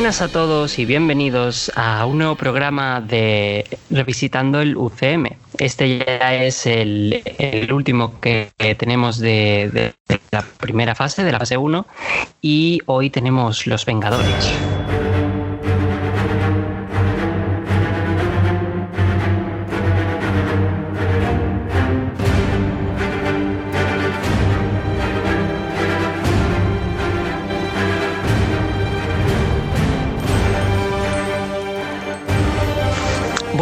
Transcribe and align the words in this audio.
Buenas 0.00 0.22
a 0.22 0.28
todos 0.28 0.78
y 0.78 0.86
bienvenidos 0.86 1.70
a 1.76 2.06
un 2.06 2.16
nuevo 2.16 2.34
programa 2.34 3.02
de 3.02 3.66
Revisitando 3.90 4.62
el 4.62 4.74
UCM. 4.74 5.36
Este 5.58 5.98
ya 5.98 6.42
es 6.42 6.64
el, 6.64 7.22
último 7.70 8.18
que 8.18 8.48
tenemos 8.78 9.18
de, 9.18 9.92
de 10.08 10.20
la 10.30 10.40
primera 10.40 10.94
fase, 10.94 11.22
de 11.22 11.32
la 11.32 11.38
fase 11.38 11.58
1, 11.58 11.86
y 12.40 12.80
hoy 12.86 13.10
tenemos 13.10 13.66
Los 13.66 13.84
Vengadores. 13.84 14.54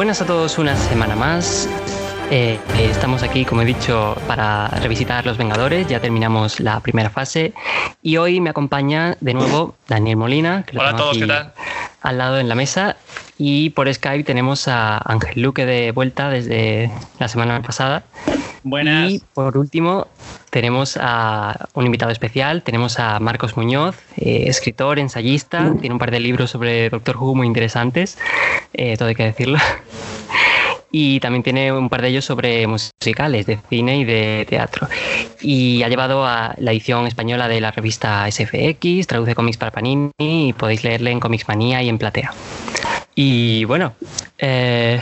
Buenas 0.09 0.23
a 0.23 0.27
todos 0.27 0.57
una 0.57 0.75
semana 0.75 1.15
más. 1.15 1.69
Eh, 2.31 2.59
estamos 2.79 3.23
aquí, 3.23 3.45
como 3.45 3.61
he 3.61 3.67
dicho, 3.67 4.17
para 4.27 4.69
revisitar 4.69 5.27
Los 5.27 5.37
Vengadores. 5.37 5.87
Ya 5.87 6.01
terminamos 6.01 6.61
la 6.61 6.81
primera 6.81 7.11
fase. 7.11 7.53
Y 8.01 8.17
hoy 8.17 8.41
me 8.41 8.49
acompaña 8.49 9.19
de 9.21 9.35
nuevo 9.35 9.75
Daniel 9.87 10.17
Molina. 10.17 10.63
Que 10.63 10.79
Hola 10.79 10.89
a 10.89 10.97
todos, 10.97 11.19
¿qué 11.19 11.27
tal? 11.27 11.53
Al 12.01 12.17
lado 12.17 12.39
en 12.39 12.49
la 12.49 12.55
mesa. 12.55 12.97
Y 13.37 13.69
por 13.69 13.93
Skype 13.93 14.25
tenemos 14.25 14.67
a 14.67 14.97
Ángel 14.97 15.43
Luque 15.43 15.67
de 15.67 15.93
vuelta 15.93 16.31
desde 16.31 16.91
la 17.19 17.29
semana 17.29 17.61
pasada. 17.61 18.03
Buenas. 18.69 19.11
Y 19.11 19.23
por 19.35 19.57
último, 19.57 20.07
tenemos 20.51 20.99
a 21.01 21.69
un 21.75 21.87
invitado 21.87 22.13
especial. 22.13 22.63
Tenemos 22.63 22.99
a 22.99 23.19
Marcos 23.19 23.57
Muñoz, 23.57 23.97
eh, 24.17 24.45
escritor, 24.47 24.99
ensayista. 24.99 25.75
Tiene 25.81 25.95
un 25.95 25.99
par 25.99 26.11
de 26.11 26.21
libros 26.21 26.51
sobre 26.51 26.91
Doctor 26.91 27.17
Who 27.17 27.35
muy 27.35 27.47
interesantes. 27.47 28.19
Eh, 28.75 28.97
todo 28.97 29.09
hay 29.09 29.15
que 29.15 29.25
decirlo. 29.25 29.59
y 30.91 31.21
también 31.21 31.43
tiene 31.43 31.73
un 31.73 31.89
par 31.89 32.03
de 32.03 32.09
ellos 32.09 32.25
sobre 32.25 32.67
musicales, 32.67 33.47
de 33.47 33.59
cine 33.69 33.99
y 33.99 34.05
de 34.05 34.47
teatro. 34.49 34.89
Y 35.41 35.83
ha 35.83 35.89
llevado 35.89 36.27
a 36.27 36.55
la 36.59 36.73
edición 36.73 37.07
española 37.07 37.49
de 37.49 37.61
la 37.61 37.71
revista 37.71 38.31
SFX, 38.31 39.07
traduce 39.07 39.35
cómics 39.35 39.57
para 39.57 39.71
Panini 39.71 40.11
y 40.19 40.53
podéis 40.53 40.85
leerle 40.85 41.11
en 41.11 41.21
Comics 41.21 41.49
Manía 41.49 41.83
y 41.83 41.89
en 41.89 41.99
Platea. 41.99 42.33
Y 43.15 43.65
bueno, 43.65 43.95
eh, 44.39 45.01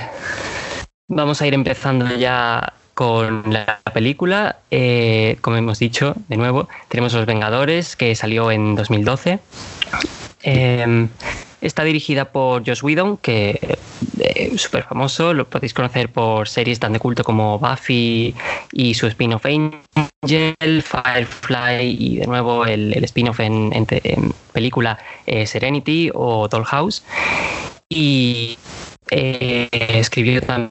vamos 1.08 1.42
a 1.42 1.46
ir 1.46 1.54
empezando 1.54 2.16
ya 2.16 2.72
con 2.96 3.44
la 3.52 3.78
película. 3.94 4.56
Eh, 4.72 5.36
como 5.42 5.56
hemos 5.56 5.78
dicho, 5.78 6.16
de 6.26 6.36
nuevo, 6.36 6.68
tenemos 6.88 7.12
Los 7.12 7.26
Vengadores, 7.26 7.94
que 7.94 8.16
salió 8.16 8.50
en 8.50 8.74
2012. 8.74 9.38
Eh, 10.42 11.08
Está 11.66 11.84
dirigida 11.84 12.26
por 12.26 12.64
Josh 12.66 12.84
Whedon, 12.84 13.16
que 13.16 13.58
es 13.60 14.20
eh, 14.20 14.58
súper 14.58 14.84
famoso, 14.84 15.32
lo 15.32 15.48
podéis 15.48 15.72
conocer 15.72 16.12
por 16.12 16.48
series 16.48 16.78
tan 16.78 16.92
de 16.92 17.00
culto 17.00 17.24
como 17.24 17.58
Buffy 17.58 18.34
y 18.72 18.94
su 18.94 19.06
spin-off 19.06 19.46
Angel, 19.46 20.82
Firefly 20.82 21.96
y 21.98 22.16
de 22.18 22.26
nuevo 22.26 22.66
el, 22.66 22.92
el 22.94 23.02
spin-off 23.04 23.40
en, 23.40 23.72
película 24.52 24.98
eh, 25.26 25.46
Serenity 25.46 26.10
o 26.14 26.46
Dollhouse. 26.46 27.02
Y 27.88 28.58
eh, 29.10 29.68
escribió 29.72 30.42
también 30.42 30.70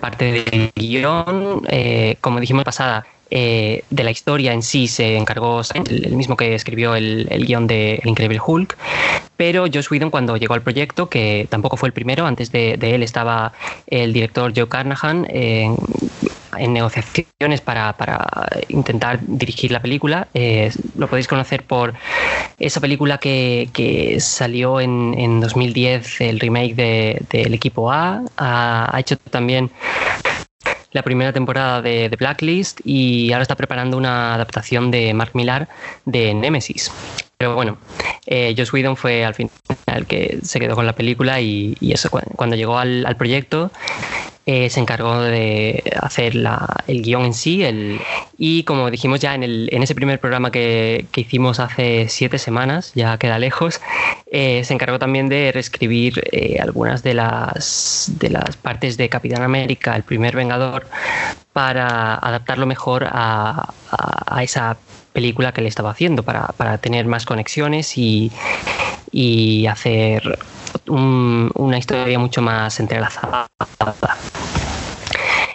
parte 0.00 0.32
del 0.32 0.72
guion, 0.74 1.62
eh, 1.68 2.16
como 2.20 2.40
dijimos 2.40 2.64
pasada, 2.64 3.06
eh, 3.30 3.82
de 3.90 4.04
la 4.04 4.10
historia 4.10 4.52
en 4.52 4.62
sí 4.62 4.86
se 4.88 5.16
encargó 5.16 5.60
el, 5.74 6.14
mismo 6.16 6.36
que 6.36 6.54
escribió 6.54 6.94
el, 6.94 7.26
el 7.30 7.44
guion 7.46 7.66
de 7.66 7.96
El 8.02 8.10
Increíble 8.10 8.40
Hulk, 8.44 8.76
pero 9.36 9.66
Josh 9.72 9.88
Whedon 9.90 10.10
cuando 10.10 10.36
llegó 10.36 10.54
al 10.54 10.62
proyecto, 10.62 11.08
que 11.08 11.46
tampoco 11.50 11.76
fue 11.76 11.88
el 11.88 11.92
primero, 11.92 12.26
antes 12.26 12.52
de, 12.52 12.76
de 12.76 12.94
él 12.94 13.02
estaba 13.02 13.52
el 13.86 14.12
director 14.12 14.52
Joe 14.54 14.68
Carnahan 14.68 15.26
eh, 15.28 15.74
en 16.58 16.72
negociaciones 16.72 17.60
para, 17.60 17.92
para, 17.94 18.26
intentar 18.68 19.20
dirigir 19.22 19.72
la 19.72 19.80
película. 19.80 20.28
Eh, 20.32 20.70
lo 20.96 21.08
podéis 21.08 21.28
conocer 21.28 21.64
por 21.64 21.94
esa 22.58 22.80
película 22.80 23.18
que, 23.18 23.68
que 23.72 24.18
salió 24.20 24.80
en, 24.80 25.14
en, 25.18 25.40
2010, 25.40 26.20
el 26.22 26.40
remake 26.40 26.74
del 26.74 27.26
de, 27.28 27.54
equipo 27.54 27.92
A. 27.92 28.22
Ha 28.38 28.98
hecho 28.98 29.16
también 29.18 29.70
la 30.96 31.02
primera 31.02 31.32
temporada 31.32 31.82
de, 31.82 32.08
Blacklist 32.18 32.80
y 32.84 33.30
ahora 33.32 33.42
está 33.42 33.54
preparando 33.54 33.98
una 33.98 34.34
adaptación 34.34 34.90
de 34.90 35.12
Mark 35.12 35.32
Millar 35.34 35.68
de 36.06 36.32
Nemesis. 36.32 36.90
Pero 37.36 37.54
bueno, 37.54 37.76
eh, 38.26 38.54
Joss 38.56 38.72
Whedon 38.72 38.96
fue 38.96 39.22
al 39.22 39.34
final 39.34 39.52
el 39.94 40.06
que 40.06 40.38
se 40.42 40.58
quedó 40.58 40.74
con 40.74 40.86
la 40.86 40.94
película 40.94 41.38
y, 41.40 41.76
eso 41.82 42.08
cuando 42.10 42.56
llegó 42.56 42.78
al 42.78 43.16
proyecto 43.16 43.70
eh, 44.48 44.70
se 44.70 44.78
encargó 44.78 45.20
de 45.20 45.82
hacer 46.00 46.36
la, 46.36 46.66
el 46.86 47.02
guion 47.02 47.24
en 47.24 47.34
sí 47.34 47.64
el, 47.64 48.00
y 48.38 48.62
como 48.62 48.92
dijimos 48.92 49.18
ya 49.18 49.34
en, 49.34 49.42
el, 49.42 49.68
en 49.72 49.82
ese 49.82 49.96
primer 49.96 50.20
programa 50.20 50.52
que, 50.52 51.06
que, 51.10 51.22
hicimos 51.22 51.58
hace 51.58 52.08
siete 52.08 52.38
semanas, 52.38 52.92
ya 52.94 53.18
queda 53.18 53.40
lejos, 53.40 53.80
eh, 54.30 54.62
se 54.62 54.72
encargó 54.72 55.00
también 55.00 55.28
de 55.28 55.50
reescribir 55.50 56.22
eh, 56.30 56.58
algunas 56.60 57.02
de 57.02 57.14
las, 57.14 58.12
de 58.20 58.30
las 58.30 58.56
partes 58.56 58.96
de 58.96 59.08
Capitán 59.08 59.42
América, 59.42 59.96
el 59.96 60.04
primer 60.04 60.36
Vengador, 60.36 60.86
para 61.52 62.14
adaptarlo 62.14 62.66
mejor 62.66 63.08
a, 63.10 63.72
a, 63.90 64.36
a 64.36 64.42
esa 64.44 64.76
película 65.12 65.50
que 65.52 65.62
le 65.62 65.68
estaba 65.68 65.90
haciendo 65.90 66.22
para, 66.22 66.48
para 66.56 66.78
tener 66.78 67.06
más 67.06 67.24
conexiones 67.24 67.98
y, 67.98 68.30
y 69.10 69.66
hacer 69.66 70.38
un, 70.88 71.50
una 71.54 71.78
historia 71.78 72.18
mucho 72.18 72.42
más 72.42 72.78
entrelazada. 72.80 73.46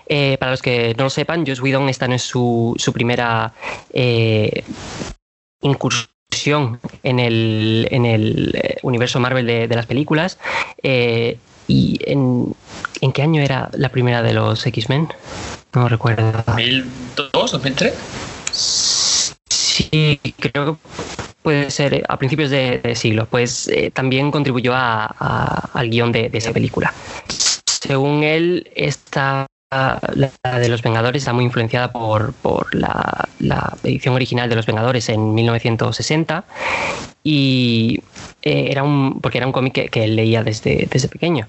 Eh, 0.08 0.38
para 0.40 0.52
los 0.52 0.62
que 0.62 0.94
no 0.98 1.06
lo 1.06 1.10
sepan, 1.10 1.46
Joss 1.46 1.62
Whedon 1.62 1.88
esta 1.88 2.08
no 2.08 2.16
es 2.16 2.24
su, 2.24 2.76
su 2.78 2.92
primera 2.92 3.54
eh, 3.94 4.64
incursión 5.62 6.80
en 7.04 7.20
el, 7.20 7.88
en 7.92 8.06
el 8.06 8.60
universo 8.84 9.20
Marvel 9.20 9.46
de, 9.46 9.68
de 9.68 9.76
las 9.76 9.86
películas. 9.86 10.38
Eh, 10.84 11.38
¿Y 11.68 12.00
en, 12.06 12.54
en, 13.00 13.12
qué 13.14 13.22
año 13.22 13.42
era 13.42 13.70
la 13.74 13.90
primera 13.90 14.22
de 14.22 14.34
los 14.34 14.66
X-Men? 14.66 15.08
No 15.74 15.88
recuerdo. 15.88 16.44
¿2002? 16.44 16.84
¿2003? 17.32 17.94
Sí, 19.50 20.20
creo 20.40 20.78
que 20.78 21.21
puede 21.42 21.72
ser 21.72 22.04
a 22.08 22.18
principios 22.18 22.50
de, 22.50 22.96
siglo, 22.96 23.26
pues 23.26 23.68
eh, 23.68 23.92
también 23.92 24.32
contribuyó 24.32 24.74
a, 24.76 25.06
al 25.74 25.90
guion 25.90 26.12
de, 26.12 26.30
esa 26.34 26.52
película. 26.52 26.94
Según 27.66 28.24
él, 28.24 28.70
esta 28.76 29.48
la 29.72 30.60
de 30.60 30.68
los 30.68 30.82
Vengadores 30.82 31.22
está 31.22 31.32
muy 31.32 31.46
influenciada 31.46 31.94
por, 31.94 32.34
por 32.34 32.76
la, 32.76 33.28
edición 33.84 34.16
original 34.16 34.50
de 34.50 34.56
los 34.56 34.66
Vengadores 34.66 35.08
en 35.08 35.34
1960 35.34 36.44
y 37.24 38.02
eh, 38.42 38.68
era 38.70 38.84
un 38.84 39.22
porque 39.22 39.38
era 39.38 39.48
un 39.48 39.54
cómic 39.54 39.90
que, 39.90 40.04
él 40.04 40.18
leía 40.18 40.44
desde, 40.44 40.88
desde 40.92 41.08
pequeño 41.08 41.48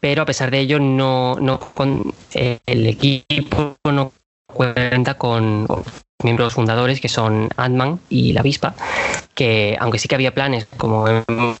pero 0.00 0.22
a 0.22 0.26
pesar 0.26 0.50
de 0.50 0.60
ello 0.60 0.78
no, 0.78 1.36
no 1.40 1.58
con 1.58 2.12
eh, 2.34 2.58
el 2.66 2.86
equipo 2.86 3.76
no 3.84 4.12
cuenta 4.46 5.14
con 5.14 5.66
miembros 6.22 6.54
fundadores 6.54 7.00
que 7.00 7.08
son 7.08 7.50
Ant-Man 7.56 8.00
y 8.08 8.32
la 8.32 8.40
avispa, 8.40 8.74
que 9.34 9.76
aunque 9.80 9.98
sí 9.98 10.08
que 10.08 10.14
había 10.14 10.32
planes, 10.32 10.66
como 10.76 11.08
hemos 11.08 11.58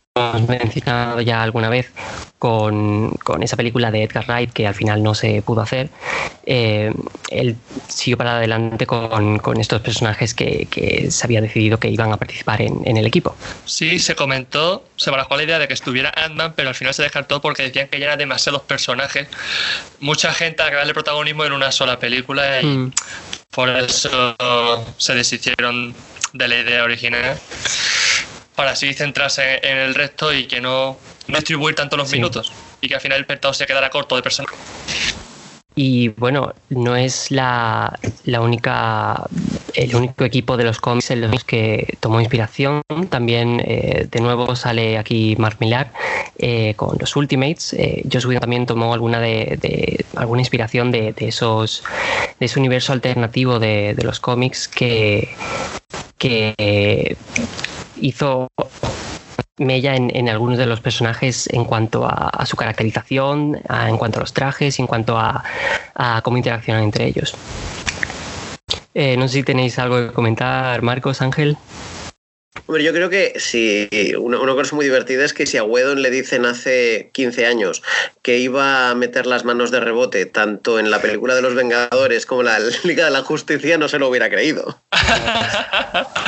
mencionado 0.48 1.20
ya 1.20 1.42
alguna 1.42 1.68
vez, 1.68 1.92
con, 2.38 3.10
con 3.24 3.42
esa 3.42 3.56
película 3.56 3.90
de 3.90 4.02
Edgar 4.02 4.26
Wright 4.28 4.52
que 4.52 4.66
al 4.66 4.74
final 4.74 5.02
no 5.02 5.14
se 5.14 5.42
pudo 5.42 5.62
hacer, 5.62 5.88
eh, 6.46 6.92
él 7.30 7.56
siguió 7.88 8.16
para 8.16 8.36
adelante 8.36 8.86
con, 8.86 9.38
con 9.38 9.60
estos 9.60 9.80
personajes 9.80 10.34
que, 10.34 10.66
que, 10.70 11.10
se 11.10 11.26
había 11.26 11.40
decidido 11.40 11.78
que 11.78 11.88
iban 11.88 12.12
a 12.12 12.16
participar 12.16 12.62
en, 12.62 12.80
en, 12.84 12.96
el 12.96 13.06
equipo. 13.06 13.34
Sí, 13.64 13.98
se 13.98 14.14
comentó, 14.14 14.84
se 14.96 15.10
barajó 15.10 15.36
la 15.36 15.44
idea 15.44 15.58
de 15.58 15.68
que 15.68 15.74
estuviera 15.74 16.12
Ant-Man, 16.16 16.52
pero 16.54 16.68
al 16.68 16.74
final 16.74 16.94
se 16.94 17.02
descartó 17.02 17.40
porque 17.40 17.62
decían 17.62 17.88
que 17.88 17.98
ya 17.98 18.06
eran 18.06 18.18
demasiados 18.18 18.62
personajes, 18.62 19.26
mucha 20.00 20.32
gente 20.32 20.62
a 20.62 20.70
darle 20.70 20.94
protagonismo 20.94 21.44
en 21.44 21.52
una 21.52 21.72
sola 21.72 21.98
película 21.98 22.60
y 22.60 22.66
mm. 22.66 22.92
Por 23.54 23.68
eso 23.70 24.36
se 24.98 25.14
deshicieron 25.14 25.94
de 26.32 26.48
la 26.48 26.58
idea 26.58 26.84
original 26.84 27.40
para 28.54 28.72
así 28.72 28.92
centrarse 28.92 29.60
en 29.62 29.78
el 29.78 29.94
resto 29.94 30.32
y 30.32 30.46
que 30.46 30.60
no, 30.60 30.98
no 31.28 31.38
distribuir 31.38 31.74
tanto 31.74 31.96
los 31.96 32.08
sí. 32.08 32.16
minutos 32.16 32.52
y 32.80 32.88
que 32.88 32.94
al 32.94 33.00
final 33.00 33.16
el 33.16 33.22
espectador 33.22 33.54
se 33.54 33.66
quedara 33.66 33.90
corto 33.90 34.16
de 34.16 34.22
personas. 34.22 34.52
Y 35.76 36.08
bueno, 36.08 36.54
no 36.68 36.94
es 36.94 37.32
la, 37.32 37.98
la, 38.24 38.40
única, 38.40 39.26
el 39.74 39.96
único 39.96 40.24
equipo 40.24 40.56
de 40.56 40.62
los 40.62 40.80
cómics 40.80 41.10
en 41.10 41.22
los 41.22 41.42
que 41.42 41.96
tomó 41.98 42.20
inspiración. 42.20 42.82
También 43.08 43.60
eh, 43.64 44.06
de 44.08 44.20
nuevo 44.20 44.54
sale 44.54 44.98
aquí 44.98 45.34
Mark 45.36 45.56
Millar 45.58 45.92
eh, 46.38 46.74
con 46.76 46.96
los 47.00 47.16
Ultimates. 47.16 47.72
Eh, 47.72 48.04
Joss 48.10 48.28
también 48.38 48.66
tomó 48.66 48.94
alguna 48.94 49.18
de, 49.18 50.04
alguna 50.14 50.42
inspiración 50.42 50.92
de, 50.92 51.12
de, 51.12 51.28
esos 51.28 51.82
de 52.38 52.46
ese 52.46 52.60
universo 52.60 52.92
alternativo 52.92 53.58
de, 53.58 53.94
de 53.94 54.04
los 54.04 54.20
cómics 54.20 54.68
que, 54.68 55.28
que 56.18 57.16
hizo 58.00 58.48
mella 59.56 59.94
en, 59.94 60.28
algunos 60.28 60.58
de 60.58 60.66
los 60.66 60.80
personajes 60.80 61.48
en 61.52 61.64
cuanto 61.64 62.06
a, 62.06 62.44
su 62.46 62.56
caracterización, 62.56 63.60
en 63.86 63.96
cuanto 63.96 64.18
a 64.18 64.20
los 64.20 64.32
trajes, 64.32 64.78
en 64.78 64.86
cuanto 64.86 65.16
a, 65.18 65.44
cómo 66.22 66.36
interaccionan 66.36 66.84
entre 66.84 67.06
ellos. 67.06 67.34
Eh, 68.94 69.16
no 69.16 69.28
sé 69.28 69.34
si 69.34 69.42
tenéis 69.42 69.78
algo 69.78 70.08
que 70.08 70.12
comentar, 70.12 70.82
Marcos, 70.82 71.20
Ángel. 71.20 71.56
Hombre, 72.66 72.82
yo 72.82 72.92
creo 72.92 73.10
que 73.10 73.34
si 73.36 73.88
una, 74.16 74.38
cosa 74.38 74.74
muy 74.74 74.86
divertida 74.86 75.24
es 75.24 75.34
que 75.34 75.44
si 75.44 75.58
a 75.58 75.64
Wedon 75.64 76.00
le 76.00 76.10
dicen 76.10 76.46
hace 76.46 77.10
15 77.12 77.46
años 77.46 77.82
que 78.22 78.38
iba 78.38 78.88
a 78.88 78.94
meter 78.94 79.26
las 79.26 79.44
manos 79.44 79.70
de 79.70 79.80
rebote 79.80 80.24
tanto 80.24 80.78
en 80.78 80.90
la 80.90 81.02
película 81.02 81.34
de 81.34 81.42
los 81.42 81.54
Vengadores 81.54 82.24
como 82.24 82.40
en 82.40 82.46
la 82.46 82.58
Liga 82.84 83.04
de 83.04 83.10
la 83.10 83.22
Justicia, 83.22 83.76
no 83.76 83.88
se 83.88 83.98
lo 83.98 84.08
hubiera 84.08 84.30
creído. 84.30 84.82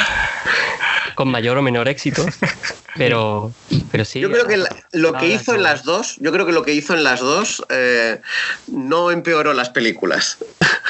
Con 1.16 1.28
mayor 1.28 1.58
o 1.58 1.62
menor 1.62 1.88
éxito, 1.88 2.24
pero, 2.96 3.52
pero 3.90 4.04
sí. 4.04 4.20
Yo 4.20 4.30
creo 4.30 4.46
que 4.46 4.62
lo 4.92 5.12
que 5.14 5.26
hizo 5.26 5.54
en 5.54 5.64
las 5.64 5.82
dos, 5.82 6.16
yo 6.20 6.30
creo 6.30 6.46
que 6.46 6.52
lo 6.52 6.62
que 6.62 6.72
hizo 6.72 6.94
en 6.94 7.02
las 7.02 7.18
dos 7.18 7.64
eh, 7.68 8.20
no 8.68 9.10
empeoró 9.10 9.52
las 9.52 9.70
películas. 9.70 10.38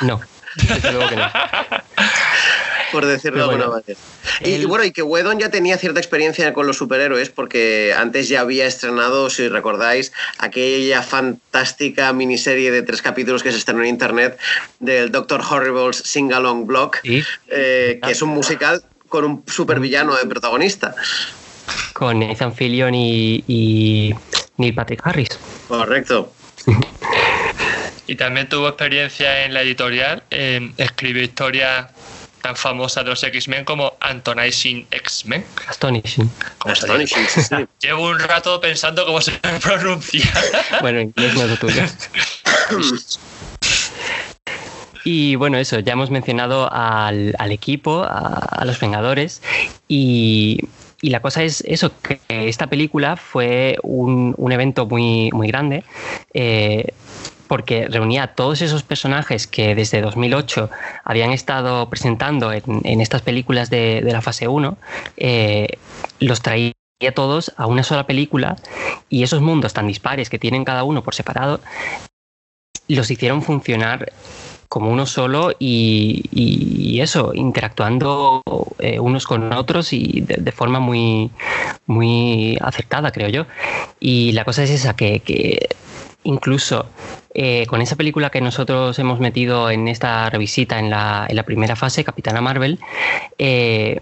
No, 0.03 0.21
desde 0.69 0.93
luego 0.93 1.09
que 1.09 1.17
no. 1.17 1.31
por 2.93 3.07
decirlo 3.07 3.39
de 3.39 3.55
alguna 3.55 3.69
manera. 3.69 3.99
Y, 4.41 4.65
bueno, 4.65 4.85
y 4.85 4.91
que 4.91 5.03
Wedon 5.03 5.39
ya 5.39 5.51
tenía 5.51 5.77
cierta 5.79 6.01
experiencia 6.01 6.53
con 6.53 6.67
los 6.67 6.77
superhéroes, 6.77 7.31
porque 7.31 7.95
antes 7.97 8.29
ya 8.29 8.41
había 8.41 8.67
estrenado, 8.67 9.31
si 9.31 9.49
recordáis, 9.49 10.13
aquella 10.39 11.03
fantástica 11.03 12.13
miniserie 12.13 12.71
de 12.71 12.83
tres 12.83 13.03
capítulos 13.03 13.43
que 13.43 13.53
se 13.53 13.59
estrenó 13.59 13.83
en 13.83 13.89
internet 13.89 14.39
del 14.81 15.11
Doctor 15.11 15.43
Horrible's 15.49 15.99
Sing 15.99 16.33
Along 16.33 16.67
Block, 16.67 16.99
eh, 17.05 18.01
que 18.03 18.11
es 18.11 18.23
un 18.23 18.31
musical 18.31 18.83
con 19.09 19.25
un 19.25 19.45
supervillano 19.47 20.15
de 20.17 20.27
protagonista. 20.27 20.95
Con 21.93 22.21
Nathan 22.21 22.55
Fillion 22.55 22.95
y, 22.95 24.15
Neil 24.57 24.75
Patrick 24.75 25.01
Harris. 25.05 25.29
Correcto. 25.69 26.33
y 28.07 28.15
también 28.17 28.49
tuvo 28.49 28.69
experiencia 28.69 29.45
en 29.45 29.55
la 29.55 29.63
editorial, 29.63 30.23
escribió 30.31 31.23
historias 31.23 31.89
tan 32.47 32.55
famosa 32.55 33.03
de 33.03 33.11
los 33.11 33.25
X-Men 33.25 33.65
como 33.65 33.97
Antonizing 34.01 34.87
X-Men. 34.93 35.45
Astonishing. 35.67 36.31
Astonishing, 36.61 37.27
sí, 37.27 37.57
Llevo 37.81 38.09
un 38.09 38.21
rato 38.21 38.61
pensando 38.61 39.05
cómo 39.05 39.21
se 39.21 39.33
pronuncia. 39.63 40.33
bueno, 40.81 41.01
inglés 41.01 41.35
no 41.35 41.43
es 41.43 41.51
lo 41.51 41.57
tuyo. 41.57 41.83
Y 45.07 45.37
bueno, 45.37 45.57
eso, 45.57 45.79
ya 45.79 45.93
hemos 45.93 46.11
mencionado 46.11 46.69
al, 46.69 47.33
equipo, 47.53 48.03
a, 48.03 48.65
los 48.67 48.81
Vengadores, 48.81 49.41
y, 49.87 50.59
la 51.01 51.21
cosa 51.21 51.45
es 51.45 51.61
eso, 51.61 51.93
que 52.03 52.19
esta 52.29 52.67
película 52.67 53.17
fue 53.17 53.77
un, 53.85 54.35
evento 54.51 54.85
muy, 54.85 55.31
muy 55.31 55.47
grande. 55.47 55.85
Eh, 56.35 56.93
porque 57.47 57.87
reunía 57.87 58.25
a 58.25 58.35
todos 58.35 58.61
esos 58.63 58.83
personajes 58.83 59.47
que 59.47 59.77
desde 59.77 60.01
2008 60.01 60.71
habían 61.05 61.31
estado 61.31 61.89
presentando 61.89 62.53
en, 62.53 63.01
estas 63.01 63.23
películas 63.23 63.71
de, 63.71 64.01
la 64.03 64.23
fase 64.23 64.49
1, 64.49 64.77
eh, 65.19 65.69
los 66.19 66.43
traía 66.43 66.73
todos 67.15 67.53
a 67.57 67.67
una 67.67 67.85
sola 67.85 68.09
película 68.09 68.57
y 69.09 69.23
esos 69.23 69.41
mundos 69.41 69.73
tan 69.73 69.87
dispares 69.87 70.29
que 70.29 70.41
tienen 70.41 70.65
cada 70.65 70.83
uno 70.83 71.05
por 71.05 71.15
separado 71.15 71.61
los 72.89 73.11
hicieron 73.11 73.43
funcionar 73.43 74.13
como 74.69 74.91
uno 74.91 75.07
solo 75.07 75.53
y, 75.59 76.99
eso, 77.01 77.33
interactuando 77.35 78.43
eh, 78.79 78.99
unos 78.99 79.27
con 79.27 79.53
otros 79.53 79.93
y 79.93 80.23
de, 80.23 80.53
forma 80.53 80.81
muy, 80.81 81.31
muy 81.87 82.59
acertada, 82.61 83.13
creo 83.13 83.29
yo. 83.29 83.47
Y 84.01 84.33
la 84.33 84.45
cosa 84.45 84.63
es 84.63 84.71
esa, 84.71 84.97
que 84.97 85.69
incluso 86.27 86.87
eh, 87.35 87.67
con 87.67 87.81
esa 87.83 87.97
película 87.97 88.31
que 88.31 88.41
nosotros 88.41 88.99
hemos 88.99 89.21
metido 89.21 89.71
en 89.71 89.89
esta 89.89 90.29
revisita 90.31 90.79
en 90.79 90.91
la, 90.91 91.27
en 91.29 91.37
la 91.37 91.43
primera 91.45 91.77
fase, 91.77 92.05
Capitana 92.05 92.41
Marvel, 92.41 92.79
eh, 93.39 94.01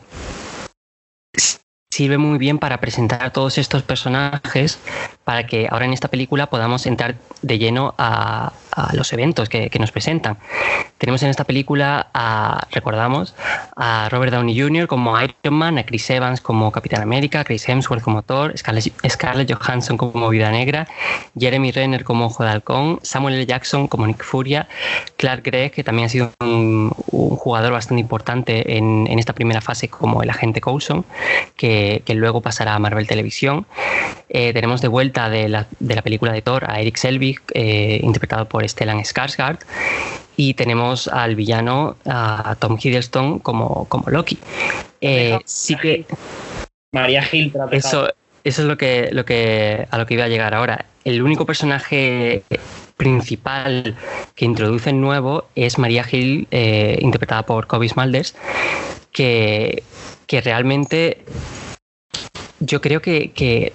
sirve 1.90 2.18
muy 2.18 2.38
bien 2.38 2.58
para 2.58 2.78
presentar 2.80 3.22
a 3.24 3.32
todos 3.32 3.58
estos 3.58 3.82
personajes 3.82 4.78
para 5.24 5.46
que 5.46 5.66
ahora 5.70 5.86
en 5.86 5.92
esta 5.92 6.08
película 6.08 6.46
podamos 6.46 6.86
entrar 6.86 7.16
de 7.42 7.58
lleno 7.58 7.94
a, 7.98 8.52
los 8.92 9.12
eventos 9.12 9.48
que, 9.48 9.70
nos 9.78 9.92
presentan. 9.92 10.36
Tenemos 10.98 11.22
en 11.22 11.30
esta 11.30 11.44
película, 11.44 12.08
recordamos, 12.72 13.32
a 13.76 14.08
Robert 14.08 14.32
Downey 14.32 14.60
Jr. 14.60 14.88
como 14.88 15.16
Iron 15.20 15.54
Man, 15.54 15.78
a 15.78 15.86
Chris 15.86 16.10
Evans 16.10 16.40
como 16.40 16.72
Capitán 16.72 17.00
América, 17.00 17.44
Chris 17.44 17.68
Hemsworth 17.68 18.02
como 18.02 18.22
Thor, 18.22 18.52
Scarlett, 18.58 19.54
Johansson 19.54 19.96
como 19.96 20.28
Vida 20.28 20.50
Negra, 20.50 20.88
Jeremy 21.38 21.70
Renner 21.70 22.02
como 22.02 22.26
Ojo 22.26 22.42
de 22.42 22.50
Halcón, 22.50 22.98
Samuel 23.02 23.36
L. 23.36 23.46
Jackson 23.46 23.86
como 23.86 24.08
Nick 24.08 24.24
Furia, 24.24 24.66
Clark 25.16 25.44
Gregg, 25.44 25.70
que 25.70 25.84
también 25.84 26.06
ha 26.06 26.08
sido 26.08 26.32
un, 26.40 26.90
jugador 26.90 27.72
bastante 27.72 28.00
importante 28.00 28.76
en, 28.76 29.06
esta 29.18 29.34
primera 29.34 29.60
fase 29.60 29.88
como 29.88 30.22
el 30.22 30.30
agente 30.30 30.60
Coulson, 30.60 31.04
que, 31.56 32.02
luego 32.08 32.40
pasará 32.40 32.74
a 32.74 32.78
Marvel 32.80 33.06
Televisión. 33.06 33.66
Eh, 34.28 34.52
tenemos 34.52 34.80
de 34.80 34.88
vuelta 34.88 35.13
de 35.14 35.48
la, 35.48 35.66
película 36.02 36.32
de 36.32 36.42
Thor 36.42 36.68
a 36.68 36.80
Eric 36.80 36.96
Selvig, 36.96 37.40
eh, 37.54 38.00
interpretado 38.02 38.46
por 38.46 38.68
Stellan 38.68 39.00
Skarsgård 39.00 39.58
y 40.36 40.54
tenemos 40.54 41.08
al 41.08 41.36
villano 41.36 41.96
a 42.06 42.56
Tom 42.58 42.76
Hiddleston 42.80 43.38
como, 43.38 43.86
como 43.88 44.10
Loki. 44.10 44.38
Eh, 45.00 45.38
sí 45.44 45.76
que 45.76 46.04
María 46.92 47.22
Gil 47.22 47.52
eso, 47.70 48.08
eso 48.42 48.62
es 48.62 48.68
lo 48.68 48.76
que, 48.76 49.08
lo 49.12 49.24
que 49.24 49.86
a 49.90 49.98
lo 49.98 50.06
que 50.06 50.14
iba 50.14 50.24
a 50.24 50.28
llegar 50.28 50.54
ahora. 50.54 50.86
El 51.04 51.22
único 51.22 51.46
personaje 51.46 52.42
principal 52.96 53.96
que 54.34 54.44
introducen 54.44 55.00
nuevo 55.00 55.46
es 55.54 55.78
María 55.78 56.04
Gil, 56.04 56.48
eh, 56.50 56.98
interpretada 57.00 57.44
por 57.44 57.66
Kobe 57.66 57.88
Smulders, 57.88 58.34
que, 59.12 59.82
que 60.26 60.40
realmente 60.40 61.24
yo 62.60 62.80
creo 62.80 63.02
que, 63.02 63.32
que 63.32 63.72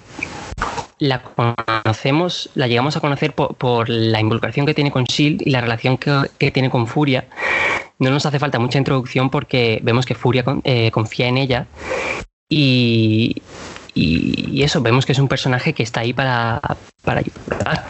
la 1.00 1.22
conocemos, 1.22 2.50
la 2.54 2.68
llegamos 2.68 2.96
a 2.96 3.00
conocer 3.00 3.34
por, 3.34 3.88
la 3.88 4.20
involucración 4.20 4.66
que 4.66 4.74
tiene 4.74 4.90
con 4.90 5.04
Shield 5.04 5.42
y 5.44 5.50
la 5.50 5.62
relación 5.62 5.98
que, 5.98 6.50
tiene 6.52 6.70
con 6.70 6.86
Furia. 6.86 7.26
No 7.98 8.10
nos 8.10 8.26
hace 8.26 8.38
falta 8.38 8.58
mucha 8.58 8.78
introducción 8.78 9.30
porque 9.30 9.80
vemos 9.82 10.06
que 10.06 10.14
Furia 10.14 10.44
eh, 10.64 10.90
confía 10.90 11.26
en 11.26 11.38
ella 11.38 11.66
y, 12.48 13.42
eso, 13.94 14.82
vemos 14.82 15.04
que 15.06 15.12
es 15.12 15.18
un 15.18 15.28
personaje 15.28 15.72
que 15.72 15.82
está 15.82 16.00
ahí 16.00 16.12
para, 16.12 16.60
para 17.02 17.20
ayudar. 17.20 17.84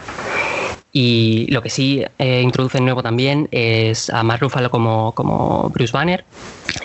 Y 0.93 1.47
lo 1.51 1.63
que 1.63 1.71
sí 1.71 2.05
eh, 2.19 2.41
introduce 2.43 2.81
nuevo 2.81 3.03
también 3.03 3.49
es 3.53 4.11
a 4.11 4.23
Mark 4.23 4.41
Ruffalo 4.43 4.71
como, 4.71 5.13
como 5.13 5.71
Bruce 5.71 5.93
Banner. 5.93 6.25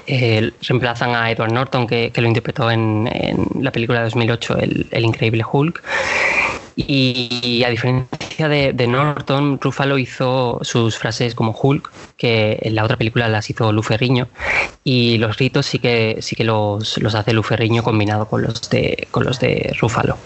Reemplazan 0.07 1.15
a 1.15 1.31
Edward 1.31 1.51
Norton, 1.51 1.87
que, 1.87 2.11
lo 2.15 2.27
interpretó 2.27 2.69
en, 2.69 3.09
la 3.59 3.71
película 3.71 3.99
de 3.99 4.05
2008, 4.05 4.57
el, 4.57 4.87
el 4.91 5.05
Increíble 5.05 5.43
Hulk. 5.51 5.81
Y, 6.77 7.63
a 7.65 7.69
diferencia 7.69 8.49
de, 8.49 8.87
Norton, 8.87 9.59
Ruffalo 9.61 9.97
hizo 9.97 10.59
sus 10.61 10.97
frases 10.97 11.33
como 11.33 11.57
Hulk, 11.57 11.89
que 12.17 12.59
en 12.61 12.75
la 12.75 12.83
otra 12.83 12.97
película 12.97 13.29
las 13.29 13.49
hizo 13.49 13.71
Lu 13.71 13.81
Ferriño, 13.81 14.27
y 14.83 15.17
los 15.17 15.37
ritos 15.37 15.65
sí 15.65 15.79
que, 15.79 16.17
sí 16.19 16.35
que 16.35 16.43
los, 16.43 16.97
los 16.97 17.15
hace 17.15 17.33
Lu 17.33 17.43
Ferriño 17.43 17.81
combinado 17.81 18.27
con 18.27 18.41
los 18.43 18.69
de, 18.69 19.07
con 19.11 19.23
los 19.23 19.39
de 19.39 19.73
Ruffalo. 19.79 20.17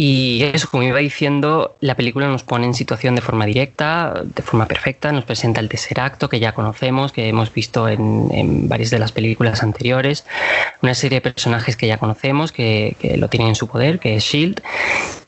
Y 0.00 0.44
eso, 0.44 0.68
como 0.70 0.84
iba 0.84 1.00
diciendo, 1.00 1.74
la 1.80 1.96
película 1.96 2.28
nos 2.28 2.44
pone 2.44 2.66
en 2.66 2.74
situación 2.74 3.16
de 3.16 3.20
forma 3.20 3.46
directa, 3.46 4.22
de 4.22 4.42
forma 4.44 4.66
perfecta, 4.66 5.10
nos 5.10 5.24
presenta 5.24 5.58
el 5.60 5.68
tercer 5.68 5.98
acto 5.98 6.28
que 6.28 6.38
ya 6.38 6.52
conocemos, 6.52 7.10
que 7.10 7.28
hemos 7.28 7.52
visto 7.52 7.88
en, 7.88 8.68
varias 8.68 8.90
de 8.90 9.00
las 9.00 9.10
películas 9.10 9.64
anteriores, 9.64 10.24
una 10.82 10.94
serie 10.94 11.16
de 11.16 11.22
personajes 11.22 11.76
que 11.76 11.88
ya 11.88 11.98
conocemos, 11.98 12.52
que, 12.52 12.94
que 13.00 13.16
lo 13.16 13.26
tienen 13.26 13.48
en 13.48 13.54
su 13.56 13.66
poder, 13.66 13.98
que 13.98 14.14
es 14.14 14.22
Shield, 14.22 14.62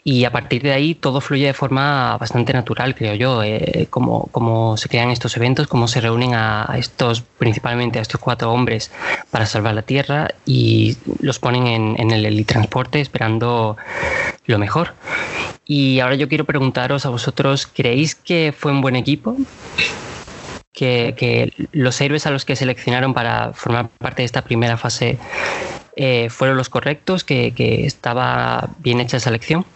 y 0.02 0.24
a 0.24 0.32
partir 0.32 0.62
de 0.62 0.72
ahí 0.72 0.94
todo 0.94 1.20
fluye 1.20 1.46
de 1.46 1.54
forma 1.54 2.16
bastante 2.16 2.52
natural, 2.52 2.94
creo 2.94 3.14
yo, 3.14 3.42
eh, 3.42 3.86
como, 3.90 4.76
se 4.76 4.88
crean 4.88 5.10
estos 5.10 5.36
eventos, 5.36 5.66
cómo 5.66 5.88
se 5.88 6.00
reúnen 6.00 6.34
a, 6.34 6.74
estos, 6.76 7.22
principalmente 7.22 7.98
a 7.98 8.02
estos 8.02 8.20
cuatro 8.20 8.52
hombres 8.52 8.90
para 9.30 9.46
salvar 9.46 9.74
la 9.74 9.82
Tierra 9.82 10.28
y 10.46 10.96
los 11.20 11.38
ponen 11.38 11.66
en, 11.66 11.96
en 11.98 12.10
el 12.10 12.24
helitransporte 12.24 13.00
esperando 13.00 13.76
lo 14.46 14.58
mejor. 14.58 14.94
Y 15.64 16.00
ahora 16.00 16.16
yo 16.16 16.28
quiero 16.28 16.44
preguntaros 16.44 17.06
a 17.06 17.10
vosotros, 17.10 17.66
¿creéis 17.66 18.16
que 18.16 18.52
fue 18.56 18.72
un 18.72 18.80
buen 18.80 18.96
equipo? 18.96 19.36
Que, 20.72 21.52
los 21.72 22.00
héroes 22.00 22.26
a 22.26 22.30
los 22.30 22.44
que 22.44 22.56
seleccionaron 22.56 23.12
para 23.12 23.52
formar 23.52 23.88
parte 23.98 24.22
de 24.22 24.26
esta 24.26 24.42
primera 24.42 24.76
fase 24.76 25.18
eh, 26.02 26.30
fueron 26.30 26.56
los 26.56 26.70
correctos, 26.70 27.24
que, 27.24 27.52
estaba 27.84 28.70
bien 28.78 29.00
hecha 29.00 29.18
esa 29.18 29.28
elección. 29.28 29.66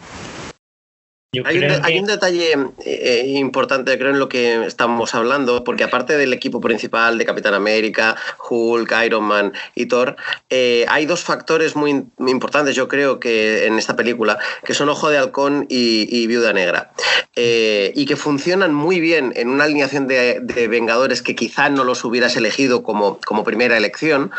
Hay, 1.43 1.99
un, 1.99 2.05
detalle 2.05 2.53
eh, 2.85 3.23
importante, 3.35 3.97
creo, 3.97 4.11
en 4.11 4.19
lo 4.19 4.29
que 4.29 4.65
estamos 4.65 5.15
hablando, 5.15 5.63
porque 5.63 5.83
aparte 5.83 6.17
del 6.17 6.33
equipo 6.33 6.61
principal 6.61 7.17
de 7.17 7.25
Capitán 7.25 7.53
América, 7.53 8.15
Hulk, 8.49 8.93
Iron 9.05 9.23
Man 9.23 9.53
y 9.73 9.87
Thor, 9.87 10.15
eh, 10.49 10.85
hay 10.87 11.05
dos 11.05 11.23
factores 11.23 11.75
muy, 11.75 12.05
importantes, 12.19 12.75
yo 12.75 12.87
creo, 12.87 13.19
que 13.19 13.65
en 13.65 13.77
esta 13.77 13.95
película, 13.95 14.37
que 14.63 14.73
son 14.73 14.89
Ojo 14.89 15.09
de 15.09 15.17
Halcón 15.17 15.65
y, 15.69 16.27
Viuda 16.27 16.53
Negra, 16.53 16.91
eh, 17.35 17.91
y 17.95 18.05
que 18.05 18.15
funcionan 18.15 18.73
muy 18.73 18.99
bien 18.99 19.33
en 19.35 19.49
una 19.49 19.65
alineación 19.65 20.07
de, 20.07 20.41
Vengadores 20.65 21.21
que 21.21 21.35
quizá 21.35 21.69
no 21.69 21.83
los 21.83 22.03
hubieras 22.05 22.35
elegido 22.37 22.83
como, 22.83 23.19
como 23.25 23.43
primera 23.43 23.77
elección, 23.77 24.31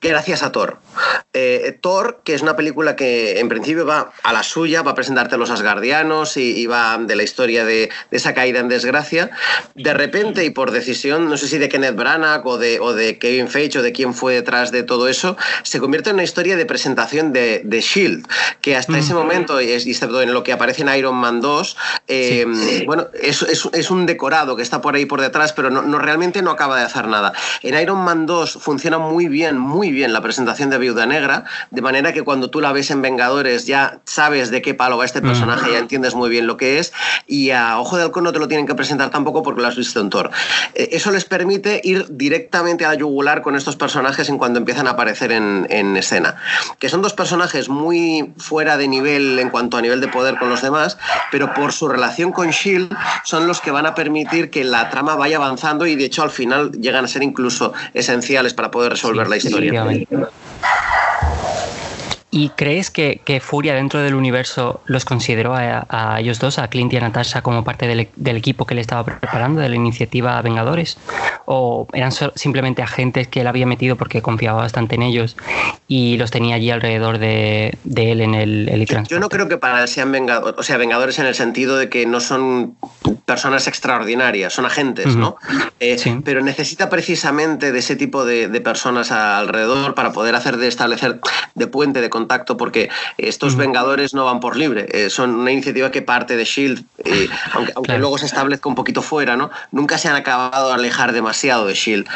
gracias 0.00 0.42
a 0.42 0.52
Thor. 0.52 0.78
Thor, 1.80 2.20
que 2.24 2.34
es 2.34 2.42
una 2.42 2.56
película 2.56 2.96
que 2.96 3.38
en 3.38 3.48
principio 3.48 3.86
va 3.86 4.12
a 4.22 4.32
la 4.32 4.42
suya, 4.42 4.82
va 4.82 4.92
a 4.92 4.94
presentarte 4.94 5.34
a 5.34 5.38
los 5.38 5.50
Asgardianos, 5.50 6.15
y, 6.36 6.66
va 6.66 6.98
de 6.98 7.16
la 7.16 7.22
historia 7.22 7.64
de, 7.64 7.90
esa 8.10 8.34
caída 8.34 8.60
en 8.60 8.68
desgracia. 8.68 9.30
De 9.74 9.92
repente 9.92 10.44
y 10.44 10.50
por 10.50 10.70
decisión, 10.70 11.28
no 11.28 11.36
sé 11.36 11.48
si 11.48 11.58
de 11.58 11.68
Kenneth 11.68 11.96
Branagh 11.96 12.46
o 12.46 12.58
de, 12.58 12.80
o 12.80 12.92
de 12.94 13.18
Kevin 13.18 13.48
Feige 13.48 13.78
o 13.78 13.82
de 13.82 13.92
quién 13.92 14.14
fue 14.14 14.34
detrás 14.34 14.70
de 14.72 14.82
todo 14.82 15.08
eso, 15.08 15.36
se 15.62 15.78
convierte 15.80 16.10
en 16.10 16.14
una 16.14 16.24
historia 16.24 16.56
de 16.56 16.64
presentación 16.66 17.32
de, 17.32 17.62
de 17.64 17.80
Shield, 17.80 18.26
que 18.60 18.76
hasta 18.76 18.98
ese 18.98 19.14
momento, 19.14 19.60
y 19.60 19.70
excepto 19.70 20.22
en 20.22 20.32
lo 20.32 20.42
que 20.42 20.52
aparece 20.52 20.82
en 20.82 20.88
Iron 20.96 21.16
Man 21.16 21.40
2, 21.40 21.76
eh, 22.08 22.84
bueno, 22.86 23.08
es, 23.20 23.42
es, 23.42 23.90
un 23.90 24.06
decorado 24.06 24.56
que 24.56 24.62
está 24.62 24.80
por 24.80 24.94
ahí 24.94 25.06
por 25.06 25.20
detrás, 25.20 25.52
pero 25.52 25.70
no, 25.70 25.82
no, 25.82 25.98
realmente 25.98 26.42
no 26.42 26.50
acaba 26.50 26.78
de 26.78 26.84
hacer 26.84 27.08
nada. 27.08 27.32
En 27.62 27.78
Iron 27.80 27.98
Man 27.98 28.26
2 28.26 28.58
funciona 28.60 28.98
muy 28.98 29.28
bien, 29.28 29.58
muy 29.58 29.90
bien 29.90 30.12
la 30.12 30.20
presentación 30.20 30.70
de 30.70 30.78
Viuda 30.78 31.06
Negra, 31.06 31.44
de 31.70 31.82
manera 31.82 32.12
que 32.12 32.22
cuando 32.22 32.50
tú 32.50 32.60
la 32.60 32.72
ves 32.72 32.90
en 32.90 33.02
Vengadores 33.02 33.66
ya 33.66 34.00
sabes 34.04 34.50
de 34.50 34.62
qué 34.62 34.74
palo 34.74 34.98
va 34.98 35.04
este 35.04 35.20
personaje, 35.20 35.72
ya 35.72 35.78
entiendes 35.78 36.05
muy 36.14 36.30
bien 36.30 36.46
lo 36.46 36.56
que 36.56 36.78
es 36.78 36.92
y 37.26 37.50
a 37.50 37.78
Ojo 37.78 37.96
de 37.96 38.04
Halcón 38.04 38.24
no 38.24 38.32
te 38.32 38.38
lo 38.38 38.48
tienen 38.48 38.66
que 38.66 38.74
presentar 38.74 39.10
tampoco 39.10 39.42
porque 39.42 39.60
lo 39.60 39.68
has 39.68 39.76
visto 39.76 40.00
en 40.00 40.10
Thor. 40.10 40.30
Eh, 40.74 40.90
eso 40.92 41.10
les 41.10 41.24
permite 41.24 41.80
ir 41.84 42.06
directamente 42.10 42.84
a 42.84 42.88
la 42.88 42.94
yugular 42.94 43.42
con 43.42 43.56
estos 43.56 43.76
personajes 43.76 44.28
en 44.28 44.38
cuanto 44.38 44.58
empiezan 44.58 44.86
a 44.86 44.90
aparecer 44.90 45.32
en, 45.32 45.66
en 45.70 45.96
escena. 45.96 46.36
Que 46.78 46.88
son 46.88 47.02
dos 47.02 47.14
personajes 47.14 47.68
muy 47.68 48.32
fuera 48.36 48.76
de 48.76 48.88
nivel 48.88 49.38
en 49.38 49.50
cuanto 49.50 49.76
a 49.76 49.82
nivel 49.82 50.00
de 50.00 50.08
poder 50.08 50.38
con 50.38 50.48
los 50.48 50.62
demás, 50.62 50.98
pero 51.30 51.52
por 51.54 51.72
su 51.72 51.88
relación 51.88 52.32
con 52.32 52.50
Shield 52.50 52.94
son 53.24 53.46
los 53.46 53.60
que 53.60 53.70
van 53.70 53.86
a 53.86 53.94
permitir 53.94 54.50
que 54.50 54.64
la 54.64 54.90
trama 54.90 55.16
vaya 55.16 55.36
avanzando 55.36 55.86
y 55.86 55.96
de 55.96 56.04
hecho 56.04 56.22
al 56.22 56.30
final 56.30 56.72
llegan 56.72 57.04
a 57.04 57.08
ser 57.08 57.22
incluso 57.22 57.72
esenciales 57.94 58.54
para 58.54 58.70
poder 58.70 58.92
resolver 58.92 59.28
la 59.28 59.36
historia. 59.36 59.84
¿Y 62.36 62.50
crees 62.50 62.90
que, 62.90 63.40
Furia 63.42 63.72
dentro 63.72 64.02
del 64.02 64.14
universo 64.14 64.82
los 64.84 65.06
consideró 65.06 65.54
a, 65.56 66.16
ellos 66.20 66.38
dos, 66.38 66.58
a 66.58 66.68
Clint 66.68 66.92
y 66.92 66.98
a 66.98 67.00
Natasha, 67.00 67.40
como 67.40 67.64
parte 67.64 67.86
del, 67.86 68.36
equipo 68.36 68.66
que 68.66 68.74
le 68.74 68.82
estaba 68.82 69.04
preparando, 69.04 69.62
de 69.62 69.70
la 69.70 69.74
iniciativa 69.74 70.42
Vengadores? 70.42 70.98
¿O 71.46 71.86
eran 71.94 72.12
simplemente 72.12 72.82
agentes 72.82 73.26
que 73.28 73.40
él 73.40 73.46
había 73.46 73.64
metido 73.64 73.96
porque 73.96 74.20
confiaba 74.20 74.60
bastante 74.60 74.96
en 74.96 75.02
ellos 75.02 75.34
y 75.88 76.18
los 76.18 76.30
tenía 76.30 76.56
allí 76.56 76.70
alrededor 76.70 77.16
de, 77.16 77.78
él 77.94 78.20
en 78.20 78.34
el, 78.34 78.68
el 78.68 78.84
yo, 78.84 79.02
yo, 79.04 79.18
no 79.18 79.30
creo 79.30 79.48
que 79.48 79.56
para 79.56 79.80
él 79.80 79.88
sean 79.88 80.12
Vengadores, 80.12 80.56
o 80.58 80.62
sea, 80.62 80.76
Vengadores 80.76 81.18
en 81.18 81.24
el 81.24 81.34
sentido 81.34 81.78
de 81.78 81.88
que 81.88 82.04
no 82.04 82.20
son 82.20 82.76
personas 83.24 83.66
extraordinarias, 83.66 84.52
son 84.52 84.66
agentes, 84.66 85.16
¿no? 85.16 85.36
Eh, 85.80 85.96
pero 86.24 86.42
necesita 86.42 86.90
precisamente 86.90 87.72
de 87.72 87.78
ese 87.78 87.96
tipo 87.96 88.24
de, 88.24 88.46
personas 88.60 89.12
alrededor 89.12 89.94
para 89.94 90.12
poder 90.12 90.34
hacer 90.34 90.56
de 90.56 90.66
establecer 90.68 91.20
de 91.54 91.66
puente 91.66 92.00
de 92.00 92.10
contacto, 92.10 92.25
porque 92.56 92.88
estos 93.18 93.56
Vengadores 93.56 94.14
no 94.14 94.24
van 94.24 94.40
por 94.40 94.56
libre, 94.56 94.86
eh, 94.90 95.10
son 95.10 95.34
una 95.34 95.52
iniciativa 95.52 95.90
que 95.90 96.02
parte 96.02 96.36
de 96.36 96.44
Shield, 96.44 96.84
eh, 97.04 97.28
aunque, 97.74 97.98
luego 97.98 98.18
se 98.18 98.26
establezca 98.26 98.68
un 98.68 98.74
poquito 98.74 99.02
fuera, 99.02 99.36
¿no? 99.36 99.50
Nunca 99.72 99.98
se 99.98 100.08
han 100.08 100.16
acabado 100.16 100.68
de 100.68 100.74
alejar 100.74 101.12
demasiado 101.12 101.66
de 101.66 101.74
Shield, 101.74 102.06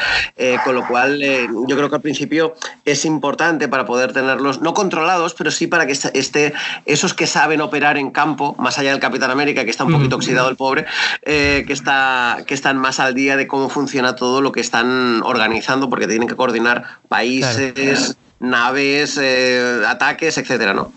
con 0.65 0.75
lo 0.75 0.87
cual 0.87 1.21
yo 1.21 1.77
creo 1.77 1.89
que 1.89 1.97
al 1.97 2.03
principio 2.03 2.55
es 2.85 3.05
importante 3.05 3.69
para 3.69 3.87
poder 3.87 4.13
tenerlos 4.13 4.61
no 4.61 4.75
controlados, 4.75 5.35
pero 5.35 5.51
sí 5.51 5.67
para 5.67 5.87
que 5.87 5.93
esté 5.93 6.53
esos 6.87 7.15
que 7.15 7.27
saben 7.27 7.61
operar 7.61 7.97
en 7.97 8.11
campo, 8.11 8.55
más 8.59 8.79
allá 8.79 8.91
del 8.91 9.01
Capitán 9.01 9.31
América 9.31 9.65
que 9.65 9.71
está 9.71 9.85
un 9.85 9.93
poquito 9.93 10.17
oxidado 10.17 10.49
el 10.49 10.57
pobre, 10.57 10.87
eh, 11.23 11.65
que, 11.67 11.73
está, 11.73 12.39
que 12.47 12.55
están 12.55 12.79
más 12.79 13.01
al 13.01 13.15
día 13.15 13.37
de 13.37 13.47
cómo 13.47 13.69
funciona 13.69 14.17
todo 14.17 14.41
lo 14.41 14.53
que 14.53 14.61
están 14.61 15.23
organizando, 15.23 15.89
porque 15.89 16.07
tienen 16.07 16.29
que 16.29 16.37
coordinar 16.37 16.85
países, 17.09 18.17
naves, 18.41 19.19
eh, 19.23 19.83
ataques, 19.87 20.37
etcétera, 20.39 20.75
¿no? 20.75 20.93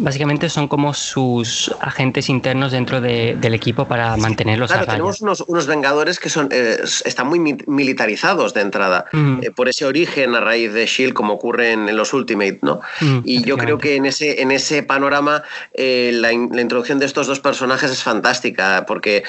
Básicamente 0.00 0.48
son 0.48 0.66
como 0.66 0.94
sus 0.94 1.70
agentes 1.80 2.30
internos 2.30 2.72
dentro 2.72 3.02
del 3.02 3.54
equipo 3.54 3.86
para 3.86 4.16
mantenerlos 4.16 4.70
claro, 4.70 4.86
tenemos 4.86 5.20
unos, 5.20 5.66
vengadores 5.66 6.18
que 6.18 6.30
son 6.30 6.48
eh, 6.50 6.78
están 7.04 7.26
muy 7.26 7.38
militarizados 7.66 8.54
de 8.54 8.62
entrada 8.62 9.04
eh, 9.12 9.50
por 9.50 9.68
ese 9.68 9.84
origen 9.84 10.34
a 10.34 10.40
raíz 10.40 10.72
de 10.72 10.86
Shield 10.86 11.12
como 11.12 11.34
ocurre 11.34 11.72
en, 11.72 11.94
los 11.94 12.14
Ultimate, 12.14 12.60
¿no? 12.62 12.80
y 13.24 13.44
yo 13.44 13.58
creo 13.58 13.78
que 13.78 13.96
en 13.96 14.06
ese 14.06 14.40
en 14.40 14.52
ese 14.52 14.82
panorama 14.82 15.42
eh, 15.74 16.12
la, 16.14 16.32
introducción 16.32 16.98
de 16.98 17.06
estos 17.06 17.26
dos 17.26 17.40
personajes 17.40 17.90
es 17.90 18.02
fantástica 18.02 18.86
porque 18.86 19.24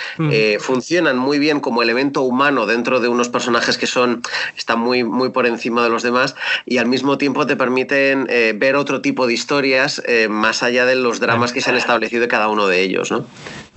funcionan 0.60 1.18
muy 1.18 1.38
bien 1.40 1.60
como 1.60 1.82
elemento 1.82 2.22
humano 2.22 2.66
dentro 2.66 3.00
de 3.00 3.10
unos 3.10 3.30
personajes 3.30 3.78
que 3.78 3.88
son 3.88 4.22
están 4.56 4.80
muy 4.80 5.04
muy 5.04 5.30
por 5.30 5.46
encima 5.46 5.84
de 5.84 5.90
los 5.90 6.04
demás 6.04 6.36
y 6.66 6.78
al 6.78 6.86
mismo 6.86 7.18
tiempo 7.18 7.46
te 7.46 7.58
permiten 7.58 8.28
ver 8.56 8.76
otro 8.76 9.02
tipo 9.02 9.28
de 9.28 9.34
historias 9.34 10.02
más 10.30 10.61
allá 10.64 10.86
de 10.86 10.96
los 10.96 11.20
dramas 11.20 11.54
que 11.54 11.62
se 11.62 11.70
han 11.70 11.78
establecido 11.78 12.22
de 12.22 12.28
cada 12.28 12.48
uno 12.48 12.68
de 12.68 12.82
ellos, 12.82 13.12
¿no? 13.12 13.28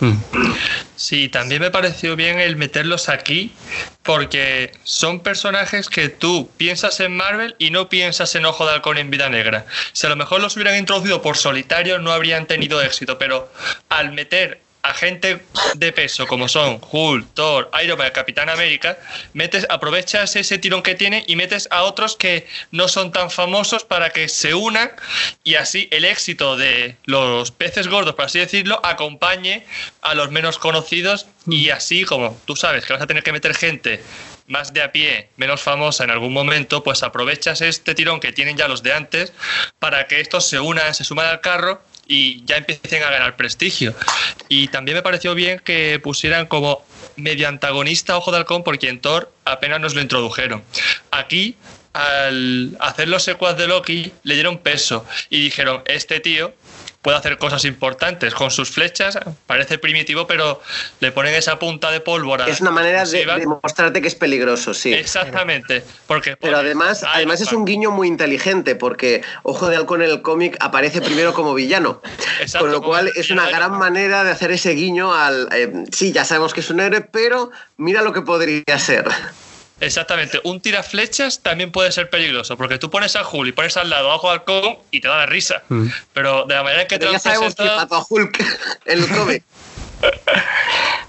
Mm. 0.01 0.15
Sí, 0.97 1.29
también 1.29 1.63
me 1.63 1.71
pareció 1.71 2.17
bien 2.17 2.41
el 2.41 2.57
meterlos 2.57 3.09
aquí 3.09 3.53
porque 4.03 4.73
son 4.83 5.21
personajes 5.21 5.89
que 5.89 6.09
tú 6.09 6.51
piensas 6.57 6.99
en 7.01 7.17
Marvel 7.17 7.55
y 7.59 7.71
no 7.71 7.89
piensas 7.89 8.35
en 8.35 8.45
Ojo 8.45 8.67
de 8.67 8.73
Halcón 8.73 8.99
en 8.99 9.11
Vida 9.11 9.29
Negra. 9.29 9.67
Si 9.93 10.07
a 10.07 10.11
lo 10.11 10.17
mejor 10.17 10.41
los 10.41 10.57
hubieran 10.57 10.77
introducido 10.77 11.23
por 11.23 11.37
solitario 11.37 11.99
no 11.99 12.13
habrían 12.13 12.47
tenido 12.47 12.83
éxito, 12.83 13.19
pero 13.19 13.53
al 13.89 14.13
meter 14.13 14.64
agente 14.85 15.41
de 15.75 15.93
peso 15.93 16.27
como 16.27 16.47
son 16.47 16.79
Hulk, 16.89 17.35
Thor, 17.35 17.71
Iron 17.83 17.99
Man, 17.99 18.13
Capitán 18.13 18.51
América, 18.51 18.99
metes, 19.33 19.67
aprovechas 19.71 20.37
ese 20.37 20.59
tirón 20.59 20.83
que 20.83 20.95
tiene 20.95 21.25
y 21.27 21.37
metes 21.37 21.67
a 21.71 21.83
otros 21.83 22.17
que 22.17 22.47
no 22.71 22.87
son 22.87 23.11
tan 23.11 23.31
famosos 23.31 23.85
para 23.85 24.11
que 24.11 24.29
se 24.29 24.55
unan 24.55 24.93
y 25.43 25.55
así 25.55 25.89
el 25.91 26.05
éxito 26.05 26.57
de 26.57 26.97
los 27.05 27.51
peces 27.51 27.89
gordos, 27.89 28.15
por 28.15 28.27
así 28.27 28.39
decirlo, 28.39 28.79
acompañe 28.85 29.65
a 30.03 30.15
los 30.15 30.31
menos 30.31 30.59
conocidos 30.59 31.27
y 31.47 31.71
así 31.71 32.05
como 32.05 32.39
tú 32.45 32.55
sabes 32.55 32.85
que 32.85 32.93
vas 32.93 33.03
a 33.03 33.07
tener 33.07 33.23
que 33.23 33.33
meter 33.33 33.55
gente 33.55 34.03
más 34.47 34.75
de 34.75 34.83
a 34.83 34.93
pie, 34.93 35.31
menos 35.37 35.63
famosa 35.63 36.05
en 36.05 36.11
algún 36.11 36.35
momento, 36.35 36.83
pues 36.83 37.03
aprovechas 37.03 37.63
este 37.63 37.95
tirón 37.95 38.21
que 38.21 38.33
tienen 38.33 38.59
ya 38.59 38.69
los 38.69 38.83
de 38.83 38.93
antes 38.93 39.33
para 39.79 40.07
que 40.07 40.21
estos 40.21 40.47
se 40.47 40.61
unan, 40.61 40.95
se 40.95 41.05
suman 41.05 41.27
al 41.27 41.41
carro 41.41 41.83
y 42.07 42.45
ya 42.45 42.57
empiecen 42.57 43.03
a 43.03 43.11
ganar 43.11 43.37
prestigio. 43.37 43.95
Y 44.49 44.69
también 44.69 44.97
me 44.97 45.03
pareció 45.03 45.35
bien 45.35 45.59
que 45.59 45.99
pusieran 46.03 46.47
como 46.47 46.85
medio 47.17 47.49
antagonista 47.49 48.17
Ojo 48.17 48.31
de 48.31 48.39
Halcón 48.39 48.65
porque 48.65 48.89
en 48.89 49.01
Thor 49.01 49.33
apenas 49.45 49.81
nos 49.81 49.95
lo 49.95 50.01
introdujeron. 50.01 50.63
Aquí, 51.11 51.57
al 51.93 52.77
hacer 52.81 53.09
los 53.09 53.23
secuas 53.23 53.57
de 53.57 53.69
Loki, 53.69 54.13
le 54.23 54.35
dieron 54.35 54.59
peso 54.59 55.05
y 55.31 55.41
dijeron, 55.41 55.83
este 55.87 56.21
tío 56.21 56.55
puede 57.05 57.19
hacer 57.19 57.37
cosas 57.37 57.65
importantes 57.67 58.35
con 58.35 58.51
sus 58.51 58.71
flechas. 58.71 59.19
Parece 59.47 59.79
primitivo, 59.79 60.27
pero 60.27 60.61
le 61.01 61.13
ponen 61.13 61.35
esa 61.35 61.59
punta 61.59 61.91
de 61.91 62.01
pólvora. 62.01 62.49
Es 62.49 62.63
una 62.63 62.71
manera 62.71 63.05
de 63.05 63.27
demostrarte 63.27 64.01
que 64.01 64.09
es 64.09 64.15
peligroso, 64.15 64.73
sí. 64.73 64.93
Exactamente. 64.95 65.85
Porque, 66.07 66.37
pero 66.37 66.57
además, 66.57 67.05
además 67.07 67.43
es 67.43 67.53
un 67.53 67.67
guiño 67.67 67.91
muy 67.91 68.09
inteligente, 68.09 68.75
porque 68.75 69.23
Ojo 69.43 69.69
de 69.69 69.77
Halcón 69.77 70.01
en 70.01 70.11
el 70.11 70.23
cómic 70.23 70.57
aparece 70.61 71.03
primero 71.03 71.35
como 71.35 71.53
villano. 71.53 72.01
con 72.59 72.73
lo 72.73 72.83
cual 72.83 73.13
es 73.15 73.31
una 73.31 73.51
gran 73.51 73.79
manera 73.79 74.25
de 74.25 74.31
hacer 74.31 74.51
ese 74.51 74.71
guiño 74.71 75.15
al. 75.15 75.49
Eh, 75.53 75.85
sí, 75.93 76.11
ya 76.11 76.25
sabemos 76.25 76.55
que 76.55 76.61
es 76.61 76.71
un 76.71 76.81
héroe, 76.81 77.03
pero 77.03 77.51
mira 77.77 78.01
lo 78.01 78.15
que 78.15 78.23
podría 78.23 78.79
ser. 78.79 79.05
Exactamente, 79.81 80.41
un 80.45 80.61
tiraflechas 80.61 81.41
también 81.41 81.73
puede 81.73 81.91
ser 81.91 82.09
peligroso, 82.09 82.57
porque 82.57 82.79
tú 82.79 82.91
pones 82.91 83.17
a 83.17 83.29
Hulk 83.29 83.49
y 83.49 83.53
pones 83.53 83.77
al 83.77 83.91
lado 83.91 84.13
a 84.13 84.33
Halcón 84.33 84.79
y 84.91 85.01
te 85.01 85.09
da 85.09 85.19
la 85.19 85.27
risa. 85.27 85.63
Mm. 85.69 85.87
Pero 86.13 86.45
de 86.45 86.55
la 86.55 86.63
manera 86.63 86.87
que 86.87 86.99
te 86.99 87.11
ya 87.11 87.19
sabemos 87.19 87.55
que 87.55 87.65
a 87.65 87.87
Hulk 88.09 88.45
el 88.87 89.09
cómic. 89.09 89.43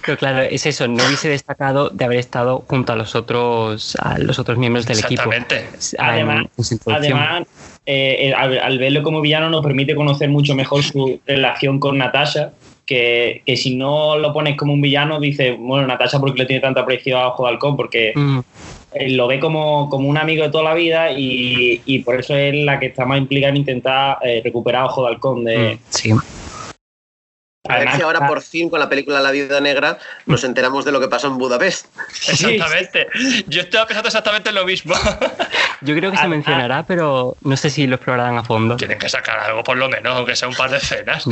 Pero 0.06 0.18
claro, 0.18 0.42
es 0.42 0.66
eso, 0.66 0.88
no 0.88 1.06
hubiese 1.06 1.30
destacado 1.30 1.90
de 1.90 2.06
haber 2.06 2.20
estado 2.20 2.64
junto 2.68 2.94
a 2.94 2.96
los 2.96 3.16
otros, 3.16 3.96
a 4.00 4.18
los 4.20 4.40
otros 4.40 4.58
miembros 4.58 4.86
del 4.86 5.00
equipo. 5.00 5.32
Exactamente. 5.34 5.70
Además, 5.98 6.46
además 6.86 7.44
eh, 7.86 8.34
al, 8.36 8.58
al, 8.60 8.80
verlo 8.80 9.04
como 9.04 9.22
villano 9.22 9.50
nos 9.50 9.64
permite 9.64 9.96
conocer 9.96 10.30
mucho 10.30 10.56
mejor 10.56 10.84
su 10.84 11.20
relación 11.26 11.80
con 11.80 11.98
Natasha, 11.98 12.52
que, 12.86 13.42
si 13.58 13.75
no 13.75 14.18
lo 14.18 14.34
pones 14.34 14.56
como 14.58 14.74
un 14.74 14.82
villano, 14.82 15.20
dice, 15.20 15.51
bueno, 15.51 15.88
Natasha, 15.88 16.20
¿por 16.20 16.34
qué 16.34 16.39
le 16.39 16.46
tiene 16.46 16.62
tanto 16.62 16.82
aprecio 16.82 17.18
a 17.18 17.30
Ojo 17.30 17.44
de 17.44 17.50
Halcón? 17.50 17.75
Porque 17.75 18.13
mm. 18.15 18.39
lo 19.10 19.27
ve 19.27 19.39
como, 19.39 19.89
un 19.89 20.18
amigo 20.18 20.44
de 20.44 20.50
toda 20.50 20.63
la 20.63 20.74
vida 20.74 21.12
y, 21.12 22.04
por 22.06 22.20
eso 22.20 22.36
es 22.36 22.54
la 22.56 22.80
que 22.80 22.88
está 22.88 23.06
más 23.06 23.18
implicada 23.18 23.51
en 23.51 23.58
intentar 23.58 24.18
eh, 24.22 24.42
recuperar 24.44 24.86
Ojo 24.86 25.04
de 25.04 25.08
Halcón. 25.08 25.44
De, 25.44 25.75
mm, 25.75 25.80
sí. 25.89 26.13
A 27.68 27.80
ver 27.80 27.92
si 27.96 28.01
ahora 28.01 28.27
por 28.27 28.42
fin 28.42 28.70
con 28.70 28.80
la 28.80 28.89
película 28.89 29.20
La 29.20 29.32
Vida 29.32 29.60
Negra 29.60 29.98
nos 30.25 30.44
enteramos 30.44 30.86
de 30.86 30.92
lo 30.92 31.00
que 31.00 31.08
pasó 31.08 31.27
en 31.27 31.38
Budapest. 31.38 31.88
Exactamente. 32.30 33.08
Yo 33.48 33.62
estaba 33.62 33.88
pensando 33.88 34.08
exactamente 34.08 34.51
lo 34.51 34.65
mismo. 34.65 34.94
Yo 35.82 35.96
creo 35.96 36.12
que 36.12 36.18
se 36.18 36.24
ah, 36.24 36.27
mencionará, 36.27 36.80
ah. 36.80 36.86
pero 36.88 37.36
no 37.42 37.58
sé 37.58 37.70
si 37.70 37.88
lo 37.88 37.96
explorarán 37.96 38.38
a 38.38 38.44
fondo. 38.44 38.77
Tienen 38.77 39.00
que 39.00 39.10
sacar 39.10 39.39
algo 39.39 39.63
por 39.63 39.77
lo 39.77 39.89
menos, 39.89 40.15
aunque 40.15 40.36
sea 40.36 40.48
un 40.48 40.56
par 40.56 40.70
de 40.70 40.77
escenas. 40.77 41.25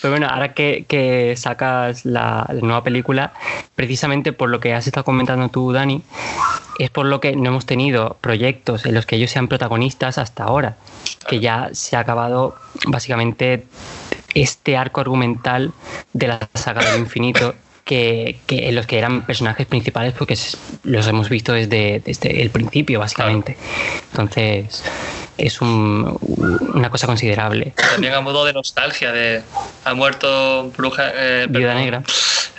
Pero 0.00 0.12
bueno, 0.12 0.28
ahora 0.28 0.54
que, 0.54 1.34
sacas 1.36 2.04
la, 2.04 2.48
nueva 2.62 2.82
película, 2.82 3.32
precisamente 3.74 4.32
por 4.32 4.48
lo 4.48 4.60
que 4.60 4.72
has 4.72 4.86
estado 4.86 5.04
comentando 5.04 5.48
tú, 5.48 5.72
Dani, 5.72 6.02
es 6.78 6.90
por 6.90 7.06
lo 7.06 7.20
que 7.20 7.36
no 7.36 7.50
hemos 7.50 7.66
tenido 7.66 8.16
proyectos 8.20 8.86
en 8.86 8.94
los 8.94 9.04
que 9.04 9.16
ellos 9.16 9.30
sean 9.30 9.48
protagonistas 9.48 10.18
hasta 10.18 10.44
ahora, 10.44 10.76
que 11.28 11.40
ya 11.40 11.68
se 11.72 11.96
ha 11.96 12.00
acabado 12.00 12.56
básicamente 12.86 13.66
este 14.34 14.76
arco 14.76 15.00
argumental 15.00 15.72
de 16.12 16.28
la 16.28 16.48
saga 16.54 16.84
del 16.90 17.00
infinito. 17.00 17.54
Que, 17.82 18.38
en 18.48 18.76
los 18.76 18.86
que 18.86 18.98
eran 18.98 19.22
personajes 19.22 19.66
principales 19.66 20.12
porque 20.12 20.38
los 20.84 21.08
hemos 21.08 21.28
visto 21.28 21.52
desde, 21.52 21.98
desde 21.98 22.40
el 22.40 22.50
principio 22.50 23.00
básicamente 23.00 23.56
entonces 24.12 24.84
es 25.46 25.60
una 25.60 26.90
cosa 26.90 27.06
considerable. 27.06 27.72
También 27.76 28.14
a 28.14 28.20
modo 28.20 28.44
de 28.44 28.52
nostalgia 28.52 29.12
de 29.12 29.42
ha 29.84 29.94
muerto 29.94 30.70
bruja 30.76 31.10
eh, 31.14 31.46
viuda 31.48 31.74
negra. 31.74 32.02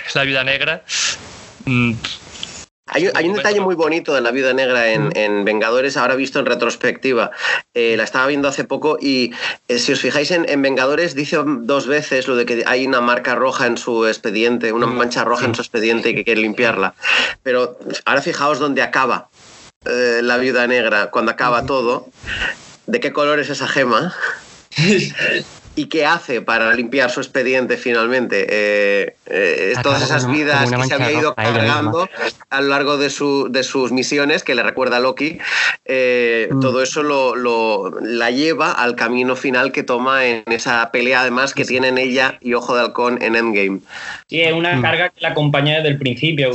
es 0.06 0.16
la 0.16 0.24
viuda 0.24 0.44
negra. 0.44 0.84
Mm, 1.66 1.94
hay, 2.94 3.30
un 3.30 3.36
detalle 3.36 3.62
muy 3.62 3.76
bonito 3.76 4.14
de 4.14 4.20
la 4.20 4.32
vida 4.32 4.54
negra 4.54 4.92
en, 4.92 5.46
Vengadores, 5.46 5.96
ahora 5.96 6.16
visto 6.16 6.40
en 6.40 6.46
retrospectiva. 6.46 7.32
Eh, 7.74 7.96
la 7.96 8.04
estaba 8.04 8.28
viendo 8.28 8.50
hace 8.50 8.66
poco 8.66 8.98
y 9.00 9.32
eh, 9.70 9.80
si 9.80 9.94
os 9.94 10.02
fijáis 10.02 10.30
en, 10.32 10.62
Vengadores 10.62 11.16
dice 11.16 11.38
dos 11.42 11.88
veces 11.88 12.28
lo 12.28 12.36
de 12.36 12.46
que 12.46 12.64
hay 12.68 12.86
una 12.86 13.00
marca 13.00 13.34
roja 13.34 13.66
en 13.66 13.78
su 13.78 14.06
expediente, 14.08 14.74
una 14.74 14.88
mancha 14.88 15.24
roja 15.24 15.46
en 15.46 15.56
su 15.56 15.62
expediente 15.62 16.10
y 16.10 16.16
que 16.16 16.26
quiere 16.26 16.42
limpiarla. 16.42 16.94
Pero 17.44 17.80
ahora 18.04 18.22
fijaos 18.22 18.60
dónde 18.60 18.82
acaba 18.82 19.30
eh, 19.86 20.20
la 20.22 20.36
viuda 20.38 20.68
negra, 20.68 21.12
cuando 21.12 21.32
acaba 21.32 21.66
todo. 21.66 22.10
¿De 22.88 23.00
qué 23.00 23.12
color 23.12 23.40
es 23.40 23.50
esa 23.50 23.68
gema? 23.68 24.14
y 25.76 25.86
qué 25.86 26.06
hace 26.06 26.42
para 26.42 26.74
limpiar 26.74 27.10
su 27.10 27.22
expediente 27.22 27.78
finalmente. 27.78 28.46
Eh, 28.50 29.16
eh, 29.28 29.74
todas 29.82 30.02
esas 30.02 30.30
vidas 30.30 30.70
que 30.70 30.84
se 30.84 30.94
había 30.94 31.12
ido 31.12 31.36
cargando 31.36 32.10
a 32.50 32.62
lo 32.62 32.68
largo 32.68 32.98
de, 32.98 33.10
su, 33.10 33.48
de, 33.50 33.64
sus 33.64 33.92
misiones, 33.92 34.44
que 34.44 34.56
le 34.56 34.64
recuerda 34.64 34.98
a 34.98 35.00
Loki, 35.00 35.38
eh, 35.86 36.50
mm. 36.52 36.60
todo 36.60 36.82
eso 36.82 37.04
lo, 37.04 38.00
la 38.02 38.32
lleva 38.32 38.72
al 38.72 38.96
camino 38.96 39.36
final 39.36 39.72
que 39.72 39.84
toma 39.84 40.26
en 40.26 40.44
esa 40.48 40.92
pelea 40.92 41.22
además 41.22 41.54
que 41.54 41.66
tienen 41.66 41.98
ella 41.98 42.38
y 42.42 42.54
Ojo 42.54 42.76
de 42.76 42.82
Halcón 42.82 43.22
en 43.22 43.36
Endgame. 43.36 43.80
Sí, 44.28 44.42
es 44.42 44.54
una 44.54 44.76
mm. 44.76 44.82
carga 44.82 45.10
que 45.10 45.22
la 45.22 45.30
acompaña 45.30 45.78
desde 45.78 45.90
el 45.90 45.98
principio. 45.98 46.52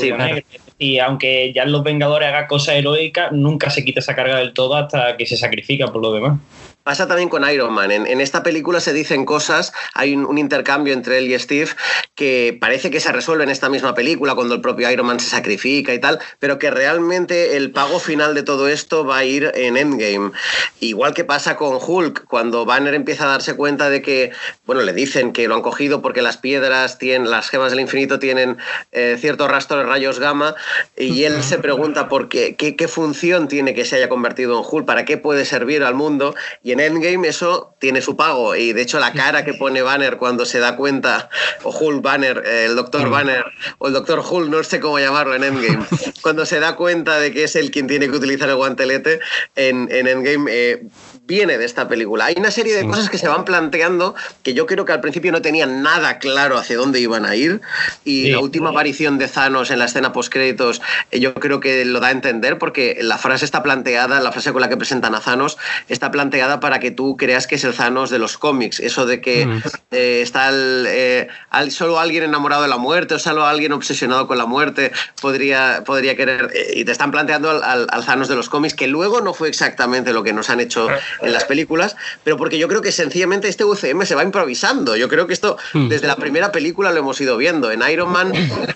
Y 0.78 0.98
aunque 0.98 1.52
ya 1.54 1.62
en 1.62 1.72
Los 1.72 1.82
Vengadores 1.82 2.28
haga 2.28 2.46
cosas 2.46 2.76
heroicas, 2.76 3.32
nunca 3.32 3.70
se 3.70 3.84
quita 3.84 4.00
esa 4.00 4.14
carga 4.14 4.36
del 4.36 4.52
todo 4.52 4.74
hasta 4.74 5.16
que 5.16 5.26
se 5.26 5.36
sacrifica 5.36 5.86
por 5.88 6.02
lo 6.02 6.12
demás. 6.12 6.38
Pasa 6.86 7.08
también 7.08 7.28
con 7.28 7.42
Iron 7.50 7.72
Man. 7.72 7.90
En, 7.90 8.20
esta 8.20 8.44
película 8.44 8.78
se 8.78 8.92
dicen 8.92 9.24
cosas, 9.24 9.72
hay 9.92 10.14
un, 10.14 10.38
intercambio 10.38 10.94
entre 10.94 11.18
él 11.18 11.28
y 11.28 11.36
Steve 11.36 11.70
que 12.14 12.56
parece 12.60 12.92
que 12.92 13.00
se 13.00 13.10
resuelve 13.10 13.42
en 13.42 13.50
esta 13.50 13.68
misma 13.68 13.92
película 13.92 14.36
cuando 14.36 14.54
el 14.54 14.60
propio 14.60 14.88
Iron 14.88 15.06
Man 15.06 15.18
se 15.18 15.28
sacrifica 15.28 15.92
y 15.92 15.98
tal, 15.98 16.20
pero 16.38 16.60
que 16.60 16.70
realmente 16.70 17.56
el 17.56 17.72
pago 17.72 17.98
final 17.98 18.36
de 18.36 18.44
todo 18.44 18.68
esto 18.68 19.04
va 19.04 19.18
a 19.18 19.24
ir 19.24 19.50
en 19.56 19.76
Endgame. 19.76 20.30
Igual 20.78 21.12
que 21.12 21.24
pasa 21.24 21.56
con 21.56 21.76
Hulk, 21.84 22.26
cuando 22.26 22.64
Banner 22.64 22.94
empieza 22.94 23.24
a 23.24 23.30
darse 23.30 23.56
cuenta 23.56 23.90
de 23.90 24.00
que, 24.00 24.30
bueno, 24.64 24.82
le 24.82 24.92
dicen 24.92 25.32
que 25.32 25.48
lo 25.48 25.56
han 25.56 25.62
cogido 25.62 26.02
porque 26.02 26.22
las 26.22 26.36
piedras 26.36 26.98
tienen, 26.98 27.32
las 27.32 27.50
gemas 27.50 27.72
del 27.72 27.80
infinito 27.80 28.20
tienen 28.20 28.58
eh, 28.92 29.16
cierto 29.20 29.48
rastro 29.48 29.78
de 29.78 29.82
rayos 29.82 30.20
gamma 30.20 30.54
y 30.96 31.24
él 31.24 31.42
se 31.42 31.58
pregunta 31.58 32.08
por 32.08 32.28
qué, 32.28 32.54
qué, 32.54 32.76
qué 32.76 32.86
función 32.86 33.48
tiene 33.48 33.74
que 33.74 33.84
se 33.84 33.96
haya 33.96 34.08
convertido 34.08 34.56
en 34.56 34.64
Hulk, 34.70 34.86
para 34.86 35.04
qué 35.04 35.16
puede 35.16 35.44
servir 35.44 35.82
al 35.82 35.96
mundo 35.96 36.36
y 36.62 36.75
en 36.80 36.96
Endgame 36.96 37.28
eso 37.28 37.74
tiene 37.78 38.00
su 38.00 38.16
pago. 38.16 38.54
Y 38.54 38.72
de 38.72 38.82
hecho 38.82 38.98
la 38.98 39.12
cara 39.12 39.44
que 39.44 39.54
pone 39.54 39.82
Banner 39.82 40.18
cuando 40.18 40.44
se 40.44 40.58
da 40.58 40.76
cuenta, 40.76 41.28
o 41.62 41.70
Hulk 41.70 42.02
Banner, 42.02 42.42
eh, 42.46 42.66
el 42.66 42.76
Doctor 42.76 43.08
Banner, 43.10 43.44
o 43.78 43.88
el 43.88 43.94
Doctor 43.94 44.22
Hulk, 44.28 44.48
no 44.48 44.62
sé 44.62 44.80
cómo 44.80 44.98
llamarlo 44.98 45.34
en 45.34 45.44
Endgame, 45.44 45.84
cuando 46.22 46.44
se 46.46 46.60
da 46.60 46.76
cuenta 46.76 47.18
de 47.18 47.32
que 47.32 47.44
es 47.44 47.56
él 47.56 47.70
quien 47.70 47.86
tiene 47.86 48.08
que 48.08 48.16
utilizar 48.16 48.48
el 48.48 48.56
guantelete 48.56 49.20
en, 49.54 49.88
en 49.90 50.06
Endgame, 50.06 50.50
eh, 50.52 50.82
viene 51.26 51.58
de 51.58 51.64
esta 51.64 51.88
película. 51.88 52.26
Hay 52.26 52.34
una 52.38 52.50
serie 52.50 52.74
de 52.74 52.86
cosas 52.86 53.10
que 53.10 53.18
se 53.18 53.28
van 53.28 53.44
planteando 53.44 54.14
que 54.42 54.54
yo 54.54 54.66
creo 54.66 54.84
que 54.84 54.92
al 54.92 55.00
principio 55.00 55.32
no 55.32 55.42
tenían 55.42 55.82
nada 55.82 56.18
claro 56.18 56.56
hacia 56.56 56.76
dónde 56.76 57.00
iban 57.00 57.26
a 57.26 57.34
ir 57.34 57.60
y 58.04 58.30
la 58.30 58.38
última 58.38 58.70
aparición 58.70 59.18
de 59.18 59.26
Thanos 59.28 59.70
en 59.70 59.80
la 59.80 59.86
escena 59.86 60.12
post-créditos 60.12 60.80
eh, 61.10 61.20
yo 61.20 61.34
creo 61.34 61.60
que 61.60 61.84
lo 61.84 62.00
da 62.00 62.08
a 62.08 62.10
entender 62.12 62.58
porque 62.58 62.98
la 63.00 63.18
frase 63.18 63.44
está 63.44 63.62
planteada, 63.62 64.20
la 64.20 64.30
frase 64.30 64.52
con 64.52 64.60
la 64.60 64.68
que 64.68 64.76
presentan 64.76 65.14
a 65.14 65.20
Thanos 65.20 65.58
está 65.88 66.10
planteada 66.10 66.60
para 66.60 66.78
que 66.78 66.90
tú 66.90 67.16
creas 67.16 67.46
que 67.46 67.56
es 67.56 67.64
el 67.64 67.74
Thanos 67.74 68.10
de 68.10 68.18
los 68.18 68.38
cómics. 68.38 68.78
Eso 68.78 69.06
de 69.06 69.20
que 69.20 69.46
mm. 69.46 69.62
eh, 69.90 70.20
está 70.22 70.50
eh, 70.52 71.28
solo 71.70 71.98
alguien 71.98 72.22
enamorado 72.22 72.62
de 72.62 72.68
la 72.68 72.78
muerte 72.78 73.14
o 73.14 73.18
solo 73.18 73.44
alguien 73.44 73.72
obsesionado 73.72 74.28
con 74.28 74.38
la 74.38 74.46
muerte 74.46 74.92
podría, 75.20 75.82
podría 75.84 76.16
querer... 76.16 76.52
y 76.74 76.84
te 76.84 76.92
están 76.92 77.10
planteando 77.10 77.50
al, 77.50 77.86
al 77.90 78.06
Thanos 78.06 78.28
de 78.28 78.36
los 78.36 78.48
cómics 78.48 78.74
que 78.74 78.86
luego 78.86 79.20
no 79.20 79.34
fue 79.34 79.48
exactamente 79.48 80.12
lo 80.12 80.22
que 80.22 80.32
nos 80.32 80.50
han 80.50 80.60
hecho 80.60 80.88
en 81.22 81.32
las 81.32 81.44
películas, 81.44 81.96
pero 82.24 82.36
porque 82.36 82.58
yo 82.58 82.68
creo 82.68 82.82
que 82.82 82.92
sencillamente 82.92 83.48
este 83.48 83.64
UCM 83.64 84.04
se 84.04 84.14
va 84.14 84.22
improvisando. 84.22 84.96
Yo 84.96 85.08
creo 85.08 85.26
que 85.26 85.32
esto 85.32 85.56
hmm. 85.72 85.88
desde 85.88 86.06
la 86.06 86.16
primera 86.16 86.52
película 86.52 86.92
lo 86.92 86.98
hemos 86.98 87.20
ido 87.20 87.36
viendo. 87.36 87.70
En 87.70 87.82
Iron 87.90 88.10
Man, 88.10 88.32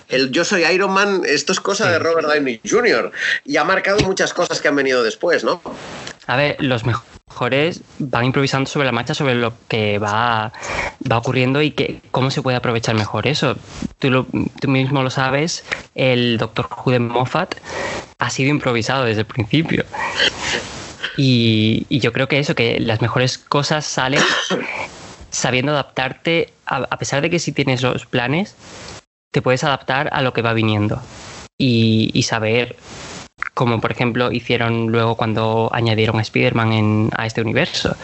el 0.09 0.31
Yo 0.31 0.45
soy 0.45 0.63
Iron 0.65 0.91
Man, 0.91 1.21
esto 1.25 1.51
es 1.51 1.59
cosa 1.59 1.89
de 1.89 1.99
Robert 1.99 2.27
Downey 2.27 2.61
Jr. 2.67 3.11
y 3.45 3.57
ha 3.57 3.63
marcado 3.63 3.99
muchas 4.01 4.33
cosas 4.33 4.61
que 4.61 4.67
han 4.67 4.75
venido 4.75 5.03
después, 5.03 5.43
¿no? 5.43 5.61
A 6.27 6.35
ver, 6.35 6.55
los 6.59 6.85
mejores 6.85 7.81
van 7.99 8.25
improvisando 8.25 8.69
sobre 8.69 8.85
la 8.85 8.91
marcha 8.91 9.13
sobre 9.13 9.35
lo 9.35 9.53
que 9.67 9.99
va, 9.99 10.51
va 11.09 11.17
ocurriendo 11.17 11.61
y 11.61 11.71
que 11.71 12.01
cómo 12.11 12.31
se 12.31 12.41
puede 12.41 12.57
aprovechar 12.57 12.95
mejor 12.95 13.27
eso. 13.27 13.55
Tú, 13.99 14.25
tú 14.59 14.67
mismo 14.67 15.03
lo 15.03 15.09
sabes, 15.09 15.63
el 15.95 16.37
Doctor 16.37 16.67
Who 16.69 16.91
de 16.91 16.99
Moffat 16.99 17.55
ha 18.19 18.29
sido 18.29 18.49
improvisado 18.49 19.05
desde 19.05 19.21
el 19.21 19.27
principio. 19.27 19.85
Y, 21.17 21.85
yo 21.89 22.13
creo 22.13 22.27
que 22.27 22.39
eso, 22.39 22.55
que 22.55 22.79
las 22.79 23.01
mejores 23.01 23.37
cosas 23.37 23.85
salen 23.85 24.21
sabiendo 25.29 25.71
adaptarte, 25.71 26.53
a, 26.65 26.97
pesar 26.97 27.21
de 27.21 27.29
que 27.29 27.39
si 27.39 27.51
tienes 27.51 27.81
los 27.81 28.05
planes, 28.05 28.55
te 29.31 29.41
puedes 29.41 29.63
adaptar 29.63 30.09
a 30.13 30.21
lo 30.21 30.33
que 30.33 30.41
va 30.41 30.53
viniendo. 30.53 31.01
Y, 31.57 32.23
saber, 32.23 32.75
como 33.53 33.79
por 33.81 33.91
ejemplo 33.91 34.31
hicieron 34.31 34.87
luego 34.87 35.15
cuando 35.15 35.69
añadieron 35.73 36.17
a 36.17 36.21
Spider-Man 36.21 37.11
a 37.15 37.27
este 37.27 37.41
universo, 37.41 37.95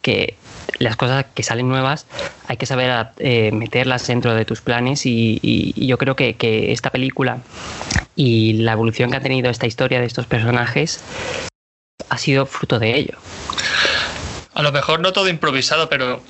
que 0.00 0.36
las 0.78 0.96
cosas 0.96 1.26
que 1.34 1.42
salen 1.42 1.68
nuevas 1.68 2.06
hay 2.48 2.56
que 2.56 2.66
saber 2.66 3.08
eh, 3.18 3.52
meterlas 3.52 4.06
dentro 4.06 4.34
de 4.34 4.44
tus 4.44 4.62
planes. 4.62 5.04
Y, 5.04 5.38
y 5.42 5.86
yo 5.86 5.98
creo 5.98 6.16
que, 6.16 6.72
esta 6.72 6.90
película 6.90 7.38
y 8.16 8.54
la 8.54 8.72
evolución 8.72 9.10
que 9.10 9.18
ha 9.18 9.20
tenido 9.20 9.50
esta 9.50 9.66
historia 9.66 10.00
de 10.00 10.06
estos 10.06 10.26
personajes 10.26 11.04
ha 12.08 12.18
sido 12.18 12.46
fruto 12.46 12.78
de 12.78 12.96
ello. 12.96 13.18
A 14.54 14.62
lo 14.62 14.72
mejor 14.72 15.00
no 15.00 15.12
todo 15.12 15.28
improvisado, 15.28 15.88
pero 15.88 16.22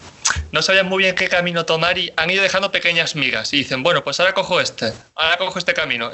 no 0.52 0.62
sabían 0.62 0.86
muy 0.86 1.02
bien 1.02 1.14
qué 1.14 1.28
camino 1.28 1.64
tomar 1.66 1.98
y 1.98 2.12
han 2.16 2.30
ido 2.30 2.42
dejando 2.42 2.72
pequeñas 2.72 3.14
migas 3.16 3.52
y 3.52 3.58
dicen, 3.58 3.82
bueno, 3.82 4.02
pues 4.02 4.18
ahora 4.20 4.32
cojo 4.32 4.60
este, 4.60 4.92
ahora 5.14 5.36
cojo 5.36 5.58
este 5.58 5.74
camino. 5.74 6.10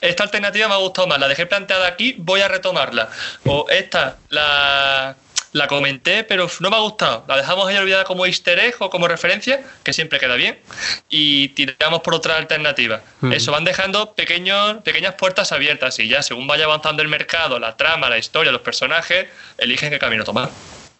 esta 0.00 0.22
alternativa 0.22 0.68
me 0.68 0.74
ha 0.74 0.78
gustado 0.78 1.08
más, 1.08 1.18
la 1.18 1.28
dejé 1.28 1.46
planteada 1.46 1.86
aquí, 1.88 2.14
voy 2.18 2.40
a 2.40 2.48
retomarla. 2.48 3.08
O 3.44 3.66
esta, 3.70 4.18
la, 4.28 5.16
la 5.52 5.66
comenté, 5.66 6.24
pero 6.24 6.48
no 6.60 6.70
me 6.70 6.76
ha 6.76 6.80
gustado. 6.80 7.24
La 7.28 7.36
dejamos 7.36 7.66
ahí 7.68 7.76
olvidada 7.76 8.04
como 8.04 8.26
easter 8.26 8.58
egg 8.58 8.76
o 8.80 8.90
como 8.90 9.08
referencia, 9.08 9.62
que 9.82 9.92
siempre 9.92 10.18
queda 10.18 10.34
bien, 10.34 10.58
y 11.08 11.48
tiramos 11.50 12.00
por 12.00 12.14
otra 12.14 12.36
alternativa. 12.36 13.00
Eso, 13.30 13.52
van 13.52 13.64
dejando 13.64 14.14
pequeños, 14.14 14.82
pequeñas 14.82 15.14
puertas 15.14 15.52
abiertas 15.52 15.98
y 15.98 16.08
ya 16.08 16.22
según 16.22 16.46
vaya 16.46 16.64
avanzando 16.64 17.02
el 17.02 17.08
mercado, 17.08 17.58
la 17.58 17.76
trama, 17.76 18.08
la 18.08 18.18
historia, 18.18 18.52
los 18.52 18.62
personajes, 18.62 19.26
eligen 19.58 19.90
qué 19.90 19.98
camino 19.98 20.24
tomar. 20.24 20.50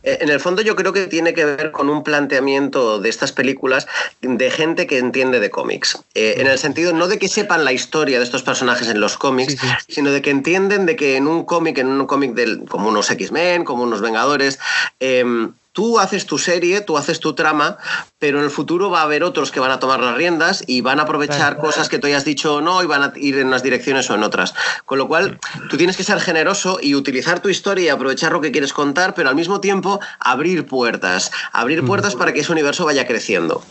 Eh, 0.09 0.19
en 0.23 0.31
el 0.31 0.41
fondo 0.41 0.63
yo 0.63 0.75
creo 0.75 0.93
que 0.95 1.07
tiene 1.07 1.35
que 1.35 1.45
ver 1.45 1.71
con 1.71 1.91
un 1.91 2.03
planteamiento 2.03 2.99
de 2.99 3.11
estas 3.11 3.33
películas 3.33 3.87
de 4.23 4.51
gente 4.51 4.87
que 4.87 4.99
entiende 4.99 5.39
de 5.39 5.51
cómics. 5.51 5.99
Eh, 6.15 6.37
en 6.39 6.47
el 6.47 6.59
sentido 6.59 6.95
no 6.95 7.09
de 7.09 7.19
que 7.19 7.29
sepan 7.29 7.65
la 7.65 7.73
historia 7.73 8.19
de 8.19 8.25
estos 8.25 8.43
personajes 8.43 8.89
en 8.89 9.01
los 9.01 9.19
cómics, 9.19 9.57
sino 9.87 10.11
de 10.11 10.23
que 10.23 10.31
entienden 10.31 10.87
de 10.87 10.97
que 10.97 11.17
en 11.17 11.27
un 11.27 11.45
cómic, 11.45 11.77
en 11.79 11.89
un 11.89 12.07
cómic 12.07 12.33
como 12.69 12.89
unos 12.89 13.11
X-Men, 13.11 13.65
como 13.65 13.83
unos 13.83 14.01
Vengadores, 14.01 14.59
em, 15.01 15.53
tú 15.79 16.01
haces 16.01 16.27
tu 16.27 16.39
serie, 16.39 16.81
tú 16.81 16.99
haces 16.99 17.21
tu 17.21 17.35
trama, 17.35 17.77
pero 18.19 18.41
en 18.41 18.45
el 18.45 18.51
futuro 18.51 18.91
va 18.91 18.99
a 18.99 19.03
haber 19.05 19.23
otros 19.23 19.53
que 19.53 19.61
van 19.61 19.71
a 19.71 19.79
tomar 19.79 20.01
las 20.01 20.17
riendas 20.17 20.65
y 20.67 20.81
van 20.81 20.99
a 20.99 21.05
aprovechar 21.05 21.57
cosas 21.57 21.89
que 21.89 22.01
tú 22.01 22.09
hayas 22.09 22.25
dicho 22.25 22.57
o 22.57 22.61
no 22.61 22.83
y 22.83 22.87
van 22.87 23.05
a 23.05 23.13
ir 23.15 23.39
en 23.39 23.47
unas 23.47 23.63
direcciones 23.63 24.11
o 24.11 24.17
en 24.17 24.25
otras. 24.25 24.55
Con 24.87 24.99
lo 24.99 25.07
cual, 25.07 25.39
tú 25.71 25.77
tienes 25.77 25.97
que 25.97 26.03
ser 26.03 26.19
generoso 26.19 26.81
y 26.83 26.97
utilizar 26.97 27.39
tu 27.39 27.49
historia 27.49 27.85
y 27.85 27.89
aprovechar 27.91 28.33
lo 28.33 28.41
que 28.41 28.51
quieres 28.51 28.73
contar, 28.73 29.15
pero 29.15 29.29
al 29.29 29.37
mismo 29.37 29.61
tiempo 29.61 30.01
abrir 30.19 30.67
puertas, 30.67 31.31
abrir 31.53 31.87
puertas 31.87 32.17
para 32.17 32.33
que 32.33 32.41
ese 32.41 32.51
universo 32.51 32.85
vaya 32.85 33.07
creciendo. 33.07 33.63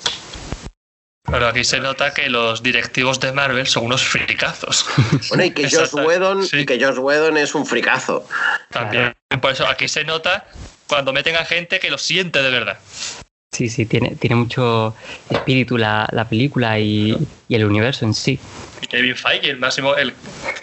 Pero 1.29 1.45
aquí 1.49 1.65
se 1.65 1.81
nota 1.81 2.13
que 2.13 2.29
los 2.29 2.63
directivos 2.63 3.19
de 3.19 3.33
Marvel 3.33 3.67
son 3.67 3.83
unos 3.83 4.05
fricazos. 4.05 4.85
Bueno, 5.27 5.43
y 5.43 5.51
que 5.51 5.69
Josh 5.69 5.93
Whedon, 5.93 6.47
y 6.53 6.65
que 6.65 6.81
Josh 6.81 6.99
Whedon 6.99 7.35
es 7.35 7.53
un 7.53 7.65
fricazo. 7.65 8.25
También. 8.71 9.13
Por 9.41 9.51
eso 9.51 9.67
aquí 9.67 9.89
se 9.89 10.05
nota 10.05 10.45
cuando 10.87 11.13
meten 11.13 11.35
a 11.35 11.45
gente 11.45 11.79
que 11.79 11.89
lo 11.89 11.97
siente 11.97 12.41
de 12.41 12.49
verdad. 12.49 12.79
Sí, 13.51 13.69
sí, 13.69 13.85
tiene, 13.85 14.15
tiene 14.15 14.35
mucho 14.35 14.95
espíritu 15.29 15.77
la, 15.77 16.27
película 16.29 16.79
y, 16.79 17.17
el 17.49 17.65
universo 17.65 18.05
en 18.05 18.13
sí. 18.13 18.39
Y 18.81 18.87
Kevin 18.87 19.15
Feige, 19.15 19.49
el 19.49 19.57
máximo, 19.57 19.95
el, 19.95 20.13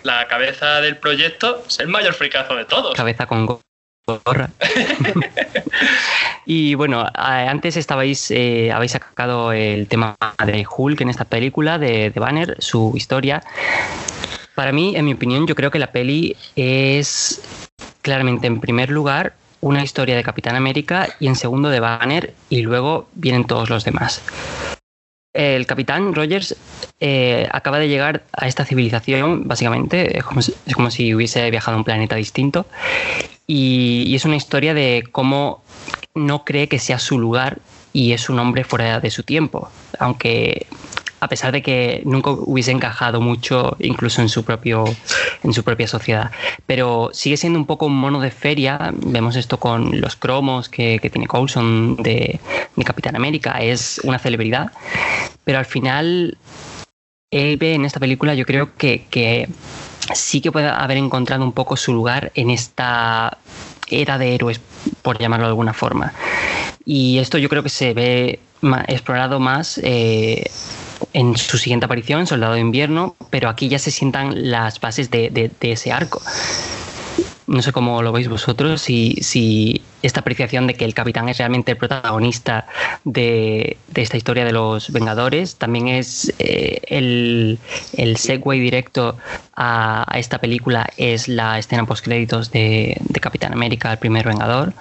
la 0.03 0.29
cabeza 0.29 0.81
del 0.81 0.99
proyecto, 0.99 1.65
es 1.67 1.81
el 1.81 1.89
mayor 1.89 2.15
fricazo 2.15 2.55
de 2.55 2.65
todos. 2.65 2.95
Cabeza 2.95 3.27
con 3.27 3.47
gorra. 3.47 4.51
y 6.47 6.75
bueno, 6.75 7.05
antes 7.15 7.77
estabais, 7.77 8.31
eh, 8.31 8.71
habéis 8.71 8.93
sacado 8.93 9.53
el 9.53 9.89
tema 9.89 10.15
de 10.47 10.65
Hulk 10.65 11.01
en 11.01 11.09
esta 11.09 11.25
película, 11.25 11.79
de, 11.79 12.11
de 12.11 12.21
Banner, 12.21 12.57
su 12.61 12.93
historia. 12.95 13.43
Para 14.55 14.71
mí, 14.71 14.95
en 14.95 15.05
mi 15.05 15.15
opinión, 15.15 15.47
yo 15.47 15.57
creo 15.57 15.71
que 15.71 15.81
la 15.81 15.91
peli 15.91 16.37
es 16.55 17.41
claramente, 18.03 18.47
en 18.47 18.61
primer 18.61 18.91
lugar, 18.91 19.35
una 19.65 19.83
historia 19.83 20.15
de 20.15 20.23
Capitán 20.23 20.57
América 20.57 21.09
y 21.19 21.27
en 21.27 21.37
segundo 21.37 21.71
de 21.71 21.81
Banner 21.81 22.35
y 22.51 22.61
luego 22.61 23.09
vienen 23.15 23.45
todos 23.45 23.71
los 23.71 23.83
demás. 23.83 24.21
El 25.33 25.67
capitán 25.67 26.15
Rogers 26.15 26.55
eh, 27.01 27.49
acaba 27.51 27.79
de 27.79 27.89
llegar 27.89 28.25
a 28.33 28.47
esta 28.47 28.67
civilización, 28.67 29.49
básicamente, 29.49 30.19
es 30.19 30.25
como, 30.75 30.91
si, 30.91 31.15
hubiese 31.15 31.51
viajado 31.51 31.77
a 31.77 31.79
un 31.79 31.85
planeta 31.85 32.15
distinto, 32.15 32.67
y, 33.47 34.05
y 34.07 34.15
es 34.15 34.27
una 34.27 34.37
historia 34.37 34.75
de 34.75 35.03
cómo 35.11 35.65
no 36.15 36.45
cree 36.45 36.69
que 36.69 36.79
sea 36.79 36.99
su 36.99 37.19
lugar 37.19 37.59
y 37.95 38.13
es 38.13 38.29
un 38.29 38.39
hombre 38.39 38.65
fuera 38.65 39.01
de 39.01 39.11
su 39.11 39.23
tiempo, 39.23 39.71
aunque 39.99 40.67
a 41.25 41.29
pesar 41.29 41.53
de 41.53 41.63
que 41.63 42.03
nunca 42.05 42.31
hubiese 42.31 42.71
encajado 42.71 43.19
mucho 43.19 43.77
incluso 43.79 44.21
en 44.21 44.29
su, 44.29 44.45
propio, 44.45 44.85
en 45.43 45.55
su 45.55 45.65
propia 45.65 45.89
sociedad. 45.89 46.31
Pero 46.67 47.11
sigue 47.15 47.39
siendo 47.39 47.59
un 47.59 47.65
poco 47.65 47.87
un 47.87 47.97
mono 47.97 48.21
de 48.21 48.31
feria, 48.31 48.93
vemos 48.95 49.35
esto 49.37 49.59
con 49.59 50.03
los 50.03 50.17
cromos 50.17 50.69
que, 50.69 51.01
tiene 51.11 51.27
Coulson 51.27 51.97
de, 51.97 52.41
Capitán 52.85 53.17
América, 53.17 53.53
es 53.61 54.03
una 54.05 54.19
celebridad, 54.19 54.71
pero 55.45 55.59
al 55.59 55.65
final 55.65 56.37
él 57.31 57.57
ve 57.57 57.75
en 57.75 57.87
esta 57.87 58.01
película 58.01 58.35
yo 58.35 58.45
creo 58.45 58.77
que, 58.77 59.49
sí 60.13 60.43
que 60.43 60.53
puede 60.53 60.69
haber 60.69 60.99
encontrado 60.99 61.43
un 61.43 61.53
poco 61.53 61.79
su 61.79 61.95
lugar 61.95 62.33
en 62.35 62.51
esta 62.51 63.39
era 63.89 64.19
de 64.19 64.35
héroes, 64.35 64.61
por 65.01 65.19
llamarlo 65.19 65.47
de 65.47 65.51
alguna 65.51 65.73
forma. 65.73 66.13
Y 66.85 67.19
esto 67.19 67.39
yo 67.39 67.49
creo 67.49 67.63
que 67.63 67.71
se 67.71 67.95
ve 67.95 68.41
explorado 68.89 69.41
más 69.41 69.79
eh, 69.83 70.51
en 71.13 71.37
su 71.37 71.59
siguiente 71.59 71.87
aparición, 71.87 72.27
Soldado 72.27 72.55
de 72.55 72.61
Invierno, 72.61 73.17
pero 73.31 73.49
aquí 73.49 73.69
ya 73.69 73.79
se 73.79 73.91
sientan 73.91 74.51
las 74.51 74.81
bases 74.81 75.11
de, 75.11 75.51
ese 75.61 75.93
arco. 75.93 76.21
No 77.47 77.61
sé 77.61 77.73
cómo 77.73 78.01
lo 78.03 78.11
veis 78.11 78.29
vosotros, 78.29 78.81
si, 78.81 79.17
si, 79.21 79.83
esta 80.03 80.21
apreciación 80.21 80.67
de 80.67 80.75
que 80.75 80.87
el 80.87 80.95
capitán 80.95 81.29
es 81.29 81.39
realmente 81.39 81.73
el 81.73 81.79
protagonista 81.79 82.67
de, 83.05 83.77
esta 83.95 84.17
historia 84.17 84.45
de 84.45 84.53
los 84.53 84.91
Vengadores 84.91 85.57
también 85.57 85.89
es 85.89 86.33
eh, 86.39 86.81
el, 86.89 87.59
el 87.97 88.17
segue 88.17 88.55
directo 88.55 89.19
a, 89.55 90.07
esta 90.17 90.39
película, 90.39 90.89
es 90.97 91.29
la 91.29 91.59
escena 91.59 91.85
post-créditos 91.85 92.51
de, 92.51 92.97
de 93.01 93.21
Capitán 93.21 93.53
América, 93.53 93.93
el 93.93 93.99
primer 93.99 94.27
Vengador. 94.27 94.73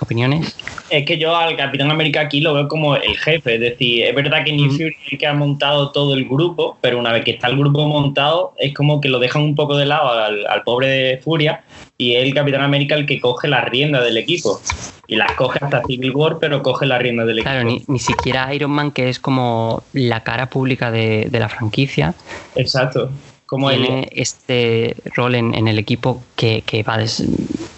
¿Opiniones? 0.00 0.54
Es 0.90 1.04
que 1.04 1.18
yo 1.18 1.36
al 1.36 1.56
Capitán 1.56 1.90
América 1.90 2.20
aquí 2.20 2.40
lo 2.40 2.54
veo 2.54 2.68
como 2.68 2.96
el 2.96 3.16
jefe. 3.16 3.54
Es 3.54 3.60
decir, 3.60 4.04
es 4.04 4.14
verdad 4.14 4.44
que 4.44 4.52
Nick 4.52 4.72
Fury 4.72 4.96
es 5.06 5.12
el 5.12 5.18
que 5.18 5.26
ha 5.26 5.34
montado 5.34 5.90
todo 5.90 6.14
el 6.14 6.26
grupo, 6.26 6.78
pero 6.80 6.98
una 6.98 7.12
vez 7.12 7.24
que 7.24 7.32
está 7.32 7.48
el 7.48 7.58
grupo 7.58 7.86
montado, 7.86 8.54
es 8.58 8.74
como 8.74 9.00
que 9.00 9.08
lo 9.08 9.18
dejan 9.18 9.42
un 9.42 9.54
poco 9.54 9.76
de 9.76 9.86
lado 9.86 10.10
al, 10.10 10.62
pobre 10.64 10.88
de 10.88 11.18
Furia 11.18 11.62
y 11.96 12.14
es 12.14 12.24
el 12.24 12.34
Capitán 12.34 12.62
América 12.62 12.94
el 12.94 13.06
que 13.06 13.20
coge 13.20 13.48
la 13.48 13.62
rienda 13.62 14.02
del 14.02 14.16
equipo. 14.16 14.60
Y 15.06 15.16
las 15.16 15.32
coge 15.32 15.58
hasta 15.62 15.82
Civil 15.84 16.10
War, 16.10 16.38
pero 16.38 16.62
coge 16.62 16.84
la 16.84 16.98
rienda 16.98 17.24
del 17.24 17.38
equipo. 17.38 17.50
Claro, 17.50 17.68
ni, 17.86 17.98
siquiera 17.98 18.52
Iron 18.54 18.70
Man, 18.70 18.90
que 18.90 19.08
es 19.08 19.18
como 19.18 19.82
la 19.94 20.22
cara 20.22 20.50
pública 20.50 20.90
de, 20.90 21.28
de 21.30 21.40
la 21.40 21.48
franquicia. 21.48 22.14
Exacto 22.54 23.10
tiene 23.56 24.08
este 24.12 24.96
rol 25.14 25.34
en, 25.34 25.68
el 25.68 25.78
equipo 25.78 26.22
que, 26.36 26.62
va 26.86 26.98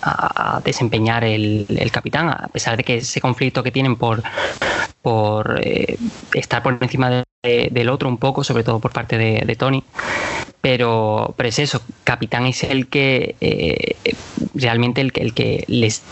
a, 0.02 0.60
desempeñar 0.64 1.24
el, 1.24 1.90
capitán, 1.92 2.28
a 2.28 2.48
pesar 2.48 2.76
de 2.76 2.84
que 2.84 2.96
ese 2.96 3.20
conflicto 3.20 3.62
que 3.62 3.70
tienen 3.70 3.96
por, 3.96 4.22
por 5.02 5.60
eh, 5.62 5.96
estar 6.34 6.62
por 6.62 6.78
encima 6.80 7.24
del 7.42 7.88
otro 7.88 8.08
un 8.08 8.18
poco, 8.18 8.44
sobre 8.44 8.64
todo 8.64 8.80
por 8.80 8.92
parte 8.92 9.16
de, 9.16 9.56
Tony. 9.56 9.84
Pero, 10.60 11.34
pero 11.36 11.48
es 11.48 11.58
eso, 11.58 11.80
capitán 12.04 12.46
es 12.46 12.64
el 12.64 12.88
que 12.88 13.34
eh, 13.40 13.96
realmente 14.54 15.00
el, 15.00 15.10
el 15.14 15.32
que 15.32 15.64
les 15.68 16.02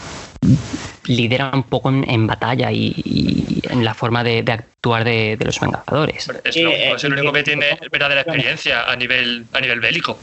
lidera 1.07 1.51
un 1.53 1.63
poco 1.65 1.91
en, 1.91 2.27
batalla 2.27 2.71
y, 2.73 3.61
en 3.71 3.85
la 3.85 3.95
forma 3.95 4.23
de, 4.25 4.45
actuar 4.47 5.05
de, 5.05 5.39
los 5.41 5.61
Vengadores. 5.61 6.31
Es, 6.45 6.57
el 7.05 7.13
único 7.13 7.33
que 7.33 7.43
tiene 7.43 7.79
verdadera 7.91 8.23
experiencia 8.23 8.85
a 8.85 8.97
nivel, 8.97 9.47
a 9.53 9.61
nivel 9.61 9.81
bélico. 9.81 10.19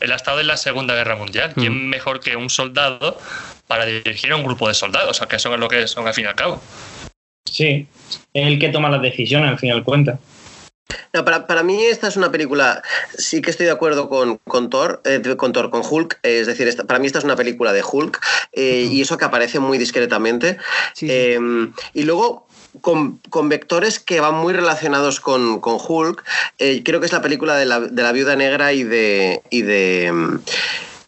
Él 0.00 0.12
ha 0.12 0.16
estado 0.16 0.40
en 0.40 0.46
la 0.46 0.56
Segunda 0.56 0.94
Guerra 0.94 1.16
Mundial. 1.16 1.52
¿Quién 1.54 1.86
mm. 1.86 1.88
mejor 1.88 2.20
que 2.20 2.36
un 2.36 2.50
soldado 2.50 3.18
para 3.66 3.84
dirigir 3.84 4.32
a 4.32 4.36
un 4.36 4.44
grupo 4.44 4.68
de 4.68 4.74
soldados? 4.74 5.20
que 5.28 5.38
son 5.38 5.58
lo 5.58 5.68
que 5.68 5.88
son 5.88 6.06
al 6.06 6.14
fin 6.14 6.24
y 6.24 6.28
al 6.28 6.34
cabo. 6.34 6.62
Sí, 7.44 7.86
es 8.34 8.46
el 8.46 8.58
que 8.58 8.68
toma 8.68 8.90
las 8.90 9.02
decisiones 9.02 9.50
al 9.50 9.58
fin 9.58 9.70
y 9.70 9.72
al 9.72 9.82
cuenta. 9.82 10.18
No, 11.12 11.24
para, 11.24 11.46
para, 11.46 11.62
mí 11.62 11.84
esta 11.84 12.08
es 12.08 12.16
una 12.16 12.30
película, 12.30 12.82
sí 13.16 13.40
que 13.42 13.50
estoy 13.50 13.66
de 13.66 13.72
acuerdo 13.72 14.08
con, 14.08 14.38
con 14.44 14.70
Thor, 14.70 15.02
eh, 15.04 15.22
con 15.36 15.52
Thor, 15.52 15.70
con 15.70 15.82
Hulk, 15.88 16.18
es 16.22 16.46
decir, 16.46 16.74
para 16.86 16.98
mí 16.98 17.06
esta 17.06 17.18
es 17.18 17.24
una 17.24 17.36
película 17.36 17.72
de 17.72 17.82
Hulk 17.82 18.20
eh, 18.52 18.88
y 18.90 19.00
eso 19.00 19.16
que 19.18 19.24
aparece 19.24 19.58
muy 19.58 19.78
discretamente. 19.78 20.58
Em, 21.00 21.72
y 21.92 22.04
luego 22.04 22.46
con, 22.80 23.18
con, 23.30 23.48
vectores 23.48 24.00
que 24.00 24.20
van 24.20 24.34
muy 24.34 24.52
relacionados 24.52 25.20
con, 25.20 25.60
con 25.60 25.78
Hulk. 25.80 26.24
Eh, 26.58 26.82
creo 26.84 27.00
que 27.00 27.06
es 27.06 27.12
la 27.12 27.22
película 27.22 27.56
de 27.56 27.66
la, 27.66 27.80
de 27.80 28.02
la 28.02 28.12
Viuda 28.12 28.36
Negra 28.36 28.72
y 28.72 28.84
de. 28.84 29.42
Y 29.50 29.62
de 29.62 30.06
em, 30.06 30.40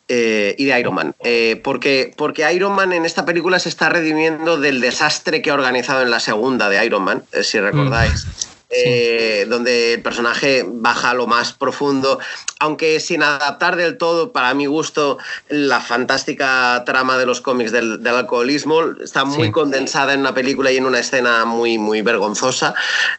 y 0.09 0.65
de 0.65 0.81
Iron 0.81 0.95
Man. 0.95 1.15
porque, 1.63 2.13
porque 2.17 2.53
Iron 2.53 2.75
Man 2.75 2.93
en 2.93 3.05
esta 3.05 3.25
película 3.25 3.61
se 3.61 3.69
está 3.69 3.89
redimiendo 3.91 4.59
del 4.59 4.81
desastre 4.81 5.41
que 5.41 5.51
ha 5.51 5.55
organizado 5.55 6.03
en 6.03 6.11
la 6.11 6.19
segunda 6.19 6.69
de 6.69 6.85
Iron 6.85 7.05
Man, 7.05 7.23
si 7.43 7.61
recordáis. 7.61 8.27
Eh, 8.73 9.47
donde 9.49 9.95
el 9.95 10.03
personaje 10.03 10.65
baja 10.65 11.11
a 11.11 11.15
lo 11.15 11.27
más 11.27 11.53
profundo, 11.53 12.21
aunque 12.61 13.01
sin 13.01 13.25
adaptar 13.25 13.75
del 13.75 13.99
todo, 13.99 14.31
para 14.31 14.55
mi 14.55 14.67
gusto, 14.67 15.19
la 15.49 15.81
fantástica 15.81 16.85
trama 16.87 17.19
de 17.19 17.27
los 17.27 17.41
cómics 17.41 17.73
del, 17.73 18.07
alcoholismo 18.07 18.83
está 19.03 19.25
muy 19.25 19.51
condensada 19.51 20.15
en 20.15 20.21
una 20.21 20.35
película 20.35 20.71
y 20.71 20.77
en 20.77 20.87
una 20.87 21.01
escena 21.01 21.45
muy, 21.47 21.79
muy 21.79 22.03
vergonzosa, 22.03 22.75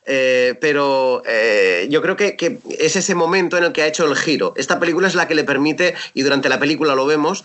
eh, 0.05 0.55
pero 0.61 1.21
eh, 1.25 1.87
yo 1.89 2.01
creo 2.01 2.15
que, 2.15 2.59
es 2.79 2.95
ese 2.95 3.13
momento 3.13 3.57
en 3.57 3.65
el 3.65 3.73
que 3.73 3.81
ha 3.81 3.87
hecho 3.87 4.05
el 4.05 4.15
giro. 4.15 4.53
Esta 4.55 4.79
película 4.79 5.09
es 5.09 5.15
la 5.15 5.27
que 5.27 5.35
le 5.35 5.43
permite, 5.43 5.95
y 6.13 6.21
durante 6.21 6.47
la 6.47 6.59
película 6.59 6.95
lo 6.95 7.05
vemos, 7.05 7.43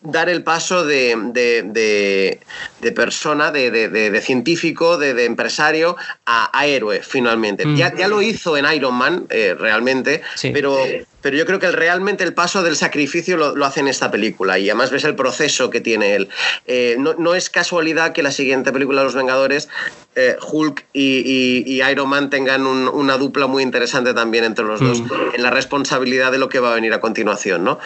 dar 0.00 0.30
el 0.30 0.42
paso 0.42 0.86
de, 0.86 1.16
de, 1.34 2.92
persona, 2.92 3.50
de, 3.50 4.22
científico, 4.24 4.96
de, 4.96 5.22
empresario 5.26 5.96
a, 6.24 6.58
a 6.58 6.66
héroe, 6.66 7.02
finalmente. 7.02 7.41
Ya, 7.76 7.94
ya, 7.94 8.08
lo 8.08 8.22
hizo 8.22 8.56
en 8.56 8.66
Iron 8.72 8.94
Man, 8.94 9.26
eh, 9.30 9.54
realmente, 9.58 10.22
pero, 10.52 10.78
pero 11.20 11.36
yo 11.36 11.44
creo 11.46 11.58
que 11.58 11.70
realmente 11.70 12.24
el 12.24 12.34
paso 12.34 12.62
del 12.62 12.76
sacrificio 12.76 13.36
lo, 13.36 13.64
hace 13.64 13.80
en 13.80 13.88
esta 13.88 14.10
película 14.10 14.58
y 14.58 14.68
además 14.70 14.90
ves 14.90 15.04
el 15.04 15.14
proceso 15.14 15.70
que 15.70 15.80
tiene 15.80 16.14
él. 16.14 16.28
Eh, 16.66 16.96
no, 16.98 17.34
es 17.34 17.50
casualidad 17.50 18.12
que 18.12 18.22
la 18.22 18.32
siguiente 18.32 18.72
película 18.72 19.00
de 19.00 19.04
Los 19.06 19.14
Vengadores, 19.14 19.68
eh, 20.14 20.36
Hulk 20.40 20.86
y, 20.92 21.82
Iron 21.90 22.08
Man 22.08 22.30
tengan 22.30 22.66
una 22.66 23.16
dupla 23.16 23.46
muy 23.46 23.62
interesante 23.62 24.14
también 24.14 24.44
entre 24.44 24.64
los 24.64 24.80
dos 24.80 25.00
mm. 25.00 25.34
en 25.34 25.42
la 25.42 25.50
responsabilidad 25.50 26.32
de 26.32 26.38
lo 26.38 26.48
que 26.48 26.60
va 26.60 26.72
a 26.72 26.74
venir 26.74 26.92
a 26.92 27.00
continuación, 27.00 27.64
¿no? 27.64 27.78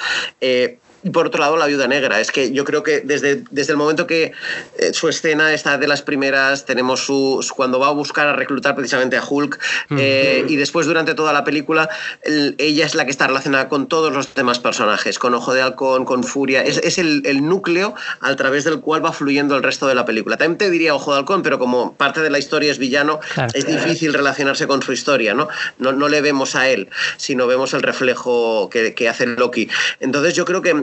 Y 1.07 1.11
por 1.11 1.29
otro 1.29 1.39
lado, 1.39 1.57
la 1.57 1.67
viuda 1.67 1.87
negra. 1.87 2.21
Es 2.21 2.33
que 2.33 2.51
yo 2.51 2.65
creo 2.65 2.83
que 2.83 3.01
desde, 3.01 3.45
desde 3.53 3.71
el 3.71 3.77
momento 3.77 4.09
que 4.09 4.33
eh, 4.77 4.93
su 4.93 5.09
escena 5.09 5.55
está 5.55 5.79
de 5.79 5.87
las 5.87 6.03
primeras, 6.03 6.65
tenemos 6.65 6.99
su, 6.99 7.47
cuando 7.55 7.79
va 7.79 7.87
a 7.87 7.93
buscar 7.93 8.27
a 8.27 8.33
reclutar 8.33 8.75
precisamente 8.75 9.17
a 9.17 9.23
Hulk, 9.23 9.57
eh, 9.97 10.45
y 10.49 10.57
después 10.57 10.85
durante 10.85 11.15
toda 11.15 11.33
la 11.33 11.45
película, 11.45 11.89
ella 12.25 12.85
es 12.85 12.97
la 12.97 13.05
que 13.05 13.13
está 13.13 13.29
relacionada 13.29 13.69
con 13.69 13.87
todos 13.87 14.13
los 14.13 14.35
demás 14.35 14.59
personajes, 14.59 15.21
con 15.21 15.33
Ojo 15.35 15.55
de 15.55 15.63
Halcón, 15.63 16.05
con 16.05 16.25
Furia. 16.25 16.65
Es, 16.65 16.79
es 16.79 16.99
el, 16.99 17.23
el, 17.25 17.47
núcleo 17.47 17.95
a 18.21 18.35
través 18.35 18.65
del 18.65 18.81
cual 18.81 19.05
va 19.05 19.13
fluyendo 19.13 19.57
el 19.57 19.63
resto 19.63 19.87
de 19.87 19.95
la 19.95 20.05
película. 20.05 20.37
También 20.37 20.59
te 20.59 20.71
diría 20.73 20.93
Ojo 20.93 21.13
de 21.13 21.19
Halcón, 21.21 21.45
pero 21.45 21.61
como 21.61 21.95
parte 21.95 22.21
de 22.21 22.31
la 22.31 22.41
historia 22.41 22.73
es 22.73 22.79
villano, 22.79 23.21
es 23.55 23.65
difícil 23.65 24.13
relacionarse 24.13 24.67
con 24.67 24.83
su 24.83 24.93
historia, 24.93 25.35
¿no? 25.35 25.47
¿no? 25.79 25.93
No 25.93 26.09
le 26.09 26.21
vemos 26.21 26.57
a 26.57 26.69
él, 26.69 26.89
sino 27.17 27.47
vemos 27.47 27.75
el 27.75 27.83
reflejo 27.83 28.69
que, 28.71 28.93
que 28.93 29.09
hace 29.09 29.25
Loki. 29.29 29.69
Entonces 30.01 30.35
yo 30.35 30.45
creo 30.45 30.63
que 30.63 30.75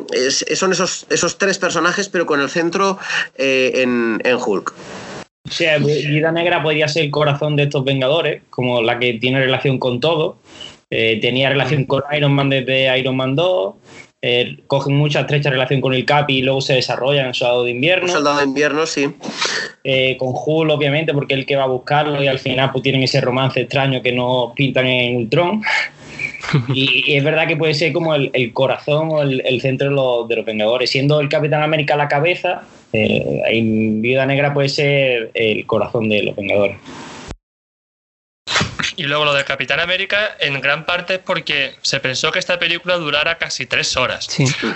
son 0.55 0.71
esos, 0.71 1.05
esos 1.09 1.37
tres 1.37 1.57
personajes, 1.57 2.09
pero 2.09 2.25
con 2.25 2.41
el 2.41 2.49
centro 2.49 2.97
eh, 3.37 3.71
en, 3.75 4.21
Hulk. 4.23 4.73
Sí, 5.49 5.65
Vida 5.79 6.31
Negra 6.31 6.63
podría 6.63 6.87
ser 6.87 7.03
el 7.03 7.11
corazón 7.11 7.55
de 7.55 7.63
estos 7.63 7.83
Vengadores, 7.83 8.43
como 8.49 8.81
la 8.81 8.97
que 8.99 9.13
tiene 9.15 9.39
relación 9.39 9.77
con 9.77 9.99
todo. 9.99 10.37
Eh, 10.89 11.19
tenía 11.21 11.49
relación 11.49 11.85
con 11.85 12.03
Iron 12.15 12.33
Man 12.33 12.49
desde 12.49 12.97
Iron 12.99 13.17
Man 13.17 13.35
2. 13.35 13.73
Eh, 14.25 14.59
cogen 14.67 14.95
mucha 14.95 15.19
estrecha 15.19 15.49
relación 15.49 15.81
con 15.81 15.93
el 15.93 16.05
Capi 16.05 16.37
y 16.37 16.41
luego 16.43 16.61
se 16.61 16.75
desarrolla 16.75 17.21
en 17.21 17.27
el 17.27 17.33
Soldado 17.33 17.65
de 17.65 17.71
Invierno. 17.71 18.05
El 18.05 18.11
Soldado 18.11 18.37
de 18.37 18.45
Invierno, 18.45 18.85
sí. 18.85 19.09
Eh, 19.83 20.15
con 20.17 20.29
Hulk, 20.33 20.71
obviamente, 20.71 21.13
porque 21.13 21.33
es 21.33 21.41
el 21.41 21.45
que 21.45 21.57
va 21.57 21.63
a 21.63 21.67
buscarlo 21.67 22.23
y 22.23 22.27
al 22.27 22.39
final 22.39 22.71
pues 22.71 22.83
tienen 22.83 23.03
ese 23.03 23.19
romance 23.19 23.59
extraño 23.59 24.01
que 24.01 24.13
no 24.13 24.53
pintan 24.55 24.87
en 24.87 25.17
Ultron. 25.17 25.61
Y, 26.73 27.15
es 27.15 27.23
verdad 27.23 27.47
que 27.47 27.57
puede 27.57 27.73
ser 27.73 27.93
como 27.93 28.15
el, 28.15 28.53
corazón 28.53 29.09
o 29.11 29.21
el, 29.21 29.61
centro 29.61 29.89
de 29.89 29.95
los, 29.95 30.27
de 30.27 30.35
los, 30.35 30.45
Vengadores. 30.45 30.89
Siendo 30.89 31.19
el 31.19 31.29
Capitán 31.29 31.63
América 31.63 31.95
la 31.95 32.07
cabeza, 32.07 32.63
eh, 32.91 33.41
en 33.47 34.01
Viuda 34.01 34.25
Negra 34.25 34.53
puede 34.53 34.69
ser 34.69 35.31
el 35.33 35.65
corazón 35.65 36.09
de 36.09 36.23
los 36.23 36.35
Vengadores. 36.35 36.77
Y 38.95 39.03
luego 39.03 39.25
lo 39.25 39.33
del 39.33 39.45
Capitán 39.45 39.79
América, 39.79 40.35
en 40.39 40.59
gran 40.61 40.85
parte 40.85 41.15
es 41.15 41.19
porque 41.19 41.73
se 41.81 41.99
pensó 41.99 42.31
que 42.31 42.39
esta 42.39 42.59
película 42.59 42.97
durara 42.97 43.37
casi 43.37 43.65
tres 43.65 43.97
horas. 43.97 44.27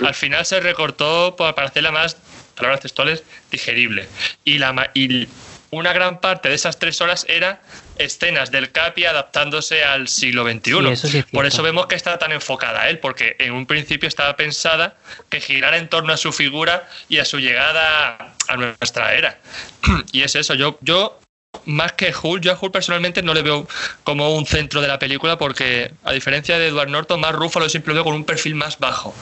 Al 0.04 0.14
final 0.14 0.44
se 0.44 0.60
recortó 0.60 1.36
para 1.36 1.68
hacerla 1.68 1.92
más, 1.92 2.16
palabras 2.56 2.80
textuales, 2.80 3.22
digerible. 3.50 4.06
Y, 4.44 4.58
la, 4.58 4.90
y 4.94 5.28
una 5.70 5.92
gran 5.92 6.20
parte 6.20 6.48
de 6.48 6.54
esas 6.54 6.78
tres 6.78 7.00
horas 7.00 7.26
era 7.28 7.60
escenas 7.98 8.50
del 8.50 8.70
Capi 8.70 9.04
adaptándose 9.04 9.84
al 9.84 10.08
siglo 10.08 10.44
XXI. 10.44 11.24
Por 11.32 11.46
eso 11.46 11.62
vemos 11.62 11.86
que 11.86 11.94
está 11.94 12.18
tan 12.18 12.32
enfocada 12.32 12.82
a 12.82 12.90
él, 12.90 12.98
porque 12.98 13.36
en 13.38 13.52
un 13.52 13.66
principio 13.66 14.08
estaba 14.08 14.36
pensada 14.36 14.96
que 15.28 15.40
girara 15.40 15.78
en 15.78 15.88
torno 15.88 16.12
a 16.12 16.16
su 16.16 16.32
figura 16.32 16.88
y 17.08 17.18
a 17.18 17.24
su 17.24 17.38
llegada 17.38 18.34
a 18.48 18.56
nuestra 18.56 19.14
era. 19.14 19.38
Y 20.12 20.22
es 20.22 20.34
eso, 20.34 20.54
yo, 20.54 20.78
yo 20.80 21.20
más 21.64 21.92
que 21.92 22.12
Hulk, 22.14 22.42
yo 22.42 22.52
a 22.52 22.58
Hulk 22.60 22.72
personalmente 22.72 23.22
no 23.22 23.34
le 23.34 23.42
veo 23.42 23.66
como 24.04 24.34
un 24.34 24.46
centro 24.46 24.80
de 24.80 24.88
la 24.88 24.98
película 24.98 25.38
porque, 25.38 25.92
a 26.04 26.12
diferencia 26.12 26.58
de 26.58 26.68
Edward 26.68 26.88
Norton, 26.88 27.20
más 27.20 27.32
Ruffalo 27.32 27.68
siempre 27.68 27.92
lo 27.92 27.96
veo 27.96 28.04
con 28.04 28.14
un 28.14 28.24
perfil 28.24 28.54
más 28.54 28.78
bajo 28.78 29.14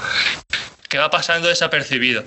que 0.89 0.99
va 0.99 1.11
pasando 1.11 1.49
desapercibido. 1.49 2.25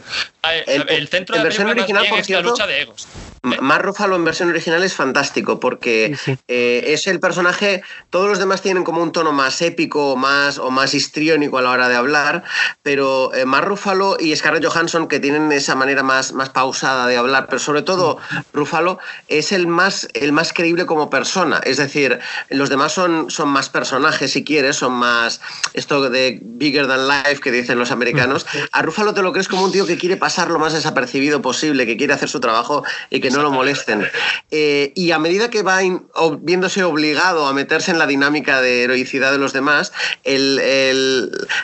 El, 0.66 1.08
centro 1.08 1.34
de 1.34 1.40
la 1.40 1.44
versión 1.44 1.68
original, 1.68 2.06
es 2.06 2.30
la 2.30 2.42
lucha 2.42 2.68
de 2.68 2.82
egos. 2.82 3.08
Más 3.42 3.82
Ruffalo 3.82 4.18
en 4.18 4.26
versión 4.26 4.50
original 4.50 4.84
es 4.84 4.94
fantástico 4.94 5.60
porque 5.60 6.18
eh, 6.48 6.84
es 6.88 7.08
el 7.08 7.22
personaje, 7.22 7.82
todos 8.10 8.28
los 8.28 8.40
demás 8.40 8.62
tienen 8.62 8.84
como 8.84 9.02
un 9.02 9.14
tono 9.14 9.32
más 9.32 9.62
épico 9.62 10.18
más, 10.18 10.58
o 10.58 10.72
más 10.72 10.94
histriónico 10.94 11.58
a 11.58 11.62
la 11.62 11.72
hora 11.72 11.88
de 11.88 11.96
hablar, 11.96 12.44
pero 12.84 13.34
eh, 13.34 13.46
más 13.46 13.64
Ruffalo 13.64 14.18
y 14.20 14.36
Scarlett 14.36 14.66
Johansson 14.66 15.08
que 15.08 15.20
tienen 15.20 15.52
esa 15.54 15.76
manera 15.76 16.04
más, 16.04 16.34
más 16.34 16.50
pausada 16.50 17.08
de 17.08 17.16
hablar, 17.16 17.48
pero 17.48 17.60
sobre 17.60 17.82
todo 17.82 18.18
Ruffalo 18.52 19.00
es 19.30 19.54
el 19.54 19.68
más, 19.68 20.10
el 20.14 20.34
más 20.34 20.52
creíble 20.52 20.86
como 20.86 21.10
persona, 21.10 21.62
es 21.64 21.78
decir, 21.78 22.20
los 22.50 22.70
demás 22.70 22.92
son, 22.92 23.32
son 23.32 23.50
más 23.50 23.70
personajes 23.70 24.32
si 24.32 24.44
quieres, 24.44 24.76
son 24.76 24.94
más 24.94 25.40
esto 25.74 26.10
de 26.10 26.40
bigger 26.42 26.88
than 26.88 27.08
life 27.08 27.40
que 27.42 27.52
dicen 27.52 27.80
los 27.80 27.92
americanos, 27.92 28.46
a 28.72 28.82
Rúfalo 28.82 29.14
te 29.14 29.22
lo 29.22 29.32
crees 29.32 29.48
como 29.48 29.64
un 29.64 29.72
tío 29.72 29.86
que 29.86 29.98
quiere 29.98 30.18
pasar 30.18 30.50
lo 30.50 30.60
más 30.60 30.74
desapercibido 30.74 31.42
posible, 31.42 31.86
que 31.86 31.98
quiere 31.98 32.14
hacer 32.14 32.30
su 32.30 32.40
trabajo 32.40 32.84
y 33.10 33.20
que 33.20 33.32
no 33.32 33.42
lo 33.42 33.52
molesten. 33.52 34.08
Eh, 34.52 34.92
y 34.96 35.12
a 35.12 35.20
medida 35.20 35.50
que 35.50 35.64
va 35.64 35.80
viéndose 36.42 36.84
obligado 36.84 37.48
a 37.48 37.54
meterse 37.54 37.92
en 37.92 38.00
la 38.00 38.08
dinámica 38.08 38.62
de 38.62 38.84
heroicidad 38.84 39.32
de 39.32 39.38
los 39.38 39.54
demás, 39.54 39.92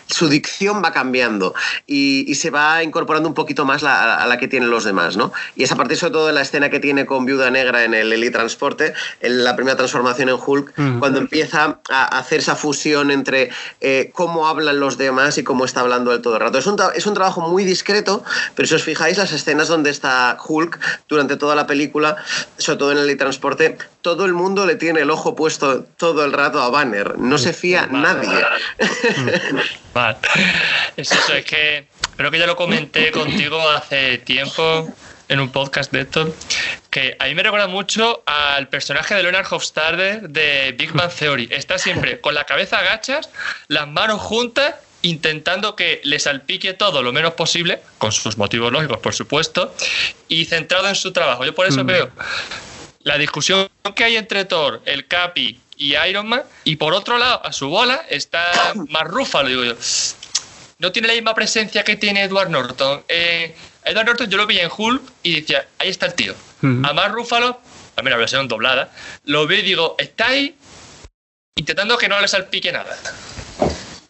su 0.07 0.29
dicción 0.29 0.81
va 0.83 0.91
cambiando 0.91 1.53
y, 1.87 2.33
se 2.35 2.49
va 2.49 2.83
incorporando 2.83 3.29
un 3.29 3.35
poquito 3.35 3.63
más 3.63 3.83
a 3.83 4.25
la 4.27 4.37
que 4.37 4.47
tienen 4.47 4.69
los 4.69 4.83
demás. 4.83 5.17
¿no? 5.17 5.31
Y 5.55 5.63
es 5.63 5.71
a 5.71 5.75
partir 5.75 5.97
sobre 5.97 6.13
todo 6.13 6.27
de 6.27 6.33
la 6.33 6.41
escena 6.41 6.69
que 6.69 6.79
tiene 6.79 7.05
con 7.05 7.25
Viuda 7.25 7.49
Negra 7.49 7.83
en 7.83 7.93
el 7.93 8.11
Elite 8.11 8.31
Transporte, 8.31 8.93
en 9.21 9.43
la 9.43 9.55
primera 9.55 9.77
transformación 9.77 10.29
en 10.29 10.37
Hulk, 10.43 10.73
cuando 10.99 11.19
empieza 11.19 11.79
a 11.89 12.17
hacer 12.17 12.39
esa 12.39 12.55
fusión 12.55 13.11
entre 13.11 13.49
eh, 13.81 14.11
cómo 14.13 14.47
hablan 14.47 14.79
los 14.79 14.97
demás 14.97 15.37
y 15.37 15.43
cómo 15.43 15.65
está 15.65 15.81
hablando 15.81 16.13
él 16.13 16.21
todo 16.21 16.35
el 16.35 16.41
rato. 16.41 16.57
Es 16.57 16.67
un 16.67 16.74
es 16.95 17.05
un 17.05 17.13
trabajo 17.13 17.41
muy 17.41 17.63
discreto, 17.63 18.23
pero 18.55 18.67
si 18.67 18.75
os 18.75 18.83
fijáis, 18.83 19.17
las 19.17 19.31
escenas 19.31 19.67
donde 19.67 19.89
está 19.89 20.37
Hulk 20.45 20.79
durante 21.07 21.37
toda 21.37 21.55
la 21.55 21.67
película, 21.67 22.17
sobre 22.57 22.79
todo 22.79 22.91
en 22.91 22.97
el 22.97 23.17
transporte, 23.17 23.77
todo 24.01 24.25
el 24.25 24.33
mundo 24.33 24.65
le 24.65 24.75
tiene 24.75 25.01
el 25.01 25.09
ojo 25.09 25.35
puesto 25.35 25.83
todo 25.97 26.23
el 26.25 26.33
rato 26.33 26.61
a 26.61 26.69
Banner. 26.69 27.17
No 27.17 27.37
se 27.37 27.53
fía 27.53 27.87
nadie. 27.87 28.29
Vale. 29.93 30.17
Es 30.97 31.11
eso, 31.11 31.33
es 31.33 31.45
que 31.45 31.87
creo 32.15 32.31
que 32.31 32.39
ya 32.39 32.47
lo 32.47 32.55
comenté 32.55 33.11
contigo 33.11 33.59
hace 33.69 34.17
tiempo 34.19 34.87
en 35.27 35.39
un 35.39 35.51
podcast 35.51 35.91
de 35.91 36.01
esto, 36.01 36.33
que 36.89 37.15
a 37.19 37.25
mí 37.25 37.35
me 37.35 37.43
recuerda 37.43 37.67
mucho 37.67 38.23
al 38.25 38.67
personaje 38.67 39.15
de 39.15 39.23
Leonard 39.23 39.47
Hofstadter 39.51 40.29
de 40.29 40.75
Big 40.77 40.91
Bang 40.93 41.11
Theory. 41.11 41.47
Está 41.51 41.77
siempre 41.77 42.21
con 42.21 42.35
la 42.35 42.43
cabeza 42.43 42.77
agachas, 42.79 43.29
las 43.67 43.87
manos 43.87 44.21
juntas 44.21 44.75
intentando 45.05 45.75
que 45.75 46.01
le 46.03 46.19
salpique 46.19 46.73
todo 46.73 47.03
lo 47.03 47.13
menos 47.13 47.33
posible, 47.33 47.79
con 47.99 48.11
sus 48.11 48.37
motivos 48.37 48.71
lógicos, 48.71 48.97
por 48.97 49.13
supuesto, 49.13 49.73
y 50.27 50.45
centrado 50.45 50.89
en 50.89 50.95
su 50.95 51.13
trabajo. 51.13 51.45
Yo 51.45 51.53
por 51.53 51.67
eso 51.67 51.83
mm. 51.83 51.87
veo 51.87 52.11
la 53.03 53.17
discusión 53.19 53.69
que 53.95 54.03
hay 54.03 54.17
entre 54.17 54.45
Thor, 54.45 54.81
el 54.85 55.07
Capi 55.07 55.59
y 55.77 55.95
Iron 55.95 56.27
Man, 56.27 56.41
y 56.63 56.77
por 56.77 56.95
otro 56.95 57.19
lado, 57.19 57.45
a 57.45 57.53
su 57.53 57.69
bola 57.69 58.03
está 58.09 58.73
más 58.89 59.03
Rúfalo, 59.03 59.49
digo 59.49 59.63
yo. 59.63 59.75
No 60.79 60.91
tiene 60.91 61.07
la 61.07 61.13
misma 61.13 61.35
presencia 61.35 61.83
que 61.83 61.95
tiene 61.95 62.23
Edward 62.23 62.49
Norton. 62.49 63.03
Eh, 63.07 63.55
Edward 63.83 64.07
Norton 64.07 64.29
yo 64.29 64.37
lo 64.37 64.47
vi 64.47 64.59
en 64.59 64.71
Hulk 64.75 65.03
y 65.21 65.41
decía, 65.41 65.67
ahí 65.77 65.89
está 65.89 66.07
el 66.07 66.15
tío. 66.15 66.33
Mm. 66.61 66.83
A 66.83 66.93
más 66.93 67.11
Rúfalo, 67.11 67.61
también 67.93 68.13
la 68.13 68.17
versión 68.17 68.47
doblada, 68.47 68.91
lo 69.25 69.45
veo 69.45 69.59
y 69.59 69.61
digo, 69.61 69.95
está 69.99 70.29
ahí 70.29 70.55
intentando 71.55 71.95
que 71.99 72.09
no 72.09 72.19
le 72.19 72.27
salpique 72.27 72.71
nada. 72.71 72.97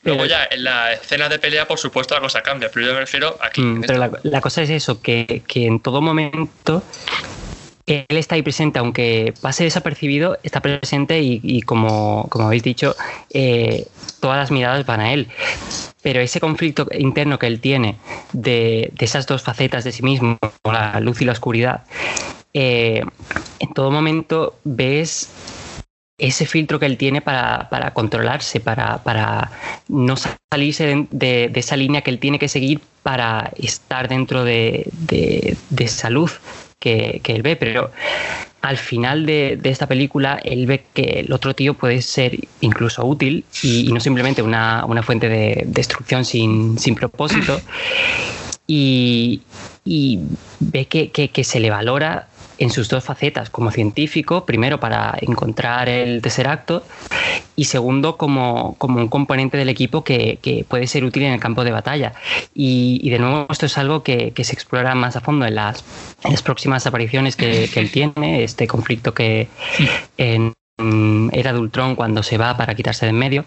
Luego 0.05 0.25
ya 0.25 0.47
en 0.49 0.63
la 0.63 0.93
escena 0.93 1.27
de 1.27 1.39
pelea, 1.39 1.67
por 1.67 1.79
supuesto, 1.79 2.13
la 2.13 2.21
cosa 2.21 2.41
cambia, 2.41 2.69
pero 2.71 2.85
yo 2.85 2.93
me 2.93 2.99
refiero 2.99 3.37
aquí. 3.41 3.61
Mm, 3.61 3.81
pero 3.81 4.11
la, 4.23 4.41
cosa 4.41 4.61
es 4.61 4.69
eso, 4.69 5.01
que, 5.01 5.43
en 5.55 5.79
todo 5.79 5.99
momento 5.99 6.83
él 7.87 8.05
está 8.09 8.35
ahí 8.35 8.43
presente, 8.43 8.77
aunque 8.77 9.33
pase 9.41 9.63
desapercibido, 9.63 10.37
está 10.43 10.61
presente 10.61 11.21
y, 11.21 11.61
como, 11.63 12.29
habéis 12.33 12.63
dicho, 12.63 12.95
eh, 13.31 13.87
todas 14.19 14.37
las 14.37 14.51
miradas 14.51 14.85
van 14.85 15.01
a 15.01 15.11
él. 15.11 15.27
Pero 16.03 16.19
ese 16.19 16.39
conflicto 16.39 16.87
interno 16.91 17.39
que 17.39 17.47
él 17.47 17.59
tiene 17.59 17.97
de, 18.31 18.91
esas 18.99 19.25
dos 19.25 19.41
facetas 19.41 19.83
de 19.83 19.91
sí 19.91 20.03
mismo, 20.03 20.37
la 20.63 20.99
luz 20.99 21.19
y 21.21 21.25
la 21.25 21.31
oscuridad, 21.31 21.83
eh, 22.53 23.03
en 23.59 23.73
todo 23.73 23.89
momento 23.89 24.59
ves 24.63 25.29
ese 26.17 26.45
filtro 26.45 26.79
que 26.79 26.85
él 26.85 26.97
tiene 26.97 27.21
para, 27.21 27.91
controlarse, 27.93 28.59
para, 28.59 29.51
no 29.89 30.15
salirse 30.51 31.07
de, 31.11 31.51
esa 31.53 31.75
línea 31.75 32.01
que 32.01 32.11
él 32.11 32.19
tiene 32.19 32.39
que 32.39 32.47
seguir 32.47 32.79
para 33.03 33.51
estar 33.57 34.07
dentro 34.07 34.43
de, 34.43 34.89
esa 35.77 36.09
luz 36.09 36.39
que, 36.79 37.21
él 37.25 37.41
ve. 37.41 37.55
Pero 37.55 37.91
al 38.61 38.77
final 38.77 39.25
de, 39.25 39.59
esta 39.63 39.87
película, 39.87 40.39
él 40.43 40.65
ve 40.67 40.85
que 40.93 41.19
el 41.19 41.33
otro 41.33 41.53
tío 41.53 41.73
puede 41.73 42.01
ser 42.01 42.39
incluso 42.61 43.05
útil 43.05 43.43
y, 43.61 43.91
no 43.91 43.99
simplemente 43.99 44.41
una, 44.41 44.85
fuente 45.03 45.27
de 45.27 45.63
destrucción 45.67 46.23
sin, 46.23 46.95
propósito. 46.95 47.59
Y, 48.67 49.41
ve 50.59 50.87
que 50.87 51.43
se 51.43 51.59
le 51.59 51.69
valora 51.69 52.29
en 52.57 52.69
sus 52.69 52.89
dos 52.89 53.03
facetas, 53.03 53.49
como 53.49 53.71
científico, 53.71 54.45
primero 54.45 54.79
para 54.79 55.17
encontrar 55.21 55.89
el 55.89 56.21
tercer 56.21 56.47
acto 56.47 56.83
y 57.55 57.65
segundo 57.65 58.17
como, 58.17 58.77
un 58.79 59.07
componente 59.07 59.57
del 59.57 59.69
equipo 59.69 60.03
que, 60.03 60.65
puede 60.67 60.87
ser 60.87 61.03
útil 61.03 61.23
en 61.23 61.33
el 61.33 61.39
campo 61.39 61.63
de 61.63 61.71
batalla. 61.71 62.13
Y, 62.53 63.09
de 63.09 63.19
nuevo 63.19 63.47
esto 63.49 63.65
es 63.65 63.77
algo 63.77 64.03
que, 64.03 64.33
se 64.35 64.53
explora 64.53 64.95
más 64.95 65.15
a 65.15 65.21
fondo 65.21 65.45
en 65.45 65.55
las, 65.55 65.83
las 66.23 66.41
próximas 66.41 66.85
apariciones 66.85 67.35
que, 67.35 67.69
él 67.75 67.91
tiene, 67.91 68.43
este 68.43 68.67
conflicto 68.67 69.13
que 69.13 69.47
en 70.17 70.53
era 71.31 71.53
de 71.53 71.95
cuando 71.95 72.21
se 72.21 72.37
va 72.37 72.57
para 72.57 72.75
quitarse 72.75 73.05
de 73.05 73.11
en 73.11 73.17
medio, 73.17 73.45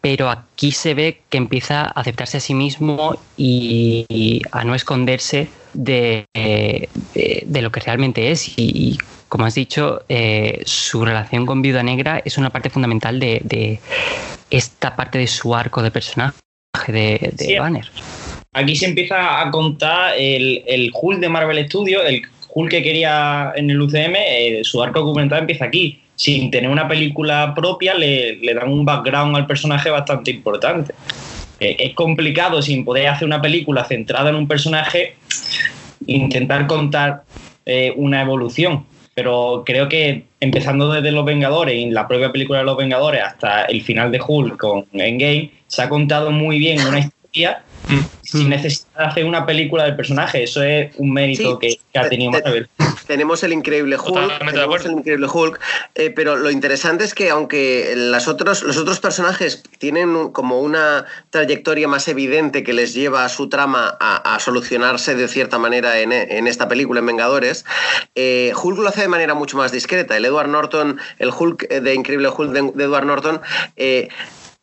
pero 0.00 0.30
aquí 0.30 0.70
se 0.70 0.94
ve 0.94 1.20
que 1.28 1.36
empieza 1.38 1.82
a 1.82 1.86
aceptarse 1.88 2.36
a 2.36 2.40
sí 2.40 2.54
mismo 2.54 3.18
y 3.36 4.42
a 4.52 4.62
no 4.62 4.76
esconderse 4.76 5.48
de, 5.72 6.26
lo 7.44 7.70
que 7.70 7.80
realmente 7.80 8.30
es. 8.30 8.52
Y, 8.56 8.98
como 9.28 9.46
has 9.46 9.54
dicho, 9.54 10.02
eh, 10.08 10.62
su 10.64 11.04
relación 11.04 11.46
con 11.46 11.62
Viuda 11.62 11.82
Negra 11.82 12.20
es 12.24 12.38
una 12.38 12.50
parte 12.50 12.70
fundamental 12.70 13.20
de, 13.20 13.80
esta 14.50 14.96
parte 14.96 15.18
de 15.18 15.26
su 15.26 15.54
arco 15.54 15.82
de 15.82 15.90
personaje 15.90 16.34
de, 16.88 17.56
Banner. 17.58 17.86
Aquí 18.52 18.74
se 18.74 18.86
empieza 18.86 19.40
a 19.40 19.50
contar 19.50 20.14
el, 20.18 20.64
el 20.66 20.90
Hulk 20.92 21.20
de 21.20 21.28
Marvel 21.28 21.64
Studios, 21.66 22.02
el 22.04 22.22
Hulk 22.52 22.70
que 22.70 22.82
quería 22.82 23.52
en 23.54 23.70
el 23.70 23.80
UCM, 23.80 24.14
eh, 24.16 24.60
su 24.64 24.82
arco 24.82 25.00
documental 25.00 25.40
empieza 25.40 25.66
aquí. 25.66 26.00
Sin 26.16 26.50
tener 26.50 26.68
una 26.68 26.86
película 26.86 27.54
propia, 27.54 27.94
le, 27.94 28.36
le 28.36 28.52
dan 28.52 28.70
un 28.70 28.84
background 28.84 29.36
al 29.36 29.46
personaje 29.46 29.88
bastante 29.88 30.32
importante. 30.32 30.92
Eh, 31.60 31.76
es 31.78 31.94
complicado 31.94 32.62
sin 32.62 32.84
poder 32.84 33.08
hacer 33.08 33.26
una 33.26 33.40
película 33.40 33.84
centrada 33.84 34.30
en 34.30 34.36
un 34.36 34.48
personaje 34.48 35.16
intentar 36.06 36.66
contar 36.66 37.22
eh, 37.66 37.92
una 37.96 38.22
evolución. 38.22 38.86
pero 39.14 39.64
creo 39.66 39.88
que 39.88 40.24
empezando 40.40 40.90
desde 40.90 41.12
Los 41.12 41.26
Vengadores, 41.26 41.74
en 41.74 41.92
la 41.92 42.08
propia 42.08 42.32
película 42.32 42.60
de 42.60 42.64
Los 42.64 42.78
Vengadores, 42.78 43.22
hasta 43.22 43.64
el 43.64 43.82
final 43.82 44.10
de 44.10 44.20
Hulk 44.26 44.56
con 44.56 44.86
Endgame, 44.94 45.50
se 45.66 45.82
ha 45.82 45.88
contado 45.88 46.30
muy 46.30 46.58
bien 46.58 46.80
una 46.86 47.00
historia 47.00 47.62
Mm. 47.88 48.00
sin 48.22 48.48
necesidad 48.48 48.98
de 48.98 49.04
hacer 49.04 49.24
una 49.24 49.46
película 49.46 49.84
del 49.84 49.96
personaje. 49.96 50.42
Eso 50.42 50.62
es 50.62 50.94
un 50.96 51.12
mérito 51.12 51.58
que, 51.58 51.76
ha 51.94 52.08
tenido 52.08 52.30
Marvel. 52.30 52.68
Tenemos 53.10 53.42
el 53.42 53.52
increíble 53.52 53.96
Hulk, 53.96 54.38
tenemos 54.38 54.86
el 54.86 54.92
increíble 54.92 55.26
Hulk, 55.26 55.58
eh, 55.96 56.10
pero 56.10 56.36
lo 56.36 56.48
interesante 56.48 57.02
es 57.02 57.12
que 57.12 57.28
aunque 57.28 57.92
las 57.96 58.28
otros, 58.28 58.62
los 58.62 58.76
otros 58.76 59.00
personajes 59.00 59.64
tienen 59.78 60.28
como 60.28 60.60
una 60.60 61.06
trayectoria 61.30 61.88
más 61.88 62.06
evidente 62.06 62.62
que 62.62 62.72
les 62.72 62.94
lleva 62.94 63.24
a 63.24 63.28
su 63.28 63.48
trama 63.48 63.96
a, 63.98 64.38
solucionarse 64.38 65.16
de 65.16 65.26
cierta 65.26 65.58
manera 65.58 65.98
en, 65.98 66.12
esta 66.46 66.68
película, 66.68 67.00
en 67.00 67.06
Vengadores, 67.06 67.64
eh, 68.14 68.52
Hulk 68.54 68.78
lo 68.78 68.88
hace 68.88 69.00
de 69.00 69.08
manera 69.08 69.34
mucho 69.34 69.56
más 69.56 69.72
discreta. 69.72 70.16
El 70.16 70.24
Edward 70.24 70.46
Norton, 70.46 71.00
el 71.18 71.32
Hulk 71.36 71.66
eh, 71.68 71.80
de 71.80 71.94
Increíble 71.94 72.28
Hulk 72.28 72.52
de, 72.52 72.84
Edward 72.84 73.06
Norton, 73.06 73.40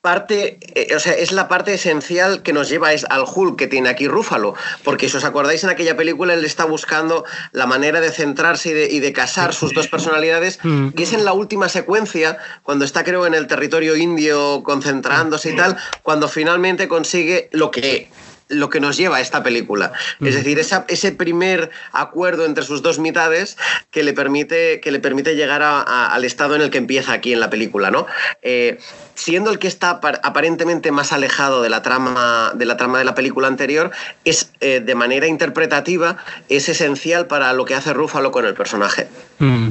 parte, 0.01 0.59
eh, 0.75 0.95
o 0.95 0.99
sea, 0.99 1.13
es 1.13 1.31
la 1.31 1.47
parte 1.47 1.73
esencial 1.73 2.41
que 2.43 2.53
nos 2.53 2.69
lleva 2.69 2.89
al 2.89 3.23
Hulk 3.23 3.57
que 3.57 3.67
tiene 3.67 3.89
aquí 3.89 4.07
Rúfalo, 4.07 4.53
porque 4.83 5.09
si 5.09 5.17
os 5.17 5.25
acordáis 5.25 5.63
en 5.63 5.69
aquella 5.69 5.97
película 5.97 6.33
él 6.33 6.45
está 6.45 6.65
buscando 6.65 7.25
la 7.51 7.65
manera 7.65 7.99
de 7.99 8.11
centrarse 8.11 8.87
y 8.91 8.99
de, 8.99 9.13
casar 9.13 9.53
sus 9.53 9.73
dos 9.73 9.87
personalidades 9.87 10.59
mm. 10.63 10.89
y 10.95 11.03
es 11.03 11.13
en 11.13 11.25
la 11.25 11.33
última 11.33 11.69
secuencia, 11.69 12.37
cuando 12.63 12.85
está 12.85 13.03
creo 13.03 13.25
en 13.25 13.33
el 13.33 13.47
territorio 13.47 13.95
indio 13.95 14.61
concentrándose 14.63 15.51
y 15.51 15.55
tal, 15.55 15.77
cuando 16.03 16.27
finalmente 16.27 16.87
consigue 16.87 17.49
lo 17.51 17.71
que 17.71 18.09
lo 18.49 18.69
que 18.69 18.79
nos 18.79 18.97
lleva 18.97 19.17
a 19.17 19.21
esta 19.21 19.43
película. 19.43 19.91
Es 20.21 20.35
decir, 20.35 20.59
ese 20.59 21.11
primer 21.11 21.71
acuerdo 21.91 22.45
entre 22.45 22.63
sus 22.63 22.81
dos 22.81 22.99
mitades 22.99 23.57
que 23.91 24.03
le 24.03 24.13
permite, 24.13 24.79
que 24.79 24.91
le 24.91 24.99
permite 24.99 25.35
llegar 25.35 25.61
al 25.63 26.23
estado 26.25 26.55
en 26.55 26.61
el 26.61 26.69
que 26.69 26.77
empieza 26.77 27.13
aquí 27.13 27.33
en 27.33 27.39
la 27.39 27.49
película, 27.49 27.91
¿no? 27.91 28.07
Eh, 28.41 28.79
siendo 29.15 29.49
el 29.49 29.59
que 29.59 29.67
está 29.67 29.99
aparentemente 30.23 30.91
más 30.91 31.11
alejado 31.11 31.61
de 31.61 31.69
la 31.69 31.81
trama 31.81 32.51
de 32.55 32.65
la, 32.65 32.77
trama 32.77 32.99
de 32.99 33.05
la 33.05 33.15
película 33.15 33.47
anterior, 33.47 33.91
es 34.23 34.51
eh, 34.59 34.79
de 34.79 34.95
manera 34.95 35.27
interpretativa, 35.27 36.17
es 36.49 36.69
esencial 36.69 37.27
para 37.27 37.51
lo 37.53 37.65
que 37.65 37.75
hace 37.75 37.93
Rúfalo 37.93 38.31
con 38.31 38.45
el 38.45 38.53
personaje. 38.53 39.07
Mm, 39.39 39.69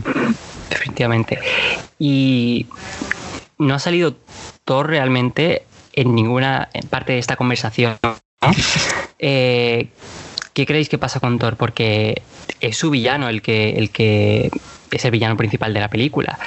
definitivamente. 0.70 1.38
Y 1.98 2.66
no 3.58 3.74
ha 3.74 3.78
salido 3.78 4.16
Thor 4.64 4.88
realmente 4.88 5.64
en 5.92 6.14
ninguna 6.14 6.68
parte 6.90 7.12
de 7.12 7.18
esta 7.18 7.36
conversación 7.36 7.96
eh, 9.18 9.88
¿Qué 10.52 10.66
creéis 10.66 10.88
que 10.88 10.98
pasa 10.98 11.20
con 11.20 11.38
Thor? 11.38 11.56
Porque 11.56 12.22
es 12.60 12.76
su 12.78 12.90
villano 12.90 13.28
el 13.28 13.42
que, 13.42 13.70
el 13.70 13.90
que 13.90 14.50
es 14.90 15.04
el 15.04 15.10
villano 15.10 15.36
principal 15.36 15.74
de 15.74 15.80
la 15.80 15.88
película. 15.88 16.38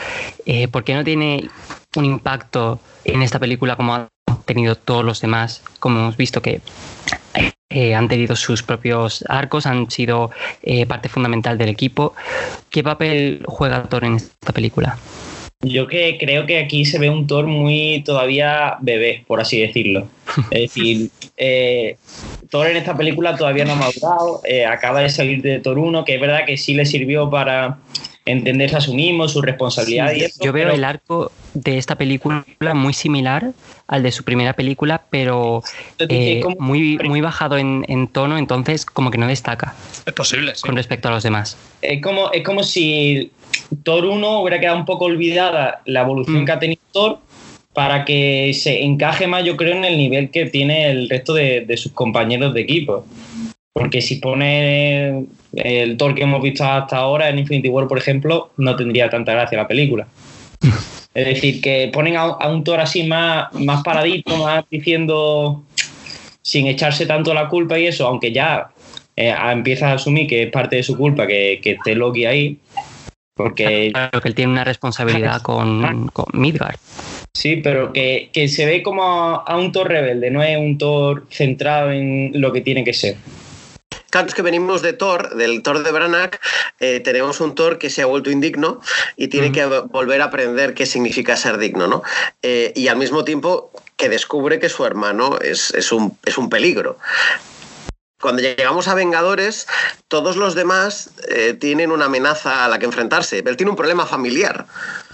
Eh, 0.46 0.68
¿Por 0.68 0.84
qué 0.84 0.96
no 0.96 1.04
tiene 1.04 1.50
un 1.96 2.06
impacto 2.06 2.80
en 3.04 3.22
esta 3.22 3.40
película 3.40 3.76
como 3.76 3.96
han 3.96 4.10
tenido 4.46 4.76
todos 4.76 5.06
los 5.06 5.22
demás? 5.22 5.62
Como 5.80 6.00
hemos 6.00 6.18
visto 6.18 6.42
que 6.42 6.62
eh, 7.70 7.94
han 7.94 8.08
tenido 8.08 8.36
sus 8.36 8.64
propios 8.64 9.24
arcos, 9.30 9.68
han 9.68 9.92
sido 9.92 10.32
parte 10.88 11.10
fundamental 11.10 11.58
del 11.58 11.70
equipo. 11.70 12.16
¿Qué 12.70 12.84
papel 12.84 13.44
juega 13.46 13.84
Thor 13.84 14.06
en 14.06 14.16
esta 14.16 14.54
película? 14.54 14.98
Yo 15.62 15.88
que 15.88 16.18
creo 16.18 16.46
que 16.46 16.58
aquí 16.58 16.86
se 16.86 17.00
ve 17.00 17.10
un 17.10 17.28
Thor 17.28 17.46
muy 17.46 18.02
todavía 18.06 18.78
bebé, 18.80 19.26
por 19.28 19.42
así 19.42 19.60
decirlo. 19.60 20.08
Es 20.52 20.74
decir, 20.74 21.10
eh, 21.38 21.98
Thor 22.50 22.68
en 22.68 22.78
esta 22.78 22.96
película 22.96 23.36
todavía 23.36 23.66
no 23.66 23.74
ha 23.74 23.76
madurado, 23.76 24.40
eh, 24.46 24.66
acaba 24.66 25.02
de 25.02 25.10
salir 25.10 25.42
de 25.42 25.60
Thor 25.60 25.78
1, 25.78 26.06
que 26.06 26.16
es 26.16 26.22
verdad 26.22 26.46
que 26.46 26.56
sí 26.56 26.74
le 26.74 26.86
sirvió 26.86 27.30
para 27.30 27.78
entenderse 28.32 28.78
a 28.78 28.82
su 28.82 28.94
mismo, 28.94 29.28
su 29.28 29.42
responsabilidad 29.42 30.14
y 30.14 30.24
eso. 30.24 30.44
Yo 30.44 30.54
veo 30.54 30.70
el 30.70 30.84
arco 30.84 31.32
de 31.54 31.78
esta 31.78 31.96
película 31.96 32.46
muy 32.74 32.94
similar 32.94 33.52
al 33.88 34.04
de 34.04 34.12
su 34.12 34.24
primera 34.24 34.54
película, 34.54 35.04
pero 35.10 35.64
eh, 35.98 36.44
muy, 36.60 37.00
muy 37.00 37.22
bajado 37.22 37.58
en, 37.58 38.08
tono, 38.08 38.38
entonces 38.38 38.86
como 38.86 39.12
que 39.12 39.18
no 39.18 39.28
destaca. 39.28 39.74
Es 40.06 40.14
posible, 40.14 40.54
Con 40.62 40.76
respecto 40.76 41.08
a 41.08 41.12
los 41.12 41.24
demás. 41.24 41.58
Es 41.82 42.02
como, 42.02 42.32
es 42.32 42.44
como 42.44 42.64
si 42.64 43.32
Thor 43.84 44.06
1 44.06 44.42
hubiera 44.42 44.60
quedado 44.60 44.78
un 44.78 44.86
poco 44.86 45.06
olvidada 45.06 45.82
la 45.86 46.02
evolución 46.02 46.44
mm. 46.44 46.46
que 46.46 46.52
ha 46.52 46.60
tenido 46.60 46.82
Thor 46.92 47.20
para 47.74 48.04
que 48.06 48.52
se 48.54 48.84
encaje 48.84 49.28
más, 49.28 49.44
yo 49.44 49.56
creo, 49.56 49.76
en 49.76 49.86
el 49.86 49.98
nivel 49.98 50.32
que 50.32 50.46
tiene 50.46 50.90
el 50.90 51.10
resto 51.10 51.34
de, 51.34 51.66
sus 51.78 51.92
compañeros 51.92 52.54
de 52.54 52.62
equipo. 52.62 53.06
Porque 53.74 54.02
si 54.02 54.16
pone 54.16 55.26
el 55.54 55.98
Thor 55.98 56.16
que 56.16 56.24
hemos 56.24 56.42
visto 56.42 56.64
hasta 56.64 56.98
ahora 56.98 57.30
en 57.30 57.40
Infinity 57.40 57.70
War, 57.70 57.88
por 57.88 57.98
ejemplo, 57.98 58.52
no 58.58 58.76
tendría 58.76 59.10
tanta 59.10 59.34
gracia 59.34 59.58
la 59.58 59.68
película. 59.68 60.08
Es 61.12 61.26
decir, 61.26 61.60
que 61.60 61.90
ponen 61.92 62.16
a, 62.16 62.48
un 62.48 62.64
Thor 62.64 62.80
así 62.80 63.04
más, 63.04 63.52
más 63.54 63.84
paradito, 63.84 64.38
más 64.38 64.64
diciendo 64.70 65.64
sin 66.42 66.68
echarse 66.68 67.08
tanto 67.08 67.34
la 67.34 67.50
culpa 67.50 67.80
y 67.80 67.88
eso, 67.88 68.08
aunque 68.08 68.32
ya 68.32 68.70
eh, 69.16 69.34
empieza 69.52 69.90
a 69.90 69.94
asumir 69.96 70.28
que 70.28 70.44
es 70.44 70.52
parte 70.52 70.78
de 70.78 70.84
su 70.84 70.96
culpa 70.96 71.26
que, 71.26 71.60
que 71.64 71.72
esté 71.72 71.96
Loki 71.96 72.26
ahí, 72.26 72.60
porque... 73.40 73.92
Claro 73.94 74.20
que 74.20 74.28
él 74.28 74.36
tiene 74.36 74.52
una 74.52 74.66
responsabilidad 74.66 75.42
con, 75.44 76.10
con 76.10 76.26
Midgard. 76.34 76.76
Sí, 77.34 77.56
pero 77.64 77.94
que, 77.94 78.30
se 78.50 78.66
ve 78.66 78.84
como 78.84 79.02
a, 79.02 79.58
un 79.58 79.72
Thor 79.72 79.88
rebelde, 79.88 80.30
no 80.30 80.44
es 80.44 80.58
un 80.58 80.78
Thor 80.78 81.26
centrado 81.30 81.90
en 81.90 82.32
lo 82.34 82.52
que 82.52 82.60
tiene 82.60 82.84
que 82.84 82.92
ser. 82.92 83.16
Claro, 84.10 84.28
es 84.28 84.34
que 84.34 84.42
venimos 84.42 84.82
de 84.82 84.94
Thor, 84.94 85.36
del 85.36 85.62
Thor 85.62 85.84
de 85.84 85.92
Branagh, 85.92 86.40
eh, 86.80 87.00
tenemos 87.00 87.42
un 87.42 87.54
Thor 87.54 87.78
que 87.78 87.90
se 87.90 88.02
ha 88.02 88.06
vuelto 88.08 88.32
indigno 88.32 88.82
y 89.16 89.28
tiene 89.28 89.52
que 89.52 89.66
volver 89.66 90.22
a 90.22 90.26
aprender 90.26 90.74
qué 90.74 90.86
significa 90.86 91.36
ser 91.36 91.58
digno, 91.58 91.88
¿no? 91.88 92.02
Eh, 92.42 92.74
y 92.76 92.88
al 92.88 92.98
mismo 92.98 93.24
tiempo 93.24 93.72
que 93.98 94.10
descubre 94.10 94.60
que 94.60 94.70
su 94.70 94.86
hermano 94.86 95.38
es, 95.40 95.92
un, 95.92 96.18
es 96.26 96.38
un 96.38 96.50
peligro. 96.50 96.98
Cuando 98.20 98.42
llegamos 98.42 98.88
a 98.88 98.96
Vengadores, 98.96 99.68
todos 100.10 100.38
los 100.38 100.56
demás 100.56 101.12
eh, 101.30 101.54
tienen 101.54 101.92
una 101.92 102.06
amenaza 102.06 102.66
a 102.66 102.68
la 102.68 102.80
que 102.80 102.86
enfrentarse. 102.86 103.44
Él 103.46 103.56
tiene 103.56 103.70
un 103.70 103.76
problema 103.76 104.08
familiar. 104.08 104.66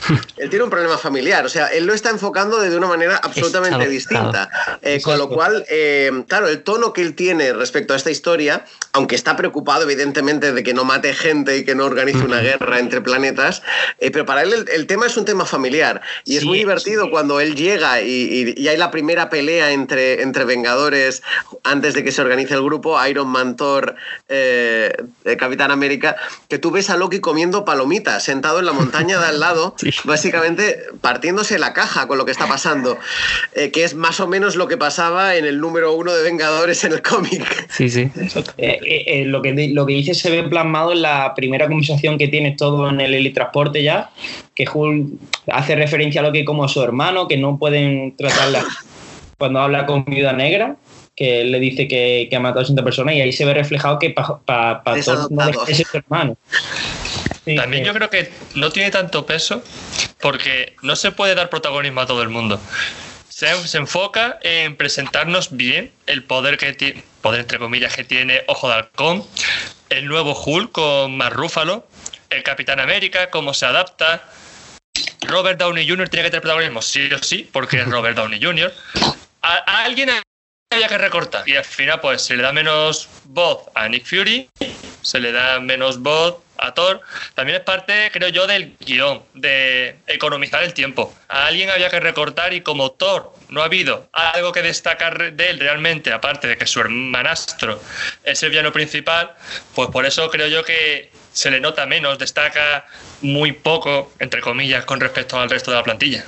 él 0.38 0.50
tiene 0.50 0.64
un 0.64 0.70
problema 0.70 0.98
familiar. 0.98 1.46
O 1.46 1.50
sea, 1.50 1.68
él 1.68 1.86
lo 1.86 1.94
está 1.94 2.12
enfocando 2.12 2.62
de 2.62 2.76
una 2.76 2.88
manera 2.88 3.18
absolutamente 3.18 3.90
distinta. 3.90 4.50
Eh, 4.82 5.02
con 5.02 5.18
lo 5.18 5.28
cual, 5.28 5.66
eh, 5.70 6.24
claro, 6.30 6.48
el 6.48 6.64
tono 6.64 6.94
que 6.94 7.02
él 7.02 7.14
tiene 7.14 7.52
respecto 7.52 7.94
a 7.94 7.98
esta 7.98 8.10
historia, 8.10 8.64
aunque 8.94 9.16
está 9.16 9.36
preocupado 9.36 9.84
evidentemente 9.84 10.54
de 10.54 10.64
que 10.64 10.74
no 10.74 10.86
mate 10.86 11.14
gente 11.14 11.58
y 11.58 11.66
que 11.66 11.76
no 11.76 11.84
organice 11.84 12.20
una 12.20 12.40
guerra 12.40 12.80
entre 12.80 13.02
planetas, 13.02 13.64
pero 14.00 14.26
para 14.26 14.44
él 14.44 14.66
el, 14.72 14.88
tema 14.88 15.08
es 15.08 15.18
un 15.18 15.26
tema 15.26 15.46
familiar. 15.46 16.00
Y 16.24 16.38
es 16.38 16.46
muy 16.46 16.60
divertido 16.60 17.12
cuando 17.12 17.42
él 17.42 17.56
llega 17.56 18.02
y, 18.02 18.56
y, 18.56 18.68
hay 18.70 18.78
la 18.78 18.92
primera 18.92 19.30
pelea 19.30 19.72
entre, 19.72 20.22
entre 20.22 20.46
Vengadores 20.46 21.22
antes 21.66 21.94
de 21.96 22.04
que 22.06 22.14
se 22.14 22.22
organice 22.22 22.54
el 22.54 22.64
grupo 22.64 23.04
Iron 23.06 23.28
Man, 23.28 23.58
Thor, 23.58 23.96
eh, 24.30 24.85
Capitán 25.38 25.72
América, 25.72 26.16
que 26.50 26.60
tú 26.60 26.72
ves 26.72 26.90
a 26.90 26.98
Loki 26.98 27.20
comiendo 27.20 27.66
palomitas, 27.66 28.24
sentado 28.24 28.60
en 28.60 28.66
la 28.66 28.74
montaña 28.74 29.20
de 29.20 29.26
al 29.28 29.40
lado, 29.40 29.76
básicamente 30.04 30.80
partiéndose 31.02 31.60
la 31.60 31.74
caja 31.74 32.08
con 32.08 32.18
lo 32.18 32.26
que 32.26 32.32
está 32.32 32.48
pasando, 32.48 32.98
eh, 33.54 33.72
que 33.72 33.84
es 33.84 33.96
más 33.96 34.20
o 34.20 34.28
menos 34.28 34.56
lo 34.56 34.68
que 34.68 34.78
pasaba 34.78 35.36
en 35.36 35.46
el 35.46 35.60
número 35.60 35.94
uno 35.94 36.14
de 36.14 36.24
Vengadores 36.24 36.84
en 36.84 36.94
el 36.94 37.02
cómic. 37.02 37.68
Sí, 37.70 37.90
sí. 37.90 38.10
Eh, 38.58 39.24
lo, 39.26 39.42
que, 39.42 39.70
lo 39.74 39.86
que 39.86 39.94
dice 39.94 40.14
se 40.14 40.30
ve 40.30 40.44
plasmado 40.44 40.92
en 40.92 41.02
la 41.02 41.34
primera 41.36 41.68
conversación 41.68 42.18
que 42.18 42.28
tienes 42.28 42.58
todo 42.58 42.90
en 42.90 43.02
el 43.02 43.14
helitransporte 43.14 43.84
ya, 43.84 44.12
que 44.54 44.66
Hulk 44.72 45.20
hace 45.52 45.76
referencia 45.76 46.22
a 46.22 46.24
lo 46.24 46.32
que 46.32 46.46
como 46.46 46.68
su 46.68 46.82
hermano, 46.82 47.28
que 47.28 47.38
no 47.38 47.58
pueden 47.58 48.16
tratarla 48.16 48.64
cuando 49.38 49.60
habla 49.60 49.86
con 49.86 50.06
Viuda 50.06 50.34
Negra 50.34 50.78
que 51.16 51.42
él 51.42 51.52
le 51.52 51.60
dice 51.60 51.88
que, 51.88 52.30
ha 52.36 52.40
matado 52.40 52.62
a 52.62 52.66
60 52.66 52.84
personas 52.84 53.16
y 53.16 53.22
ahí 53.22 53.32
se 53.32 53.46
ve 53.46 53.54
reflejado 53.54 54.00
que 54.00 54.10
para 54.10 54.40
pa, 54.40 54.84
pa 54.84 55.00
todos 55.00 55.70
es 55.70 55.88
su 55.88 55.98
hermano. 55.98 56.38
También 57.56 57.84
yo 57.84 57.94
creo 57.94 58.10
que 58.10 58.32
no 58.56 58.72
tiene 58.72 58.92
tanto 58.92 59.26
peso 59.26 59.64
porque 60.20 60.76
no 60.82 60.96
se 60.96 61.12
puede 61.12 61.36
dar 61.36 61.50
protagonismo 61.50 62.02
a 62.02 62.08
todo 62.08 62.22
el 62.22 62.30
mundo. 62.30 62.60
Se, 63.30 63.50
enfoca 63.78 64.40
en 64.44 64.76
presentarnos 64.76 65.56
bien 65.56 65.92
el 66.08 66.24
poder 66.24 66.58
que 66.58 66.74
tiene, 66.74 67.04
poder 67.22 67.42
entre 67.42 67.60
comillas 67.60 67.96
que 67.96 68.04
tiene 68.04 68.42
Ojo 68.48 68.70
de 68.70 68.76
Halcón, 68.76 69.24
el 69.90 70.08
nuevo 70.08 70.34
Hulk 70.34 70.72
con 70.72 71.18
más 71.18 71.32
Rúfalo, 71.32 71.86
el 72.30 72.44
Capitán 72.44 72.80
América, 72.80 73.30
cómo 73.30 73.54
se 73.54 73.66
adapta. 73.66 74.24
Robert 75.22 75.60
Downey 75.60 75.88
Jr. 75.88 76.10
tiene 76.10 76.24
que 76.24 76.32
tener 76.32 76.42
protagonismo, 76.42 76.82
sí 76.82 77.10
o 77.12 77.18
sí, 77.22 77.50
porque 77.52 77.78
es 77.82 77.88
Robert 77.88 78.16
Downey 78.16 78.42
Jr. 78.42 78.74
A, 79.42 79.54
a 79.66 79.84
alguien 79.84 80.10
había 80.76 80.88
que 80.88 80.98
recortar. 80.98 81.48
Y 81.48 81.56
al 81.56 81.66
final, 81.66 82.00
pues 82.00 82.22
se 82.22 82.36
le 82.36 82.44
da 82.44 82.52
menos 82.52 83.10
voz 83.26 83.64
a 83.74 83.88
Nick 83.88 84.06
Fury, 84.06 84.50
se 85.02 85.20
le 85.20 85.32
da 85.32 85.60
menos 85.60 86.00
voz 86.00 86.38
a 86.58 86.74
Thor. 86.74 87.02
También 87.34 87.58
es 87.58 87.64
parte, 87.64 88.10
creo 88.12 88.30
yo, 88.30 88.48
del 88.48 88.76
guion, 88.80 89.24
de 89.34 89.98
economizar 90.08 90.64
el 90.64 90.74
tiempo. 90.74 91.14
A 91.28 91.48
alguien 91.48 91.70
había 91.70 91.90
que 91.90 92.00
recortar 92.00 92.54
y 92.54 92.62
como 92.62 92.92
Thor 92.92 93.34
no 93.50 93.62
ha 93.62 93.66
habido 93.66 94.08
algo 94.14 94.52
que 94.52 94.62
destacar 94.62 95.34
de 95.34 95.50
él 95.50 95.60
realmente, 95.60 96.12
aparte 96.12 96.48
de 96.48 96.58
que 96.58 96.66
su 96.66 96.80
hermanastro 96.80 97.82
es 98.24 98.42
el 98.44 98.50
villano 98.50 98.72
principal, 98.72 99.34
pues 99.74 99.90
por 99.90 100.06
eso 100.06 100.30
creo 100.30 100.48
yo 100.48 100.64
que 100.64 101.12
se 101.34 101.52
le 101.52 101.60
nota 101.60 101.86
menos, 101.86 102.18
destaca 102.18 102.86
muy 103.22 103.52
poco, 103.52 104.12
entre 104.20 104.42
comillas, 104.42 104.86
con 104.86 105.00
respecto 105.00 105.40
al 105.40 105.50
resto 105.50 105.72
de 105.72 105.78
la 105.78 105.84
plantilla. 105.84 106.26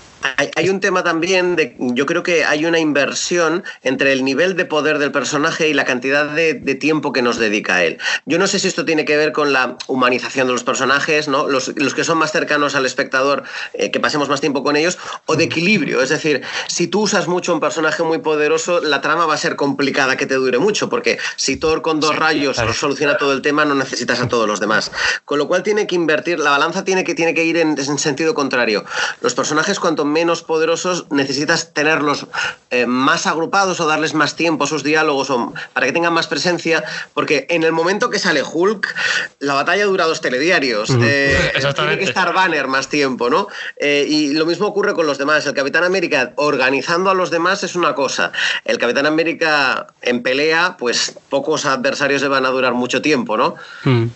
Hay, 0.55 0.69
un 0.69 0.79
tema 0.79 1.03
también 1.03 1.55
de, 1.55 1.75
yo 1.77 2.05
creo 2.05 2.23
que 2.23 2.43
hay 2.43 2.65
una 2.65 2.79
inversión 2.79 3.63
entre 3.83 4.11
el 4.13 4.23
nivel 4.25 4.55
de 4.55 4.65
poder 4.65 4.97
del 4.97 5.11
personaje 5.11 5.69
y 5.69 5.73
la 5.73 5.85
cantidad 5.85 6.25
de, 6.25 6.55
tiempo 6.75 7.13
que 7.13 7.21
nos 7.21 7.37
dedica 7.37 7.75
a 7.75 7.83
él. 7.83 7.97
Yo 8.25 8.37
no 8.37 8.47
sé 8.47 8.59
si 8.59 8.67
esto 8.67 8.85
tiene 8.85 9.05
que 9.05 9.15
ver 9.15 9.31
con 9.31 9.53
la 9.53 9.77
humanización 9.87 10.47
de 10.47 10.53
los 10.53 10.63
personajes, 10.63 11.27
¿no? 11.27 11.47
los, 11.47 11.71
que 11.71 12.03
son 12.03 12.17
más 12.17 12.31
cercanos 12.31 12.75
al 12.75 12.85
espectador, 12.85 13.43
eh, 13.73 13.89
que 13.89 13.99
pasemos 13.99 14.29
más 14.29 14.41
tiempo 14.41 14.63
con 14.63 14.75
ellos, 14.75 14.97
o 15.25 15.35
de 15.35 15.45
equilibrio. 15.45 16.01
Es 16.01 16.09
decir, 16.09 16.41
si 16.67 16.87
tú 16.87 17.01
usas 17.01 17.27
mucho 17.27 17.53
un 17.53 17.59
personaje 17.59 18.03
muy 18.03 18.19
poderoso, 18.19 18.81
la 18.81 19.01
trama 19.01 19.25
va 19.25 19.35
a 19.35 19.37
ser 19.37 19.55
complicada 19.55 20.17
que 20.17 20.25
te 20.25 20.35
dure 20.35 20.57
mucho, 20.59 20.89
porque 20.89 21.19
si 21.35 21.57
Thor 21.57 21.81
con 21.81 21.99
dos 21.99 22.15
rayos 22.15 22.57
soluciona 22.75 23.17
todo 23.17 23.33
el 23.33 23.41
tema, 23.41 23.65
no 23.65 23.75
necesitas 23.75 24.19
a 24.19 24.27
todos 24.27 24.47
los 24.47 24.59
demás. 24.59 24.91
Con 25.25 25.37
lo 25.37 25.47
cual 25.47 25.63
tiene 25.63 25.87
que 25.87 25.95
invertir, 25.95 26.39
la 26.39 26.51
balanza 26.51 26.76
tiene 26.83 27.03
que, 27.03 27.15
tiene 27.15 27.33
que 27.33 27.43
ir 27.43 27.57
en, 27.57 27.77
en 27.77 27.97
sentido 27.97 28.33
contrario. 28.33 28.85
Los 29.21 29.33
personajes, 29.33 29.79
cuanto 29.79 30.05
menos 30.05 30.43
poderosos 30.43 31.05
necesitas 31.11 31.73
tenerlos 31.73 32.27
eh, 32.69 32.85
más 32.85 33.27
agrupados 33.27 33.79
o 33.79 33.87
darles 33.87 34.13
más 34.13 34.35
tiempo 34.35 34.65
a 34.65 34.67
sus 34.67 34.83
diálogos 34.83 35.29
o, 35.29 35.53
para 35.73 35.85
que 35.85 35.93
tengan 35.93 36.13
más 36.13 36.27
presencia, 36.27 36.83
porque 37.13 37.45
en 37.49 37.63
el 37.63 37.71
momento 37.71 38.09
que 38.09 38.19
sale 38.19 38.43
Hulk, 38.43 38.93
la 39.39 39.53
batalla 39.53 39.85
dura 39.85 40.05
dos 40.05 40.21
telediarios. 40.21 40.89
Eh, 41.01 41.53
tiene 41.75 41.97
que 41.97 42.03
estar 42.03 42.33
Banner 42.33 42.67
más 42.67 42.89
tiempo, 42.89 43.29
¿no? 43.29 43.47
Eh, 43.77 44.05
y 44.07 44.33
lo 44.33 44.45
mismo 44.45 44.67
ocurre 44.67 44.93
con 44.93 45.07
los 45.07 45.17
demás. 45.17 45.45
El 45.45 45.53
Capitán 45.53 45.83
América 45.83 46.33
organizando 46.35 47.09
a 47.09 47.13
los 47.13 47.29
demás 47.29 47.63
es 47.63 47.75
una 47.75 47.95
cosa. 47.95 48.31
El 48.65 48.77
Capitán 48.77 49.05
América 49.05 49.87
en 50.01 50.23
pelea, 50.23 50.75
pues 50.77 51.15
pocos 51.29 51.65
adversarios 51.65 52.21
le 52.21 52.27
van 52.27 52.45
a 52.45 52.49
durar 52.49 52.73
mucho 52.73 53.01
tiempo, 53.01 53.37
¿no? 53.37 53.55
Mm. 53.83 54.07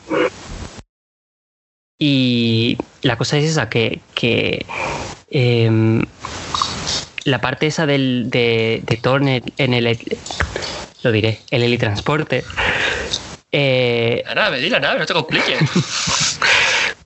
Y 2.03 2.79
la 3.03 3.15
cosa 3.15 3.37
es 3.37 3.45
esa, 3.45 3.69
que, 3.69 4.01
que 4.15 4.65
em, 5.29 6.01
la 7.25 7.39
parte 7.39 7.67
esa 7.67 7.85
del, 7.85 8.31
de, 8.31 8.81
de 8.83 8.97
Thor 8.97 9.21
en 9.21 9.73
el, 9.75 9.99
lo 11.03 11.11
diré, 11.11 11.41
el 11.51 11.61
helitransporte. 11.61 12.43
Eh, 13.51 14.23
la 14.25 14.33
nave, 14.33 14.59
di 14.59 14.71
la 14.71 14.79
nave, 14.79 14.97
no 14.97 15.05
te 15.05 15.13
compliques. 15.13 15.59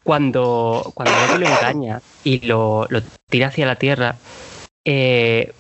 cuando, 0.04 0.94
cuando 0.96 1.40
lo 1.40 1.46
engaña 1.46 2.02
y 2.24 2.46
lo, 2.46 2.88
lo 2.90 3.02
tira 3.30 3.48
hacia 3.48 3.66
la 3.66 3.76
Tierra, 3.76 4.16
eh, 4.86 5.52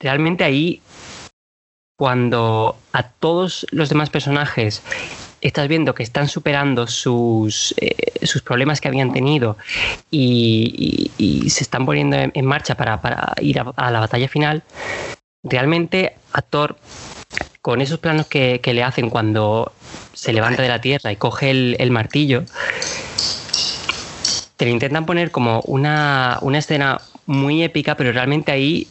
realmente 0.00 0.42
ahí, 0.42 0.82
cuando 1.96 2.76
a 2.92 3.04
todos 3.04 3.64
los 3.70 3.90
demás 3.90 4.10
personajes 4.10 4.82
estás 5.40 5.68
viendo 5.68 5.94
que 5.94 6.02
están 6.02 6.28
superando 6.28 6.86
sus, 6.86 7.74
eh, 7.78 7.94
sus 8.22 8.42
problemas 8.42 8.80
que 8.80 8.88
habían 8.88 9.12
tenido 9.12 9.56
y, 10.10 11.10
se 11.48 11.64
están 11.64 11.84
poniendo 11.84 12.16
en, 12.16 12.46
marcha 12.46 12.76
para, 12.76 13.00
ir 13.40 13.60
a, 13.60 13.90
la 13.90 14.00
batalla 14.00 14.28
final, 14.28 14.62
realmente 15.42 16.14
a 16.32 16.42
Thor, 16.42 16.76
con 17.60 17.80
esos 17.80 17.98
planos 17.98 18.26
que, 18.26 18.60
le 18.64 18.82
hacen 18.84 19.10
cuando 19.10 19.72
se 20.12 20.32
levanta 20.32 20.62
de 20.62 20.68
la 20.68 20.80
tierra 20.80 21.10
y 21.10 21.16
coge 21.16 21.50
el, 21.50 21.90
martillo, 21.90 22.44
te 24.56 24.64
lo 24.66 24.70
intentan 24.70 25.06
poner 25.06 25.30
como 25.30 25.60
una, 25.62 26.38
una 26.42 26.58
escena 26.58 27.00
muy 27.26 27.62
épica, 27.62 27.96
pero 27.96 28.12
realmente 28.12 28.52
ahí 28.52 28.86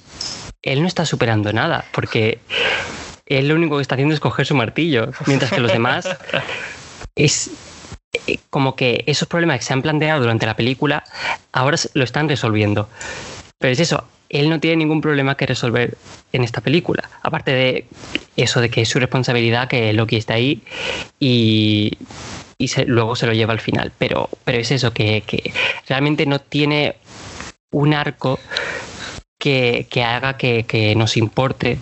él 0.62 0.82
no 0.82 0.88
está 0.88 1.06
superando 1.06 1.54
nada, 1.54 1.86
porque 1.94 2.40
él 3.30 3.48
lo 3.48 3.56
único 3.56 3.78
que 3.78 3.84
está 3.84 3.96
haciendo 3.96 4.14
es 4.14 4.20
coger 4.20 4.46
su 4.46 4.56
martillo, 4.56 5.12
mientras 5.28 5.52
que 5.52 5.62
los 5.62 5.72
demás 5.72 6.10
es 7.16 7.52
eh, 8.28 8.40
como 8.50 8.76
que 8.76 9.04
esos 9.06 9.28
problemas 9.28 9.60
que 9.60 9.66
se 9.66 9.74
han 9.74 9.84
planteado 9.84 10.22
durante 10.22 10.48
la 10.48 10.56
película 10.56 11.04
ahora 11.52 11.78
lo 11.94 12.04
están 12.04 12.28
resolviendo. 12.28 12.90
Pero 13.60 13.72
es 13.72 13.80
eso, 13.80 14.04
él 14.30 14.50
no 14.50 14.60
tiene 14.60 14.78
ningún 14.78 15.02
problema 15.02 15.36
que 15.36 15.46
resolver 15.46 15.96
en 16.34 16.44
esta 16.44 16.62
película. 16.62 17.10
Aparte 17.22 17.52
de 17.52 17.86
eso 18.36 18.62
de 18.62 18.70
que 18.70 18.82
es 18.82 18.90
su 18.90 19.00
responsabilidad, 19.00 19.68
que 19.68 19.94
Loki 19.94 20.16
está 20.16 20.36
ahí 20.36 20.62
y, 21.20 21.98
luego 22.88 23.16
se 23.16 23.28
lo 23.28 23.34
lleva 23.34 23.54
al 23.54 23.60
final. 23.60 23.92
Pero, 23.98 24.30
pero 24.44 24.58
es 24.58 24.72
eso, 24.72 24.94
que, 24.94 25.54
realmente 25.88 26.26
no 26.26 26.40
tiene 26.40 26.96
un 27.72 27.94
arco 27.94 28.40
que, 29.38 29.88
haga 30.04 30.38
que, 30.38 30.64
que, 30.64 30.96
nos 30.96 31.18
importe 31.18 31.80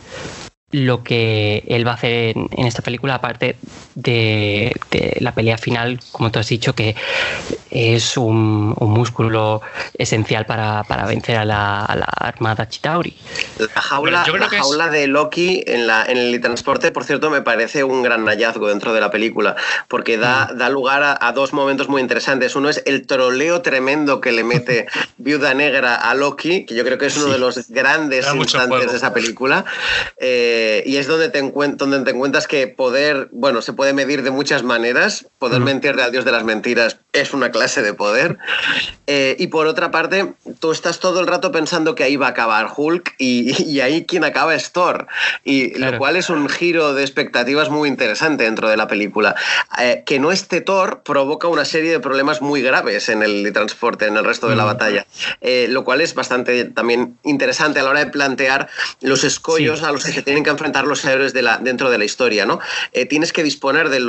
lo 0.71 1.01
que 1.01 1.63
él 1.67 1.87
va 1.87 1.91
a 1.91 1.95
hacer 1.95 2.35
en, 2.35 2.67
esta 2.67 2.81
película, 2.81 3.15
aparte 3.15 3.55
de, 3.95 4.75
la 5.21 5.33
pelea 5.33 5.57
final, 5.57 5.97
como 6.11 6.29
tú 6.29 6.39
has 6.39 6.49
dicho, 6.49 6.75
que 6.75 6.93
es 7.71 8.17
un, 8.17 8.75
músculo 8.77 9.61
esencial 9.97 10.45
para, 10.45 10.83
vencer 11.07 11.37
a 11.37 11.45
la, 11.45 11.85
armada 11.85 12.67
Chitauri. 12.67 13.15
La 13.59 13.81
jaula, 13.81 14.25
jaula 14.49 14.89
de 14.89 15.07
Loki 15.07 15.63
en, 15.65 15.87
la, 15.87 16.03
en 16.05 16.17
el 16.17 16.41
transporte, 16.41 16.91
por 16.91 17.05
cierto, 17.05 17.29
me 17.29 17.41
parece 17.41 17.85
un 17.85 18.03
gran 18.03 18.25
hallazgo 18.25 18.67
dentro 18.67 18.91
de 18.91 18.99
la 18.99 19.09
película, 19.09 19.55
porque 19.87 20.17
da, 20.17 20.49
mm. 20.51 20.57
da 20.57 20.69
lugar 20.69 21.17
a, 21.21 21.31
dos 21.31 21.53
momentos 21.53 21.87
muy 21.87 22.01
interesantes. 22.01 22.57
Uno 22.57 22.69
es 22.69 22.83
el 22.85 23.07
troleo 23.07 23.61
tremendo 23.61 24.19
que 24.19 24.33
le 24.33 24.43
mete 24.43 24.87
Viuda 25.17 25.53
Negra 25.53 25.95
a 25.95 26.13
Loki, 26.13 26.65
que 26.65 26.75
yo 26.75 26.83
creo 26.83 26.97
que 26.97 27.05
es 27.05 27.15
uno 27.15 27.31
de 27.31 27.37
los 27.37 27.69
grandes 27.69 28.27
instantes 28.33 28.91
de 28.91 28.97
esa 28.97 29.13
película. 29.13 29.63
Eh, 30.17 30.56
eh, 30.59 30.81
y 30.87 30.97
es 30.97 31.05
donde 31.05 31.29
te, 31.29 31.39
donde 31.41 31.99
te 31.99 32.09
encuentras 32.09 32.47
que 32.47 32.67
poder, 32.67 33.29
bueno, 33.31 33.61
se 33.61 33.73
puede 33.73 33.93
medir 33.93 34.23
de 34.23 34.31
muchas 34.31 34.63
maneras. 34.63 35.27
Poder 35.37 35.61
mentirle 35.61 36.01
al 36.01 36.11
dios 36.11 36.25
de 36.25 36.31
las 36.31 36.43
mentiras 36.43 36.97
es 37.13 37.31
una 37.35 37.51
clase 37.51 37.83
de 37.83 37.93
poder. 37.93 38.39
Eh, 39.05 39.35
y 39.37 39.47
por 39.47 39.67
otra 39.67 39.91
parte, 39.91 40.33
tú 40.59 40.71
estás 40.71 40.99
todo 40.99 41.19
el 41.19 41.27
rato 41.27 41.51
pensando 41.51 41.93
que 41.93 42.03
ahí 42.03 42.15
va 42.15 42.25
a 42.25 42.29
acabar 42.31 42.69
Hulk 42.75 43.13
y, 43.19 43.79
ahí 43.81 44.05
quien 44.05 44.23
acaba 44.23 44.55
es 44.55 44.71
Thor. 44.71 45.05
Y 45.43 45.77
lo 45.77 45.95
cual 45.99 46.15
es 46.15 46.31
un 46.31 46.49
giro 46.49 46.95
de 46.95 47.03
expectativas 47.03 47.69
muy 47.69 47.87
interesante 47.87 48.45
dentro 48.45 48.67
de 48.67 48.77
la 48.77 48.87
película. 48.87 49.35
Eh, 49.79 50.01
que 50.07 50.17
no 50.19 50.31
esté 50.31 50.61
Thor 50.61 51.03
provoca 51.03 51.47
una 51.47 51.65
serie 51.65 51.91
de 51.91 51.99
problemas 51.99 52.41
muy 52.41 52.63
graves 52.63 53.09
en 53.09 53.21
el 53.21 53.53
transporte, 53.53 54.07
en 54.07 54.17
el 54.17 54.25
resto 54.25 54.49
de 54.49 54.55
la 54.55 54.63
batalla. 54.63 55.05
lo 55.69 55.83
cual 55.83 56.01
es 56.01 56.15
bastante 56.15 56.65
también 56.65 57.19
interesante 57.23 57.79
a 57.79 57.83
la 57.83 57.91
hora 57.91 57.99
de 57.99 58.07
plantear 58.11 58.69
los 59.01 59.23
escollos 59.23 59.83
a 59.83 59.91
los 59.91 60.03
que 60.03 60.11
se 60.11 60.23
tienen 60.23 60.43
que 60.43 60.46
enfrentar 60.51 60.85
los 60.85 61.03
héroes 61.05 61.33
de 61.33 61.47
dentro 61.61 61.89
de 61.89 61.97
la 61.97 62.05
historia, 62.05 62.45
¿no? 62.45 62.59
Eh, 62.91 63.05
tienes 63.05 63.33
que 63.33 63.43
disponer 63.43 63.89
de, 63.89 63.99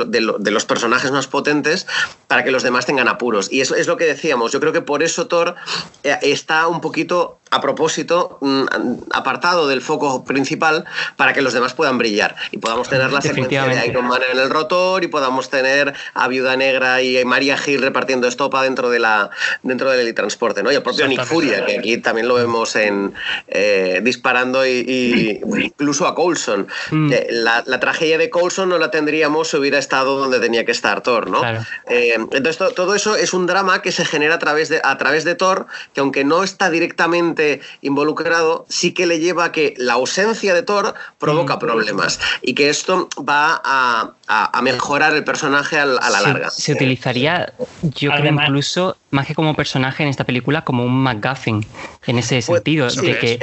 los 0.51 0.65
personajes 0.65 1.11
más 1.11 1.27
potentes 1.27 1.87
para 2.27 2.43
que 2.43 2.51
los 2.51 2.63
demás 2.63 2.85
tengan 2.85 3.07
apuros. 3.07 3.51
Y 3.51 3.61
eso 3.61 3.75
es 3.75 3.87
lo 3.87 3.97
que 3.97 4.05
decíamos. 4.05 4.51
Yo 4.51 4.59
creo 4.59 4.73
que 4.73 4.81
por 4.81 5.03
eso 5.03 5.27
Thor 5.27 5.55
eh, 6.03 6.17
está 6.21 6.67
un 6.67 6.81
poquito 6.81 7.38
a 7.51 7.61
propósito, 7.61 8.37
mm, 8.41 8.63
apartado 9.11 9.67
del 9.67 9.81
foco 9.81 10.23
principal 10.23 10.85
para 11.15 11.33
que 11.33 11.41
los 11.41 11.53
demás 11.53 11.73
puedan 11.73 11.97
brillar 11.97 12.35
y 12.51 12.57
podamos 12.57 12.89
tener 12.89 13.11
la 13.11 13.21
secuencia 13.21 13.65
de 13.65 13.87
Iron 13.87 14.07
Man 14.07 14.21
en 14.31 14.39
el 14.39 14.49
rotor 14.49 15.03
y 15.03 15.07
podamos 15.07 15.49
tener 15.49 15.93
a 16.13 16.27
Viuda 16.27 16.55
Negra 16.55 17.01
y 17.01 17.23
María 17.25 17.57
Gil 17.57 17.81
repartiendo 17.81 18.27
estopa 18.27 18.63
dentro 18.63 18.89
de 18.89 18.99
la 18.99 19.29
dentro 19.63 19.89
del 19.89 20.13
transporte, 20.13 20.63
¿no? 20.63 20.71
Y 20.71 20.75
el 20.75 20.83
propio 20.83 21.07
Nick 21.07 21.25
Furia, 21.25 21.65
que 21.65 21.79
aquí 21.79 21.97
también 21.97 22.27
lo 22.27 22.35
vemos 22.35 22.75
en 22.75 23.13
eh, 23.47 24.01
disparando 24.03 24.65
y, 24.65 25.41
incluso 25.43 26.07
a 26.07 26.15
Coulson. 26.15 26.67
Mm. 26.91 27.13
La, 27.31 27.79
tragedia 27.79 28.17
de 28.17 28.29
Coulson 28.29 28.69
no 28.69 28.77
la 28.77 28.91
tendríamos 28.91 29.49
si 29.49 29.57
hubiera 29.57 29.79
estado 29.79 30.17
donde 30.19 30.39
tenía 30.39 30.65
que 30.65 30.71
estar 30.71 31.01
Thor, 31.01 31.29
¿no? 31.29 31.41
Eh, 31.87 32.13
entonces 32.13 32.57
todo 32.75 32.93
eso 32.93 33.15
es 33.15 33.33
un 33.33 33.47
drama 33.47 33.81
que 33.81 33.91
se 33.91 34.03
genera 34.05 34.35
a 34.35 34.39
través 34.39 34.69
de 34.69 34.81
a 34.83 34.97
través 34.97 35.23
de 35.23 35.35
Thor, 35.35 35.67
que 35.93 36.01
aunque 36.01 36.23
no 36.23 36.43
está 36.43 36.69
directamente 36.69 37.38
involucrado, 37.81 38.65
sí 38.69 38.93
que 38.93 39.05
le 39.05 39.19
lleva 39.19 39.45
a 39.45 39.51
que 39.51 39.73
la 39.77 39.93
ausencia 39.93 40.53
de 40.53 40.63
Thor 40.63 40.93
provoca 41.17 41.55
mm. 41.55 41.59
problemas 41.59 42.19
y 42.41 42.53
que 42.53 42.69
esto 42.69 43.09
va 43.17 43.61
a, 43.63 44.13
mejorar 44.61 45.15
el 45.15 45.23
personaje 45.23 45.77
a, 45.77 45.85
la 45.85 46.21
larga. 46.21 46.49
Se 46.49 46.73
utilizaría, 46.73 47.53
yo 47.81 48.11
creo, 48.11 48.33
incluso 48.33 48.97
más 49.11 49.25
que 49.25 49.33
como 49.33 49.55
personaje 49.55 50.03
en 50.03 50.09
esta 50.09 50.23
película, 50.23 50.63
como 50.63 50.83
un 50.83 51.03
McGuffin, 51.03 51.65
en 52.05 52.19
ese 52.19 52.41
pues, 52.45 52.45
sentido, 52.45 52.87
de 52.89 53.17
que 53.17 53.39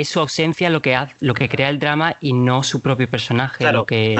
es 0.00 0.08
su 0.08 0.20
ausencia 0.20 0.70
lo 0.70 0.80
que, 0.80 0.96
hace, 0.96 1.14
lo 1.20 1.34
que 1.34 1.48
crea 1.48 1.68
el 1.68 1.78
drama 1.78 2.16
y 2.20 2.32
no 2.32 2.62
su 2.62 2.80
propio 2.80 3.08
personaje 3.08 3.70
lo 3.72 3.86
que 3.86 4.16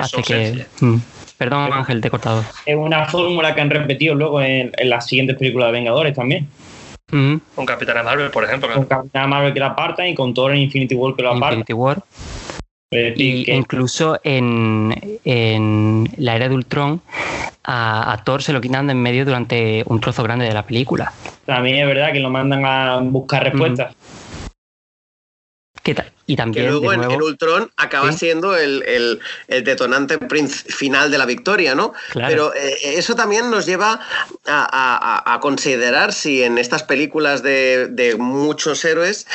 hace 0.00 0.22
que... 0.22 0.66
Mm. 0.80 0.96
Perdón, 1.36 1.72
Ángel, 1.72 2.00
te 2.00 2.08
he 2.08 2.10
cortado. 2.12 2.44
Es 2.64 2.76
una 2.76 3.06
fórmula 3.06 3.54
que 3.56 3.60
han 3.60 3.68
repetido 3.68 4.14
luego 4.14 4.40
en, 4.40 4.70
en 4.76 4.88
las 4.88 5.06
siguientes 5.06 5.36
películas 5.36 5.68
de 5.68 5.72
Vengadores 5.72 6.14
también. 6.14 6.48
Con 7.54 7.66
Capitana 7.66 8.02
Marvel, 8.02 8.30
por 8.30 8.44
ejemplo. 8.44 8.68
Con 8.74 8.86
Capitana 8.86 9.26
Marvel 9.26 9.54
que 9.54 9.60
la 9.60 9.66
apartan 9.66 10.08
y 10.08 10.14
con 10.14 10.34
Thor 10.34 10.52
en 10.52 10.58
Infinity 10.58 10.94
War 10.94 11.14
que 11.14 11.22
lo 11.22 11.30
apartan. 11.30 11.60
Infinity 11.60 11.72
War. 11.72 12.02
Eh, 12.90 13.14
y 13.16 13.50
incluso 13.52 14.20
en, 14.22 15.18
en, 15.24 16.08
la 16.16 16.36
era 16.36 16.48
de 16.48 16.54
Ultron, 16.54 17.00
a, 17.64 18.20
Thor 18.24 18.42
se 18.42 18.52
lo 18.52 18.60
quitan 18.60 18.86
de 18.86 18.92
en 18.92 19.02
medio 19.02 19.24
durante 19.24 19.82
un 19.86 20.00
trozo 20.00 20.22
grande 20.22 20.44
de 20.44 20.54
la 20.54 20.64
película. 20.64 21.12
También 21.44 21.76
es 21.76 21.86
verdad 21.86 22.12
que 22.12 22.20
lo 22.20 22.30
mandan 22.30 22.64
a 22.64 22.98
buscar 22.98 23.44
respuestas. 23.44 23.94
Y 26.26 26.36
también. 26.36 26.64
Que 26.64 26.70
luego 26.70 26.92
en, 26.92 27.22
Ultron 27.22 27.70
acaba 27.76 28.12
siendo 28.12 28.56
el, 28.56 29.20
detonante 29.48 30.18
final 30.48 31.10
de 31.10 31.18
la 31.18 31.26
victoria, 31.26 31.74
¿no? 31.74 31.92
Pero 32.12 32.54
eh, 32.54 32.76
eso 32.82 33.14
también 33.14 33.50
nos 33.50 33.66
lleva 33.66 34.00
a, 34.46 35.38
considerar 35.42 36.12
si 36.12 36.42
en 36.42 36.58
estas 36.58 36.82
películas 36.82 37.42
de, 37.42 38.16
muchos 38.18 38.84
héroes 38.84 39.26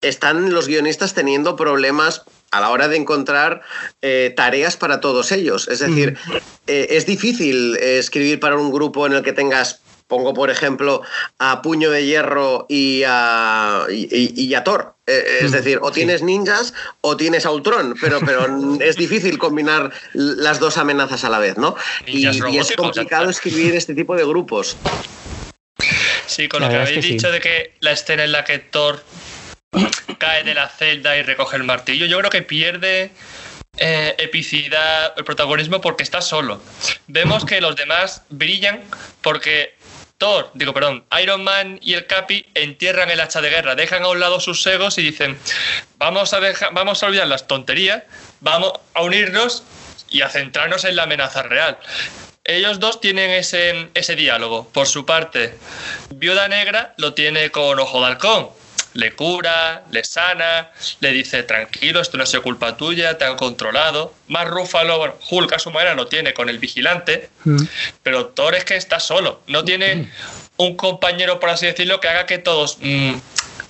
están 0.00 0.52
los 0.54 0.66
guionistas 0.66 1.12
teniendo 1.12 1.56
problemas 1.56 2.22
a 2.50 2.60
la 2.60 2.70
hora 2.70 2.88
de 2.88 2.96
encontrar 2.96 3.60
eh, 4.00 4.32
tareas 4.34 4.76
para 4.76 5.00
todos 5.00 5.30
ellos. 5.30 5.68
Es 5.68 5.80
decir, 5.80 6.16
mm. 6.26 6.36
eh, 6.66 6.86
es 6.90 7.06
difícil 7.06 7.76
escribir 7.76 8.40
para 8.40 8.56
un 8.56 8.72
grupo 8.72 9.06
en 9.06 9.12
el 9.12 9.22
que 9.22 9.32
tengas 9.32 9.82
Pongo, 10.10 10.34
por 10.34 10.50
ejemplo, 10.50 11.02
a 11.38 11.62
Puño 11.62 11.88
de 11.88 12.04
Hierro 12.04 12.66
y 12.68 13.04
a, 13.06 13.86
y, 13.88 14.52
a 14.54 14.64
Thor. 14.64 14.96
Eh, 15.06 15.12
eh, 15.12 15.38
es 15.42 15.52
mm, 15.52 15.54
decir, 15.54 15.78
o 15.80 15.92
tienes 15.92 16.20
ninjas 16.22 16.74
o 17.00 17.16
tienes 17.16 17.46
a 17.46 17.52
Ultron, 17.52 17.94
pero, 18.00 18.18
pero 18.20 18.46
es 18.80 18.96
difícil 18.96 19.38
combinar 19.38 19.92
las 20.12 20.58
dos 20.58 20.78
amenazas 20.78 21.22
a 21.24 21.30
la 21.30 21.38
vez, 21.38 21.56
¿no? 21.56 21.76
Y, 22.06 22.26
es 22.26 22.72
complicado 22.76 23.30
escribir 23.30 23.76
este 23.76 23.94
tipo 23.94 24.16
de 24.16 24.24
grupos. 24.24 24.76
Sí, 26.26 26.48
con 26.48 26.60
lo 26.60 26.68
que 26.68 26.76
habéis 26.76 27.04
dicho 27.04 27.30
de 27.30 27.40
que 27.40 27.76
la 27.78 27.92
escena 27.92 28.24
en 28.24 28.32
la 28.32 28.44
que 28.44 28.58
Thor 28.58 29.02
cae 30.18 30.42
de 30.42 30.54
la 30.54 30.68
celda 30.68 31.16
y 31.16 31.22
recoge 31.22 31.56
el 31.56 31.62
martillo, 31.62 32.06
yo 32.06 32.18
creo 32.18 32.30
que 32.30 32.42
pierde 32.42 33.12
eh, 33.76 34.14
epicidad, 34.18 35.14
el 35.16 35.24
protagonismo 35.24 35.80
porque 35.80 36.02
está 36.02 36.20
solo. 36.20 36.60
Vemos 37.06 37.44
que 37.44 37.60
los 37.60 37.76
demás 37.76 38.22
brillan 38.28 38.82
porque 39.22 39.74
Digo, 40.52 40.74
perdón, 40.74 41.02
Iron 41.22 41.42
Man 41.42 41.78
y 41.80 41.94
el 41.94 42.06
Capi 42.06 42.44
entierran 42.54 43.08
el 43.08 43.20
hacha 43.20 43.40
de 43.40 43.48
guerra, 43.48 43.74
dejan 43.74 44.02
a 44.02 44.08
un 44.08 44.20
lado 44.20 44.38
sus 44.38 44.66
egos 44.66 44.98
y 44.98 45.02
dicen, 45.02 45.38
vamos 45.96 46.34
a, 46.34 46.40
dejar, 46.40 46.74
vamos 46.74 47.02
a 47.02 47.06
olvidar 47.06 47.26
las 47.26 47.46
tonterías, 47.46 48.02
vamos 48.40 48.74
a 48.92 49.02
unirnos 49.02 49.62
y 50.10 50.20
a 50.20 50.28
centrarnos 50.28 50.84
en 50.84 50.96
la 50.96 51.04
amenaza 51.04 51.42
real. 51.42 51.78
Ellos 52.44 52.80
dos 52.80 53.00
tienen 53.00 53.30
ese, 53.30 53.88
ese 53.94 54.14
diálogo. 54.14 54.68
Por 54.68 54.86
su 54.86 55.06
parte, 55.06 55.54
Viuda 56.10 56.48
Negra 56.48 56.92
lo 56.98 57.14
tiene 57.14 57.50
con 57.50 57.78
Ojo 57.78 58.00
de 58.00 58.06
Halcón 58.08 58.59
le 58.94 59.12
cura, 59.12 59.84
le 59.90 60.04
sana, 60.04 60.70
le 61.00 61.12
dice 61.12 61.42
tranquilo, 61.42 62.00
esto 62.00 62.16
no 62.16 62.24
es 62.24 62.36
culpa 62.40 62.76
tuya, 62.76 63.18
te 63.18 63.24
han 63.24 63.36
controlado. 63.36 64.14
Más 64.28 64.48
Rúfalo, 64.48 64.98
bueno, 64.98 65.14
Hulk 65.30 65.52
a 65.52 65.58
su 65.58 65.70
manera 65.70 65.94
lo 65.94 66.06
tiene 66.06 66.34
con 66.34 66.48
el 66.48 66.58
vigilante, 66.58 67.30
mm. 67.44 67.62
pero 68.02 68.26
Thor 68.26 68.54
es 68.54 68.64
que 68.64 68.76
está 68.76 69.00
solo, 69.00 69.42
no 69.46 69.64
tiene 69.64 69.96
mm. 69.96 70.10
un 70.56 70.76
compañero, 70.76 71.38
por 71.40 71.50
así 71.50 71.66
decirlo, 71.66 72.00
que 72.00 72.08
haga 72.08 72.26
que 72.26 72.38
todos 72.38 72.78
mm, 72.80 73.14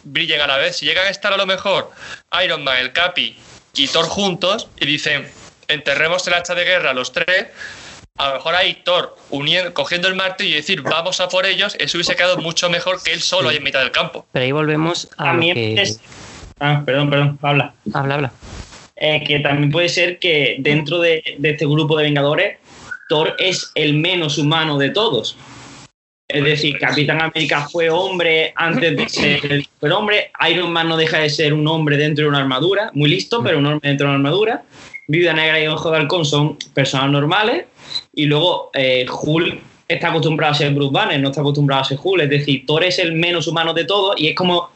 brillen 0.05 0.41
a 0.41 0.47
la 0.47 0.57
vez. 0.57 0.77
Si 0.77 0.87
llegan 0.87 1.07
a 1.07 1.11
estar 1.11 1.33
a 1.33 1.37
lo 1.37 1.47
mejor 1.47 1.91
Iron 2.43 2.65
Man, 2.65 2.79
el 2.79 2.93
Capi 2.93 3.37
y 3.75 3.89
Thor 3.89 4.07
juntos 4.07 4.69
y 4.79 4.87
dicen 4.87 5.31
enterremos 5.69 6.27
el 6.27 6.35
hacha 6.35 6.55
de 6.55 6.65
guerra 6.65 6.93
los 6.93 7.13
tres, 7.13 7.47
a 8.21 8.29
lo 8.29 8.35
mejor 8.35 8.55
ahí 8.55 8.77
Thor 8.85 9.17
uniendo, 9.31 9.73
cogiendo 9.73 10.07
el 10.07 10.15
martillo 10.15 10.51
y 10.51 10.57
decir 10.57 10.83
vamos 10.83 11.21
a 11.21 11.29
por 11.29 11.47
ellos, 11.47 11.75
eso 11.79 11.97
hubiese 11.97 12.15
quedado 12.17 12.37
mucho 12.37 12.69
mejor 12.69 13.03
que 13.03 13.13
él 13.13 13.21
solo 13.21 13.49
ahí 13.49 13.57
en 13.57 13.63
mitad 13.63 13.81
del 13.81 13.91
campo. 13.91 14.27
Pero 14.33 14.45
ahí 14.45 14.53
volvemos 14.53 15.09
a. 15.17 15.39
que... 15.41 15.97
Ah, 16.59 16.83
perdón, 16.85 17.09
perdón, 17.09 17.39
habla. 17.41 17.75
Habla, 17.95 18.15
habla. 18.17 18.33
Eh, 18.97 19.25
que 19.27 19.41
también 19.41 19.71
puede 19.71 19.89
ser 19.89 20.19
que 20.19 20.57
dentro 20.59 20.99
de, 20.99 21.23
este 21.43 21.65
grupo 21.65 21.97
de 21.97 22.05
Vengadores, 22.05 22.59
Thor 23.09 23.35
es 23.39 23.73
el 23.75 23.95
menos 23.95 24.37
humano 24.37 24.77
de 24.77 24.91
todos. 24.91 25.39
Es 26.29 26.45
decir, 26.45 26.79
Capitán 26.79 27.23
América 27.23 27.67
fue 27.73 27.89
hombre 27.89 28.53
antes 28.55 28.97
de 28.97 29.09
ser 29.09 29.51
el 29.51 29.65
superhombre. 29.65 30.31
Iron 30.49 30.71
Man 30.71 30.89
no 30.89 30.99
deja 30.99 31.19
de 31.19 31.31
ser 31.31 31.55
un 31.55 31.67
hombre 31.67 31.97
dentro 31.97 32.25
de 32.25 32.29
una 32.29 32.41
armadura, 32.41 32.91
muy 32.93 33.09
listo, 33.09 33.43
pero 33.43 33.59
un 33.59 33.67
hombre 33.67 33.89
dentro 33.89 34.07
de 34.07 34.15
una 34.15 34.19
armadura. 34.19 34.63
Viuda 35.09 35.33
Negra 35.33 35.59
y 35.59 35.67
Ojo 35.67 35.91
de 35.91 35.97
Halcón 35.97 36.25
son 36.27 36.57
personas 36.75 37.11
normales 37.11 37.65
y 38.13 38.27
luego 38.27 38.71
eh, 38.75 39.07
Hulk 39.09 39.61
está 39.89 40.09
acostumbrado 40.09 40.53
a 40.53 40.57
ser 40.57 40.73
Bruce 40.73 40.93
Banner, 40.93 41.21
no 41.21 41.29
está 41.29 41.41
acostumbrado 41.41 41.83
a 41.83 41.85
ser 41.85 41.99
Hulk. 42.03 42.23
Es 42.23 42.31
decir, 42.31 42.65
Thor 42.67 42.85
es 42.85 42.99
el 42.99 43.13
menos 43.13 43.47
humano 43.49 43.75
de 43.75 43.85
todos 43.85 44.15
y 44.21 44.29
es 44.29 44.35
como 44.35 44.71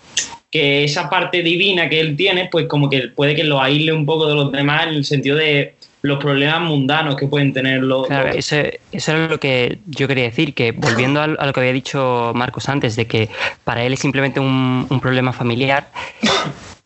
que 0.50 0.84
esa 0.84 1.10
parte 1.10 1.42
divina 1.42 1.88
que 1.88 2.00
él 2.00 2.16
tiene, 2.16 2.48
pues 2.50 2.66
como 2.66 2.88
que 2.88 3.08
puede 3.08 3.34
que 3.34 3.44
lo 3.44 3.60
aísle 3.60 3.92
un 3.92 4.06
poco 4.06 4.28
de 4.28 4.34
los 4.34 4.52
demás 4.52 4.86
en 4.86 4.94
el 4.94 5.04
sentido 5.04 5.36
de 5.36 5.74
los 6.02 6.18
problemas 6.18 6.60
mundanos 6.60 7.16
que 7.16 7.26
pueden 7.26 7.52
tener 7.52 7.82
los... 7.82 8.06
Claro, 8.06 8.28
eso, 8.28 8.56
eso 8.92 9.16
es 9.16 9.30
lo 9.30 9.40
que 9.40 9.78
yo 9.86 10.06
quería 10.06 10.24
decir, 10.24 10.52
que 10.52 10.72
volviendo 10.72 11.20
a, 11.20 11.26
lo 11.26 11.52
que 11.52 11.60
había 11.60 11.72
dicho 11.72 12.32
Marcos 12.34 12.68
antes, 12.68 12.94
de 12.94 13.06
que 13.06 13.30
para 13.64 13.84
él 13.84 13.94
es 13.94 14.00
simplemente 14.00 14.38
un, 14.38 15.00
problema 15.00 15.32
familiar, 15.32 15.90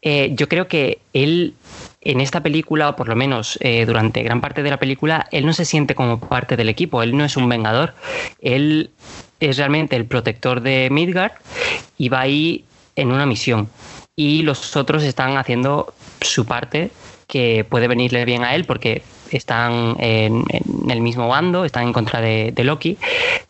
eh, 0.02 0.30
yo 0.34 0.48
creo 0.48 0.68
que 0.68 0.98
él 1.12 1.54
en 2.00 2.20
esta 2.20 2.42
película, 2.42 2.90
o 2.90 2.96
por 2.96 3.08
lo 3.08 3.16
menos 3.16 3.58
eh, 3.60 3.84
durante 3.84 4.22
gran 4.22 4.40
parte 4.40 4.62
de 4.62 4.70
la 4.70 4.78
película, 4.78 5.26
él 5.32 5.44
no 5.46 5.52
se 5.52 5.64
siente 5.64 5.94
como 5.94 6.20
parte 6.20 6.56
del 6.56 6.68
equipo, 6.68 7.02
él 7.02 7.16
no 7.16 7.24
es 7.24 7.36
un 7.36 7.48
vengador, 7.48 7.94
él 8.40 8.90
es 9.40 9.56
realmente 9.56 9.96
el 9.96 10.06
protector 10.06 10.60
de 10.60 10.88
Midgard 10.90 11.32
y 11.96 12.08
va 12.08 12.20
ahí 12.20 12.64
en 12.96 13.12
una 13.12 13.26
misión. 13.26 13.68
Y 14.16 14.42
los 14.42 14.76
otros 14.76 15.02
están 15.02 15.36
haciendo 15.36 15.92
su 16.20 16.44
parte 16.44 16.90
que 17.28 17.64
puede 17.68 17.88
venirle 17.88 18.24
bien 18.24 18.42
a 18.42 18.54
él 18.54 18.64
porque 18.64 19.02
están 19.30 19.96
en, 20.00 20.44
el 20.88 21.00
mismo 21.00 21.28
bando, 21.28 21.64
están 21.64 21.86
en 21.86 21.92
contra 21.92 22.20
de, 22.20 22.52
Loki, 22.64 22.96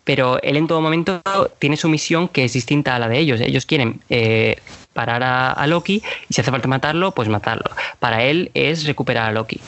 pero 0.04 0.42
él 0.42 0.56
en 0.56 0.66
todo 0.66 0.80
momento 0.80 1.22
tiene 1.58 1.76
su 1.76 1.88
misión 1.88 2.28
que 2.28 2.44
es 2.44 2.52
distinta 2.52 2.96
a 2.96 2.98
la 2.98 3.08
de 3.08 3.18
ellos. 3.18 3.40
Ellos 3.40 3.64
quieren 3.64 4.00
eh, 4.10 4.56
parar 4.98 5.22
a, 5.22 5.66
Loki 5.68 6.02
y 6.28 6.34
si 6.34 6.40
hace 6.40 6.50
falta 6.50 6.66
matarlo, 6.66 7.12
pues 7.12 7.28
matarlo. 7.28 7.70
Para 8.00 8.24
él 8.24 8.50
es 8.54 8.84
recuperar 8.84 9.28
a 9.28 9.32
Loki. 9.32 9.60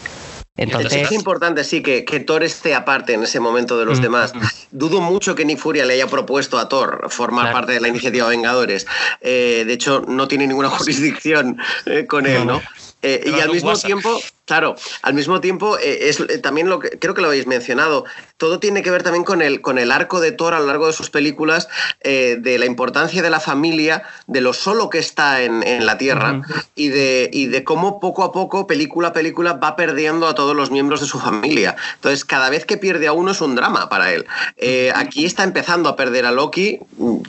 Entonces... 0.56 0.92
Es 0.92 1.12
importante, 1.12 1.62
sí, 1.62 1.82
que, 1.82 2.04
que, 2.04 2.18
Thor 2.18 2.42
esté 2.42 2.74
aparte 2.74 3.14
en 3.14 3.22
ese 3.22 3.38
momento 3.38 3.78
de 3.78 3.84
los 3.84 4.00
mm. 4.00 4.02
demás. 4.02 4.32
Dudo 4.72 5.00
mucho 5.00 5.36
que 5.36 5.44
Nick 5.44 5.58
Furia 5.60 5.86
le 5.86 5.94
haya 5.94 6.08
propuesto 6.08 6.58
a 6.58 6.68
Thor 6.68 7.06
formar 7.10 7.52
parte 7.52 7.70
de 7.70 7.80
la 7.80 7.86
iniciativa 7.86 8.26
Vengadores. 8.26 8.88
Eh, 9.20 9.62
de 9.64 9.72
hecho, 9.72 10.02
no 10.08 10.26
tiene 10.26 10.48
ninguna 10.48 10.68
jurisdicción 10.76 11.58
eh, 11.86 12.06
con 12.06 12.26
él, 12.26 12.44
¿no? 12.44 12.60
Eh, 13.02 13.22
y 13.24 13.40
al 13.40 13.50
mismo 13.50 13.72
tiempo, 13.74 14.20
Claro, 14.50 14.74
al 15.02 15.14
mismo 15.14 15.40
tiempo, 15.40 15.78
eh, 15.78 16.08
es 16.08 16.18
eh, 16.18 16.38
también 16.38 16.68
lo 16.68 16.80
que 16.80 16.98
creo 16.98 17.14
que 17.14 17.22
lo 17.22 17.28
habéis 17.28 17.46
mencionado, 17.46 18.04
todo 18.36 18.58
tiene 18.58 18.82
que 18.82 18.90
ver 18.90 19.04
también 19.04 19.22
con 19.22 19.42
el, 19.42 19.60
con 19.60 19.78
el 19.78 19.92
arco 19.92 20.18
de 20.18 20.32
Thor 20.32 20.54
a 20.54 20.58
lo 20.58 20.66
largo 20.66 20.88
de 20.88 20.92
sus 20.92 21.08
películas, 21.08 21.68
eh, 22.00 22.36
de 22.36 22.58
la 22.58 22.66
importancia 22.66 23.22
de 23.22 23.30
la 23.30 23.38
familia, 23.38 24.02
de 24.26 24.40
lo 24.40 24.52
solo 24.52 24.90
que 24.90 24.98
está 24.98 25.42
en, 25.42 25.60
la 25.86 25.98
Tierra 25.98 26.40
y, 26.74 26.88
de, 26.88 27.30
y 27.32 27.46
de 27.46 27.62
cómo 27.62 28.00
poco 28.00 28.24
a 28.24 28.32
poco, 28.32 28.66
película 28.66 29.08
a 29.08 29.12
película, 29.12 29.52
va 29.52 29.76
perdiendo 29.76 30.26
a 30.26 30.34
todos 30.34 30.56
los 30.56 30.72
miembros 30.72 31.00
de 31.00 31.06
su 31.06 31.20
familia. 31.20 31.76
Entonces, 31.94 32.24
cada 32.24 32.50
vez 32.50 32.64
que 32.64 32.76
pierde 32.76 33.06
a 33.06 33.12
uno 33.12 33.30
es 33.30 33.40
un 33.40 33.54
drama 33.54 33.88
para 33.88 34.12
él. 34.12 34.26
aquí 34.94 35.26
está 35.26 35.44
empezando 35.44 35.88
a 35.88 35.94
perder 35.94 36.26
a 36.26 36.32
Loki, 36.32 36.80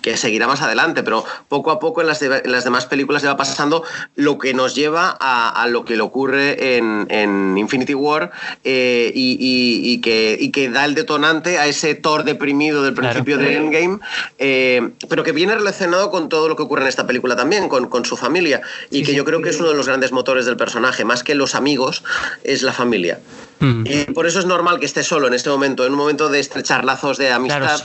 que 0.01 0.17
seguirá 0.17 0.47
más 0.47 0.61
adelante, 0.61 1.03
pero 1.03 1.23
poco 1.49 1.69
a 1.69 1.79
poco 1.79 2.01
en 2.01 2.07
las, 2.07 2.21
las 2.21 2.63
demás 2.63 2.87
películas 2.87 3.21
le 3.21 3.29
va 3.29 3.37
pasando 3.37 3.83
lo 4.15 4.39
que 4.39 4.55
nos 4.55 4.73
lleva 4.73 5.17
a, 5.19 5.49
a 5.49 5.67
lo 5.67 5.85
que 5.85 5.95
le 5.95 6.01
ocurre 6.01 6.77
en 6.77 7.10
en 7.11 7.57
Infinity 7.57 7.93
War 7.93 8.31
eh, 8.63 9.11
y, 9.13 9.99
que, 10.01 10.49
que, 10.51 10.69
da 10.69 10.85
el 10.85 10.95
detonante 10.95 11.59
a 11.59 11.67
ese 11.67 11.93
Thor 11.93 12.23
deprimido 12.23 12.83
del 12.83 12.93
principio 12.93 13.37
de 13.37 13.57
Endgame, 13.57 13.99
eh, 14.39 14.91
pero 15.09 15.23
que 15.23 15.33
viene 15.33 15.53
relacionado 15.53 16.09
con 16.09 16.29
todo 16.29 16.47
lo 16.47 16.55
que 16.55 16.63
ocurre 16.63 16.83
en 16.83 16.87
esta 16.87 17.05
película 17.05 17.35
también, 17.35 17.67
con, 17.67 18.05
su 18.05 18.17
familia, 18.17 18.61
y 18.89 19.03
que 19.03 19.13
yo 19.13 19.25
creo 19.25 19.41
que 19.41 19.49
es 19.49 19.59
uno 19.59 19.69
de 19.69 19.75
los 19.75 19.87
grandes 19.87 20.11
motores 20.11 20.45
del 20.45 20.57
personaje, 20.57 21.05
más 21.05 21.23
que 21.23 21.35
los 21.35 21.53
amigos, 21.53 22.03
es 22.43 22.63
la 22.63 22.71
familia. 22.71 23.19
Mm. 23.61 23.83
Y 23.85 24.05
por 24.11 24.25
eso 24.25 24.39
es 24.39 24.45
normal 24.45 24.79
que 24.79 24.87
esté 24.87 25.03
solo 25.03 25.27
en 25.27 25.35
este 25.35 25.49
momento, 25.49 25.85
en 25.85 25.93
un 25.93 25.97
momento 25.99 26.29
de 26.29 26.39
estrechar 26.39 26.83
lazos 26.83 27.17
de 27.17 27.31
amistad, 27.31 27.79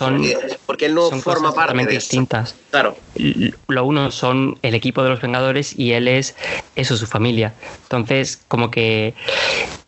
porque, 0.64 0.86
él 0.86 0.94
no 0.94 1.10
forma 1.10 1.52
parte 1.52 1.76
de 1.76 1.92
distintas. 1.92 2.56
Claro. 2.70 2.96
Lo 3.68 3.84
uno 3.84 4.10
son 4.10 4.58
el 4.62 4.74
equipo 4.74 5.02
de 5.02 5.10
los 5.10 5.20
Vengadores 5.20 5.78
y 5.78 5.92
él 5.92 6.08
es 6.08 6.34
eso, 6.76 6.96
su 6.96 7.06
familia. 7.06 7.52
Entonces, 7.82 8.42
como 8.48 8.70
que 8.70 9.14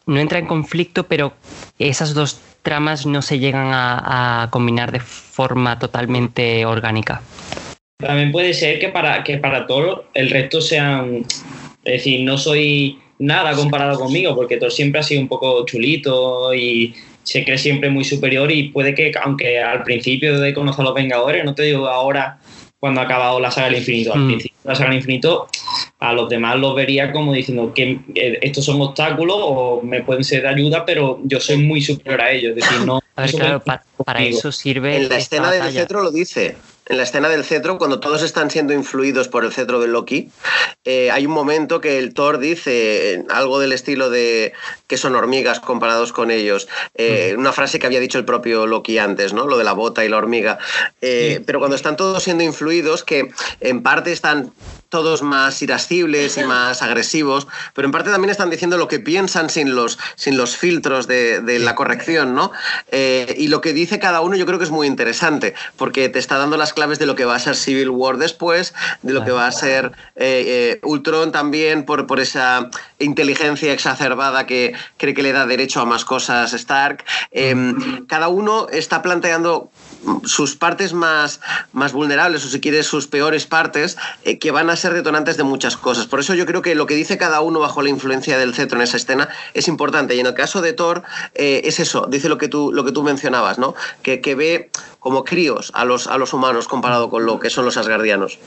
no 0.06 0.20
entra 0.20 0.38
en 0.38 0.46
conflicto, 0.46 1.06
pero 1.06 1.32
esas 1.78 2.12
dos 2.12 2.38
tramas 2.62 3.06
no 3.06 3.22
se 3.22 3.38
llegan 3.38 3.70
a, 3.72 4.48
combinar 4.50 4.92
de 4.92 5.00
forma 5.00 5.78
totalmente 5.78 6.66
orgánica. 6.66 7.22
También 7.98 8.30
puede 8.30 8.52
ser 8.52 8.78
que 8.78 8.90
para, 8.90 9.24
que 9.24 9.38
para 9.38 9.66
todo 9.66 10.04
el 10.12 10.28
resto 10.28 10.60
sean. 10.60 11.24
Es 11.84 12.04
decir, 12.04 12.20
no 12.20 12.36
soy 12.36 13.00
nada 13.18 13.52
comparado 13.54 13.98
conmigo, 13.98 14.34
porque 14.34 14.56
todo 14.56 14.70
siempre 14.70 15.00
ha 15.00 15.02
sido 15.02 15.20
un 15.20 15.28
poco 15.28 15.64
chulito 15.66 16.54
y 16.54 16.94
se 17.22 17.44
cree 17.44 17.58
siempre 17.58 17.90
muy 17.90 18.04
superior 18.04 18.50
y 18.50 18.70
puede 18.70 18.94
que, 18.94 19.12
aunque 19.22 19.60
al 19.60 19.82
principio 19.82 20.40
de 20.40 20.54
conocer 20.54 20.80
a 20.80 20.84
los 20.84 20.94
Vengadores, 20.94 21.44
no 21.44 21.54
te 21.54 21.64
digo 21.64 21.86
ahora 21.86 22.38
cuando 22.80 23.00
ha 23.00 23.04
acabado 23.04 23.40
la 23.40 23.50
saga 23.50 23.66
del 23.66 23.78
infinito, 23.78 24.14
al 24.14 24.20
mm. 24.20 24.26
principio 24.28 24.56
de 24.62 24.68
la 24.68 24.74
saga 24.76 24.90
del 24.90 24.98
infinito, 24.98 25.48
a 25.98 26.12
los 26.12 26.28
demás 26.28 26.56
los 26.58 26.74
vería 26.74 27.12
como 27.12 27.32
diciendo 27.32 27.74
que 27.74 28.00
eh, 28.14 28.38
estos 28.40 28.64
son 28.64 28.80
obstáculos 28.80 29.36
o 29.40 29.82
me 29.82 30.02
pueden 30.02 30.24
ser 30.24 30.42
de 30.42 30.48
ayuda, 30.48 30.86
pero 30.86 31.20
yo 31.24 31.40
soy 31.40 31.58
muy 31.58 31.80
superior 31.82 32.20
a 32.20 32.30
ellos, 32.30 32.56
es 32.56 32.64
decir, 32.64 32.86
no... 32.86 33.00
para, 34.04 34.22
eso 34.22 34.52
sirve... 34.52 34.96
En 34.96 35.08
la 35.08 35.18
escena 35.18 35.50
del 35.50 35.72
cetro 35.72 36.02
lo 36.02 36.12
dice, 36.12 36.56
en 36.88 36.96
la 36.96 37.02
escena 37.02 37.28
del 37.28 37.44
cetro, 37.44 37.78
cuando 37.78 38.00
todos 38.00 38.22
están 38.22 38.50
siendo 38.50 38.72
influidos 38.72 39.28
por 39.28 39.44
el 39.44 39.52
cetro 39.52 39.80
de 39.80 39.88
Loki, 39.88 40.30
eh, 40.84 41.10
hay 41.10 41.26
un 41.26 41.32
momento 41.32 41.80
que 41.80 41.98
el 41.98 42.14
Thor 42.14 42.38
dice 42.38 43.24
algo 43.28 43.60
del 43.60 43.72
estilo 43.72 44.08
de 44.10 44.52
que 44.86 44.96
son 44.96 45.14
hormigas 45.14 45.60
comparados 45.60 46.12
con 46.12 46.30
ellos. 46.30 46.66
Eh, 46.94 47.34
una 47.36 47.52
frase 47.52 47.78
que 47.78 47.86
había 47.86 48.00
dicho 48.00 48.18
el 48.18 48.24
propio 48.24 48.66
Loki 48.66 48.98
antes, 48.98 49.34
¿no? 49.34 49.46
Lo 49.46 49.58
de 49.58 49.64
la 49.64 49.72
bota 49.72 50.04
y 50.04 50.08
la 50.08 50.16
hormiga. 50.16 50.58
Eh, 51.02 51.42
pero 51.44 51.58
cuando 51.58 51.76
están 51.76 51.96
todos 51.96 52.22
siendo 52.22 52.42
influidos, 52.42 53.04
que 53.04 53.28
en 53.60 53.82
parte 53.82 54.12
están 54.12 54.52
todos 54.88 55.22
más 55.22 55.60
irascibles 55.62 56.38
y 56.38 56.44
más 56.44 56.82
agresivos, 56.82 57.46
pero 57.74 57.86
en 57.86 57.92
parte 57.92 58.10
también 58.10 58.30
están 58.30 58.50
diciendo 58.50 58.76
lo 58.76 58.88
que 58.88 59.00
piensan 59.00 59.50
sin 59.50 59.74
los, 59.74 59.98
sin 60.16 60.36
los 60.36 60.56
filtros 60.56 61.06
de, 61.06 61.58
la 61.58 61.74
corrección, 61.74 62.34
¿no? 62.34 62.52
Eh, 62.90 63.34
y 63.38 63.48
lo 63.48 63.60
que 63.60 63.72
dice 63.72 63.98
cada 63.98 64.20
uno 64.20 64.36
yo 64.36 64.46
creo 64.46 64.58
que 64.58 64.64
es 64.64 64.70
muy 64.70 64.86
interesante, 64.86 65.54
porque 65.76 66.08
te 66.08 66.18
está 66.18 66.38
dando 66.38 66.56
las 66.56 66.72
claves 66.72 66.98
de 66.98 67.06
lo 67.06 67.14
que 67.16 67.24
va 67.24 67.34
a 67.34 67.38
ser 67.38 67.56
Civil 67.56 67.90
War 67.90 68.16
después, 68.16 68.74
de 69.02 69.12
lo 69.12 69.24
que 69.24 69.30
va 69.30 69.46
a 69.46 69.52
ser 69.52 69.92
eh, 70.16 70.44
eh, 70.46 70.80
Ultron 70.82 71.32
también, 71.32 71.84
por, 71.84 72.06
por 72.06 72.20
esa 72.20 72.70
inteligencia 72.98 73.72
exacerbada 73.72 74.46
que 74.46 74.74
cree 74.96 75.14
que 75.14 75.22
le 75.22 75.32
da 75.32 75.46
derecho 75.46 75.80
a 75.80 75.84
más 75.84 76.04
cosas 76.04 76.52
Stark. 76.52 77.04
Em, 77.30 78.06
cada 78.06 78.28
uno 78.28 78.68
está 78.70 79.02
planteando 79.02 79.70
sus 80.24 80.56
partes 80.56 80.92
más, 80.92 81.40
más 81.72 81.92
vulnerables 81.92 82.44
o 82.44 82.48
si 82.48 82.60
quieres 82.60 82.86
sus 82.86 83.06
peores 83.06 83.46
partes 83.46 83.96
eh, 84.24 84.38
que 84.38 84.50
van 84.50 84.70
a 84.70 84.76
ser 84.78 84.94
detonantes 84.94 85.36
de 85.36 85.42
muchas 85.42 85.76
cosas. 85.76 86.06
Por 86.06 86.20
eso 86.20 86.34
yo 86.34 86.46
creo 86.46 86.62
que 86.62 86.74
lo 86.74 86.86
que 86.86 86.94
dice 86.94 87.18
cada 87.18 87.40
uno 87.40 87.60
bajo 87.60 87.82
la 87.82 87.90
influencia 87.90 88.38
del 88.38 88.54
cetro 88.54 88.78
en 88.78 88.84
esa 88.84 88.96
escena 88.96 89.28
es 89.54 89.68
importante. 89.68 90.14
Y 90.14 90.20
en 90.20 90.26
el 90.26 90.34
caso 90.34 90.62
de 90.62 90.72
Thor 90.72 91.02
eh, 91.34 91.62
es 91.64 91.80
eso, 91.80 92.06
dice 92.08 92.28
lo 92.28 92.38
que 92.38 92.48
tú, 92.48 92.72
lo 92.72 92.84
que 92.84 92.92
tú 92.92 93.02
mencionabas, 93.02 93.58
¿no? 93.58 93.74
Que, 94.02 94.20
que 94.20 94.34
ve 94.34 94.70
como 94.98 95.24
críos 95.24 95.70
a 95.74 95.84
los, 95.84 96.06
a 96.06 96.16
los 96.18 96.32
humanos 96.32 96.68
comparado 96.68 97.10
con 97.10 97.26
lo 97.26 97.38
que 97.38 97.50
son 97.50 97.64
los 97.64 97.76
asgardianos. 97.76 98.38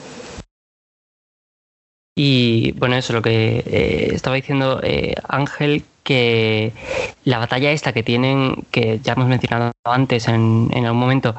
Y 2.15 2.73
bueno, 2.73 2.95
eso 2.95 3.13
lo 3.13 3.21
que 3.21 3.63
eh, 3.65 4.09
estaba 4.13 4.35
diciendo 4.35 4.81
Ángel, 5.27 5.83
que 6.03 6.73
la 7.25 7.37
batalla 7.37 7.71
esta 7.71 7.93
que 7.93 8.03
tienen, 8.03 8.65
que 8.71 8.99
ya 9.03 9.13
hemos 9.13 9.27
mencionado 9.27 9.71
antes 9.83 10.27
en, 10.27 10.69
algún 10.73 10.99
momento, 10.99 11.35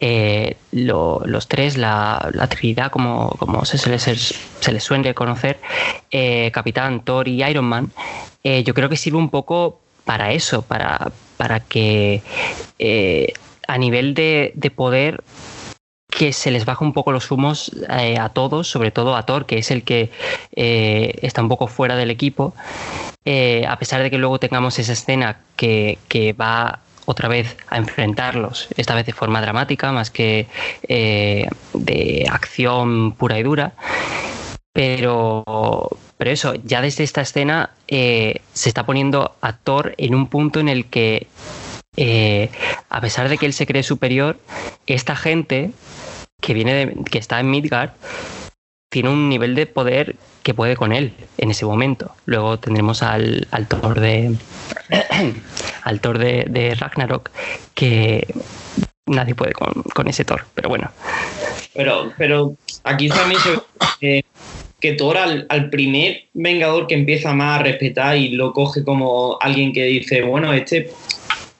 eh, 0.00 0.56
los 0.72 1.48
tres, 1.48 1.76
la, 1.76 2.30
la, 2.32 2.46
Trinidad, 2.48 2.90
como, 2.90 3.30
como 3.38 3.64
se, 3.64 3.90
les, 3.90 4.02
se 4.02 4.72
les 4.72 4.84
suele 4.84 5.14
conocer, 5.14 5.58
eh, 6.10 6.50
Capitán, 6.52 7.00
Thor 7.00 7.28
y 7.28 7.42
Iron 7.42 7.64
Man, 7.64 7.90
eh, 8.44 8.62
yo 8.62 8.74
creo 8.74 8.88
que 8.88 8.96
sirve 8.96 9.18
un 9.18 9.30
poco 9.30 9.80
para 10.04 10.32
eso, 10.32 10.62
para, 10.62 11.10
para 11.36 11.60
que 11.60 12.22
a 13.66 13.78
nivel 13.78 14.14
de, 14.14 14.52
de 14.54 14.70
poder 14.70 15.24
que 16.08 16.32
se 16.32 16.52
les 16.52 16.64
baja 16.64 16.84
un 16.84 16.92
poco 16.92 17.10
los 17.10 17.30
humos 17.32 17.72
a 17.88 18.28
todos, 18.28 18.68
sobre 18.68 18.92
todo 18.92 19.16
a 19.16 19.26
Thor, 19.26 19.46
que 19.46 19.58
es 19.58 19.72
el 19.72 19.82
que 19.82 20.10
está 20.54 21.42
un 21.42 21.48
poco 21.48 21.66
fuera 21.66 21.96
del 21.96 22.10
equipo, 22.10 22.54
eh, 23.24 23.64
a 23.66 23.78
pesar 23.78 24.02
de 24.02 24.10
que 24.10 24.18
luego 24.18 24.38
tengamos 24.38 24.78
esa 24.78 24.92
escena 24.92 25.40
que, 25.56 25.98
va 26.38 26.80
otra 27.06 27.28
vez 27.28 27.56
a 27.68 27.78
enfrentarlos, 27.78 28.68
esta 28.76 28.94
vez 28.94 29.06
de 29.06 29.12
forma 29.12 29.40
dramática, 29.40 29.92
más 29.92 30.10
que 30.10 30.46
eh, 30.88 31.48
de 31.72 32.26
acción 32.30 33.12
pura 33.12 33.38
y 33.38 33.42
dura. 33.42 33.72
Pero, 34.72 35.88
pero 36.18 36.30
eso, 36.30 36.54
ya 36.64 36.82
desde 36.82 37.04
esta 37.04 37.20
escena 37.20 37.70
eh, 37.86 38.40
se 38.52 38.68
está 38.68 38.84
poniendo 38.84 39.36
a 39.40 39.52
Thor 39.52 39.94
en 39.98 40.14
un 40.14 40.26
punto 40.26 40.60
en 40.60 40.68
el 40.68 40.86
que, 40.86 41.28
a 42.88 43.00
pesar 43.00 43.28
de 43.28 43.38
que 43.38 43.46
él 43.46 43.52
se 43.52 43.66
cree 43.66 43.84
superior, 43.84 44.38
esta 44.86 45.14
gente 45.14 45.70
que 46.40 46.54
viene 46.54 46.74
de, 46.74 47.04
que 47.04 47.18
está 47.18 47.40
en 47.40 47.50
Midgard 47.50 47.90
tiene 48.90 49.08
un 49.08 49.28
nivel 49.28 49.54
de 49.54 49.66
poder 49.66 50.16
que 50.44 50.54
puede 50.54 50.76
con 50.76 50.92
él 50.92 51.12
en 51.38 51.50
ese 51.50 51.64
momento. 51.64 52.12
Luego 52.26 52.58
tendremos 52.58 53.02
al, 53.02 53.48
al 53.50 53.66
Thor 53.66 53.98
de 53.98 54.36
al 55.82 56.00
Thor 56.00 56.18
de, 56.18 56.76
Ragnarok 56.78 57.30
que 57.74 58.26
nadie 59.06 59.34
puede 59.34 59.52
con, 59.52 60.08
ese 60.08 60.24
Thor, 60.24 60.46
pero 60.54 60.68
bueno. 60.68 60.90
Pero, 61.74 62.12
pero 62.16 62.54
aquí 62.84 63.08
también 63.08 63.40
se 63.40 63.50
ve 64.00 64.24
que, 64.80 64.92
Thor 64.92 65.16
al, 65.16 65.70
primer 65.70 66.24
Vengador 66.34 66.86
que 66.86 66.94
empieza 66.94 67.32
más 67.32 67.60
a 67.60 67.62
respetar 67.62 68.16
y 68.16 68.28
lo 68.28 68.52
coge 68.52 68.84
como 68.84 69.38
alguien 69.40 69.72
que 69.72 69.84
dice, 69.84 70.22
bueno, 70.22 70.52
este 70.52 70.90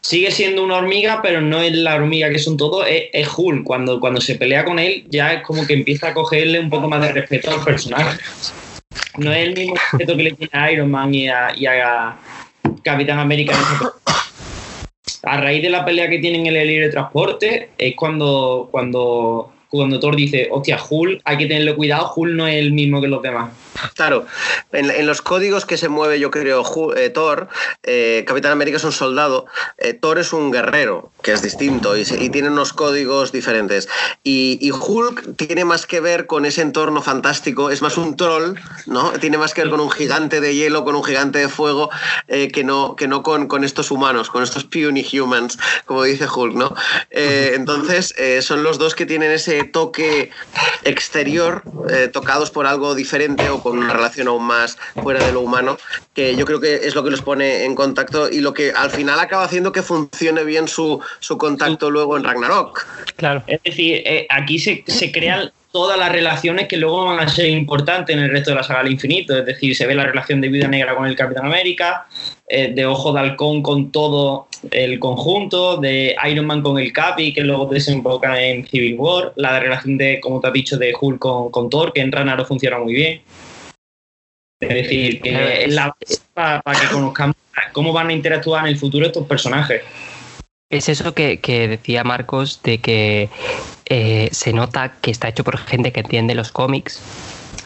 sigue 0.02 0.30
siendo 0.30 0.62
una 0.62 0.76
hormiga, 0.76 1.20
pero 1.22 1.40
no 1.40 1.62
es 1.62 1.72
la 1.72 1.94
hormiga 1.94 2.28
que 2.28 2.38
son 2.38 2.58
todos, 2.58 2.86
es, 2.86 3.04
es, 3.14 3.26
Hulk. 3.34 3.64
Cuando, 3.64 3.98
cuando 3.98 4.20
se 4.20 4.34
pelea 4.34 4.62
con 4.62 4.78
él, 4.78 5.06
ya 5.08 5.32
es 5.32 5.42
como 5.42 5.66
que 5.66 5.72
empieza 5.72 6.08
a 6.08 6.14
cogerle 6.14 6.60
un 6.60 6.68
poco 6.68 6.86
más 6.86 7.00
de 7.00 7.12
respeto 7.12 7.50
al 7.50 7.64
personaje. 7.64 8.18
No 9.18 9.32
es 9.32 9.48
el 9.48 9.54
mismo 9.54 9.74
respeto 9.74 10.16
que 10.16 10.22
le 10.22 10.32
tiene 10.32 10.50
a 10.52 10.72
Iron 10.72 10.90
Man 10.90 11.14
y 11.14 11.28
a, 11.28 12.16
Capitán 12.82 13.18
América. 13.18 13.54
A 15.22 15.36
raíz 15.38 15.62
de 15.62 15.70
la 15.70 15.84
pelea 15.84 16.08
que 16.08 16.18
tienen 16.18 16.46
en 16.46 16.56
el 16.56 16.68
libre 16.68 16.88
transporte, 16.90 17.70
es 17.78 17.94
cuando, 17.96 18.68
cuando 18.70 19.54
cuando 19.76 19.98
Thor 19.98 20.14
dice, 20.14 20.48
hostia, 20.50 20.78
Hulk, 20.88 21.20
hay 21.24 21.36
que 21.36 21.46
tenerle 21.46 21.74
cuidado, 21.74 22.12
Hulk 22.14 22.34
no 22.34 22.46
es 22.46 22.56
el 22.56 22.72
mismo 22.72 23.00
que 23.00 23.08
los 23.08 23.22
demás. 23.22 23.50
Claro, 23.94 24.26
en, 24.72 25.06
los 25.06 25.22
códigos 25.22 25.66
que 25.66 25.76
se 25.76 25.88
mueve, 25.88 26.18
yo 26.20 26.30
creo, 26.30 26.64
eh, 26.96 27.10
Thor, 27.10 27.48
eh, 27.82 28.24
Capitán 28.26 28.52
América 28.52 28.76
es 28.76 28.84
un 28.84 28.92
soldado, 28.92 29.46
eh, 29.78 29.94
Thor 29.94 30.18
es 30.18 30.32
un 30.32 30.50
guerrero, 30.50 31.10
que 31.22 31.32
es 31.32 31.42
distinto 31.42 31.96
y, 31.96 32.04
tiene 32.04 32.48
unos 32.48 32.72
códigos 32.72 33.32
diferentes. 33.32 33.88
Y, 34.22 34.70
Hulk 34.74 35.36
tiene 35.36 35.64
más 35.64 35.86
que 35.86 36.00
ver 36.00 36.26
con 36.26 36.44
ese 36.44 36.60
entorno 36.62 37.00
fantástico, 37.02 37.70
es 37.70 37.80
más 37.82 37.96
un 37.96 38.16
troll, 38.16 38.58
¿no? 38.86 39.12
Tiene 39.12 39.38
más 39.38 39.54
que 39.54 39.62
ver 39.62 39.70
con 39.70 39.80
un 39.80 39.90
gigante 39.90 40.40
de 40.40 40.54
hielo, 40.54 40.84
con 40.84 40.96
un 40.96 41.04
gigante 41.04 41.38
de 41.38 41.48
fuego, 41.48 41.90
que 42.26 42.64
no, 42.64 42.96
que 42.96 43.08
no 43.08 43.22
con, 43.22 43.46
con, 43.46 43.64
estos 43.64 43.90
humanos, 43.90 44.30
con 44.30 44.42
estos 44.42 44.64
puny 44.64 45.06
humans, 45.12 45.58
como 45.86 46.02
dice 46.02 46.26
Hulk, 46.26 46.54
¿no? 46.54 46.74
entonces, 47.10 48.14
son 48.40 48.62
los 48.62 48.78
dos 48.78 48.94
que 48.94 49.06
tienen 49.06 49.30
ese 49.30 49.64
toque 49.64 50.30
exterior, 50.84 51.62
eh, 51.90 52.08
tocados 52.08 52.50
por 52.50 52.66
algo 52.66 52.94
diferente 52.94 53.48
o 53.48 53.62
con 53.64 53.78
una 53.78 53.92
relación 53.92 54.28
aún 54.28 54.44
más 54.44 54.78
fuera 55.02 55.24
de 55.26 55.32
lo 55.32 55.40
humano, 55.40 55.76
que 56.12 56.36
yo 56.36 56.44
creo 56.44 56.60
que 56.60 56.74
es 56.74 56.94
lo 56.94 57.02
que 57.02 57.10
los 57.10 57.22
pone 57.22 57.64
en 57.64 57.74
contacto 57.74 58.30
y 58.30 58.40
lo 58.40 58.54
que 58.54 58.70
al 58.70 58.90
final 58.90 59.18
acaba 59.18 59.42
haciendo 59.42 59.72
que 59.72 59.82
funcione 59.82 60.44
bien 60.44 60.68
su, 60.68 61.00
contacto 61.36 61.90
luego 61.90 62.16
en 62.16 62.24
Ragnarok. 62.24 62.86
Claro. 63.16 63.42
Es 63.46 63.60
decir, 63.64 64.02
eh, 64.04 64.26
aquí 64.30 64.58
se, 64.58 64.84
se 64.86 65.10
crean 65.10 65.50
todas 65.74 65.98
las 65.98 66.12
relaciones 66.12 66.68
que 66.68 66.76
luego 66.76 67.06
van 67.06 67.18
a 67.18 67.28
ser 67.28 67.46
importantes 67.46 68.14
en 68.14 68.22
el 68.22 68.30
resto 68.30 68.50
de 68.50 68.56
la 68.56 68.62
saga 68.62 68.84
del 68.84 68.92
infinito. 68.92 69.36
Es 69.36 69.44
decir, 69.44 69.74
se 69.74 69.86
ve 69.88 69.96
la 69.96 70.04
relación 70.04 70.40
de 70.40 70.46
Vida 70.46 70.68
Negra 70.68 70.94
con 70.94 71.04
el 71.04 71.16
Capitán 71.16 71.46
América, 71.46 72.06
eh, 72.46 72.70
de 72.72 72.86
Ojo 72.86 73.12
de 73.12 73.18
Halcón 73.18 73.60
con 73.60 73.90
todo 73.90 74.46
el 74.70 75.00
conjunto, 75.00 75.78
de 75.78 76.14
Iron 76.30 76.46
Man 76.46 76.62
con 76.62 76.78
el 76.78 76.92
Capi, 76.92 77.32
que 77.32 77.40
luego 77.40 77.66
desemboca 77.66 78.40
en 78.40 78.64
Civil 78.64 78.94
War, 78.96 79.32
la 79.34 79.58
relación 79.58 79.98
de, 79.98 80.20
como 80.20 80.40
te 80.40 80.46
has 80.46 80.52
dicho, 80.52 80.78
de 80.78 80.94
Hulk 80.98 81.18
con, 81.18 81.70
Thor, 81.70 81.92
que 81.92 82.02
en 82.02 82.12
Ragnarok 82.12 82.46
funciona 82.46 82.78
muy 82.78 82.92
bien. 82.94 83.22
Es 84.68 84.74
decir, 84.74 85.20
que 85.20 85.64
es 85.64 85.72
la 85.72 85.94
para, 86.34 86.62
que 86.62 86.86
conozcamos 86.92 87.36
cómo 87.72 87.92
van 87.92 88.08
a 88.08 88.12
interactuar 88.12 88.64
en 88.64 88.72
el 88.72 88.78
futuro 88.78 89.06
estos 89.06 89.26
personajes. 89.26 89.82
Es 90.70 90.88
eso 90.88 91.14
que, 91.14 91.38
decía 91.68 92.04
Marcos, 92.04 92.60
de 92.62 92.78
que 92.78 93.28
eh, 93.86 94.28
se 94.32 94.52
nota 94.52 94.94
que 95.00 95.10
está 95.10 95.28
hecho 95.28 95.44
por 95.44 95.58
gente 95.58 95.92
que 95.92 96.00
entiende 96.00 96.34
los 96.34 96.50
cómics 96.50 97.00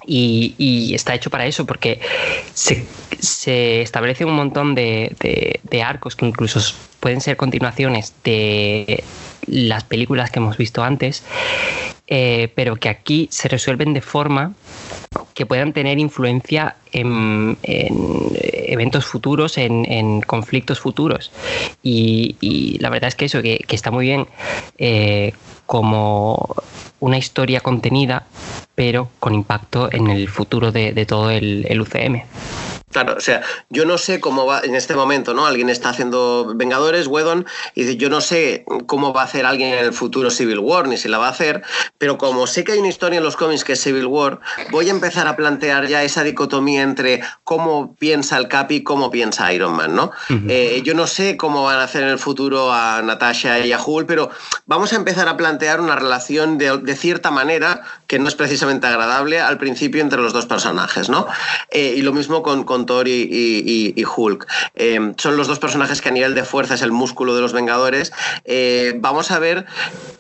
y, 0.09 0.95
está 0.95 1.15
hecho 1.15 1.31
para 1.31 1.47
eso, 1.47 1.67
porque 1.67 2.01
se, 2.55 2.87
se 3.21 3.83
establece 3.83 4.25
un 4.25 4.35
montón 4.35 4.75
de, 4.75 5.61
arcos 5.85 6.17
que 6.17 6.27
incluso 6.27 6.61
pueden 7.01 7.21
ser 7.21 7.37
continuaciones 7.37 8.15
de 8.25 9.05
las 9.47 9.85
películas 9.85 10.31
que 10.31 10.39
hemos 10.39 10.57
visto 10.57 10.83
antes, 10.83 11.23
eh, 12.07 12.51
pero 12.55 12.77
que 12.77 12.89
aquí 12.89 13.29
se 13.31 13.49
resuelven 13.49 13.95
de 13.95 14.01
forma 14.01 14.55
que 15.35 15.47
puedan 15.47 15.73
tener 15.73 15.99
influencia 15.99 16.77
en, 16.93 17.57
eventos 17.63 19.05
futuros, 19.05 19.59
en, 19.59 20.21
conflictos 20.23 20.81
futuros. 20.81 21.31
Y, 21.83 22.77
la 22.81 22.91
verdad 22.91 23.09
es 23.09 23.15
que 23.15 23.27
eso, 23.27 23.43
que, 23.43 23.65
está 23.69 23.91
muy 23.91 24.07
bien 24.07 24.27
eh, 24.79 25.33
como 25.67 26.57
una 27.01 27.19
historia 27.19 27.61
contenida, 27.61 28.27
pero 28.75 29.11
con 29.21 29.35
impacto 29.35 29.89
en 29.93 30.09
el 30.09 30.29
futuro 30.29 30.73
de, 30.73 31.07
todo 31.07 31.31
el, 31.31 31.81
UCM. 31.81 32.23
Claro, 32.91 33.17
o 33.19 33.21
sea, 33.21 33.43
yo 33.69 33.85
no 33.85 33.99
sé 33.99 34.19
cómo 34.19 34.47
va 34.47 34.61
en 34.61 34.75
este 34.75 34.95
momento, 34.95 35.35
¿no? 35.35 35.47
Alguien 35.47 35.69
está 35.69 35.91
haciendo 35.91 36.53
Vengadores, 36.55 37.07
Wedon, 37.07 37.47
y 37.75 37.83
dice, 37.83 37.97
yo 37.97 38.09
no 38.09 38.23
sé 38.23 38.65
cómo 38.87 39.13
va 39.13 39.23
a 39.23 39.25
hacer 39.25 39.45
alguien 39.45 39.75
en 39.75 39.85
el 39.85 39.93
futuro 39.93 40.31
Civil 40.31 40.59
War, 40.59 40.89
ni 40.89 40.97
si 40.97 41.09
la 41.09 41.19
va 41.19 41.27
a 41.27 41.31
hacer, 41.31 41.63
pero 41.99 42.17
como 42.17 42.47
sé 42.47 42.65
que 42.65 42.73
hay 42.73 42.79
una 42.79 42.89
historia 42.89 43.19
en 43.19 43.25
los 43.25 43.37
cómics 43.37 43.63
que 43.63 43.75
es 43.75 43.83
Civil 43.83 44.07
War, 44.07 44.41
voy 44.71 44.89
a 44.89 44.91
empezar 44.91 45.29
a 45.29 45.37
plantear 45.37 45.87
ya 45.87 46.03
esa 46.03 46.23
dicotomía 46.23 46.81
entre 46.81 47.21
cómo 47.45 47.95
piensa 47.99 48.39
el 48.39 48.49
Capi 48.49 48.77
y 48.77 48.85
cómo 48.85 49.11
piensa 49.11 49.53
Iron 49.53 49.77
Man, 49.77 49.95
¿no? 49.95 50.11
Eh, 50.49 50.81
yo 50.83 50.95
no 50.95 51.07
sé 51.07 51.37
cómo 51.37 51.65
van 51.65 51.81
a 51.81 51.85
hacer 51.85 52.03
en 52.05 52.09
el 52.09 52.19
futuro 52.19 52.73
a 52.73 53.03
Natasha 53.03 53.59
y 53.61 53.73
a 53.73 53.83
Hulk, 53.83 54.07
pero 54.07 54.31
vamos 54.65 54.95
a 54.95 54.97
empezar 54.97 55.29
a 55.29 55.37
plantear 55.37 55.81
una 55.81 55.95
relación 55.95 56.57
de, 56.57 56.97
cierta 56.97 57.31
manera 57.31 57.83
que 58.07 58.19
no 58.19 58.29
es 58.29 58.35
precisamente 58.35 58.87
agradable 58.87 59.41
al 59.41 59.59
principio 59.59 60.01
entre 60.01 60.21
los 60.21 60.33
dos 60.33 60.47
personajes, 60.47 61.09
¿no? 61.11 61.27
Eh, 61.71 61.95
y 61.97 62.03
lo 62.03 62.13
mismo 62.13 62.43
con 62.43 62.78
Thor 62.87 63.09
y, 63.09 64.05
Hulk. 64.17 64.47
Eh, 64.75 65.13
son 65.17 65.37
los 65.37 65.47
dos 65.47 65.59
personajes 65.59 66.01
que 66.01 66.09
a 66.09 66.13
nivel 66.13 66.35
de 66.35 66.45
fuerza 66.45 66.75
es 66.75 66.83
el 66.83 66.93
músculo 66.93 67.35
de 67.35 67.41
los 67.41 67.53
Vengadores. 67.53 68.13
Eh, 68.45 68.95
vamos 68.97 69.31
a 69.31 69.39
ver 69.39 69.67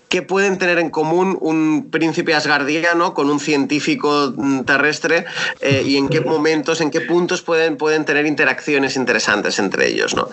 ¿Qué 0.09 0.23
pueden 0.23 0.57
tener 0.57 0.79
en 0.79 0.89
común 0.89 1.37
un 1.41 1.91
príncipe 1.91 2.35
asgardiano 2.35 3.13
con 3.13 3.29
un 3.29 3.41
científico 3.41 4.33
mm, 4.35 4.61
terrestre 4.63 5.27
eh, 5.61 5.83
y 5.85 5.97
en 5.99 6.09
qué 6.09 6.23
momentos, 6.23 6.81
en 6.81 6.91
qué 6.91 7.03
puntos 7.03 7.43
pueden, 7.43 7.77
pueden 7.77 8.07
tener 8.07 8.25
interacciones 8.25 8.97
interesantes 8.97 9.59
entre 9.59 9.87
ellos. 9.87 10.15
¿no? 10.15 10.31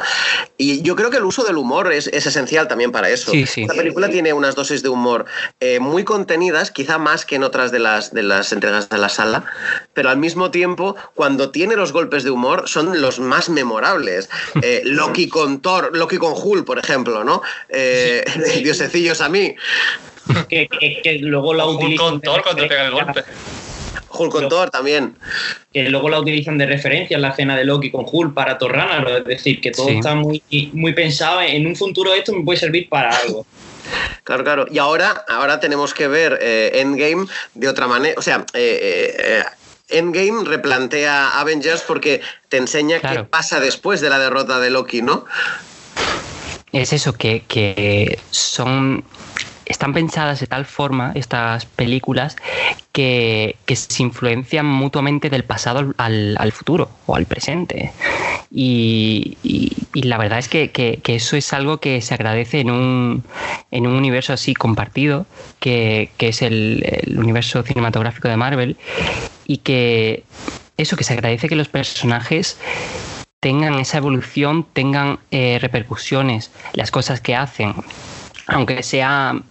Y 0.57 0.81
yo 0.81 0.95
creo 0.95 1.09
que 1.09 1.17
el 1.17 1.25
uso 1.25 1.43
del 1.43 1.57
humor 1.57 1.91
es, 1.91 2.07
esencial 2.07 2.69
también 2.69 2.93
para 2.93 3.09
eso. 3.09 3.33
Sí, 3.45 3.65
La 3.65 3.73
película 3.73 4.09
tiene 4.09 4.31
unas 4.31 4.55
dosis 4.55 4.81
de 4.81 4.87
humor 4.87 5.25
eh, 5.59 5.79
muy 5.79 6.05
contenidas, 6.05 6.71
quizá 6.71 6.97
más 6.97 7.25
que 7.25 7.35
en 7.35 7.43
otras 7.43 7.73
de 7.73 7.79
las, 7.79 8.13
de 8.13 8.23
las 8.23 8.53
entregas 8.53 8.87
de 8.87 8.97
la 8.97 9.09
sala, 9.09 9.43
pero 9.93 10.09
al 10.09 10.17
mismo 10.17 10.51
tiempo, 10.51 10.95
cuando 11.15 11.51
tiene 11.51 11.75
los 11.75 11.91
golpes 11.91 12.23
de 12.23 12.31
humor, 12.31 12.69
son 12.69 13.01
los 13.01 13.19
más 13.19 13.49
memorables. 13.49 14.29
Eh, 14.61 14.81
Loki 14.85 15.27
con 15.27 15.61
Thor, 15.61 15.95
Loki 15.95 16.17
con 16.17 16.33
Hulk, 16.33 16.65
por 16.65 16.79
ejemplo, 16.79 17.25
¿no? 17.25 17.41
Diosecillos 18.63 19.19
a 19.19 19.27
mí 19.27 19.55
que, 20.49 21.17
luego 21.21 21.53
la 21.53 21.65
utilizan. 21.65 22.15
Hulk 22.15 22.23
con 22.23 22.41
cuando 22.41 22.67
pega 22.67 22.85
el 22.85 22.91
golpe. 22.91 23.23
Hulk 24.17 24.31
con 24.31 24.49
Thor 24.49 24.69
también. 24.69 25.17
Que 25.73 25.89
luego 25.89 26.09
la 26.09 26.19
utilizan 26.19 26.57
de 26.57 26.65
referencia 26.65 27.15
en 27.15 27.21
la 27.21 27.29
escena 27.29 27.55
de 27.55 27.65
Loki 27.65 27.91
con 27.91 28.05
Hulk 28.09 28.33
para 28.33 28.57
Thor 28.57 28.75
Es 29.19 29.25
decir, 29.25 29.61
que 29.61 29.71
todo 29.71 29.89
está 29.89 30.15
muy, 30.15 30.41
muy 30.73 30.93
pensado. 30.93 31.41
En 31.41 31.67
un 31.67 31.75
futuro 31.75 32.13
esto 32.13 32.33
me 32.33 32.43
puede 32.43 32.59
servir 32.59 32.89
para 32.89 33.15
algo. 33.15 33.45
Claro, 34.23 34.43
claro. 34.43 34.65
Y 34.71 34.79
ahora, 34.79 35.25
ahora 35.27 35.59
tenemos 35.59 35.93
que 35.93 36.07
ver 36.07 36.39
eh, 36.41 36.71
Endgame 36.75 37.27
de 37.53 37.67
otra 37.67 37.87
manera. 37.87 38.15
O 38.17 38.21
sea, 38.21 38.45
eh, 38.53 39.15
eh, 39.19 39.43
Endgame 39.89 40.43
replantea 40.45 41.39
Avengers 41.39 41.81
porque 41.81 42.21
te 42.49 42.57
enseña 42.57 42.99
qué 42.99 43.23
pasa 43.23 43.59
después 43.59 44.01
de 44.01 44.09
la 44.09 44.17
derrota 44.17 44.59
de 44.59 44.71
Loki, 44.71 45.01
¿no? 45.01 45.25
Es 46.71 46.91
eso, 46.91 47.13
que, 47.13 47.43
que 47.47 48.19
son 48.31 49.05
están 49.65 49.93
pensadas 49.93 50.39
de 50.39 50.47
tal 50.47 50.65
forma 50.65 51.11
estas 51.15 51.65
películas 51.65 52.35
que, 52.91 53.57
se 53.67 54.03
influencian 54.03 54.65
mutuamente 54.65 55.29
del 55.29 55.43
pasado 55.43 55.93
al, 55.97 56.51
futuro 56.51 56.89
o 57.05 57.15
al 57.15 57.25
presente. 57.25 57.91
Y, 58.51 59.37
la 59.93 60.17
verdad 60.17 60.39
es 60.39 60.47
que, 60.47 61.01
eso 61.05 61.35
es 61.35 61.53
algo 61.53 61.79
que 61.79 62.01
se 62.01 62.13
agradece 62.13 62.59
en 62.59 62.71
un, 62.71 63.23
en 63.71 63.87
un 63.87 63.93
universo 63.93 64.33
así 64.33 64.53
compartido, 64.53 65.25
que, 65.59 66.09
es 66.19 66.41
el, 66.41 67.15
universo 67.17 67.63
cinematográfico 67.63 68.27
de 68.27 68.37
Marvel, 68.37 68.77
y 69.45 69.57
que 69.57 70.23
eso, 70.77 70.95
que 70.97 71.03
se 71.03 71.13
agradece 71.13 71.49
que 71.49 71.55
los 71.55 71.69
personajes 71.69 72.59
tengan 73.39 73.75
esa 73.75 73.97
evolución, 73.97 74.65
tengan 74.73 75.19
eh, 75.31 75.59
repercusiones, 75.61 76.51
las 76.73 76.91
cosas 76.91 77.21
que 77.21 77.35
hacen, 77.35 77.75
aunque 78.47 78.81
sea 78.83 79.41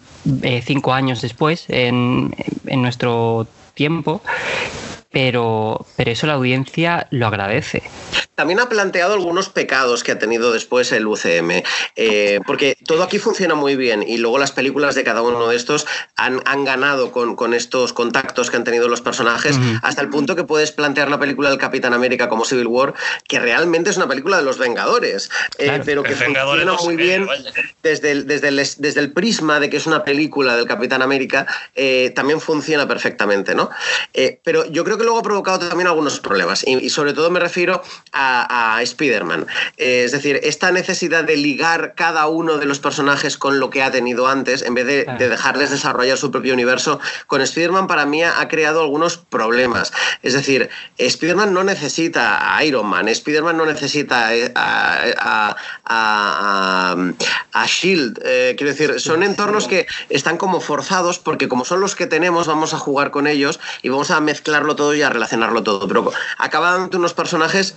eh, 0.42 0.62
cinco 0.62 0.92
años 0.92 1.22
después 1.22 1.66
en, 1.68 2.34
en 2.66 2.82
nuestro 2.82 3.46
tiempo, 3.74 4.22
pero, 5.10 5.86
pero 5.96 6.10
eso 6.10 6.26
la 6.26 6.34
audiencia 6.34 7.06
lo 7.10 7.26
agradece 7.26 7.82
también 8.34 8.60
ha 8.60 8.68
planteado 8.68 9.14
algunos 9.14 9.48
pecados 9.48 10.02
que 10.02 10.12
ha 10.12 10.18
tenido 10.18 10.52
después 10.52 10.90
el 10.92 11.06
UCM, 11.06 11.62
eh, 11.96 12.40
porque 12.46 12.76
todo 12.86 13.02
aquí 13.02 13.18
funciona 13.18 13.54
muy 13.54 13.76
bien 13.76 14.04
y 14.06 14.18
luego 14.18 14.38
las 14.38 14.52
películas 14.52 14.94
de 14.94 15.04
cada 15.04 15.22
uno 15.22 15.48
de 15.48 15.56
estos 15.56 15.86
han, 16.16 16.42
ganado 16.64 17.12
con, 17.12 17.54
estos 17.54 17.92
contactos 17.92 18.50
que 18.50 18.56
han 18.56 18.64
tenido 18.64 18.88
los 18.88 19.00
personajes, 19.00 19.58
hasta 19.82 20.00
el 20.02 20.08
punto 20.08 20.34
que 20.34 20.44
puedes 20.44 20.72
plantear 20.72 21.10
la 21.10 21.18
película 21.18 21.50
del 21.50 21.58
Capitán 21.58 21.92
América 21.92 22.28
como 22.28 22.44
Civil 22.44 22.66
War, 22.66 22.94
que 23.28 23.38
realmente 23.38 23.90
es 23.90 23.96
una 23.96 24.08
película 24.08 24.38
de 24.38 24.44
los 24.44 24.58
Vengadores, 24.58 25.30
eh, 25.58 25.80
pero 25.84 26.02
que 26.02 26.14
funciona 26.14 26.72
muy 26.82 26.96
bien 26.96 27.26
desde 27.82 28.12
el, 28.12 28.26
desde, 28.26 28.50
desde 28.50 29.00
el 29.00 29.12
prisma 29.12 29.60
de 29.60 29.70
que 29.70 29.76
es 29.76 29.86
una 29.86 30.04
película 30.04 30.56
del 30.56 30.66
Capitán 30.66 31.02
América, 31.02 31.46
eh, 31.74 32.12
también 32.14 32.40
funciona 32.40 32.88
perfectamente, 32.88 33.54
¿no? 33.54 33.70
pero 34.42 34.64
yo 34.66 34.84
creo 34.84 34.96
que 34.96 35.04
luego 35.04 35.18
ha 35.18 35.22
provocado 35.22 35.68
también 35.68 35.88
algunos 35.88 36.20
problemas 36.20 36.64
y 36.66 36.88
sobre 36.90 37.12
todo 37.12 37.30
me 37.30 37.40
refiero 37.40 37.82
a 38.12 38.23
a, 38.24 38.82
Spider-Man. 38.82 39.46
Eh, 39.76 40.04
es 40.04 40.12
decir, 40.12 40.40
esta 40.42 40.70
necesidad 40.70 41.24
de 41.24 41.36
ligar 41.36 41.94
cada 41.94 42.26
uno 42.26 42.58
de 42.58 42.66
los 42.66 42.78
personajes 42.78 43.38
con 43.38 43.60
lo 43.60 43.70
que 43.70 43.82
ha 43.82 43.90
tenido 43.90 44.26
antes, 44.26 44.62
en 44.62 44.74
vez 44.74 44.86
de, 44.86 45.04
dejarles 45.18 45.70
desarrollar 45.70 46.18
su 46.18 46.30
propio 46.30 46.54
universo, 46.54 47.00
con 47.26 47.40
Spider-Man 47.40 47.86
para 47.86 48.06
mí 48.06 48.22
ha 48.22 48.46
creado 48.48 48.82
algunos 48.82 49.16
problemas. 49.16 49.92
Es 50.22 50.32
decir, 50.32 50.70
Spider-Man 50.98 51.52
no 51.52 51.64
necesita 51.64 52.56
a 52.56 52.64
Iron 52.64 52.86
Man, 52.86 53.08
Spider-Man 53.08 53.56
no 53.56 53.66
necesita 53.66 54.34
eh, 54.34 54.52
a, 54.54 55.56
a, 55.84 57.66
Shield. 57.66 58.20
Eh, 58.24 58.54
quiero 58.56 58.72
decir, 58.72 59.00
son 59.00 59.22
entornos 59.22 59.68
que 59.68 59.86
están 60.08 60.36
como 60.36 60.60
forzados 60.60 61.18
porque 61.18 61.48
como 61.48 61.64
son 61.64 61.80
los 61.80 61.94
que 61.94 62.06
tenemos, 62.06 62.46
vamos 62.46 62.74
a 62.74 62.78
jugar 62.78 63.10
con 63.10 63.26
ellos 63.26 63.60
y 63.82 63.88
vamos 63.88 64.10
a 64.10 64.20
mezclarlo 64.20 64.76
todo 64.76 64.94
y 64.94 65.02
a 65.02 65.10
relacionarlo 65.10 65.62
todo. 65.62 65.86
Pero 65.88 66.12
acaban 66.38 66.90
unos 66.94 67.14
personajes 67.14 67.74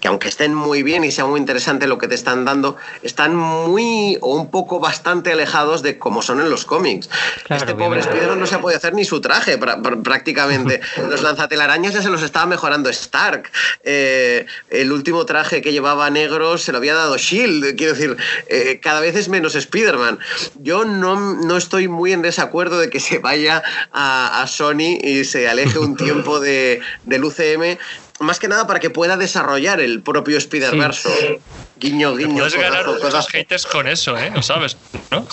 que 0.00 0.08
aunque 0.08 0.28
estén 0.28 0.54
muy 0.54 0.82
bien 0.82 1.04
y 1.04 1.10
sea 1.10 1.26
muy 1.26 1.38
interesante 1.38 1.86
lo 1.86 1.98
que 1.98 2.08
te 2.08 2.14
están 2.14 2.44
dando, 2.44 2.76
están 3.02 3.36
muy 3.36 4.18
o 4.20 4.34
un 4.34 4.50
poco 4.50 4.80
bastante 4.80 5.32
alejados 5.32 5.82
de 5.82 5.98
cómo 5.98 6.22
son 6.22 6.40
en 6.40 6.50
los 6.50 6.64
cómics. 6.64 7.08
este 7.48 7.74
pobre 7.74 8.00
Spider 8.00 8.36
no 8.36 8.46
se 8.46 8.54
ha 8.54 8.60
podido 8.60 8.78
hacer 8.78 8.94
ni 8.94 9.04
su 9.04 9.20
traje 9.20 9.58
prácticamente. 9.58 10.80
los 11.10 11.22
lanzatelarañas 11.22 11.94
ya 11.94 12.02
se 12.02 12.08
los 12.08 12.22
estaba 12.22 12.46
mejorando 12.46 12.88
Stark. 12.88 13.50
Eh, 13.84 14.46
el 14.70 14.90
último 14.92 15.26
traje 15.26 15.60
que 15.60 15.72
llevaba 15.72 16.08
negro 16.10 16.56
se 16.56 16.72
lo 16.72 16.78
había 16.78 16.94
dado 16.94 17.18
Shield. 17.18 17.76
Quiero 17.76 17.92
decir, 17.92 18.16
eh, 18.48 18.80
cada 18.82 19.00
vez 19.00 19.16
es 19.16 19.28
menos 19.28 19.54
Spider-Man. 19.54 20.18
Yo 20.56 20.84
no, 20.84 21.34
no, 21.34 21.56
estoy 21.56 21.88
muy 21.88 22.12
en 22.12 22.22
desacuerdo 22.22 22.78
de 22.78 22.88
que 22.88 23.00
se 23.00 23.18
vaya 23.18 23.62
a, 23.92 24.42
a 24.42 24.46
Sony 24.46 24.98
y 25.02 25.24
se 25.24 25.48
aleje 25.48 25.78
un 25.78 25.96
tiempo 25.96 26.40
de, 26.40 26.80
del 27.04 27.24
UCM 27.24 27.78
más 28.20 28.38
que 28.38 28.48
nada 28.48 28.66
para 28.66 28.80
que 28.80 28.90
pueda 28.90 29.16
desarrollar 29.16 29.80
el 29.80 30.02
propio 30.02 30.38
Spider-Verse. 30.38 31.40
Guiño, 31.80 32.14
guiño. 32.14 32.34
Puedes 32.34 32.54
ganar 32.54 32.86
muchos 32.86 33.28
haters 33.28 33.64
con 33.64 33.88
eso, 33.88 34.16
¿eh? 34.18 34.30
Lo 34.34 34.42
sabes, 34.42 34.76
¿no? 35.10 35.26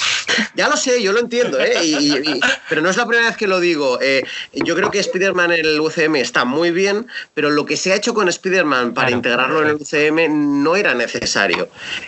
Ya 0.55 0.69
lo 0.69 0.77
sé, 0.77 1.03
yo 1.03 1.11
lo 1.11 1.19
entiendo, 1.19 1.59
¿eh? 1.59 1.75
pero 2.69 2.81
no 2.81 2.89
es 2.89 2.95
la 2.95 3.05
primera 3.05 3.27
vez 3.27 3.35
que 3.35 3.47
lo 3.47 3.59
digo. 3.59 3.99
Eh, 4.01 4.23
yo 4.53 4.73
creo 4.75 4.89
que 4.89 4.99
Spider-Man 4.99 5.51
en 5.51 5.65
el 5.65 5.79
UCM 5.81 6.15
está 6.15 6.45
muy 6.45 6.71
bien, 6.71 7.07
pero 7.33 7.49
lo 7.49 7.65
que 7.65 7.75
se 7.75 7.91
ha 7.91 7.95
hecho 7.95 8.13
con 8.13 8.29
Spider-Man 8.29 8.93
para 8.93 9.11
integrarlo 9.11 9.61
en 9.61 9.69
el 9.69 9.75
UCM 9.75 10.63
no 10.63 10.77
era 10.77 10.93
necesario. 10.93 11.67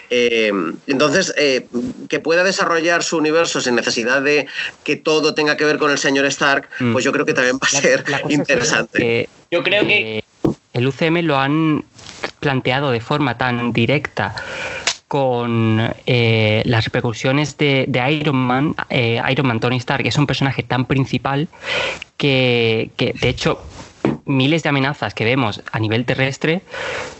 Eh, 0.09 0.53
entonces, 0.87 1.33
eh, 1.37 1.67
que 2.07 2.21
pueda 2.21 2.45
desarrollar 2.45 3.03
su 3.03 3.17
universo 3.17 3.59
sin 3.59 3.75
necesidad 3.75 4.21
de 4.21 4.47
que 4.85 4.95
todo 4.95 5.33
tenga 5.33 5.57
que 5.57 5.65
ver 5.65 5.77
con 5.77 5.91
el 5.91 5.97
señor 5.97 6.25
Stark, 6.27 6.69
mm. 6.79 6.93
pues 6.93 7.03
yo 7.03 7.11
creo 7.11 7.25
que 7.25 7.33
también 7.33 7.57
va 7.57 7.67
a 7.67 7.81
ser 7.81 8.05
interesante. 8.29 9.27
yo 9.51 9.63
creo 9.63 9.85
que 9.85 10.23
el 10.79 10.87
UCM 10.87 11.19
lo 11.23 11.37
han 11.37 11.83
planteado 12.39 12.91
de 12.91 13.01
forma 13.01 13.37
tan 13.37 13.71
directa 13.71 14.35
con 15.07 15.91
eh, 16.05 16.61
las 16.65 16.85
repercusiones 16.85 17.57
de, 17.57 17.87
Iron 18.11 18.35
Man, 18.35 18.75
eh, 18.89 19.21
Iron 19.29 19.47
Man 19.47 19.59
Tony 19.59 19.77
Stark, 19.77 20.03
que 20.03 20.09
es 20.09 20.17
un 20.17 20.27
personaje 20.27 20.63
tan 20.63 20.85
principal 20.85 21.47
que, 22.17 22.91
de 22.97 23.29
hecho 23.29 23.61
miles 24.25 24.63
de 24.63 24.69
amenazas 24.69 25.13
que 25.13 25.25
vemos 25.25 25.61
a 25.71 25.79
nivel 25.79 26.05
terrestre 26.05 26.61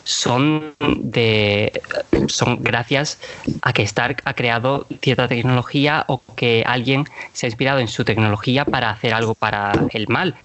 son 0.03 0.76
de 0.97 1.82
son 2.28 2.62
gracias 2.62 3.20
a 3.64 3.74
que 3.74 3.82
Stark 3.84 4.22
ha 4.26 4.34
creado 4.34 4.88
cierta 5.01 5.28
tecnología 5.28 6.05
o 6.07 6.22
que 6.36 6.64
alguien 6.66 7.05
se 7.34 7.47
ha 7.47 7.49
inspirado 7.49 7.80
en 7.80 7.88
su 7.88 8.05
tecnología 8.05 8.64
para 8.64 8.91
hacer 8.91 9.14
algo 9.14 9.36
para 9.36 9.74
el 9.91 10.07
mal. 10.07 10.36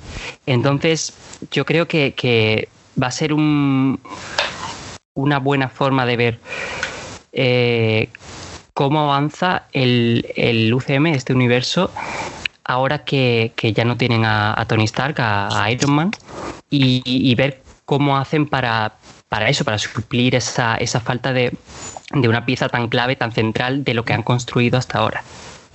Entonces, 0.47 1.15
yo 1.51 1.65
creo 1.65 1.87
que 1.87 2.69
va 3.01 3.09
a 3.09 3.11
ser 3.11 3.33
un, 3.33 4.01
una 5.15 5.39
buena 5.39 5.69
forma 5.69 6.07
de 6.07 6.17
ver 6.17 6.41
eh, 7.33 8.09
cómo 8.75 9.01
avanza 9.01 9.65
el, 9.73 10.27
el, 10.37 10.73
UCM, 10.73 11.07
este 11.07 11.33
universo, 11.33 11.91
ahora 12.65 13.05
que, 13.05 13.53
ya 13.75 13.85
no 13.85 13.97
tienen 13.97 14.25
a, 14.25 14.65
Tony 14.69 14.85
Stark, 14.85 15.17
a, 15.19 15.71
Iron 15.71 15.93
Man, 15.93 16.11
y, 16.71 17.35
ver 17.37 17.63
cómo 17.85 18.17
hacen 18.17 18.47
para, 18.47 18.95
para 19.29 19.49
eso, 19.49 19.65
para 19.65 19.79
suplir 19.79 20.35
esa, 20.35 20.77
esa 20.77 21.01
falta 21.01 21.33
de, 21.33 21.53
de 22.13 22.29
una 22.29 22.45
pieza 22.47 22.69
tan 22.69 22.89
clave, 22.89 23.17
tan 23.17 23.33
central 23.33 23.85
de 23.85 23.95
lo 23.95 24.05
que 24.05 24.13
han 24.13 24.23
construido 24.23 24.79
hasta 24.79 24.99
ahora. 24.99 25.23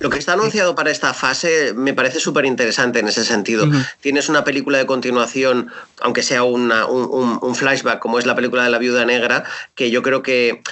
Lo 0.00 0.08
que 0.08 0.18
está 0.18 0.32
anunciado 0.32 0.74
para 0.74 0.90
esta 0.90 1.12
fase 1.12 1.74
me 1.74 1.92
parece 1.92 2.20
súper 2.20 2.46
interesante 2.46 2.98
en 2.98 3.08
ese 3.08 3.22
sentido. 3.22 3.68
Tienes 4.00 4.30
una 4.30 4.44
película 4.44 4.78
de 4.78 4.86
continuación, 4.86 5.70
aunque 6.00 6.22
sea 6.22 6.42
un, 6.42 6.72
un, 6.72 7.54
flashback, 7.54 7.98
como 7.98 8.18
es 8.18 8.24
la 8.24 8.34
película 8.34 8.64
de 8.64 8.70
la 8.70 8.78
viuda 8.78 9.04
negra, 9.04 9.44
que 9.74 9.90
yo 9.90 10.02
creo 10.02 10.22
que 10.22 10.62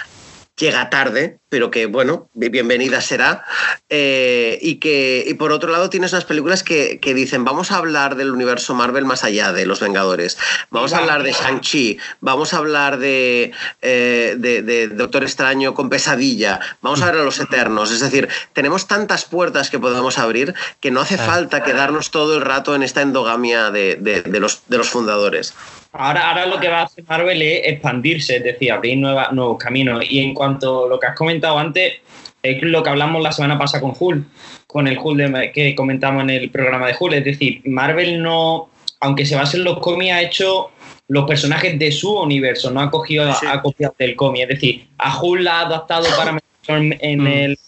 llega 0.58 0.90
tarde, 0.90 1.38
pero 1.48 1.70
que 1.70 1.86
bueno, 1.86 2.28
bienvenida 2.34 3.00
será. 3.00 3.44
Eh, 3.88 4.58
y 4.60 4.76
que 4.76 5.24
y 5.26 5.34
por 5.34 5.52
otro 5.52 5.70
lado 5.70 5.88
tienes 5.88 6.12
unas 6.12 6.24
películas 6.24 6.62
que, 6.62 6.98
dicen, 7.14 7.44
vamos 7.44 7.72
a 7.72 7.76
hablar 7.76 8.16
del 8.16 8.30
universo 8.30 8.74
Marvel 8.74 9.04
más 9.04 9.24
allá 9.24 9.52
de 9.52 9.64
Los 9.66 9.80
Vengadores, 9.80 10.36
vamos 10.70 10.92
a 10.92 10.98
hablar 10.98 11.22
de 11.22 11.32
Shang-Chi, 11.32 11.98
vamos 12.20 12.52
a 12.52 12.58
hablar 12.58 12.98
de, 12.98 13.52
eh, 13.80 14.36
de, 14.38 14.88
Doctor 14.88 15.22
Extraño 15.22 15.74
con 15.74 15.88
pesadilla, 15.88 16.60
vamos 16.82 17.00
a 17.02 17.06
ver 17.06 17.20
a 17.20 17.24
los 17.24 17.38
Eternos. 17.38 17.90
Es 17.90 18.00
decir, 18.00 18.28
tenemos 18.52 18.86
tantas 18.86 19.24
puertas 19.24 19.70
que 19.70 19.78
podemos 19.78 20.18
abrir 20.18 20.54
que 20.80 20.90
no 20.90 21.00
hace 21.00 21.16
falta 21.16 21.62
quedarnos 21.62 22.10
todo 22.10 22.36
el 22.36 22.42
rato 22.42 22.74
en 22.74 22.82
esta 22.82 23.02
endogamia 23.02 23.70
de, 23.70 24.22
los, 24.40 24.62
de 24.68 24.78
los 24.78 24.88
fundadores. 24.88 25.54
Ahora, 25.98 26.28
ahora 26.28 26.46
lo 26.46 26.60
que 26.60 26.68
va 26.68 26.80
a 26.80 26.84
hacer 26.84 27.04
Marvel 27.08 27.42
es 27.42 27.62
expandirse, 27.64 28.36
es 28.36 28.44
decir, 28.44 28.70
abrir 28.70 28.98
nuevos 28.98 29.58
caminos. 29.58 30.04
Y 30.08 30.20
en 30.20 30.32
cuanto 30.32 30.86
a 30.86 30.88
lo 30.88 31.00
que 31.00 31.06
has 31.06 31.16
comentado 31.16 31.58
antes, 31.58 31.94
es 32.40 32.62
lo 32.62 32.84
que 32.84 32.90
hablamos 32.90 33.20
la 33.20 33.32
semana 33.32 33.58
pasada 33.58 33.80
con 33.80 33.94
Hulk, 33.98 34.24
con 34.68 34.86
el 34.86 34.96
Hulk 34.96 35.52
que 35.52 35.74
comentamos 35.74 36.22
en 36.22 36.30
el 36.30 36.50
programa 36.50 36.86
de 36.86 36.94
Hulk. 36.98 37.14
Es 37.14 37.24
decir, 37.24 37.62
Marvel 37.64 38.22
no, 38.22 38.70
aunque 39.00 39.26
se 39.26 39.34
base 39.34 39.56
en 39.56 39.64
los 39.64 39.80
cómics, 39.80 40.12
ha 40.12 40.22
hecho 40.22 40.70
los 41.08 41.26
personajes 41.26 41.76
de 41.76 41.90
su 41.90 42.16
universo, 42.16 42.70
no 42.70 42.80
ha 42.80 42.90
cogido, 42.90 43.28
ha 43.28 43.60
copiado 43.60 43.96
del 43.98 44.14
cómic. 44.14 44.42
Es 44.42 44.48
decir, 44.50 44.86
a 44.98 45.20
Hulk 45.20 45.42
la 45.42 45.58
ha 45.58 45.66
adaptado 45.66 46.06
para 46.16 46.32
meter 46.68 46.96
en, 47.00 47.22
mm. 47.22 47.26
el 47.26 47.58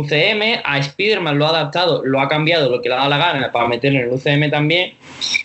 UCM, 0.00 0.60
a 0.64 0.78
Spider-Man 0.78 1.38
lo 1.38 1.46
ha 1.46 1.50
adaptado, 1.50 2.04
lo 2.04 2.20
ha 2.20 2.28
cambiado 2.28 2.70
lo 2.70 2.82
que 2.82 2.88
le 2.88 2.94
ha 2.94 2.98
dado 2.98 3.10
la 3.10 3.18
gana 3.18 3.52
para 3.52 3.68
meterlo 3.68 4.00
en 4.00 4.06
el 4.06 4.12
UCM 4.12 4.50
también, 4.50 4.94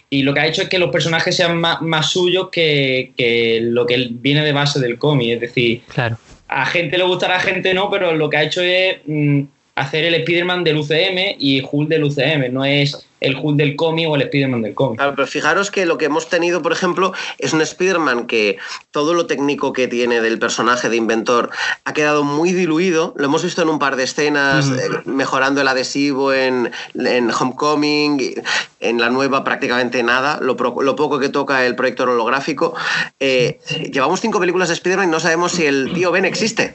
y 0.10 0.24
lo 0.24 0.34
que 0.34 0.40
ha 0.40 0.48
hecho 0.48 0.62
es 0.62 0.70
que 0.70 0.80
los 0.80 0.92
personajes 0.92 1.36
sean 1.36 1.58
más, 1.58 2.12
suyos 2.12 2.50
que, 2.52 3.60
lo 3.62 3.86
que 3.86 4.10
viene 4.12 4.44
de 4.44 4.52
base 4.52 4.80
del 4.80 4.98
cómic, 4.98 5.36
es 5.36 5.42
decir, 5.42 5.82
claro. 5.88 6.18
a 6.48 6.66
gente 6.66 6.98
le 6.98 7.04
gustará, 7.04 7.38
a 7.38 7.42
gente 7.42 7.74
no, 7.74 7.90
pero 7.90 8.14
lo 8.14 8.30
que 8.30 8.38
ha 8.38 8.44
hecho 8.44 8.62
es 8.62 8.98
mm, 9.06 9.42
hacer 9.76 10.06
el 10.06 10.16
Spider-Man 10.16 10.64
del 10.64 10.78
UCM 10.78 11.36
y 11.40 11.62
Hulk 11.70 11.90
del 11.90 12.04
UCM, 12.04 12.52
no 12.52 12.66
es 12.66 13.09
el 13.22 13.36
Hulk 13.36 13.58
del 13.58 13.76
cómic 13.76 14.10
o 14.10 14.16
el 14.16 14.24
Spider-Man 14.24 14.62
del 14.62 14.74
cómic. 14.74 14.98
Claro, 14.98 15.14
pero 15.16 15.28
fijaros 15.28 15.72
que 15.72 15.86
lo 15.86 15.98
que 15.98 16.06
hemos 16.06 16.30
tenido, 16.30 16.62
por 16.62 16.72
ejemplo, 16.72 17.14
es 17.38 17.54
un 17.54 17.62
Spider-Man 17.62 18.28
que 18.28 18.58
todo 18.92 19.14
lo 19.14 19.26
técnico 19.26 19.74
que 19.74 19.88
tiene 19.88 20.22
del 20.22 20.40
personaje 20.40 20.90
de 20.90 20.96
inventor 20.96 21.50
ha 21.86 21.94
quedado 21.94 22.24
muy 22.24 22.54
diluido. 22.54 23.14
Lo 23.18 23.26
hemos 23.26 23.44
visto 23.44 23.62
en 23.62 23.70
un 23.70 23.80
par 23.80 23.96
de 23.96 24.04
escenas, 24.04 24.70
eh, 24.70 24.90
mejorando 25.06 25.62
el 25.62 25.68
adhesivo 25.68 26.34
en, 26.34 26.72
Homecoming, 26.94 28.42
en 28.80 29.00
la 29.00 29.10
nueva 29.10 29.44
prácticamente 29.44 30.04
nada, 30.04 30.40
lo, 30.42 30.56
poco 30.56 31.20
que 31.20 31.30
toca 31.30 31.66
el 31.66 31.76
proyector 31.76 32.10
holográfico. 32.10 32.76
Eh, 33.20 33.60
llevamos 33.92 34.22
cinco 34.22 34.40
películas 34.40 34.70
de 34.70 34.76
Spider-Man 34.76 35.10
y 35.10 35.12
no 35.12 35.20
sabemos 35.20 35.52
si 35.52 35.66
el 35.66 35.92
tío 35.94 36.12
Ben 36.12 36.26
existe. 36.26 36.74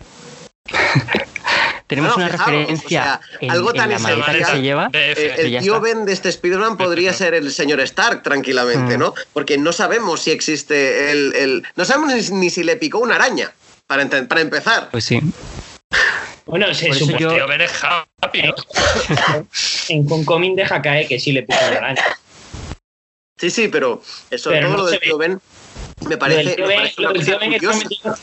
Tenemos 1.94 2.16
una 2.16 2.28
referencia 2.28 3.20
algo 3.48 3.72
tan 3.72 3.90
la 3.90 4.32
que 4.32 4.44
se 4.44 4.62
lleva. 4.62 4.90
Eh, 4.92 5.34
el 5.38 5.58
tío 5.60 5.80
Ben 5.80 6.04
de 6.04 6.12
este 6.12 6.28
Spider-Man 6.28 6.76
podría 6.76 7.12
ser 7.12 7.34
el 7.34 7.50
señor 7.52 7.80
Stark 7.80 8.22
tranquilamente, 8.22 8.96
mm. 8.96 9.00
¿no? 9.00 9.14
Porque 9.32 9.58
no 9.58 9.72
sabemos 9.72 10.22
si 10.22 10.30
existe 10.30 11.10
el... 11.10 11.64
No 11.76 11.84
sabemos 11.84 12.30
ni, 12.30 12.50
si 12.50 12.62
le 12.64 12.76
picó 12.76 12.98
una 12.98 13.16
araña, 13.16 13.52
para, 13.86 14.08
para 14.26 14.40
empezar. 14.40 14.88
Pues 14.90 15.04
sí. 15.04 15.20
Bueno, 16.46 16.72
se 16.74 16.92
supone 16.92 17.18
que 17.18 17.26
tío 17.26 17.46
Ben 17.46 17.60
es 17.60 17.72
happy, 18.20 18.42
¿no? 18.42 18.54
en 19.88 20.12
Homecoming 20.12 20.56
deja 20.56 20.82
caer 20.82 21.08
que 21.08 21.18
sí 21.18 21.32
le 21.32 21.42
picó 21.42 21.58
una 21.68 21.78
araña. 21.78 22.04
Sí, 23.36 23.50
sí, 23.50 23.68
pero 23.68 24.02
eso 24.30 24.50
todo 24.50 24.76
lo 24.76 24.86
del 24.86 25.00
tío 25.00 25.18
Ben 25.18 25.40
me 26.06 26.16
parece, 26.16 26.56
me 26.60 26.74
parece 26.74 27.00
una 27.00 27.12
cosa 27.12 27.38
curiosa. 27.38 28.18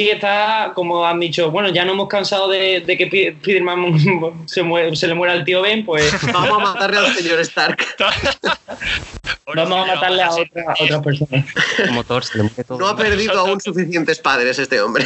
Sí, 0.00 0.08
está, 0.08 0.72
como 0.74 1.04
han 1.04 1.20
dicho, 1.20 1.50
bueno, 1.50 1.68
ya 1.68 1.84
no 1.84 1.92
hemos 1.92 2.08
cansado 2.08 2.48
de, 2.48 2.82
que 2.86 3.36
Spiderman 3.38 3.98
se, 4.46 4.62
se 4.96 5.06
le 5.06 5.14
muera 5.14 5.34
al 5.34 5.44
tío 5.44 5.60
Ben, 5.60 5.84
pues... 5.84 6.10
Vamos 6.32 6.52
a 6.52 6.72
matarle 6.72 6.96
al 6.96 7.14
señor 7.14 7.38
Stark. 7.40 7.84
Vamos 9.54 9.90
a 9.90 9.94
matarle 9.94 10.22
a, 10.22 10.30
otra, 10.30 10.74
otras 10.80 11.02
personas. 11.02 11.44
Como 11.86 12.02
Thor, 12.04 12.24
se 12.24 12.38
le 12.38 12.44
muere 12.44 12.64
todo. 12.64 12.78
No 12.78 12.86
ha 12.88 12.96
perdido 12.96 13.40
aún 13.40 13.60
suficientes 13.60 14.18
padres 14.20 14.58
este 14.58 14.80
hombre. 14.80 15.04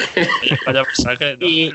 Vaya 0.64 0.84
mensaje, 0.84 1.38
no, 1.38 1.44
y, 1.44 1.74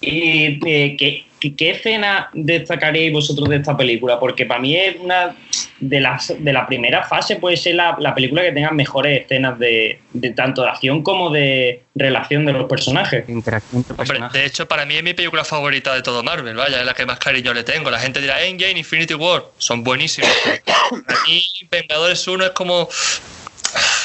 y 0.00 0.58
eh, 0.64 1.26
¿qué, 1.42 1.56
¿qué, 1.56 1.70
escena 1.70 2.30
destacaréis 2.32 3.12
vosotros 3.12 3.48
de 3.48 3.56
esta 3.56 3.76
película? 3.76 4.18
Porque 4.20 4.46
para 4.46 4.60
mí 4.60 4.76
es 4.76 4.96
una 5.00 5.34
de 5.80 6.00
las 6.00 6.32
de 6.38 6.52
la 6.52 6.66
primera 6.66 7.02
fase, 7.02 7.36
puede 7.36 7.56
ser 7.56 7.74
la, 7.74 8.14
película 8.14 8.42
que 8.42 8.52
tenga 8.52 8.70
mejores 8.70 9.22
escenas 9.22 9.58
de, 9.58 9.98
tanto 10.36 10.62
de 10.62 10.68
acción 10.68 11.02
como 11.02 11.30
de 11.30 11.82
relación 11.94 12.46
de 12.46 12.52
los 12.52 12.68
personajes. 12.68 13.24
de 13.26 14.44
hecho, 14.44 14.68
para 14.68 14.86
mí 14.86 14.94
es 14.94 15.02
mi 15.02 15.14
película 15.14 15.44
favorita 15.44 15.94
de 15.94 16.02
todo 16.02 16.22
Marvel, 16.22 16.54
vaya, 16.54 16.80
es 16.80 16.86
la 16.86 16.94
que 16.94 17.04
más 17.04 17.18
cariño 17.18 17.52
le 17.52 17.64
tengo. 17.64 17.90
La 17.90 17.98
gente 17.98 18.20
dirá, 18.20 18.42
Endgame, 18.42 18.78
Infinity 18.78 19.14
War, 19.14 19.44
son 19.58 19.82
buenísimos. 19.82 20.30
Para 20.64 21.20
mí, 21.26 21.44
Vengadores 21.70 22.26
1 22.26 22.44
es 22.44 22.50
como 22.50 22.88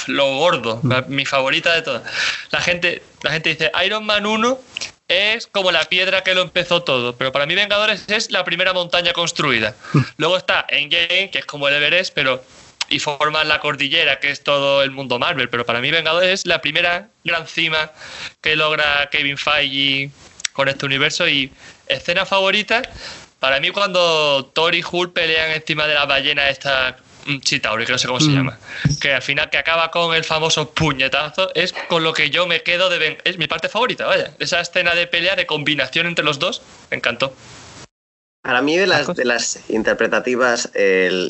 lo 0.07 0.37
gordo, 0.37 0.81
mi 1.07 1.25
favorita 1.25 1.73
de 1.75 1.81
todas. 1.83 2.01
La 2.51 2.61
gente, 2.61 3.03
la 3.21 3.31
gente 3.31 3.49
dice 3.49 3.71
Iron 3.85 4.05
Man 4.05 4.25
1 4.25 4.59
es 5.07 5.47
como 5.47 5.71
la 5.71 5.85
piedra 5.85 6.23
que 6.23 6.33
lo 6.35 6.41
empezó 6.41 6.83
todo, 6.83 7.15
pero 7.15 7.31
para 7.31 7.45
mí 7.45 7.55
Vengadores 7.55 8.05
es 8.07 8.31
la 8.31 8.43
primera 8.43 8.73
montaña 8.73 9.13
construida. 9.13 9.75
Luego 10.17 10.37
está 10.37 10.65
Endgame, 10.69 11.29
que 11.31 11.39
es 11.39 11.45
como 11.45 11.67
el 11.67 11.75
Everest, 11.75 12.13
pero 12.13 12.43
y 12.89 12.99
forman 12.99 13.49
la 13.49 13.59
cordillera, 13.59 14.19
que 14.19 14.31
es 14.31 14.43
todo 14.43 14.81
el 14.81 14.91
mundo 14.91 15.19
Marvel, 15.19 15.49
pero 15.49 15.65
para 15.65 15.81
mí 15.81 15.91
Vengadores 15.91 16.29
es 16.29 16.45
la 16.45 16.61
primera 16.61 17.09
gran 17.23 17.45
cima 17.47 17.91
que 18.41 18.55
logra 18.55 19.09
Kevin 19.11 19.37
Feige 19.37 20.09
con 20.53 20.69
este 20.69 20.85
universo 20.85 21.27
y 21.27 21.51
escena 21.87 22.25
favorita 22.25 22.81
para 23.39 23.59
mí 23.59 23.69
cuando 23.69 24.45
Thor 24.53 24.73
y 24.73 24.83
Hulk 24.89 25.13
pelean 25.13 25.51
encima 25.51 25.85
de 25.85 25.93
la 25.93 26.05
ballena 26.05 26.49
esta 26.49 26.97
Chitauri, 27.41 27.85
que 27.85 27.91
no 27.91 27.97
sé 27.97 28.07
cómo 28.07 28.19
se 28.19 28.29
mm. 28.29 28.33
llama, 28.35 28.57
que 29.01 29.13
al 29.13 29.21
final 29.21 29.49
que 29.49 29.57
acaba 29.57 29.91
con 29.91 30.15
el 30.15 30.23
famoso 30.23 30.71
puñetazo, 30.71 31.53
es 31.55 31.73
con 31.87 32.03
lo 32.03 32.13
que 32.13 32.29
yo 32.29 32.47
me 32.47 32.63
quedo 32.63 32.89
de... 32.89 33.17
Es 33.23 33.37
mi 33.37 33.47
parte 33.47 33.69
favorita, 33.69 34.05
vaya. 34.05 34.31
Esa 34.39 34.59
escena 34.59 34.95
de 34.95 35.07
pelea, 35.07 35.35
de 35.35 35.45
combinación 35.45 36.07
entre 36.07 36.23
los 36.23 36.39
dos, 36.39 36.61
me 36.89 36.97
encantó. 36.97 37.33
Para 38.47 38.61
mí, 38.61 38.77
de 38.77 38.87
las, 38.87 39.13
de 39.13 39.25
las 39.25 39.59
interpretativas, 39.67 40.71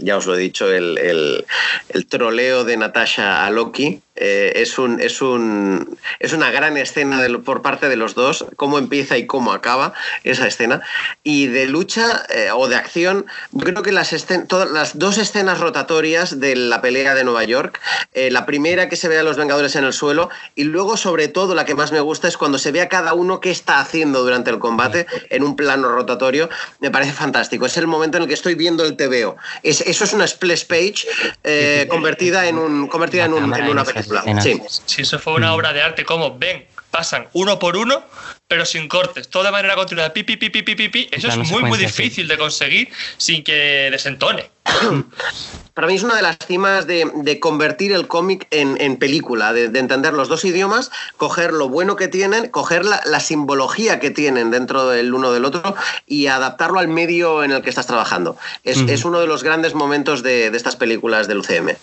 ya 0.04 0.18
os 0.18 0.28
lo 0.28 0.36
he 0.36 0.38
dicho, 0.38 0.72
el, 0.72 1.00
el, 1.00 2.06
troleo 2.06 2.64
de 2.64 2.78
Natasha 2.78 3.44
a 3.44 3.50
Loki 3.50 4.04
eh, 4.20 4.54
es, 4.56 4.80
un, 4.80 5.00
es, 5.00 5.22
un, 5.22 5.98
es 6.20 6.34
una 6.34 6.50
gran 6.50 6.76
escena 6.78 7.22
por 7.44 7.62
parte 7.62 7.88
de 7.88 7.96
los 7.96 8.16
dos, 8.16 8.46
cómo 8.56 8.80
empieza 8.80 9.18
y 9.18 9.28
cómo 9.28 9.52
acaba 9.52 9.94
esa 10.24 10.48
escena. 10.48 10.82
Y 11.24 11.48
de 11.48 11.68
lucha 11.68 12.24
eh, 12.30 12.50
o 12.54 12.68
de 12.68 12.76
acción, 12.76 13.26
creo 13.60 13.84
que 13.84 13.92
las, 13.92 14.14
todas, 14.48 14.70
las 14.72 14.98
dos 14.98 15.18
escenas 15.18 15.60
rotatorias 15.60 16.40
de 16.40 16.56
la 16.56 16.82
pelea 16.82 17.14
de 17.14 17.24
Nueva 17.24 17.44
York, 17.44 17.80
eh, 18.14 18.32
la 18.32 18.46
primera 18.46 18.90
que 18.90 18.96
se 18.96 19.08
ve 19.08 19.20
a 19.20 19.24
los 19.24 19.38
Vengadores 19.38 19.76
en 19.76 19.84
el 19.84 19.94
suelo 19.94 20.30
y 20.56 20.64
luego 20.64 20.98
sobre 20.98 21.28
todo 21.28 21.54
la 21.54 21.66
que 21.66 21.76
más 21.76 21.92
me 21.92 22.00
gusta 22.00 22.28
es 22.28 22.38
cuando 22.38 22.58
se 22.58 22.72
ve 22.72 22.82
a 22.82 22.90
cada 22.90 23.14
uno 23.14 23.40
qué 23.40 23.52
está 23.52 23.80
haciendo 23.80 24.24
durante 24.24 24.50
el 24.50 24.60
combate 24.60 25.06
en 25.30 25.44
un 25.44 25.56
plano 25.56 25.90
rotatorio, 25.90 26.50
me 26.80 26.90
parece 26.90 27.07
fantástico. 27.14 27.66
Es 27.66 27.78
el 27.78 27.88
momento 27.88 28.18
en 28.18 28.24
el 28.24 28.28
que 28.28 28.36
estoy 28.36 28.56
viendo 28.56 28.84
el 28.84 28.96
TVO. 28.96 29.38
Es, 29.64 29.82
eso 29.82 30.04
es 30.04 30.14
una 30.14 30.28
splash 30.28 30.66
page 30.66 31.88
convertida 31.88 32.48
en, 32.48 32.58
un, 32.58 32.88
convertida 32.88 33.26
en, 33.26 33.34
un, 33.34 33.54
en 33.54 33.68
una 33.70 33.84
película. 33.84 34.24
Sí. 34.42 34.62
Si 34.86 35.02
eso 35.02 35.20
fue 35.20 35.34
una 35.34 35.54
obra 35.54 35.74
de 35.74 35.82
arte, 35.82 36.04
como 36.04 36.38
ven, 36.38 36.66
pasan 36.92 37.28
uno 37.34 37.60
por 37.60 37.78
uno, 37.78 38.04
pero 38.48 38.66
sin 38.66 38.88
cortes, 38.88 39.28
todo 39.30 39.44
de 39.44 39.52
manera 39.52 39.76
continua, 39.76 40.10
pi, 40.10 40.24
pi, 40.24 40.38
pi, 40.38 40.50
pi, 40.50 40.64
pi, 40.64 40.90
pi, 40.90 41.10
Eso 41.12 41.28
es 41.28 41.38
muy, 41.52 41.64
muy 41.64 41.78
difícil 41.78 42.28
de 42.28 42.38
conseguir 42.38 42.90
sin 43.18 43.44
que 43.44 43.90
desentone. 43.92 44.50
Para 45.74 45.88
mí 45.88 45.96
es 45.96 46.04
una 46.04 46.16
de 46.16 46.24
las 46.24 46.38
cimas 46.46 46.88
de, 46.88 47.40
convertir 47.40 47.92
el 47.92 48.08
cómic 48.08 48.48
en, 48.50 48.98
película, 48.98 49.54
de, 49.54 49.66
entender 49.78 50.14
los 50.14 50.28
dos 50.28 50.44
idiomas, 50.44 50.90
coger 51.18 51.54
lo 51.54 51.70
bueno 51.70 51.96
que 51.96 52.08
tienen, 52.08 52.50
coger 52.50 52.84
la, 52.84 53.20
simbología 53.20 54.00
que 54.00 54.10
tienen 54.10 54.50
dentro 54.50 54.88
del 54.88 55.14
uno 55.14 55.32
del 55.32 55.46
otro 55.46 55.76
y 56.08 56.28
adaptarlo 56.28 56.80
al 56.80 56.88
medio 56.88 57.44
en 57.44 57.52
el 57.52 57.62
que 57.62 57.70
estás 57.70 57.86
trabajando. 57.86 58.38
Es, 58.64 59.06
uno 59.06 59.20
de 59.20 59.28
los 59.28 59.44
grandes 59.44 59.76
momentos 59.76 60.24
de, 60.24 60.50
de 60.50 60.58
estas 60.58 60.76
películas 60.76 61.28
del 61.28 61.40
UCM. 61.40 61.76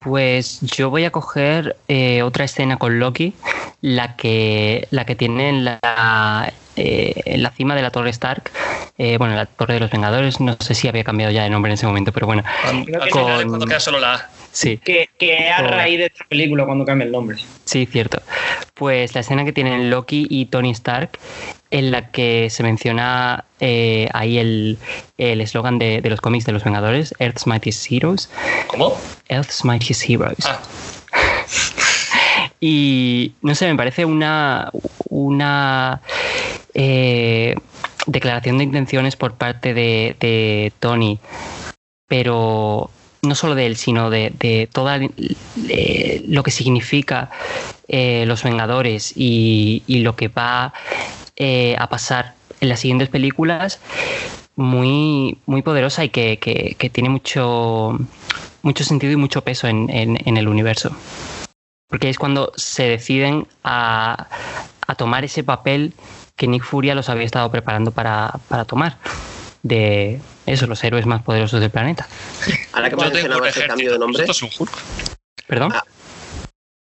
Pues 0.00 0.60
yo 0.60 0.90
voy 0.90 1.04
a 1.04 1.10
coger 1.10 1.76
eh, 1.88 2.22
otra 2.22 2.44
escena 2.44 2.76
con 2.76 3.00
Loki, 3.00 3.34
la 3.80 4.14
que, 4.14 4.86
la 4.90 5.04
que 5.04 5.16
tiene 5.16 5.48
en 5.48 5.64
la, 5.64 6.52
eh, 6.76 7.20
en 7.24 7.42
la 7.42 7.50
cima 7.50 7.74
de 7.74 7.82
la 7.82 7.90
Torre 7.90 8.10
Stark, 8.10 8.52
eh, 8.96 9.18
bueno, 9.18 9.34
la 9.34 9.46
Torre 9.46 9.74
de 9.74 9.80
los 9.80 9.90
Vengadores, 9.90 10.38
no 10.40 10.56
sé 10.60 10.74
si 10.74 10.86
había 10.86 11.02
cambiado 11.02 11.32
ya 11.32 11.42
de 11.42 11.50
nombre 11.50 11.72
en 11.72 11.74
ese 11.74 11.86
momento, 11.86 12.12
pero 12.12 12.26
bueno. 12.26 12.44
Con, 13.10 13.48
cuando 13.48 13.66
queda 13.66 13.80
solo 13.80 13.98
la 13.98 14.30
Sí. 14.52 14.78
Que, 14.78 15.08
que 15.18 15.48
a 15.48 15.62
raíz 15.62 15.98
de 15.98 16.06
esta 16.06 16.24
película 16.28 16.64
cuando 16.64 16.84
cambia 16.84 17.04
el 17.06 17.12
nombre. 17.12 17.38
Sí, 17.64 17.86
cierto. 17.86 18.22
Pues 18.74 19.14
la 19.14 19.20
escena 19.20 19.44
que 19.44 19.52
tienen 19.52 19.90
Loki 19.90 20.26
y 20.28 20.46
Tony 20.46 20.70
Stark, 20.70 21.18
en 21.70 21.90
la 21.90 22.10
que 22.10 22.48
se 22.50 22.62
menciona 22.62 23.44
eh, 23.60 24.08
ahí 24.14 24.38
el 24.38 24.78
eslogan 25.18 25.78
de, 25.78 26.00
de, 26.00 26.10
los 26.10 26.20
cómics 26.20 26.46
de 26.46 26.52
los 26.52 26.64
Vengadores, 26.64 27.14
Earth's 27.18 27.46
Mightiest 27.46 27.90
Heroes. 27.90 28.30
¿Cómo? 28.68 28.98
Earth's 29.28 29.64
Mightiest 29.64 30.08
Heroes. 30.08 30.46
Ah. 30.46 30.60
y 32.60 33.32
no 33.42 33.54
sé, 33.54 33.66
me 33.66 33.76
parece 33.76 34.04
una, 34.04 34.70
una 35.08 36.00
eh, 36.74 37.54
declaración 38.06 38.58
de 38.58 38.64
intenciones 38.64 39.16
por 39.16 39.34
parte 39.34 39.74
de, 39.74 40.16
de 40.20 40.72
Tony, 40.80 41.18
pero 42.06 42.90
no 43.22 43.34
solo 43.34 43.54
de 43.54 43.66
él, 43.66 43.76
sino 43.76 44.10
de, 44.10 44.32
de 44.38 44.68
todo 44.72 44.90
eh, 45.68 46.24
lo 46.26 46.42
que 46.42 46.50
significa 46.50 47.30
eh, 47.88 48.24
los 48.26 48.42
Vengadores 48.42 49.12
y, 49.16 49.82
lo 49.88 50.14
que 50.16 50.28
va 50.28 50.72
eh, 51.36 51.76
a 51.78 51.88
pasar 51.88 52.34
en 52.60 52.68
las 52.68 52.80
siguientes 52.80 53.08
películas, 53.08 53.80
muy, 54.56 55.38
muy 55.46 55.62
poderosa 55.62 56.04
y 56.04 56.10
que, 56.10 56.90
tiene 56.92 57.08
mucho, 57.08 57.98
mucho 58.62 58.84
sentido 58.84 59.12
y 59.12 59.16
mucho 59.16 59.42
peso 59.42 59.68
en, 59.68 59.88
el 60.36 60.48
universo. 60.48 60.90
Porque 61.88 62.10
es 62.10 62.18
cuando 62.18 62.52
se 62.56 62.84
deciden 62.84 63.46
a, 63.64 64.28
a, 64.86 64.94
tomar 64.94 65.24
ese 65.24 65.42
papel 65.42 65.94
que 66.36 66.46
Nick 66.46 66.62
Furia 66.62 66.94
los 66.94 67.08
había 67.08 67.24
estado 67.24 67.50
preparando 67.50 67.90
para, 67.92 68.32
para 68.48 68.64
tomar 68.64 68.98
de 69.62 70.20
eso, 70.52 70.66
los 70.66 70.82
héroes 70.84 71.06
más 71.06 71.22
poderosos 71.22 71.60
del 71.60 71.70
planeta. 71.70 72.08
Ahora 72.72 72.90
que 72.90 72.96
mencionabas 72.96 73.56
el 73.56 73.66
cambio 73.66 73.92
de 73.92 73.98
nombre. 73.98 74.26
¿Perdón? 75.46 75.72
Ah, 75.74 75.82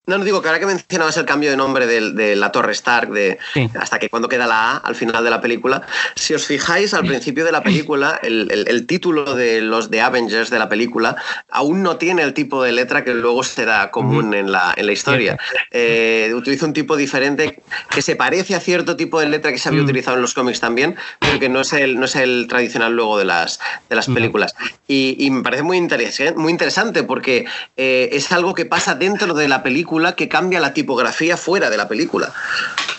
no, 0.07 0.19
no 0.19 0.25
digo 0.25 0.41
que 0.41 0.49
ahora 0.49 0.61
que 0.61 0.67
mencionabas 0.67 1.17
el 1.17 1.25
cambio 1.25 1.51
de 1.51 1.57
nombre 1.57 1.87
de, 1.87 2.37
la 2.37 2.53
Torre 2.53 2.73
Stark, 2.73 3.11
de, 3.11 3.39
hasta 3.79 3.99
que 3.99 4.09
cuando 4.09 4.29
queda 4.29 4.47
la 4.47 4.73
A 4.73 4.77
al 4.77 4.95
final 4.95 5.25
de 5.25 5.31
la 5.31 5.41
película, 5.41 5.83
si 6.15 6.33
os 6.33 6.47
fijáis 6.47 6.95
al 6.95 7.05
principio 7.05 7.45
de 7.45 7.51
la 7.51 7.63
película, 7.63 8.21
el, 8.23 8.87
título 8.87 9.35
de 9.35 9.61
los 9.61 9.91
de 9.91 10.01
Avengers 10.01 10.51
de 10.51 10.59
la 10.61 10.69
película 10.69 11.17
aún 11.49 11.83
no 11.83 11.97
tiene 11.97 12.23
el 12.23 12.35
tipo 12.35 12.63
de 12.63 12.71
letra 12.71 13.03
que 13.03 13.15
luego 13.15 13.43
será 13.43 13.91
común 13.91 14.33
en, 14.35 14.53
la, 14.53 14.73
en 14.77 14.87
la 14.87 14.93
historia. 14.93 15.39
Eh, 15.73 16.33
utiliza 16.35 16.67
un 16.67 16.73
tipo 16.73 16.97
diferente 16.97 17.61
que 17.91 18.03
se 18.03 18.15
parece 18.15 18.55
a 18.55 18.61
cierto 18.61 18.97
tipo 18.97 19.19
de 19.19 19.29
letra 19.29 19.51
que 19.51 19.59
se 19.59 19.69
había 19.69 19.83
mm. 19.83 19.87
utilizado 19.87 20.17
en 20.17 20.23
los 20.23 20.35
cómics 20.35 20.61
también, 20.61 20.95
pero 21.19 21.41
que 21.41 21.49
no 21.49 21.63
es 21.63 21.73
el, 21.73 21.99
no 21.99 22.05
es 22.05 22.15
el 22.15 22.47
tradicional 22.49 22.95
luego 22.95 23.19
de 23.19 23.25
las, 23.25 23.59
de 23.89 23.97
las 23.97 24.07
películas. 24.07 24.55
Y, 24.87 25.29
me 25.31 25.43
parece 25.43 25.65
muy, 25.65 25.77
interesante, 25.77 26.39
muy 26.39 26.53
interesante 26.53 27.03
porque 27.03 27.47
eh, 27.77 28.11
es 28.13 28.31
algo 28.31 28.55
que 28.55 28.67
pasa 28.67 28.95
dentro 28.95 29.35
de 29.35 29.49
la 29.49 29.65
película 29.65 29.96
que 30.15 30.29
cambia 30.29 30.61
la 30.61 30.73
tipografía 30.75 31.37
fuera 31.37 31.71
de 31.71 31.77
la 31.77 31.89
película. 31.89 32.33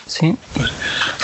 Sí. 0.08 0.34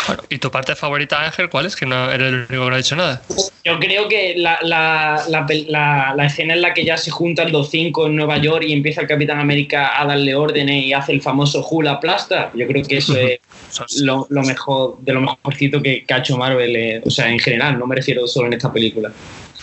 Bueno, 0.07 0.23
¿y 0.29 0.39
tu 0.39 0.51
parte 0.51 0.77
favorita, 0.77 1.25
Ángel, 1.25 1.49
cuál 1.49 1.65
es? 1.65 1.75
Que 1.75 1.87
no 1.87 2.11
eres 2.11 2.29
el 2.29 2.35
único 2.35 2.65
que 2.65 2.71
no 2.71 2.75
ha 2.75 2.77
dicho 2.77 2.95
nada. 2.95 3.23
Yo 3.65 3.79
creo 3.79 4.09
que 4.09 4.35
la, 4.37 4.59
la, 4.63 5.25
la, 5.29 6.15
la 6.15 6.27
escena 6.27 6.53
en 6.53 6.61
la 6.61 6.75
que 6.75 6.85
ya 6.85 6.99
se 6.99 7.11
juntan 7.11 7.51
los 7.51 7.71
cinco 7.71 8.07
en 8.07 8.17
Nueva 8.17 8.37
York 8.37 8.65
y 8.67 8.75
empieza 8.75 9.01
el 9.01 9.07
Capitán 9.07 9.39
América 9.39 9.99
a 9.99 10.05
darle 10.05 10.35
órdenes 10.35 10.85
y 10.85 10.93
hace 10.93 11.13
el 11.13 11.23
famoso 11.23 11.67
hula 11.67 11.99
plasta, 11.99 12.53
yo 12.55 12.67
creo 12.67 12.85
que 12.85 12.99
eso 12.99 13.17
es 13.17 13.41
lo, 14.03 14.27
lo 14.29 14.43
mejor, 14.43 14.99
de 15.01 15.15
lo 15.15 15.23
mejorcito 15.23 15.81
que, 15.81 16.05
que 16.05 16.15
ha 16.15 16.19
hecho 16.19 16.37
Marvel, 16.37 16.77
eh, 16.77 17.03
o 17.05 17.11
sea, 17.11 17.31
en 17.31 17.39
general, 17.39 17.79
no 17.79 17.87
me 17.87 17.97
refiero 17.97 18.27
solo 18.27 18.49
en 18.49 18.53
esta 18.53 18.71
película. 18.71 19.11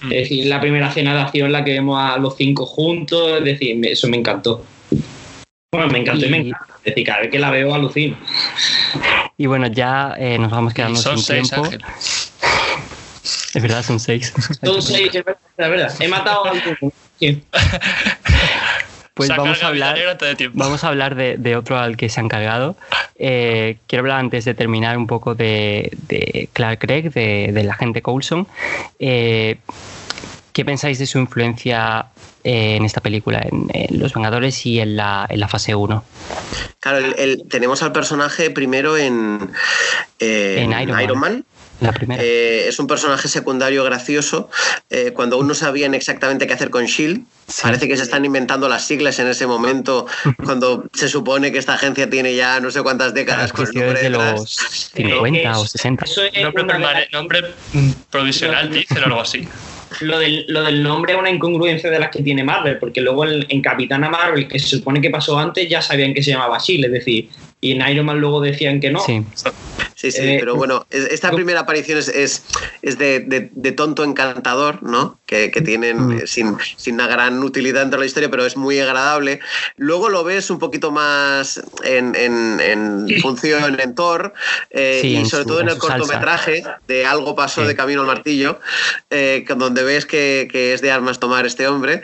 Mm. 0.02 0.12
Es 0.12 0.18
decir, 0.18 0.48
la 0.48 0.60
primera 0.60 0.90
escena 0.90 1.14
de 1.14 1.22
acción 1.22 1.46
en 1.46 1.54
la 1.54 1.64
que 1.64 1.74
vemos 1.74 2.00
a 2.02 2.18
los 2.18 2.36
cinco 2.36 2.66
juntos, 2.66 3.38
es 3.38 3.46
decir, 3.46 3.80
eso 3.86 4.08
me 4.08 4.18
encantó. 4.18 4.66
Bueno, 5.74 5.88
me 5.88 6.00
encantó 6.00 6.26
y, 6.26 6.30
me 6.30 6.38
encanta. 6.38 6.74
Es 6.80 6.84
decir, 6.84 7.06
cada 7.06 7.22
vez 7.22 7.32
que 7.32 7.40
la 7.40 7.50
veo 7.50 7.74
alucino. 7.74 8.18
Y 9.38 9.46
bueno, 9.46 9.68
ya 9.68 10.16
eh, 10.18 10.38
nos 10.38 10.52
vamos 10.52 10.74
quedando 10.74 11.00
son 11.00 11.18
sin 11.18 11.26
seis, 11.26 11.50
tiempo. 11.50 11.66
Ángel. 11.66 11.82
Es 13.54 13.62
verdad, 13.62 13.84
son 13.84 14.00
seis. 14.00 14.34
Son 14.64 14.82
seis, 14.82 15.14
es 15.14 15.26
verdad. 15.58 15.94
He 16.00 16.08
matado 16.08 16.46
a 16.46 16.52
alguien. 16.52 17.44
Pues 19.14 19.30
vamos 19.30 19.62
a, 19.62 19.68
hablar, 19.68 19.98
de 19.98 20.50
vamos 20.54 20.84
a 20.84 20.88
hablar 20.88 21.16
de, 21.16 21.56
otro 21.56 21.78
al 21.78 21.98
que 21.98 22.10
se 22.10 22.20
han 22.22 22.30
cargado. 22.30 22.78
Eh, 23.16 23.78
quiero 23.86 24.04
hablar 24.04 24.20
antes 24.20 24.46
de 24.46 24.54
terminar 24.54 24.98
un 24.98 25.06
poco 25.06 25.36
de, 25.36 25.92
de 26.08 26.50
Clark 26.54 26.80
Gregg, 26.82 27.12
de, 27.12 27.52
del 27.54 27.70
agente 27.70 28.02
Coulson. 28.02 28.48
Eh, 29.00 29.58
¿Qué 30.54 30.66
pensáis 30.66 30.98
de 30.98 31.06
su 31.06 31.20
influencia 31.20 32.08
eh, 32.44 32.76
en 32.76 32.86
esta 32.86 33.02
película, 33.02 33.42
en, 33.42 34.00
Los 34.00 34.14
Vengadores 34.14 34.66
y 34.66 34.80
en 34.80 34.96
la, 34.96 35.28
en 35.30 35.40
la 35.40 35.48
fase 35.48 35.76
1. 35.76 36.04
Claro, 36.80 37.14
tenemos 37.50 37.84
al 37.84 37.92
personaje 37.92 38.50
primero 38.50 38.98
en, 38.98 39.52
en 40.20 40.72
Iron, 41.02 41.20
Man. 41.20 41.46
La 41.80 41.94
primera. 41.94 42.22
Eh, 42.24 42.68
es 42.68 42.78
un 42.78 42.86
personaje 42.86 43.28
secundario 43.28 43.84
gracioso. 43.84 44.50
Eh, 44.92 45.14
cuando 45.14 45.36
aún 45.36 45.48
no 45.48 45.56
sabían 45.56 45.96
exactamente 45.96 46.46
qué 46.46 46.54
hacer 46.54 46.70
con 46.70 46.86
Shield, 46.86 47.26
parece 47.62 47.88
que 47.88 47.98
se 47.98 48.04
están 48.04 48.24
inventando 48.24 48.70
las 48.70 48.86
siglas 48.86 49.18
en 49.18 49.28
ese 49.28 49.48
momento, 49.48 50.06
cuando 50.46 50.86
se 50.94 51.10
supone 51.10 51.52
que 51.52 51.58
esta 51.58 51.74
agencia 51.74 52.08
tiene 52.08 52.36
ya 52.36 52.60
no 52.60 52.70
sé 52.70 52.84
cuántas 52.84 53.16
décadas 53.16 53.52
con 53.52 53.66
de 53.72 54.10
los 54.12 54.58
50 54.94 55.60
o 55.60 55.66
60. 55.66 56.06
Nombre, 56.54 57.10
nombre 57.12 57.42
provisional, 58.12 58.72
dicen 58.72 59.00
o 59.00 59.06
algo 59.06 59.22
así 59.22 59.48
lo 60.00 60.20
del, 60.20 60.46
lo 60.48 60.64
del 60.64 60.82
nombre 60.82 61.14
es 61.14 61.20
una 61.20 61.30
incongruencia 61.30 61.90
de 61.90 62.00
las 62.00 62.10
que 62.10 62.24
tiene 62.24 62.44
Marvel, 62.44 62.78
porque 62.78 63.02
luego 63.02 63.26
en, 63.26 63.62
Capitana 63.62 64.10
Marvel, 64.10 64.48
que 64.48 64.60
se 64.60 64.68
supone 64.68 65.02
que 65.02 65.10
pasó 65.10 65.38
antes, 65.38 65.68
ya 65.70 65.82
sabían 65.82 66.14
que 66.14 66.24
se 66.24 66.32
llamaba 66.32 66.58
Shield, 66.58 66.86
es 66.86 66.92
decir, 66.92 67.30
y 67.62 67.72
en 67.72 67.88
Iron 67.88 68.08
Man 68.08 68.20
luego 68.20 68.42
decían 68.42 68.80
que 68.80 68.92
no. 68.92 69.00
Sí. 69.00 69.24
Sí, 70.02 70.12
sí, 70.12 70.22
eh, 70.24 70.38
pero 70.40 70.56
bueno, 70.56 70.88
esta 70.90 71.30
primera 71.30 71.60
aparición 71.60 72.00
es, 72.00 72.10
es, 72.10 72.98
de, 72.98 73.74
tonto 73.78 74.04
encantador, 74.04 74.82
¿no? 74.82 75.20
Que, 75.28 75.50
tienen 75.50 76.08
mm. 76.08 76.12
eh, 76.12 76.22
sin, 76.26 76.58
una 76.88 77.06
gran 77.06 77.44
utilidad 77.44 77.82
dentro 77.82 78.00
de 78.00 78.06
la 78.06 78.08
historia, 78.08 78.32
pero 78.32 78.44
es 78.44 78.58
muy 78.58 78.80
agradable. 78.80 79.42
Luego 79.78 80.10
lo 80.10 80.24
ves 80.24 80.50
un 80.50 80.58
poquito 80.58 80.90
más 80.90 81.62
en, 81.84 83.08
función 83.22 83.80
en 83.80 83.94
Thor 83.94 84.34
eh, 84.72 85.02
y 85.04 85.26
sobre 85.28 85.46
todo 85.46 85.62
en 85.62 85.70
el 85.70 85.78
cortometraje 85.78 86.64
de 86.88 87.06
Algo 87.06 87.36
pasó 87.36 87.64
de 87.64 87.76
Camino 87.76 88.02
al 88.02 88.08
Martillo, 88.08 88.60
donde 89.56 89.84
ves 89.84 90.08
que, 90.08 90.50
es 90.74 90.82
de 90.82 90.90
armas 90.90 91.20
tomar 91.20 91.46
este 91.46 91.68
hombre. 91.68 92.02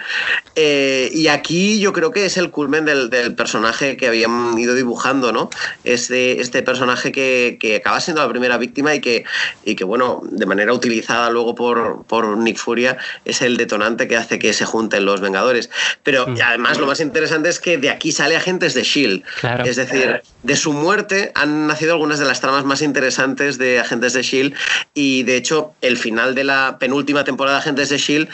y 0.55 1.27
aquí 1.29 1.79
yo 1.79 1.93
creo 1.93 2.11
que 2.11 2.27
es 2.27 2.37
el 2.37 2.51
culmen 2.51 2.85
del, 2.85 3.33
personaje 3.35 3.97
que 3.97 4.07
habían 4.07 4.55
ido 4.59 4.75
dibujando, 4.75 5.31
¿no? 5.31 5.46
Este, 5.83 6.41
este 6.41 6.63
personaje 6.63 7.11
que, 7.11 7.57
que 7.59 7.77
acaba 7.77 7.99
siendo 7.99 8.21
la 8.21 8.29
primera 8.29 8.57
víctima 8.57 8.95
y 8.95 9.01
que, 9.01 9.25
y 9.63 9.75
que 9.75 9.83
bueno, 9.83 10.21
de 10.23 10.45
manera 10.45 10.73
utilizada 10.73 11.29
luego 11.29 11.55
por, 11.55 12.03
por 12.05 12.37
Nick 12.37 12.57
Furia, 12.57 12.97
es 13.25 13.41
el 13.41 13.57
detonante 13.57 14.07
que 14.07 14.17
hace 14.17 14.39
que 14.39 14.53
se 14.53 14.65
junten 14.65 15.05
los 15.05 15.21
Vengadores. 15.21 15.69
Pero 16.03 16.27
mm. 16.27 16.37
además 16.43 16.77
lo 16.77 16.87
más 16.87 16.99
interesante 16.99 17.49
es 17.49 17.59
que 17.59 17.77
de 17.77 17.89
aquí 17.89 18.11
sale 18.11 18.35
Agentes 18.35 18.73
de 18.73 18.83
Shield. 18.83 19.23
Es 19.65 19.75
decir, 19.75 20.21
de 20.43 20.55
su 20.55 20.73
muerte 20.73 21.31
han 21.35 21.67
nacido 21.67 21.93
algunas 21.93 22.19
de 22.19 22.25
las 22.25 22.41
tramas 22.41 22.65
más 22.65 22.81
interesantes 22.81 23.57
de 23.57 23.79
Agentes 23.79 24.13
de 24.13 24.21
Shield 24.21 24.53
y 24.93 25.23
de 25.23 25.35
hecho 25.37 25.73
el 25.81 25.97
final 25.97 26.35
de 26.35 26.43
la 26.43 26.77
penúltima 26.79 27.23
temporada 27.23 27.57
de 27.57 27.61
Agentes 27.61 27.89
de 27.89 27.97
Shield 27.97 28.29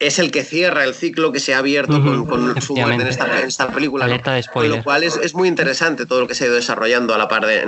es 0.00 0.18
el 0.18 0.30
que 0.30 0.42
cierra 0.44 0.84
el 0.84 0.94
ciclo 0.94 1.30
que 1.30 1.40
se 1.40 1.54
ha 1.54 1.58
abierto 1.58 2.02
con, 2.02 2.60
su 2.60 2.74
muerte 2.74 3.02
en 3.02 3.08
esta, 3.08 3.68
película. 3.68 4.06
Con 4.52 4.68
lo 4.68 4.82
cual 4.82 5.04
es, 5.04 5.34
muy 5.34 5.46
interesante 5.46 6.06
todo 6.06 6.20
lo 6.20 6.26
que 6.26 6.34
se 6.34 6.44
ha 6.44 6.46
ido 6.46 6.56
desarrollando 6.56 7.14
a 7.14 7.18
la 7.18 7.28
par 7.28 7.46
de, 7.46 7.60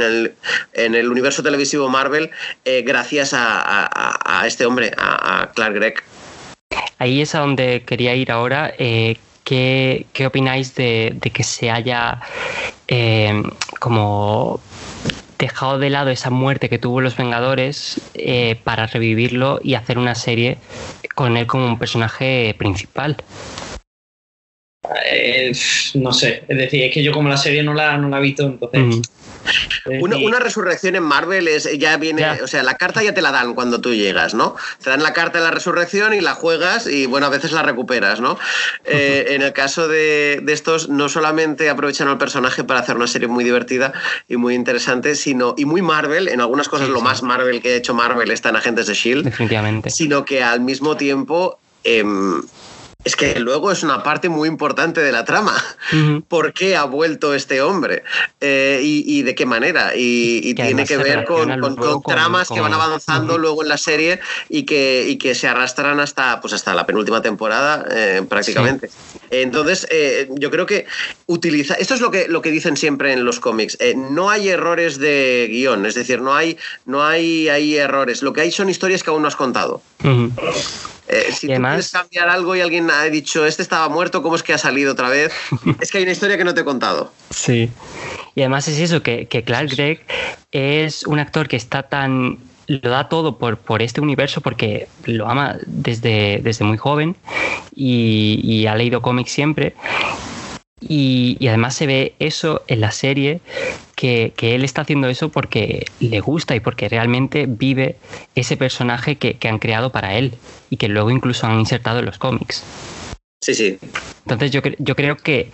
en, 0.73 0.95
el, 0.95 1.11
universo 1.11 1.43
televisivo 1.43 1.91
Marvel, 1.91 2.31
eh, 2.65 2.83
gracias 2.83 3.33
a, 3.35 4.43
este 4.47 4.65
hombre, 4.65 4.93
a, 4.97 5.51
Clark 5.55 5.75
Gregg. 5.75 6.03
Ahí 6.99 7.21
es 7.21 7.35
a 7.35 7.41
donde 7.41 7.83
quería 7.85 8.15
ir 8.15 8.33
ahora. 8.33 8.73
Eh, 8.79 9.19
¿qué, 9.45 10.07
opináis 10.27 10.75
de, 10.75 11.19
que 11.33 11.43
se 11.43 11.71
haya 11.71 12.21
eh, 12.89 13.43
como 13.79 14.61
dejado 15.39 15.79
de 15.81 15.91
lado 15.91 16.11
esa 16.11 16.31
muerte 16.31 16.69
que 16.69 16.79
tuvo 16.79 17.01
los 17.01 17.17
Vengadores 17.17 18.01
eh, 18.15 18.61
para 18.63 18.87
revivirlo 18.87 19.59
y 19.63 19.75
hacer 19.75 19.99
una 19.99 20.15
serie 20.15 20.59
con 21.15 21.37
él 21.37 21.47
como 21.47 21.67
un 21.67 21.79
personaje 21.79 22.55
principal. 22.59 23.17
Eh, 25.11 25.53
no 25.95 26.13
sé, 26.13 26.45
es 26.49 26.59
decir, 26.59 26.83
es 26.83 26.93
que 26.93 27.03
yo 27.03 27.13
como 27.13 27.29
la 27.29 27.37
serie 27.37 27.63
no 27.63 27.73
la, 27.73 27.97
no 27.97 28.09
la 28.09 28.19
he 28.19 28.23
visto, 28.23 28.45
entonces... 28.45 29.03
Una, 30.01 30.39
resurrección 30.39 30.97
en 30.97 31.03
Marvel 31.03 31.49
es 31.49 31.69
ya 31.79 31.97
viene, 31.97 32.43
o 32.43 32.47
sea, 32.47 32.63
la 32.63 32.75
carta 32.75 33.03
ya 33.03 33.15
te 33.15 33.23
la 33.23 33.33
dan 33.33 33.55
cuando 33.55 33.81
tú 33.81 33.95
llegas, 33.95 34.35
¿no? 34.35 34.57
Te 34.83 34.91
dan 34.91 35.03
la 35.03 35.13
carta 35.13 35.39
de 35.39 35.45
la 35.45 35.51
resurrección 35.51 36.15
y 36.15 36.21
la 36.21 36.35
juegas 36.35 36.87
y 36.87 37.07
bueno, 37.07 37.27
a 37.27 37.31
veces 37.31 37.53
la 37.53 37.63
recuperas, 37.63 38.21
¿no? 38.21 38.39
Eh, 38.85 39.27
en 39.31 39.43
el 39.43 39.53
caso 39.53 39.89
de, 39.89 40.43
estos, 40.49 40.89
no 40.89 41.09
solamente 41.09 41.71
aprovechan 41.71 42.09
al 42.09 42.19
personaje 42.19 42.65
para 42.65 42.81
hacer 42.81 42.97
una 42.97 43.07
serie 43.07 43.29
muy 43.29 43.45
divertida 43.45 43.93
y 44.29 44.37
muy 44.37 44.55
interesante, 44.55 45.15
sino, 45.15 45.55
y 45.57 45.65
muy 45.65 45.83
Marvel, 45.83 46.29
en 46.29 46.41
algunas 46.41 46.69
cosas 46.69 46.89
lo 46.89 47.01
más 47.01 47.23
Marvel 47.23 47.61
que 47.63 47.75
ha 47.75 47.77
hecho 47.77 47.95
Marvel 47.95 48.31
está 48.31 48.51
en 48.51 48.57
Agentes 48.57 48.87
de 48.87 48.95
Shield. 48.95 49.25
Definitivamente. 49.25 49.91
Sino 49.91 50.25
que 50.25 50.43
al 50.43 50.61
mismo 50.61 50.97
tiempo. 50.97 51.59
Em, 51.85 52.43
es 53.05 53.17
que 53.17 53.39
luego 53.41 53.73
es 53.73 53.83
una 53.83 54.03
parte 54.03 54.29
muy 54.29 54.49
importante 54.49 55.01
de 55.01 55.13
la 55.13 55.25
trama. 55.25 55.55
¿Por 56.29 56.53
qué 56.53 56.77
ha 56.77 56.85
vuelto 56.85 57.35
este 57.35 57.61
hombre? 57.61 58.05
Eh, 58.41 58.81
y, 58.83 59.23
de 59.23 59.35
qué 59.35 59.47
manera? 59.47 59.93
Y, 59.97 60.55
tiene 60.55 60.85
que 60.87 60.97
ver 60.97 61.25
con, 61.25 61.49
tramas 62.07 62.49
que 62.49 62.61
van 62.61 62.73
avanzando 62.73 63.39
luego 63.39 63.63
en 63.63 63.69
la 63.69 63.79
serie 63.79 64.21
y 64.49 64.65
que, 64.65 65.17
que 65.21 65.35
se 65.35 65.49
arrastran 65.49 66.01
hasta, 66.01 66.41
pues 66.41 66.53
hasta 66.53 66.75
la 66.75 66.87
penúltima 66.87 67.23
temporada 67.23 67.85
eh, 67.91 68.23
prácticamente. 68.29 68.91
Entonces, 69.31 69.87
eh, 69.91 70.29
yo 70.39 70.51
creo 70.51 70.67
que 70.67 70.87
utiliza. 71.27 71.75
Esto 71.75 71.95
es 71.95 72.01
lo 72.01 72.11
que, 72.11 72.29
lo 72.29 72.43
que 72.43 72.51
dicen 72.51 72.77
siempre 72.77 73.13
en 73.13 73.25
los 73.25 73.41
cómics. 73.41 73.79
no 73.97 74.31
hay 74.31 74.49
errores 74.49 74.99
de 74.99 75.49
guion, 75.51 75.87
es 75.87 75.95
decir, 75.95 76.21
no 76.21 76.35
hay, 76.35 76.57
no 76.87 77.05
hay, 77.05 77.49
hay 77.49 77.77
errores. 77.77 78.23
Lo 78.23 78.33
que 78.33 78.43
hay 78.43 78.53
son 78.53 78.69
historias 78.69 79.03
que 79.03 79.11
aún 79.11 79.23
no 79.23 79.29
has 79.29 79.37
contado. 79.37 79.83
Eh, 81.13 81.31
si 81.31 81.47
tú 81.47 81.55
quieres 81.55 81.91
cambiar 81.91 82.29
algo 82.31 82.57
y 82.57 82.61
alguien 82.63 82.91
ha 82.91 83.05
dicho, 83.05 83.45
este 83.45 83.63
estaba 83.63 83.89
muerto, 83.89 84.23
¿cómo 84.23 84.35
es 84.35 84.43
que 84.43 84.55
ha 84.55 84.59
salido 84.59 84.93
otra 84.93 85.11
vez? 85.11 85.33
es 85.81 85.91
que 85.91 85.99
hay 85.99 86.05
una 86.05 86.13
historia 86.13 86.39
que 86.39 86.45
no 86.45 86.55
te 86.55 86.63
he 86.63 86.65
contado. 86.65 87.13
Sí. 87.31 87.71
Y 88.35 88.41
además 88.41 88.67
es 88.69 88.79
eso, 88.79 89.03
que, 89.03 89.27
Clark 89.27 89.71
Gregg 89.71 90.01
es 90.53 91.05
un 91.05 91.19
actor 91.19 91.49
que 91.49 91.57
está 91.57 91.83
tan 91.83 92.39
lo 92.69 92.91
da 92.91 93.09
todo 93.09 93.37
por, 93.37 93.59
por 93.59 93.83
este 93.83 94.01
universo 94.01 94.41
porque 94.41 94.89
lo 95.05 95.29
ama 95.29 95.59
desde, 95.67 96.41
desde 96.43 96.65
muy 96.65 96.79
joven 96.79 97.17
y, 97.75 98.67
ha 98.67 98.75
leído 98.77 99.03
cómics 99.03 99.33
siempre. 99.33 99.75
Y, 100.81 101.37
y, 101.39 101.49
además 101.49 101.75
se 101.75 101.87
ve 101.87 102.15
eso 102.19 102.63
en 102.69 102.81
la 102.81 102.93
serie 102.93 103.41
que, 104.03 104.55
él 104.57 104.65
está 104.65 104.83
haciendo 104.83 105.09
eso 105.09 105.29
porque 105.29 105.87
le 106.01 106.19
gusta 106.19 106.57
y 106.57 106.61
porque 106.61 106.89
realmente 106.89 107.47
vive 107.47 107.97
ese 108.35 108.57
personaje 108.57 109.17
que, 109.17 109.49
han 109.49 109.61
creado 109.61 109.93
para 109.93 110.17
él 110.17 110.35
y 110.71 110.77
que 110.77 110.89
luego 110.89 111.11
incluso 111.11 111.47
han 111.47 111.61
insertado 111.61 112.01
en 112.01 112.07
los 112.07 112.19
cómics. 112.19 112.65
Sí, 113.41 113.55
sí. 113.55 113.79
Entonces 114.27 114.51
yo, 114.51 114.61
yo 114.79 114.97
creo 114.97 115.17
que, 115.17 115.53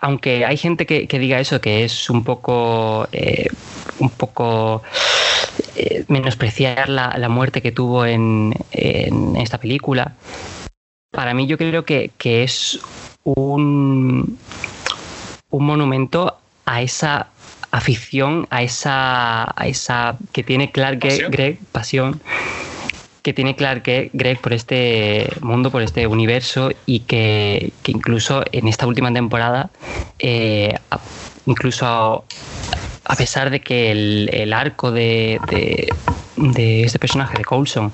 aunque 0.00 0.44
hay 0.44 0.56
gente 0.56 0.86
que, 0.86 1.06
diga 1.18 1.38
eso, 1.38 1.60
que 1.60 1.84
es 1.84 2.10
un 2.10 2.24
poco, 2.24 3.06
eh, 3.12 3.46
un 4.00 4.10
poco 4.10 4.82
eh, 5.76 6.04
menospreciar 6.08 6.88
la, 6.88 7.28
muerte 7.28 7.62
que 7.62 7.70
tuvo 7.70 8.06
en, 8.06 8.54
esta 9.38 9.58
película, 9.58 10.14
para 11.12 11.32
mí 11.32 11.46
yo 11.46 11.58
creo 11.58 11.84
que, 11.84 12.10
que 12.18 12.42
es 12.42 12.80
un, 13.22 14.36
un 15.50 15.64
monumento 15.64 16.38
a 16.64 16.82
esa 16.82 17.28
afición, 17.70 18.46
a 18.50 18.62
esa, 18.62 19.44
a 19.60 19.66
esa 19.66 20.16
que 20.32 20.42
tiene 20.42 20.70
Clark 20.70 21.00
Gregg, 21.00 21.58
pasión, 21.72 22.20
que 23.22 23.32
tiene 23.32 23.56
Clark 23.56 23.82
Gregg 24.12 24.40
por 24.40 24.52
este 24.52 25.28
mundo, 25.40 25.70
por 25.70 25.82
este 25.82 26.06
universo 26.06 26.70
y 26.86 27.00
que, 27.00 27.72
incluso 27.86 28.44
en 28.52 28.68
esta 28.68 28.86
última 28.86 29.12
temporada, 29.12 29.70
eh, 30.18 30.74
incluso 31.46 32.24
a, 33.04 33.16
pesar 33.16 33.50
de 33.50 33.60
que 33.60 33.90
el, 33.90 34.52
arco 34.52 34.92
de, 34.92 35.40
de, 36.36 36.84
este 36.84 36.98
personaje, 36.98 37.38
de 37.38 37.44
Coulson, 37.44 37.92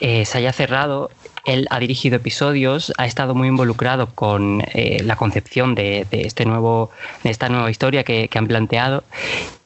eh, 0.00 0.24
se 0.24 0.38
haya 0.38 0.52
cerrado, 0.52 1.10
él 1.44 1.66
ha 1.70 1.78
dirigido 1.78 2.16
episodios, 2.16 2.92
ha 2.98 3.06
estado 3.06 3.34
muy 3.34 3.48
involucrado 3.48 4.08
con 4.14 4.62
eh, 4.72 5.02
la 5.04 5.16
concepción 5.16 5.74
de, 5.74 6.06
este 6.10 6.44
nuevo, 6.44 6.90
de 7.24 7.30
esta 7.30 7.48
nueva 7.48 7.70
historia 7.70 8.04
que, 8.04 8.28
han 8.34 8.46
planteado 8.46 9.04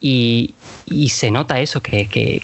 y, 0.01 0.55
se 1.09 1.31
nota 1.31 1.61
eso, 1.61 1.81
que, 1.81 2.43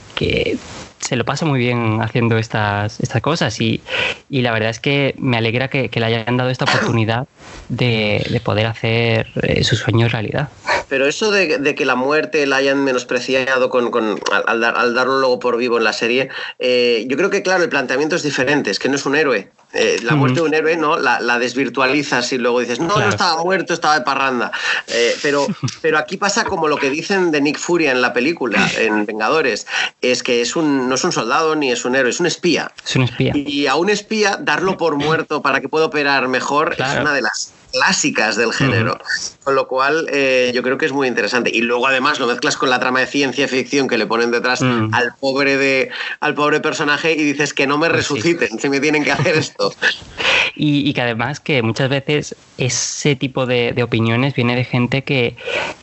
se 1.01 1.17
lo 1.17 1.25
pasa 1.25 1.45
muy 1.47 1.59
bien 1.59 2.01
haciendo 2.03 2.39
estas, 2.39 3.01
estas 3.01 3.23
cosas 3.23 3.61
y, 3.61 3.81
la 4.29 4.53
verdad 4.53 4.71
es 4.71 4.81
que 4.81 5.15
me 5.19 5.37
alegra 5.37 5.69
que, 5.69 5.91
le 5.93 6.05
hayan 6.05 6.37
dado 6.37 6.51
esta 6.51 6.65
oportunidad 6.65 7.27
de, 7.69 8.41
poder 8.45 8.67
hacer 8.67 9.29
eh, 9.43 9.65
su 9.65 9.77
sueño 9.77 10.09
realidad. 10.09 10.49
Pero 10.91 11.07
eso 11.07 11.31
de, 11.31 11.75
que 11.77 11.85
la 11.87 11.95
muerte 11.95 12.47
la 12.47 12.57
hayan 12.57 12.83
menospreciado 12.83 13.71
con, 13.71 14.21
al, 14.47 14.61
darlo 14.61 15.21
luego 15.21 15.39
por 15.39 15.57
vivo 15.57 15.79
en 15.79 15.85
la 15.85 15.93
serie, 15.93 16.29
eh, 16.59 17.07
yo 17.09 17.17
creo 17.17 17.31
que, 17.31 17.43
claro, 17.43 17.63
el 17.63 17.69
planteamiento 17.69 18.17
es 18.17 18.25
diferente, 18.25 18.71
es 18.71 18.81
que 18.81 18.89
no 18.89 18.97
es 18.97 19.07
un 19.07 19.15
héroe. 19.15 19.51
Eh, 19.73 20.01
la 20.03 20.17
muerte 20.17 20.41
de 20.41 20.47
un 20.47 20.53
héroe 20.53 20.77
no 20.77 20.99
la, 20.99 21.21
la, 21.21 21.39
desvirtualizas 21.39 22.33
y 22.33 22.39
luego 22.39 22.59
dices, 22.59 22.81
no, 22.81 22.99
no 22.99 23.09
estaba 23.09 23.41
muerto, 23.45 23.73
estaba 23.73 24.01
de 24.01 24.05
parranda. 24.05 24.51
Eh, 24.89 25.17
pero, 25.23 25.47
pero 25.81 25.97
aquí 25.97 26.17
pasa 26.17 26.45
como 26.45 26.67
lo 26.67 26.77
que 26.77 26.91
dicen 26.91 27.31
de 27.31 27.41
Nick 27.41 27.59
Furia 27.59 27.93
en 27.93 28.03
la 28.03 28.13
película, 28.13 28.69
en 28.77 29.07
Vengadores, 29.07 29.69
es 30.01 30.25
que 30.25 30.41
es 30.41 30.57
un, 30.57 30.89
no 30.89 30.97
es 30.97 31.05
un 31.05 31.13
soldado 31.13 31.55
ni 31.55 31.71
es 31.71 31.85
un 31.85 31.95
héroe, 31.95 32.11
es 32.11 32.19
un 32.19 32.27
espía. 32.27 32.73
Es 32.85 32.97
un 32.97 33.03
espía. 33.03 33.33
Y 33.37 33.69
a 33.69 33.77
un 33.77 33.91
espía 33.91 34.39
darlo 34.41 34.77
por 34.77 34.97
muerto 34.97 35.41
para 35.41 35.61
que 35.61 35.69
pueda 35.69 35.87
operar 35.87 36.27
mejor 36.27 36.75
es 36.77 37.01
una 37.01 37.13
de 37.13 37.23
las 37.23 37.53
clásicas 37.73 38.37
del 38.37 38.53
género. 38.53 38.99
Con 39.45 39.55
lo 39.55 39.67
cual, 39.67 40.07
eh, 40.13 40.51
yo 40.55 40.63
creo 40.63 40.79
que 40.79 40.87
es 40.87 40.93
muy 40.93 41.09
interesante. 41.09 41.51
Y 41.53 41.63
luego, 41.63 41.87
además, 41.87 42.19
lo 42.19 42.27
mezclas 42.27 42.57
con 42.57 42.71
la 42.71 42.79
trama 42.79 43.01
de 43.01 43.07
ciencia 43.07 43.49
ficción 43.49 43.89
que 43.89 43.99
le 43.99 44.07
ponen 44.07 44.31
detrás 44.31 44.61
mm. 44.63 44.95
al, 44.95 45.15
pobre 45.19 45.57
de, 45.57 45.91
al 46.21 46.35
pobre 46.35 46.61
personaje 46.61 47.13
y 47.13 47.23
dices 47.23 47.55
que 47.55 47.67
no 47.67 47.79
me 47.79 47.89
pues 47.89 47.99
resuciten, 47.99 48.59
si 48.59 48.69
me 48.69 48.81
tienen 48.81 49.05
que 49.05 49.13
hacer 49.13 49.37
esto. 49.37 49.73
y, 50.55 50.93
que 50.93 51.01
además 51.01 51.41
que 51.41 51.63
muchas 51.63 51.89
veces 51.89 52.37
ese 52.59 53.17
tipo 53.17 53.47
de, 53.47 53.81
opiniones 53.83 54.35
viene 54.35 54.57
de 54.57 54.65
gente 54.65 55.03
que, 55.03 55.37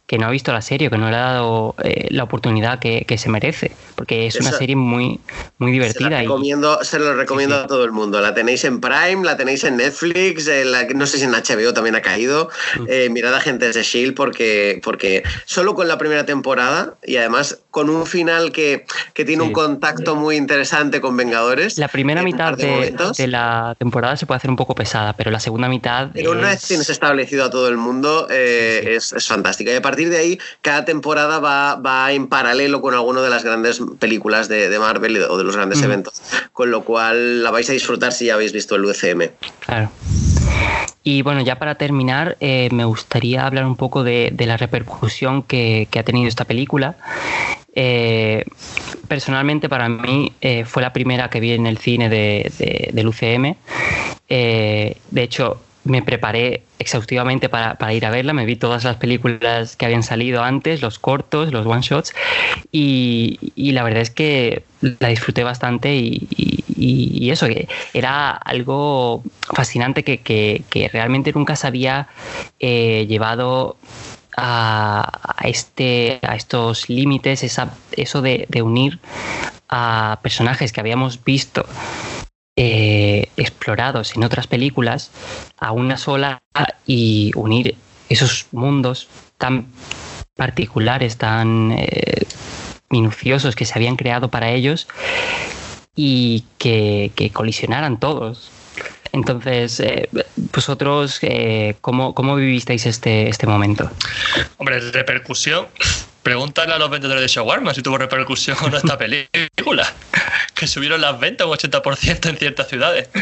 que, 0.08 0.18
no 0.18 0.28
ha 0.28 0.32
visto 0.32 0.51
la 0.53 0.62
serie, 0.62 0.89
que 0.89 0.97
no 0.97 1.10
le 1.10 1.16
ha 1.16 1.34
dado 1.34 1.76
eh, 1.84 2.08
la 2.10 2.24
oportunidad 2.24 2.80
que, 2.80 3.18
se 3.18 3.30
merece, 3.30 3.72
porque 3.95 4.28
es 4.28 4.36
una 4.39 4.51
serie 4.51 4.76
muy, 4.76 5.20
muy 5.58 5.72
divertida. 5.72 6.10
Se, 6.10 6.22
recomiendo, 6.22 6.84
se 6.84 6.99
lo 6.99 7.16
recomiendo 7.16 7.55
a 7.55 7.68
todo 7.68 7.84
el 7.84 7.91
mundo. 7.91 8.22
La 8.22 8.34
tenéis 8.34 8.64
en 8.64 8.80
Prime, 8.80 9.24
la 9.24 9.36
tenéis 9.38 9.64
en 9.64 9.78
Netflix, 9.78 10.49
no 10.95 11.05
sé 11.08 11.18
si 11.18 11.24
en 11.24 11.32
HBO 11.32 11.74
también 11.74 11.95
ha 11.95 12.01
caído. 12.01 12.49
Mm. 12.80 12.86
Eh, 12.88 13.10
mirad 13.10 13.34
a 13.34 13.38
Agentes 13.38 13.76
de 13.76 13.84
Shield 13.84 14.16
porque, 14.16 14.80
porque 14.84 15.24
solo 15.45 15.76
con 15.76 15.88
la 15.88 15.97
primera 15.97 16.26
temporada 16.26 16.95
y 17.03 17.18
además 17.18 17.60
con 17.72 17.89
un 17.89 18.05
final 18.08 18.51
que, 18.51 18.86
tiene 19.14 19.43
un 19.43 19.51
contacto 19.51 20.16
muy 20.16 20.36
interesante 20.36 21.01
con 21.01 21.16
Vengadores. 21.16 21.78
La 21.78 21.88
primera 21.88 22.24
mitad 22.24 22.58
de, 22.58 22.95
la 23.28 23.76
temporada 23.78 24.18
se 24.18 24.26
puede 24.26 24.38
hacer 24.38 24.49
un 24.49 24.55
poco 24.55 24.74
pesada, 24.74 25.14
pero 25.14 25.32
la 25.32 25.39
segunda 25.39 25.70
mitad. 25.70 26.10
Pero 26.14 26.32
una 26.32 26.49
vez 26.49 26.64
tienes 26.64 26.89
establecido 26.89 27.45
a 27.45 27.49
todo 27.49 27.68
el 27.68 27.78
mundo, 27.78 28.28
eh, 28.32 28.95
es, 28.95 29.14
fantástica. 29.28 29.72
Y 29.72 29.76
a 29.76 29.82
partir 29.98 30.12
de 30.12 30.18
ahí, 30.20 30.39
cada 30.62 30.86
temporada 30.86 31.39
va, 31.39 31.76
va 31.76 32.12
en 32.12 32.28
paralelo 32.28 32.82
con 32.82 32.93
alguna 32.93 33.24
de 33.24 33.32
las 33.32 33.43
grandes 33.43 33.82
películas 33.98 34.48
de, 34.48 34.78
Marvel 34.78 35.24
o 35.24 35.39
de 35.39 35.43
los 35.43 35.56
grandes 35.56 35.82
eventos. 35.82 36.22
Con 36.54 36.70
lo 36.70 36.84
cual 36.84 37.41
la 37.41 37.50
vais 37.50 37.68
a 37.72 37.74
disfrutar 37.74 38.12
si 38.12 38.28
ya 38.28 38.36
habéis 38.36 38.54
visto 38.54 38.76
el 38.76 38.86
UCM. 38.86 39.32
Claro. 39.62 39.89
Y 41.02 41.24
bueno, 41.24 41.41
ya 41.41 41.58
para 41.58 41.76
terminar, 41.76 42.38
eh, 42.41 42.70
me 42.72 42.86
gustaría 42.86 43.48
hablar 43.48 43.66
un 43.66 43.76
poco 43.76 44.04
de, 44.04 44.32
la 44.38 44.56
repercusión 44.56 45.41
que, 45.41 45.88
ha 45.98 46.04
tenido 46.04 46.28
esta 46.28 46.45
película. 46.45 46.95
Eh, 47.74 48.45
personalmente 49.08 49.68
para 49.68 49.89
mí 49.89 50.32
eh, 50.41 50.64
fue 50.66 50.84
la 50.84 50.93
primera 50.93 51.32
que 51.32 51.39
vi 51.39 51.54
en 51.54 51.66
el 51.66 51.80
cine 51.80 52.08
de, 52.08 52.91
del 52.93 53.08
UCM. 53.08 53.56
de 54.30 55.24
hecho, 55.24 55.60
me 55.88 56.02
preparé 56.02 56.64
exhaustivamente 56.80 57.50
para, 57.50 57.94
ir 57.94 58.06
a 58.06 58.10
verla, 58.10 58.34
me 58.34 58.46
vi 58.46 58.56
todas 58.56 58.84
las 58.84 58.98
películas 58.98 59.76
que 59.76 59.86
habían 59.86 60.04
salido 60.04 60.44
antes, 60.44 60.82
los 60.82 61.00
cortos, 61.00 61.52
los 61.52 61.66
one 61.66 61.82
shots, 61.82 62.14
y, 62.72 63.40
la 63.56 63.84
verdad 63.84 64.02
es 64.02 64.12
que 64.12 64.64
la 64.82 65.10
disfruté 65.10 65.44
bastante 65.44 65.96
y, 65.96 67.30
eso, 67.30 67.48
que 67.48 67.68
era 67.94 68.32
algo 68.32 69.24
fascinante 69.54 70.04
que, 70.04 70.89
realmente 70.93 71.34
nunca 71.34 71.55
se 71.55 71.68
había 71.68 72.08
eh, 72.59 73.05
llevado 73.09 73.78
a, 74.38 75.12
este, 75.43 76.20
a 76.22 76.36
estos 76.36 76.89
límites, 76.89 77.43
eso 77.43 78.22
de, 78.22 78.46
de 78.47 78.62
unir 78.62 79.00
a 79.70 80.20
personajes 80.22 80.72
que 80.72 80.80
habíamos 80.80 81.24
visto 81.24 81.66
eh, 82.59 83.29
explorados 83.38 84.16
en 84.16 84.24
otras 84.24 84.47
películas 84.47 85.12
a 85.59 85.71
una 85.71 85.96
sola 85.96 86.42
y 86.88 87.32
unir 87.36 87.75
esos 88.09 88.47
mundos 88.51 89.08
tan 89.38 89.67
particulares, 90.36 91.17
tan 91.17 91.71
eh, 91.78 92.25
minuciosos 92.89 93.55
que 93.55 93.66
se 93.66 93.75
habían 93.75 93.96
creado 93.96 94.29
para 94.29 94.50
ellos 94.50 94.88
y 95.96 96.46
que, 96.58 97.12
colisionaran 97.32 98.00
todos. 98.00 98.50
Entonces, 99.12 99.79
eh, 99.79 100.09
vosotros, 100.51 101.21
¿cómo, 101.82 102.16
¿cómo, 102.16 102.36
vivisteis 102.38 102.88
este, 102.88 103.29
este 103.29 103.46
momento? 103.46 103.92
Hombre, 104.58 104.79
repercusión 104.79 105.67
Pregúntale 106.28 106.74
a 106.74 106.78
los 106.78 106.89
vendedores 106.89 107.21
de 107.21 107.29
shawarma 107.29 107.74
si 107.74 107.82
tuvo 107.82 107.97
repercusión 107.97 108.58
esta 108.75 108.97
película, 108.97 109.93
que 110.58 110.67
subieron 110.67 111.00
las 111.01 111.20
ventas 111.20 111.47
un 111.47 111.54
80% 111.54 112.29
en 112.29 112.38
ciertas 112.38 112.67
ciudades. 112.67 113.09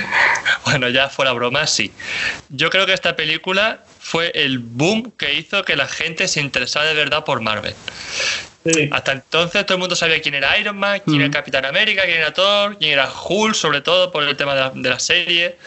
Bueno, 0.65 0.89
ya 0.89 1.09
fuera 1.09 1.31
broma, 1.31 1.67
sí. 1.67 1.91
Yo 2.49 2.71
creo 2.71 2.87
que 2.87 2.93
esta 2.93 3.15
película 3.15 3.83
fue 3.99 4.31
el 4.33 4.57
boom 4.57 5.11
que 5.15 5.35
hizo 5.35 5.63
que 5.63 5.75
la 5.75 5.87
gente 5.87 6.27
se 6.27 6.41
interesara 6.41 6.87
de 6.87 6.95
verdad 6.95 7.23
por 7.23 7.39
Marvel. 7.39 7.75
Hasta 8.91 9.11
entonces 9.11 9.63
todo 9.65 9.75
el 9.75 9.79
mundo 9.79 9.95
sabía 9.95 10.19
quién 10.21 10.33
era 10.33 10.57
Iron 10.57 10.77
Man, 10.77 11.01
quién 11.05 11.21
era 11.21 11.29
Capitán 11.29 11.65
América, 11.65 12.01
quién 12.05 12.17
era 12.17 12.33
Thor, 12.33 12.77
quién 12.79 12.93
era 12.93 13.07
Hulk, 13.11 13.53
sobre 13.53 13.81
todo 13.81 14.11
por 14.11 14.23
el 14.23 14.35
tema 14.35 14.71
de 14.73 14.89
la, 14.89 14.99
serie. 14.99 15.57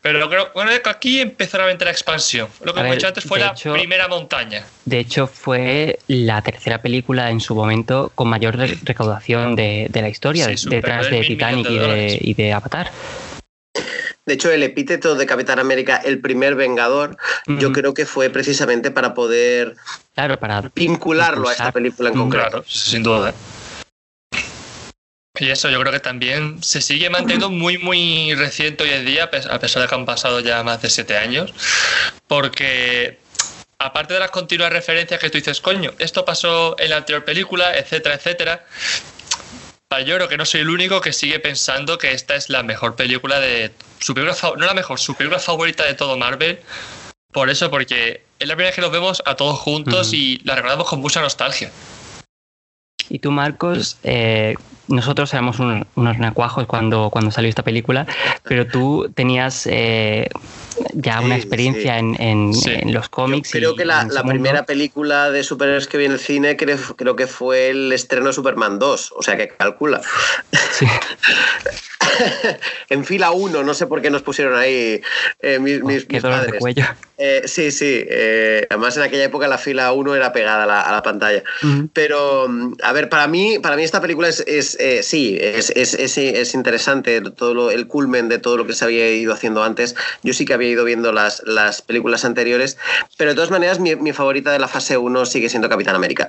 Pero 0.00 0.28
creo 0.30 0.50
bueno, 0.54 0.70
que 0.82 0.88
aquí 0.88 1.20
empezó 1.20 1.58
realmente 1.58 1.84
la 1.84 1.90
expansión. 1.90 2.48
Lo 2.64 2.72
que 2.72 2.80
hemos 2.80 2.94
dicho 2.94 3.06
antes 3.06 3.24
fue 3.24 3.38
la 3.38 3.54
primera 3.54 4.08
montaña. 4.08 4.64
De 4.86 4.98
hecho, 4.98 5.26
fue 5.26 5.98
la 6.08 6.40
tercera 6.40 6.80
película 6.80 7.30
en 7.30 7.40
su 7.40 7.54
momento 7.54 8.10
con 8.14 8.28
mayor 8.28 8.56
recaudación 8.56 9.54
de, 9.54 9.90
la 9.92 10.08
historia, 10.08 10.46
detrás 10.46 11.10
de 11.10 11.20
Titanic 11.20 11.68
y 11.68 12.34
de 12.34 12.52
Avatar. 12.52 12.90
De 14.24 14.34
hecho, 14.34 14.50
el 14.52 14.62
epíteto 14.62 15.16
de 15.16 15.26
Capitán 15.26 15.58
América, 15.58 15.96
el 15.96 16.20
primer 16.20 16.54
Vengador, 16.54 17.16
yo 17.46 17.72
creo 17.72 17.92
que 17.92 18.06
fue 18.06 18.30
precisamente 18.30 18.92
para 18.92 19.14
poder 19.14 19.76
claro, 20.14 20.38
para 20.38 20.70
vincularlo 20.74 21.48
a 21.48 21.52
esta 21.52 21.72
película 21.72 22.10
en 22.10 22.16
concreto. 22.16 22.48
Claro, 22.48 22.64
sin 22.68 23.02
duda. 23.02 23.34
Y 25.38 25.50
eso 25.50 25.70
yo 25.70 25.80
creo 25.80 25.92
que 25.92 25.98
también 25.98 26.62
se 26.62 26.80
sigue 26.80 27.10
manteniendo 27.10 27.50
muy, 27.50 27.78
muy 27.78 28.34
reciente 28.34 28.84
hoy 28.84 28.90
en 28.90 29.06
día, 29.06 29.24
a 29.24 29.58
pesar 29.58 29.82
de 29.82 29.88
que 29.88 29.94
han 29.94 30.04
pasado 30.04 30.38
ya 30.38 30.62
más 30.62 30.82
de 30.82 30.90
siete 30.90 31.16
años, 31.16 31.52
porque 32.28 33.18
aparte 33.78 34.14
de 34.14 34.20
las 34.20 34.30
continuas 34.30 34.72
referencias 34.72 35.18
que 35.18 35.30
tú 35.30 35.38
dices, 35.38 35.60
coño, 35.60 35.92
esto 35.98 36.24
pasó 36.24 36.76
en 36.78 36.90
la 36.90 36.98
anterior 36.98 37.24
película, 37.24 37.76
etcétera, 37.76 38.14
etcétera, 38.14 38.64
yo 40.00 40.16
creo 40.16 40.28
que 40.28 40.36
no 40.36 40.44
soy 40.44 40.60
el 40.60 40.70
único 40.70 41.00
que 41.00 41.12
sigue 41.12 41.38
pensando 41.38 41.98
que 41.98 42.12
esta 42.12 42.34
es 42.34 42.48
la 42.48 42.62
mejor 42.62 42.96
película 42.96 43.40
de. 43.40 43.72
Su 44.00 44.14
película, 44.14 44.36
no 44.56 44.66
la 44.66 44.74
mejor, 44.74 44.98
su 44.98 45.14
película 45.14 45.38
favorita 45.38 45.84
de 45.84 45.94
todo 45.94 46.16
Marvel. 46.16 46.58
Por 47.32 47.48
eso, 47.48 47.70
porque 47.70 48.22
es 48.38 48.48
la 48.48 48.54
primera 48.54 48.68
vez 48.68 48.74
que 48.74 48.82
nos 48.82 48.90
vemos 48.90 49.22
a 49.24 49.36
todos 49.36 49.58
juntos 49.58 50.12
y 50.12 50.40
la 50.44 50.54
recordamos 50.54 50.88
con 50.88 51.00
mucha 51.00 51.20
nostalgia. 51.20 51.70
Y 53.08 53.18
tú, 53.18 53.30
Marcos, 53.30 53.98
eh, 54.02 54.54
nosotros 54.88 55.32
éramos 55.32 55.58
unos 55.58 56.18
nacuajos 56.18 56.66
cuando, 56.66 57.10
cuando 57.10 57.30
salió 57.30 57.48
esta 57.48 57.62
película, 57.62 58.06
pero 58.42 58.66
tú 58.66 59.10
tenías 59.14 59.66
eh, 59.66 60.28
ya 60.92 61.20
una 61.20 61.36
experiencia 61.36 61.98
En, 61.98 62.52
los 62.92 63.08
cómics. 63.08 63.50
creo 63.52 63.74
que 63.74 63.84
la, 63.84 64.06
primera 64.26 64.64
película 64.64 65.30
de 65.30 65.44
superhéroes 65.44 65.86
que 65.86 65.98
vi 65.98 66.04
en 66.06 66.12
el 66.12 66.18
cine 66.18 66.56
creo, 66.56 66.78
creo 66.96 67.16
que 67.16 67.26
fue 67.26 67.70
el 67.70 67.92
estreno 67.92 68.26
de 68.26 68.32
Superman 68.32 68.78
2, 68.78 69.14
o 69.16 69.22
sea 69.22 69.36
que 69.36 69.48
calcula. 69.48 70.00
Sí. 70.72 70.86
en 72.88 73.04
fila 73.04 73.32
1, 73.32 73.62
no 73.62 73.74
sé 73.74 73.86
por 73.86 74.02
qué 74.02 74.10
nos 74.10 74.22
pusieron 74.22 74.56
ahí 74.58 75.00
eh, 75.40 75.58
mis, 75.58 75.82
mis, 75.82 76.04
padres. 76.22 76.60
cuello. 76.60 76.84
Eh, 77.18 77.42
sí, 77.46 77.70
sí. 77.70 78.04
Eh, 78.08 78.66
además, 78.68 78.96
en 78.96 79.04
aquella 79.04 79.24
época 79.24 79.46
la 79.46 79.58
fila 79.58 79.92
1 79.92 80.16
era 80.16 80.32
pegada 80.32 80.64
a 80.64 80.92
la, 80.92 81.02
pantalla. 81.02 81.44
Pero, 81.92 82.48
a 82.82 82.92
ver, 82.92 83.08
para 83.08 83.28
mí, 83.28 83.58
para 83.60 83.76
mí 83.76 83.84
esta 83.84 84.00
película 84.00 84.28
es, 84.28 84.40
es 84.40 84.76
sí, 85.06 85.38
es, 85.40 85.70
es, 85.70 85.94
es, 85.94 86.54
interesante, 86.54 87.20
todo 87.20 87.70
el 87.70 87.86
culmen 87.86 88.28
de 88.28 88.38
todo 88.38 88.56
lo 88.56 88.66
que 88.66 88.72
se 88.72 88.84
había 88.84 89.08
ido 89.08 89.32
haciendo 89.32 89.62
antes. 89.62 89.94
Yo 90.22 90.32
sí 90.32 90.44
que 90.44 90.54
había 90.54 90.70
ido 90.70 90.84
viendo 90.84 91.12
las, 91.12 91.42
las 91.46 91.82
películas 91.82 92.24
anteriores, 92.24 92.76
pero 93.16 93.30
de 93.30 93.34
todas 93.36 93.50
maneras, 93.50 93.78
mi, 93.78 93.94
mi 93.94 94.12
favorita 94.12 94.50
de 94.50 94.58
la 94.58 94.68
fase 94.68 94.96
1 94.96 95.26
sigue 95.26 95.48
siendo 95.48 95.68
Capitán 95.68 95.94
América. 95.94 96.28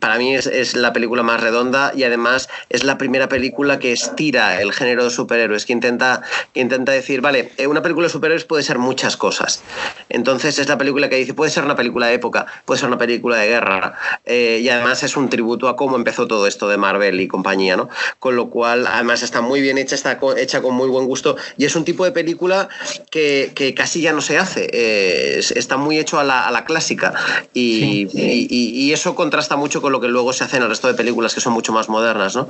para 0.00 0.18
mí 0.18 0.34
es, 0.34 0.74
la 0.74 0.92
película 0.92 1.22
más 1.22 1.40
redonda 1.40 1.92
y 1.94 2.04
además 2.04 2.48
es 2.68 2.84
la 2.84 2.98
primera 2.98 3.28
película 3.28 3.78
que 3.78 3.92
es 3.92 4.14
el 4.28 4.72
género 4.72 5.04
de 5.04 5.10
superhéroes, 5.10 5.64
que 5.64 5.72
intenta, 5.72 6.22
intenta 6.54 6.92
decir, 6.92 7.20
vale, 7.20 7.52
eh, 7.56 7.66
una 7.66 7.82
película 7.82 8.06
de 8.06 8.12
superhéroes 8.12 8.44
puede 8.44 8.62
ser 8.62 8.78
muchas 8.78 9.16
cosas. 9.16 9.62
Entonces 10.08 10.58
es 10.58 10.68
la 10.68 10.76
película 10.76 11.08
que 11.08 11.16
dice, 11.16 11.34
puede 11.34 11.50
ser 11.50 11.64
una 11.64 11.76
película 11.76 12.06
de 12.06 12.14
época, 12.14 12.46
puede 12.64 12.80
ser 12.80 12.88
una 12.88 12.98
película 12.98 13.36
de 13.36 13.48
guerra, 13.48 13.94
eh, 14.26 14.60
y 14.62 14.68
además 14.68 15.02
es 15.02 15.16
un 15.16 15.30
tributo 15.30 15.68
a 15.68 15.76
cómo 15.76 15.96
empezó 15.96 16.26
todo 16.26 16.46
esto 16.46 16.68
de 16.68 16.76
Marvel 16.76 17.20
y 17.20 17.28
compañía, 17.28 17.76
¿no? 17.76 17.88
Con 18.18 18.36
lo 18.36 18.50
cual, 18.50 18.86
además 18.86 19.22
está 19.22 19.40
muy 19.40 19.60
bien 19.60 19.78
hecha, 19.78 19.94
está 19.94 20.18
hecha 20.36 20.60
con 20.60 20.74
muy 20.74 20.88
buen 20.88 21.06
gusto, 21.06 21.36
y 21.56 21.64
es 21.64 21.74
un 21.74 21.84
tipo 21.84 22.04
de 22.04 22.12
película 22.12 22.68
que, 23.10 23.74
casi 23.76 24.02
ya 24.02 24.12
no 24.12 24.20
se 24.20 24.36
hace, 24.36 24.68
eh, 24.72 25.38
está 25.38 25.76
muy 25.76 25.98
hecho 25.98 26.18
a 26.18 26.24
la, 26.24 26.64
clásica, 26.66 27.14
y, 27.54 28.08
y, 28.12 28.92
eso 28.92 29.14
contrasta 29.14 29.56
mucho 29.56 29.80
con 29.80 29.92
lo 29.92 30.00
que 30.00 30.08
luego 30.08 30.32
se 30.32 30.44
hace 30.44 30.58
en 30.58 30.64
el 30.64 30.68
resto 30.68 30.88
de 30.88 30.94
películas 30.94 31.34
que 31.34 31.40
son 31.40 31.52
mucho 31.52 31.72
más 31.72 31.88
modernas, 31.88 32.36
¿no? 32.36 32.48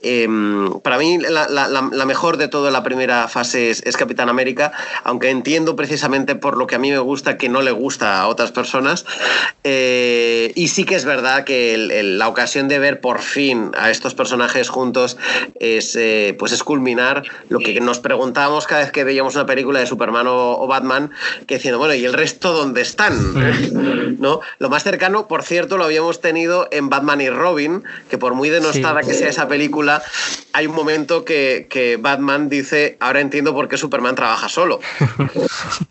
Em, 0.00 0.80
para 0.80 0.98
mí 0.98 1.01
la, 1.02 2.06
mejor 2.06 2.36
de 2.36 2.48
toda 2.48 2.70
la 2.70 2.82
primera 2.82 3.28
fase 3.28 3.70
es, 3.70 3.96
Capitán 3.96 4.28
América, 4.28 4.72
aunque 5.04 5.30
entiendo 5.30 5.76
precisamente 5.76 6.34
por 6.34 6.56
lo 6.56 6.66
que 6.66 6.76
a 6.76 6.78
mí 6.78 6.90
me 6.90 6.98
gusta 6.98 7.36
que 7.36 7.48
no 7.48 7.62
le 7.62 7.70
gusta 7.70 8.20
a 8.20 8.28
otras 8.28 8.52
personas. 8.52 9.04
Eh, 9.64 10.52
y 10.54 10.68
sí 10.68 10.84
que 10.84 10.94
es 10.94 11.04
verdad 11.04 11.44
que 11.44 12.02
la 12.02 12.28
ocasión 12.28 12.68
de 12.68 12.78
ver 12.78 13.00
por 13.00 13.20
fin 13.20 13.72
a 13.76 13.90
estos 13.90 14.14
personajes 14.14 14.68
juntos 14.68 15.16
es, 15.60 15.96
eh, 15.96 16.34
pues 16.38 16.52
es 16.52 16.62
culminar 16.62 17.22
lo 17.48 17.58
que 17.58 17.80
nos 17.80 18.00
preguntábamos 18.00 18.66
cada 18.66 18.82
vez 18.82 18.92
que 18.92 19.04
veíamos 19.04 19.34
una 19.34 19.46
película 19.46 19.80
de 19.80 19.86
Superman 19.86 20.26
o, 20.28 20.66
Batman, 20.66 21.10
que 21.46 21.56
diciendo, 21.56 21.78
bueno, 21.78 21.94
¿y 21.94 22.04
el 22.04 22.12
resto 22.12 22.52
dónde 22.52 22.80
están? 22.80 24.18
¿No? 24.20 24.40
Lo 24.58 24.70
más 24.70 24.84
cercano, 24.84 25.28
por 25.28 25.42
cierto, 25.42 25.76
lo 25.76 25.84
habíamos 25.84 26.20
tenido 26.20 26.68
en 26.70 26.88
Batman 26.88 27.20
y 27.20 27.30
Robin, 27.30 27.82
que 28.08 28.18
por 28.18 28.34
muy 28.34 28.50
denostada 28.50 29.00
que 29.00 29.14
sea 29.14 29.28
esa 29.28 29.48
película, 29.48 30.02
hay 30.52 30.66
un 30.66 30.74
momento 30.74 30.91
que, 31.24 31.98
Batman 32.00 32.48
dice, 32.48 32.96
ahora 33.00 33.20
entiendo 33.20 33.54
por 33.54 33.68
qué 33.68 33.76
Superman 33.76 34.14
trabaja 34.14 34.48
solo. 34.48 34.80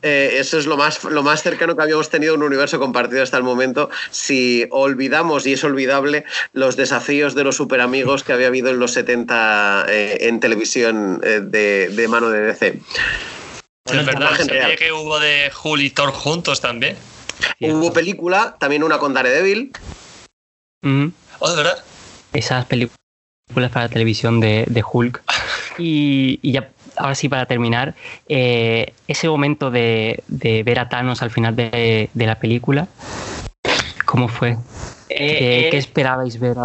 Eh, 0.04 0.38
eso 0.40 0.58
es 0.58 0.66
lo 0.66 0.78
más, 0.78 1.04
lo 1.04 1.22
más 1.22 1.44
cercano 1.44 1.76
que 1.76 1.84
habíamos 1.84 2.10
tenido 2.10 2.34
un 2.34 2.44
universo 2.44 2.80
compartido 2.80 3.22
hasta 3.22 3.38
el 3.38 3.44
momento. 3.44 3.90
Si 4.10 4.66
olvidamos, 4.72 5.46
y 5.46 5.54
es 5.54 5.64
olvidable, 5.64 6.26
los 6.54 6.76
desafíos 6.76 7.36
de 7.36 7.44
los 7.44 7.56
superamigos 7.56 8.24
que 8.24 8.34
había 8.34 8.48
habido 8.48 8.70
en 8.70 8.80
los 8.80 8.92
70 8.94 9.86
eh, 9.88 10.18
en 10.22 10.40
televisión 10.40 11.22
eh, 11.24 11.42
de, 11.42 12.08
mano 12.08 12.30
de 12.30 12.42
DC. 12.42 12.80
es 13.86 14.06
verdad, 14.06 14.38
que 14.78 14.92
hubo 14.92 15.20
de 15.20 15.52
Hulk 15.64 15.82
y 15.82 15.90
Thor 15.92 16.12
juntos 16.12 16.62
también. 16.62 16.98
Hubo 17.60 17.94
película, 17.94 18.56
también 18.60 18.84
una 18.84 18.98
con 18.98 19.14
Daredevil. 19.14 19.72
Oh, 21.40 21.50
de 21.50 21.56
verdad. 21.56 21.84
Esas 22.34 22.66
películas 22.66 23.01
para 23.52 23.90
televisión 23.90 24.40
de, 24.40 24.84
Hulk. 24.92 25.22
Y, 25.78 26.40
ya, 26.44 26.70
ahora 26.98 27.16
sí, 27.16 27.30
para 27.30 27.46
terminar, 27.46 27.96
eh, 28.28 28.94
ese 29.08 29.30
momento 29.30 29.72
de, 29.72 30.22
ver 30.28 30.80
a 30.80 30.90
Thanos 30.90 31.22
al 31.22 31.32
final 31.32 31.56
de, 31.56 32.10
la 32.14 32.36
película, 32.36 32.88
¿cómo 34.06 34.28
fue? 34.28 34.58
¿Qué, 35.08 35.70
eh, 35.70 35.78
esperabais 35.78 36.40
ver 36.40 36.58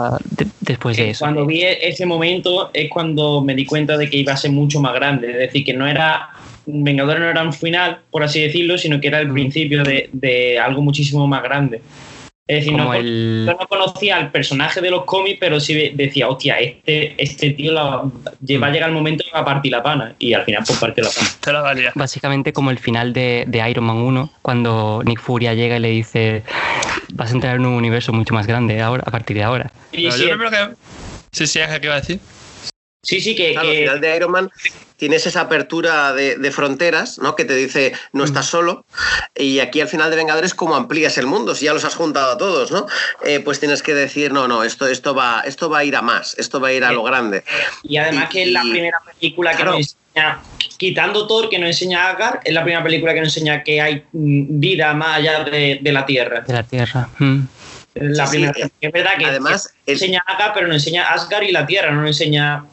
después 0.61 0.97
de 0.97 1.11
eso? 1.11 1.25
Cuando 1.25 1.47
vi 1.47 1.63
ese 1.63 2.05
momento 2.05 2.71
es 2.73 2.91
cuando 2.91 3.41
me 3.41 3.55
di 3.55 3.65
cuenta 3.65 3.97
de 3.97 4.11
que 4.11 4.19
iba 4.19 4.33
a 4.33 4.37
ser 4.37 4.51
mucho 4.51 4.81
más 4.81 4.95
grande, 4.95 5.31
es 5.31 5.39
decir, 5.39 5.65
que 5.65 5.73
no 5.73 5.87
era 5.87 6.31
Vengadores 6.67 7.21
no 7.21 7.31
era 7.31 7.45
un 7.45 7.53
final, 7.53 8.01
por 8.11 8.25
así 8.25 8.41
decirlo, 8.41 8.77
sino 8.77 9.01
que 9.01 9.07
era 9.07 9.21
el 9.21 9.33
principio 9.33 9.85
de, 9.85 10.11
de 10.13 10.59
algo 10.59 10.83
muchísimo 10.83 11.27
más 11.27 11.43
grande. 11.45 11.81
Es 12.49 12.65
decir, 12.65 12.75
no, 12.75 12.95
yo 12.95 13.59
no 13.59 13.67
conocía 13.69 14.17
al 14.17 14.31
personaje 14.31 14.81
de 14.81 14.89
los 14.89 15.05
cómics, 15.05 15.39
pero 15.41 15.59
sí 15.59 15.91
decía, 15.95 16.29
hostia, 16.29 16.61
este, 16.61 17.21
este 17.21 17.51
tío 17.51 17.75
va 17.75 18.03
a 18.03 18.71
llegar 18.71 18.89
el 18.89 18.95
momento 18.95 19.25
y 19.27 19.31
va 19.33 19.41
a 19.41 19.45
partir 19.45 19.73
la 19.73 19.83
pana. 19.83 20.15
Y 20.21 20.33
al 20.33 20.45
final, 20.45 20.63
pues 20.65 20.79
parte 20.79 21.03
la 21.03 21.11
pana. 21.11 21.29
Básicamente 21.97 22.53
como 22.53 22.71
el 22.71 22.79
final 22.79 23.13
de, 23.13 23.65
Iron 23.69 23.87
Man 23.87 23.97
1, 23.97 24.31
cuando 24.43 25.03
Nick 25.05 25.21
Furia 25.21 25.55
llega 25.55 25.79
y 25.79 25.81
le 25.81 25.89
dice, 25.89 26.45
vas 27.15 27.33
a 27.33 27.35
entrar 27.35 27.57
en 27.57 27.67
un 27.67 27.75
universo 27.75 28.13
mucho 28.13 28.33
más 28.33 28.47
grande 28.47 28.81
ahora, 28.81 29.03
a 29.05 29.11
partir 29.11 29.37
de 29.37 29.43
ahora. 29.43 29.73
Sí, 29.91 30.09
sí, 30.13 30.29
sí, 31.33 31.47
sí, 31.49 31.59
¿qué 31.81 31.87
iba 31.87 31.95
a 31.95 32.01
decir? 32.01 32.21
Sí, 33.07 33.21
sí, 33.21 33.37
que, 33.37 33.57
Al 33.57 33.67
final 33.67 34.01
de 34.01 34.17
Iron 34.17 34.33
Man 34.33 34.51
tienes 34.97 35.27
esa 35.27 35.43
apertura 35.43 36.13
de, 36.13 36.51
fronteras, 36.51 37.19
¿no? 37.19 37.37
Que 37.37 37.45
te 37.45 37.55
dice 37.55 37.93
no 38.13 38.25
estás 38.25 38.47
solo. 38.47 38.85
Y 39.37 39.61
aquí 39.61 39.81
al 39.81 39.87
final 39.87 40.11
de 40.11 40.17
Vengadores, 40.17 40.55
¿cómo 40.55 40.75
amplías 40.75 41.17
el 41.19 41.27
mundo? 41.27 41.55
Si 41.55 41.67
ya 41.67 41.73
los 41.73 41.85
has 41.85 41.95
juntado 41.95 42.33
a 42.33 42.37
todos, 42.39 42.73
¿no? 42.73 42.87
Eh, 43.25 43.39
pues 43.41 43.61
tienes 43.61 43.83
que 43.83 43.95
decir, 43.95 44.33
no, 44.33 44.49
no, 44.49 44.65
esto, 44.65 44.89
esto, 44.89 45.15
va, 45.15 45.43
esto 45.47 45.71
va 45.71 45.79
a 45.79 45.85
ir 45.85 45.95
a 45.95 46.03
más, 46.03 46.37
esto 46.37 46.61
va 46.61 46.69
a 46.69 46.73
ir 46.73 46.83
a 46.83 46.91
lo 46.91 47.05
grande. 47.05 47.45
Y 47.85 47.97
además 47.97 48.29
que 48.29 48.43
es 48.43 48.49
la 48.51 48.63
primera 48.63 48.99
película 49.05 49.57
que 49.57 49.65
nos 49.65 49.77
enseña, 49.77 50.41
quitando 50.77 51.29
Thor, 51.29 51.49
que 51.49 51.61
nos 51.61 51.69
enseña 51.69 52.07
a 52.07 52.11
Agar, 52.11 52.41
es 52.43 52.53
la 52.53 52.65
primera 52.65 52.83
película 52.83 53.15
que 53.15 53.21
nos 53.21 53.37
enseña 53.37 53.63
que 53.63 53.81
hay 53.81 54.03
mm, 54.13 54.59
vida 54.59 54.95
más 54.95 55.19
allá 55.19 55.45
de, 55.45 55.81
la 55.85 56.05
Tierra. 56.05 56.41
De 56.41 56.53
la 56.53 56.65
Tierra. 56.65 57.09
Mm. 57.19 57.43
La 57.95 58.29
primera, 58.29 58.53
es 58.81 58.93
verdad 58.93 59.13
que 59.19 59.25
además 59.25 59.73
enseña 59.87 60.23
a 60.27 60.33
Agar, 60.33 60.53
pero 60.55 60.67
nos 60.67 60.77
enseña 60.77 61.13
Asgard 61.13 61.45
y 61.45 61.53
la 61.53 61.67
Tierra, 61.67 61.91
no 61.93 62.03
nos 62.03 62.11
enseña 62.11 62.65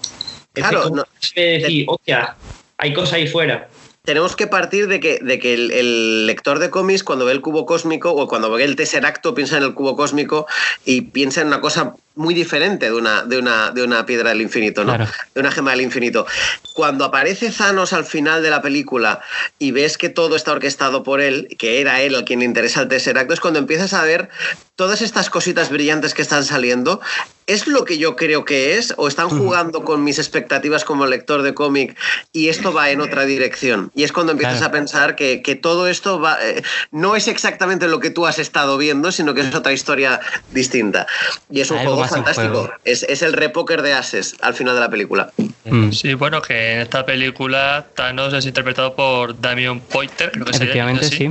Claro, 0.53 0.89
no, 0.89 1.03
decir, 1.35 1.85
hostia, 1.87 2.35
hay 2.77 2.93
cosas 2.93 3.13
ahí 3.13 3.27
fuera 3.27 3.67
tenemos 4.03 4.35
que 4.35 4.47
partir 4.47 4.87
de 4.87 4.99
que, 4.99 5.19
de 5.19 5.39
que 5.39 5.53
el, 5.53 6.27
lector 6.27 6.59
de 6.59 6.69
cómics, 6.69 7.03
cuando 7.03 7.23
ve 7.25 7.31
el 7.31 7.39
cubo 7.39 7.65
cósmico 7.65 8.11
o 8.11 8.27
cuando 8.27 8.51
ve 8.51 8.65
el 8.65 8.75
Tesseracto, 8.75 9.33
piensa 9.33 9.57
en 9.57 9.63
el 9.63 9.73
cubo 9.73 9.95
cósmico 9.95 10.45
y 10.83 11.01
piensa 11.01 11.39
en 11.39 11.47
una 11.47 11.61
cosa 11.61 11.95
muy 12.15 12.33
diferente 12.33 12.87
de 12.87 12.93
una, 12.93 13.23
de 13.23 13.37
una, 13.37 13.71
de 13.71 13.83
una 13.83 14.05
piedra 14.05 14.29
del 14.29 14.41
infinito, 14.41 14.83
¿no? 14.83 14.97
De 14.97 15.39
una 15.39 15.51
gema 15.51 15.71
del 15.71 15.81
infinito. 15.81 16.25
Cuando 16.73 17.05
aparece 17.05 17.51
Thanos 17.51 17.93
al 17.93 18.05
final 18.05 18.43
de 18.43 18.49
la 18.49 18.61
película 18.61 19.21
y 19.59 19.71
ves 19.71 19.97
que 19.97 20.09
todo 20.09 20.35
está 20.35 20.51
orquestado 20.51 21.03
por 21.03 21.21
él, 21.21 21.47
que 21.57 21.81
era 21.81 22.01
él 22.01 22.15
al 22.15 22.25
quien 22.25 22.39
le 22.39 22.45
interesa 22.45 22.81
el 22.81 22.87
Tesseracto, 22.87 23.33
es 23.33 23.39
cuando 23.39 23.59
empiezas 23.59 23.93
a 23.93 24.03
ver 24.03 24.29
todas 24.75 25.01
estas 25.01 25.29
cositas 25.29 25.69
brillantes 25.69 26.13
que 26.13 26.23
están 26.23 26.43
saliendo, 26.43 26.99
¿es 27.45 27.67
lo 27.67 27.85
que 27.85 27.97
yo 27.97 28.15
creo 28.15 28.43
que 28.43 28.77
es? 28.77 28.93
¿O 28.97 29.07
están 29.07 29.29
jugando 29.29 29.83
con 29.83 30.03
mis 30.03 30.17
expectativas 30.17 30.83
como 30.83 31.05
lector 31.05 31.43
de 31.43 31.53
cómic 31.53 31.95
y 32.31 32.49
esto 32.49 32.73
va 32.73 32.89
en 32.89 33.01
otra 33.01 33.25
dirección? 33.25 33.91
Y 33.93 34.03
es 34.03 34.11
cuando 34.11 34.31
empiezas 34.31 34.61
a 34.61 34.71
pensar 34.71 35.15
que, 35.15 35.59
todo 35.61 35.87
esto 35.87 36.19
va, 36.19 36.37
eh, 36.41 36.63
no 36.91 37.15
es 37.15 37.27
exactamente 37.27 37.87
lo 37.87 37.99
que 37.99 38.09
tú 38.09 38.25
has 38.25 38.39
estado 38.39 38.77
viendo, 38.77 39.11
sino 39.11 39.33
que 39.33 39.41
es 39.41 39.53
otra 39.53 39.73
historia 39.73 40.19
distinta. 40.51 41.05
Y 41.49 41.61
es 41.61 41.69
un 41.69 41.77
juego 41.79 42.02
fantástico. 42.09 42.71
Es, 42.83 43.03
es, 43.03 43.21
el 43.21 43.33
repoker 43.33 43.81
de 43.81 43.93
Ases 43.93 44.35
al 44.41 44.53
final 44.53 44.75
de 44.75 44.81
la 44.81 44.89
película. 44.89 45.31
Mm. 45.65 45.91
Sí, 45.91 46.13
bueno, 46.13 46.41
que 46.41 46.73
en 46.73 46.81
esta 46.81 47.05
película 47.05 47.87
Thanos 47.95 48.33
es 48.33 48.45
interpretado 48.45 48.95
por 48.95 49.39
Damian 49.39 49.79
Poiter, 49.79 50.31
creo 50.31 50.45
que 50.45 50.51
Efectivamente, 50.51 51.05
sí. 51.05 51.29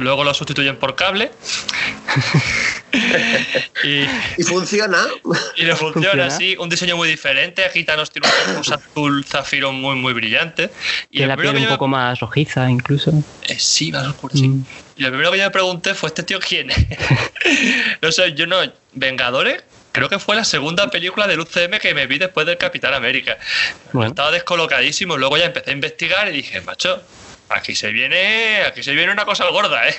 Luego 0.00 0.24
lo 0.24 0.34
sustituyen 0.34 0.76
por 0.76 0.94
cable. 0.94 1.30
y, 3.84 4.42
funciona. 4.44 5.06
Y 5.56 5.64
le 5.64 5.74
funciona, 5.76 6.26
así. 6.26 6.56
Un 6.58 6.68
diseño 6.68 6.96
muy 6.96 7.08
diferente. 7.08 7.64
Aquí 7.64 7.84
Thanos 7.84 8.10
tiene 8.10 8.28
un 8.56 8.60
azul 8.72 9.24
zafiro 9.24 9.72
muy, 9.72 9.96
muy 9.96 10.12
brillante. 10.12 10.70
Y 11.10 11.24
la 11.24 11.36
piel 11.36 11.56
un 11.56 11.66
poco 11.66 11.88
más 11.88 12.20
rojiza, 12.20 12.70
incluso. 12.70 13.12
Eh, 13.48 13.56
sí, 13.58 13.90
más 13.92 14.06
oscuro, 14.06 14.34
sí. 14.36 14.48
Mm. 14.48 14.64
Y 14.96 15.02
lo 15.02 15.08
primero 15.08 15.32
que 15.32 15.38
yo 15.38 15.44
me 15.44 15.50
pregunté 15.50 15.94
fue: 15.94 16.08
¿este 16.08 16.22
tío 16.22 16.38
quién 16.38 16.70
es? 16.70 16.76
no 18.02 18.12
sé, 18.12 18.34
yo 18.34 18.46
no. 18.46 18.58
¿Vengadores? 18.92 19.64
Creo 19.94 20.08
que 20.08 20.18
fue 20.18 20.34
la 20.34 20.44
segunda 20.44 20.88
película 20.88 21.28
del 21.28 21.40
UCM 21.40 21.78
que 21.80 21.94
me 21.94 22.06
vi 22.06 22.18
después 22.18 22.46
del 22.46 22.58
Capitán 22.58 22.94
América. 22.94 23.38
Estaba 24.04 24.32
descolocadísimo, 24.32 25.16
luego 25.16 25.38
ya 25.38 25.44
empecé 25.44 25.70
a 25.70 25.72
investigar 25.72 26.28
y 26.28 26.32
dije, 26.32 26.60
macho, 26.62 27.00
aquí 27.48 27.76
se 27.76 27.92
viene, 27.92 28.62
aquí 28.66 28.82
se 28.82 28.92
viene 28.92 29.12
una 29.12 29.24
cosa 29.24 29.48
gorda, 29.50 29.88
¿eh? 29.88 29.94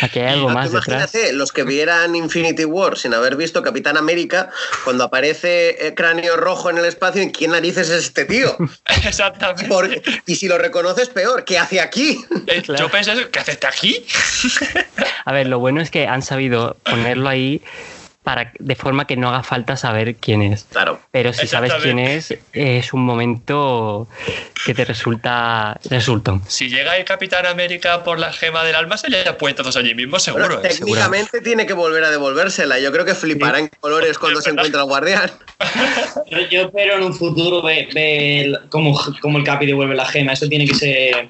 Aquí 0.00 0.20
hay 0.20 0.32
algo 0.32 0.48
más 0.48 0.70
Imagínate, 0.70 1.34
los 1.34 1.52
que 1.52 1.62
vieran 1.62 2.16
Infinity 2.16 2.64
War 2.64 2.96
sin 2.96 3.12
haber 3.12 3.36
visto 3.36 3.62
Capitán 3.62 3.98
América, 3.98 4.48
cuando 4.82 5.04
aparece 5.04 5.88
el 5.88 5.94
cráneo 5.94 6.36
rojo 6.36 6.70
en 6.70 6.78
el 6.78 6.86
espacio, 6.86 7.20
¿en 7.20 7.28
quién 7.28 7.50
narices 7.50 7.90
es 7.90 8.04
este 8.04 8.24
tío? 8.24 8.56
Exactamente. 9.04 10.02
y 10.24 10.36
si 10.36 10.48
lo 10.48 10.56
reconoces, 10.56 11.10
peor, 11.10 11.44
¿qué 11.44 11.58
hace 11.58 11.82
aquí? 11.82 12.18
Eh, 12.46 12.62
yo 12.66 12.90
pensé, 12.90 13.28
¿qué 13.30 13.38
hace 13.40 13.52
este 13.52 13.66
aquí? 13.66 14.06
A 15.26 15.32
ver, 15.32 15.48
lo 15.48 15.58
bueno 15.58 15.82
es 15.82 15.90
que 15.90 16.06
han 16.06 16.22
sabido 16.22 16.78
ponerlo 16.82 17.28
ahí 17.28 17.62
para, 18.24 18.52
de 18.58 18.74
forma 18.74 19.06
que 19.06 19.16
no 19.16 19.28
haga 19.28 19.42
falta 19.42 19.76
saber 19.76 20.16
quién 20.16 20.40
es. 20.40 20.64
Claro. 20.72 20.98
Pero 21.10 21.34
si 21.34 21.46
sabes 21.46 21.72
quién 21.82 21.98
es, 21.98 22.34
es 22.54 22.92
un 22.94 23.04
momento 23.04 24.08
que 24.64 24.72
te 24.74 24.86
resulta 24.86 25.78
resulta. 25.90 26.40
Si 26.48 26.70
llega 26.70 26.96
el 26.96 27.04
Capitán 27.04 27.44
América 27.44 28.02
por 28.02 28.18
la 28.18 28.32
gema 28.32 28.64
del 28.64 28.74
alma, 28.74 28.96
se 28.96 29.10
le 29.10 29.22
puesto 29.34 29.62
todos 29.62 29.76
allí 29.76 29.94
mismo, 29.94 30.18
seguro. 30.18 30.58
¿eh? 30.58 30.68
técnicamente 30.68 31.42
tiene 31.42 31.66
que 31.66 31.74
volver 31.74 32.02
a 32.02 32.10
devolvérsela. 32.10 32.78
Yo 32.78 32.90
creo 32.92 33.04
que 33.04 33.14
flipará 33.14 33.58
en 33.58 33.68
colores 33.80 34.18
cuando 34.18 34.40
se 34.40 34.50
encuentra 34.50 34.80
el 34.80 34.86
guardián. 34.86 35.30
Yo, 36.50 36.62
espero 36.62 36.94
en 36.94 37.02
un 37.02 37.14
futuro 37.14 37.60
ver, 37.60 37.88
cómo, 38.70 38.98
cómo, 39.20 39.38
el 39.38 39.44
Capi 39.44 39.66
devuelve 39.66 39.94
la 39.94 40.06
gema. 40.06 40.32
Eso 40.32 40.48
tiene 40.48 40.66
que 40.66 40.74
ser 40.74 41.28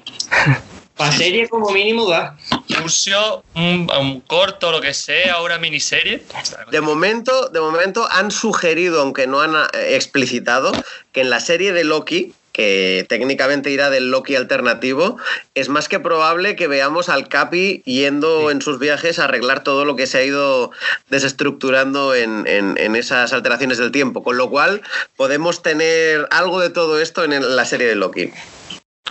para 0.95 1.11
serie 1.11 1.49
como 1.49 1.71
mínimo 1.71 2.07
va. 2.07 2.37
Lucio, 2.81 3.43
un, 3.53 3.89
un, 3.99 4.21
corto, 4.21 4.71
lo 4.71 4.81
que 4.81 4.93
sea, 4.93 5.41
una 5.41 5.57
miniserie. 5.57 6.23
De 6.71 6.81
momento, 6.81 7.49
de 7.49 7.59
momento 7.59 8.07
han 8.09 8.31
sugerido, 8.31 9.01
aunque 9.01 9.27
no 9.27 9.41
han 9.41 9.55
eh, 9.55 9.95
explicitado, 9.95 10.71
que 11.11 11.21
en 11.21 11.29
la 11.29 11.39
serie 11.39 11.73
de 11.73 11.83
Loki, 11.83 12.33
que 12.55 13.05
técnicamente 13.09 13.69
irá 13.69 13.89
del 13.89 14.09
Loki 14.09 14.35
alternativo, 14.35 15.17
es 15.55 15.67
más 15.67 15.89
que 15.89 15.99
probable 15.99 16.55
que 16.55 16.69
veamos 16.69 17.09
al 17.09 17.27
Capi 17.27 17.83
yendo 17.85 18.49
en 18.49 18.61
sus 18.61 18.79
viajes 18.79 19.19
a 19.19 19.25
arreglar 19.25 19.61
todo 19.61 19.83
lo 19.83 19.97
que 19.97 20.07
se 20.07 20.19
ha 20.19 20.23
ido 20.23 20.71
desestructurando 21.09 22.15
en, 22.15 22.45
en, 22.47 22.95
esas 22.95 23.33
alteraciones 23.33 23.77
del 23.77 23.91
tiempo. 23.91 24.23
Con 24.23 24.37
lo 24.37 24.49
cual, 24.49 24.81
podemos 25.17 25.61
tener 25.63 26.29
algo 26.31 26.61
de 26.61 26.69
todo 26.69 27.01
esto 27.01 27.25
en 27.25 27.57
la 27.57 27.65
serie 27.65 27.87
de 27.87 27.95
Loki. 27.95 28.31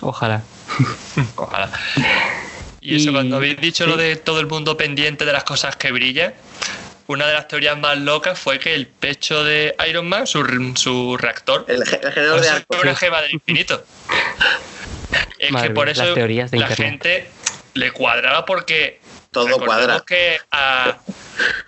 Ojalá. 0.01 0.43
Ojalá. 1.37 1.71
Y 2.81 2.97
eso, 2.97 3.13
cuando 3.13 3.37
habéis 3.37 3.59
dicho 3.61 3.87
lo 3.87 3.97
de 3.97 4.17
todo 4.17 4.41
el 4.41 4.47
mundo 4.47 4.77
pendiente 4.77 5.25
de 5.25 5.33
las 5.33 5.45
cosas 5.45 5.77
que 5.77 5.91
brillan, 5.91 6.35
una 7.07 7.27
de 7.27 7.35
las 7.35 7.49
teorías 7.49 7.79
más 7.79 7.99
locas 7.99 8.39
fue 8.39 8.59
que 8.59 8.75
el 8.75 8.87
pecho 8.87 9.45
de 9.45 9.75
Iron 9.89 10.09
Man, 10.09 10.27
su, 10.27 11.17
reactor, 11.17 11.65
el, 11.69 11.85
generador 11.87 12.41
de 12.41 12.49
arco, 12.49 12.77
una 12.83 12.97
gema 12.97 13.23
del 13.23 13.35
infinito. 13.35 13.85
es 15.39 15.63
que 15.63 15.71
por 15.71 15.89
eso 15.89 16.15
la 16.53 16.69
gente 16.69 17.31
le 17.75 17.91
cuadraba 17.93 18.45
porque 18.45 19.01
todo 19.31 19.59
cuadra. 19.59 20.03
que 20.07 20.39
a, 20.51 20.99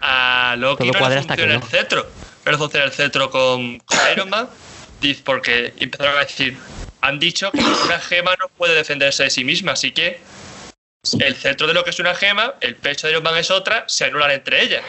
a 0.00 0.56
Loki 0.56 0.90
no 0.90 1.08
le 1.08 1.22
funciona 1.22 1.54
el 1.54 1.62
cetro. 1.62 2.06
No 2.44 2.52
le 2.52 2.58
funciona 2.58 2.86
el 2.86 2.92
cetro 2.92 3.30
con, 3.30 3.78
con 3.78 3.98
Iron 4.12 4.30
Man 4.30 4.48
porque 5.24 5.72
empezaron 5.78 6.16
a 6.16 6.20
decir 6.20 6.56
han 7.00 7.18
dicho 7.18 7.50
que 7.52 7.60
una 7.60 8.00
gema 8.00 8.34
no 8.40 8.48
puede 8.56 8.74
defenderse 8.74 9.24
de 9.24 9.30
sí 9.30 9.44
misma, 9.44 9.72
así 9.72 9.92
que 9.92 10.20
el 11.20 11.36
centro 11.36 11.66
de 11.66 11.74
lo 11.74 11.84
que 11.84 11.90
es 11.90 12.00
una 12.00 12.14
gema, 12.14 12.54
el 12.60 12.74
pecho 12.76 13.06
de 13.06 13.12
Iron 13.12 13.22
Man 13.22 13.36
es 13.36 13.50
otra, 13.50 13.84
se 13.86 14.06
anulan 14.06 14.32
entre 14.32 14.62
ellas. 14.62 14.82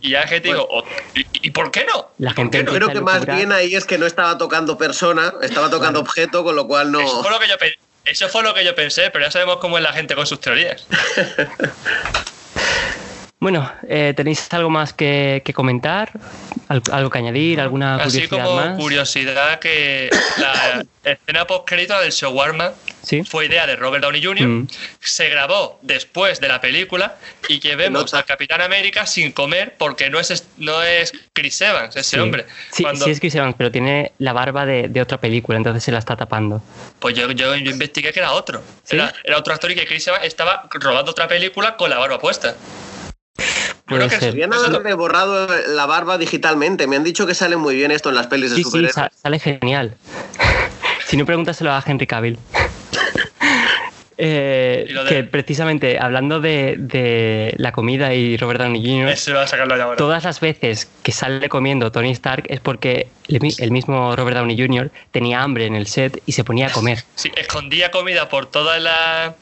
Y 0.00 0.10
ya 0.10 0.26
gente 0.26 0.48
digo, 0.48 0.66
oh, 0.70 0.84
¿y, 1.14 1.50
por 1.50 1.70
qué 1.70 1.86
no? 1.86 2.10
La 2.18 2.34
gente 2.34 2.62
no? 2.62 2.72
Creo 2.72 2.88
que 2.90 3.00
más 3.00 3.24
bien 3.24 3.52
ahí 3.52 3.74
es 3.74 3.84
que 3.84 3.96
no 3.96 4.06
estaba 4.06 4.36
tocando 4.36 4.76
persona, 4.76 5.32
estaba 5.40 5.70
tocando 5.70 6.00
objeto, 6.00 6.44
con 6.44 6.56
lo 6.56 6.66
cual 6.66 6.92
no. 6.92 7.00
Eso 7.00 7.22
fue 7.22 7.30
lo 7.30 7.38
que 7.38 7.48
yo, 7.48 7.54
eso 8.04 8.28
fue 8.28 8.42
lo 8.42 8.52
que 8.52 8.64
yo 8.64 8.74
pensé, 8.74 9.10
pero 9.10 9.24
ya 9.24 9.30
sabemos 9.30 9.56
cómo 9.58 9.78
es 9.78 9.82
la 9.82 9.92
gente 9.92 10.14
con 10.14 10.26
sus 10.26 10.40
teorías. 10.40 10.86
Bueno, 13.44 13.70
eh, 13.86 14.14
¿tenéis 14.16 14.50
algo 14.54 14.70
más 14.70 14.94
que, 14.94 15.42
comentar? 15.54 16.10
¿Algo 16.66 17.10
que 17.10 17.18
añadir? 17.18 17.60
¿Alguna 17.60 17.96
Así 17.96 18.26
como 18.26 18.74
curiosidad 18.78 19.58
que 19.58 20.08
la 20.38 20.82
escena 21.04 21.46
post-crédito 21.46 22.00
del 22.00 22.10
Shawarma 22.10 22.72
fue 23.26 23.44
idea 23.44 23.66
de 23.66 23.76
Robert 23.76 24.02
Downey 24.02 24.24
Jr., 24.24 24.48
mm. 24.48 24.68
se 24.98 25.28
grabó 25.28 25.78
después 25.82 26.40
de 26.40 26.48
la 26.48 26.62
película 26.62 27.16
y 27.46 27.60
que 27.60 27.76
vemos 27.76 28.14
al 28.14 28.24
Capitán 28.24 28.62
América 28.62 29.04
sin 29.04 29.30
comer 29.30 29.74
porque 29.76 30.08
no 30.08 30.18
es, 30.18 30.46
no 30.56 30.82
es 30.82 31.12
Chris 31.34 31.60
Evans, 31.60 31.94
ese 31.96 32.18
hombre. 32.18 32.46
Sí, 32.72 32.86
sí 32.94 33.10
es 33.10 33.20
Chris 33.20 33.34
Evans, 33.34 33.56
pero 33.58 33.70
tiene 33.70 34.12
la 34.16 34.32
barba 34.32 34.64
de, 34.64 35.00
otra 35.02 35.20
película, 35.20 35.58
entonces 35.58 35.84
se 35.84 35.92
la 35.92 35.98
está 35.98 36.16
tapando. 36.16 36.62
Pues 36.98 37.14
yo, 37.14 37.30
yo, 37.32 37.54
investigué 37.54 38.10
que 38.10 38.20
era 38.20 38.32
otro. 38.32 38.62
Era, 38.88 39.12
era 39.22 39.36
otro 39.36 39.52
actor 39.52 39.70
y 39.70 39.74
que 39.74 39.86
Chris 39.86 40.06
Evans 40.06 40.24
estaba 40.24 40.66
robando 40.70 41.10
otra 41.10 41.28
película 41.28 41.76
con 41.76 41.90
la 41.90 41.98
barba 41.98 42.18
puesta. 42.18 42.56
Creo 43.86 44.08
que 44.08 44.18
se 44.18 44.28
haber 44.28 44.96
borrado 44.96 45.46
la 45.68 45.86
barba 45.86 46.16
digitalmente. 46.16 46.86
Me 46.86 46.96
han 46.96 47.04
dicho 47.04 47.26
que 47.26 47.34
sale 47.34 47.56
muy 47.56 47.74
bien 47.74 47.90
esto 47.90 48.08
en 48.08 48.14
las 48.14 48.26
pelis 48.28 48.50
de 48.50 48.56
sí, 48.56 48.62
superhéroes. 48.62 48.94
Sí, 48.94 49.00
sale 49.22 49.38
genial. 49.38 49.94
si 51.06 51.16
no, 51.16 51.26
pregúntaselo 51.26 51.70
a 51.70 51.82
Henry 51.86 52.06
Cavill. 52.06 52.38
Eh, 54.16 54.94
que 55.08 55.24
precisamente 55.24 55.98
hablando 55.98 56.40
de, 56.40 57.54
la 57.56 57.72
comida 57.72 58.14
y 58.14 58.36
Robert 58.36 58.60
Downey 58.60 58.80
Jr., 58.80 59.96
todas 59.96 60.24
las 60.24 60.40
veces 60.40 60.88
que 61.02 61.12
sale 61.12 61.48
comiendo 61.48 61.90
Tony 61.90 62.12
Stark 62.12 62.44
es 62.48 62.60
porque 62.60 63.08
el 63.28 63.70
mismo 63.70 64.14
Robert 64.14 64.36
Downey 64.36 64.56
Jr. 64.56 64.90
tenía 65.10 65.42
hambre 65.42 65.66
en 65.66 65.74
el 65.74 65.86
set 65.86 66.22
y 66.26 66.32
se 66.32 66.44
ponía 66.44 66.68
a 66.68 66.70
comer. 66.70 67.02
Sí, 67.16 67.32
escondía 67.36 67.90
comida 67.90 68.28
por 68.28 68.46
toda 68.46 68.78
la 68.78 69.34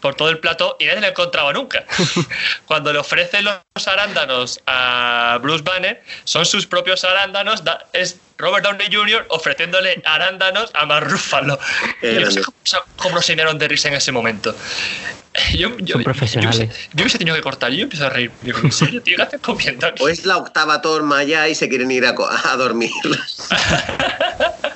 por 0.00 0.14
todo 0.14 0.28
el 0.30 0.38
plato 0.38 0.76
y 0.78 0.86
nadie 0.86 1.00
la 1.00 1.08
encontraba 1.08 1.52
nunca. 1.52 1.84
Cuando 2.66 2.92
le 2.92 2.98
ofrecen 2.98 3.44
los 3.44 3.88
arándanos 3.88 4.60
a 4.66 5.38
Bruce 5.40 5.62
Banner, 5.62 6.02
son 6.24 6.44
sus 6.44 6.66
propios 6.66 7.04
arándanos, 7.04 7.62
es 7.92 8.20
Robert 8.40 8.64
Downey 8.64 8.88
Jr. 8.90 9.26
ofreciéndole 9.28 10.02
arándanos 10.04 10.70
a 10.74 10.86
Mark 10.86 11.08
Ruffalo. 11.10 11.58
yo 12.02 12.20
no 12.20 12.30
sé 12.30 12.42
cómo, 12.96 13.22
se 13.22 13.34
dieron 13.34 13.58
de 13.58 13.68
risa 13.68 13.88
en 13.88 13.94
ese 13.94 14.12
momento. 14.12 14.54
Yo, 15.54 15.70
Son 15.86 16.02
profesionales. 16.02 16.70
Yo 16.92 17.02
hubiese, 17.02 17.18
tenido 17.18 17.36
que 17.36 17.42
cortar 17.42 17.72
y 17.72 17.78
yo 17.78 17.82
empiezo 17.84 18.06
a 18.06 18.10
reír. 18.10 18.32
¿en 18.44 18.72
serio, 18.72 19.00
tío? 19.00 19.16
¿Qué 19.16 19.22
haces 19.22 19.40
comiendo 19.40 19.86
O 20.00 20.08
es 20.08 20.26
la 20.26 20.36
octava 20.36 20.82
torma 20.82 21.22
ya 21.22 21.48
y 21.48 21.54
se 21.54 21.68
quieren 21.68 21.90
ir 21.90 22.04
a, 22.04 22.14
a 22.44 22.56
dormir. 22.56 22.90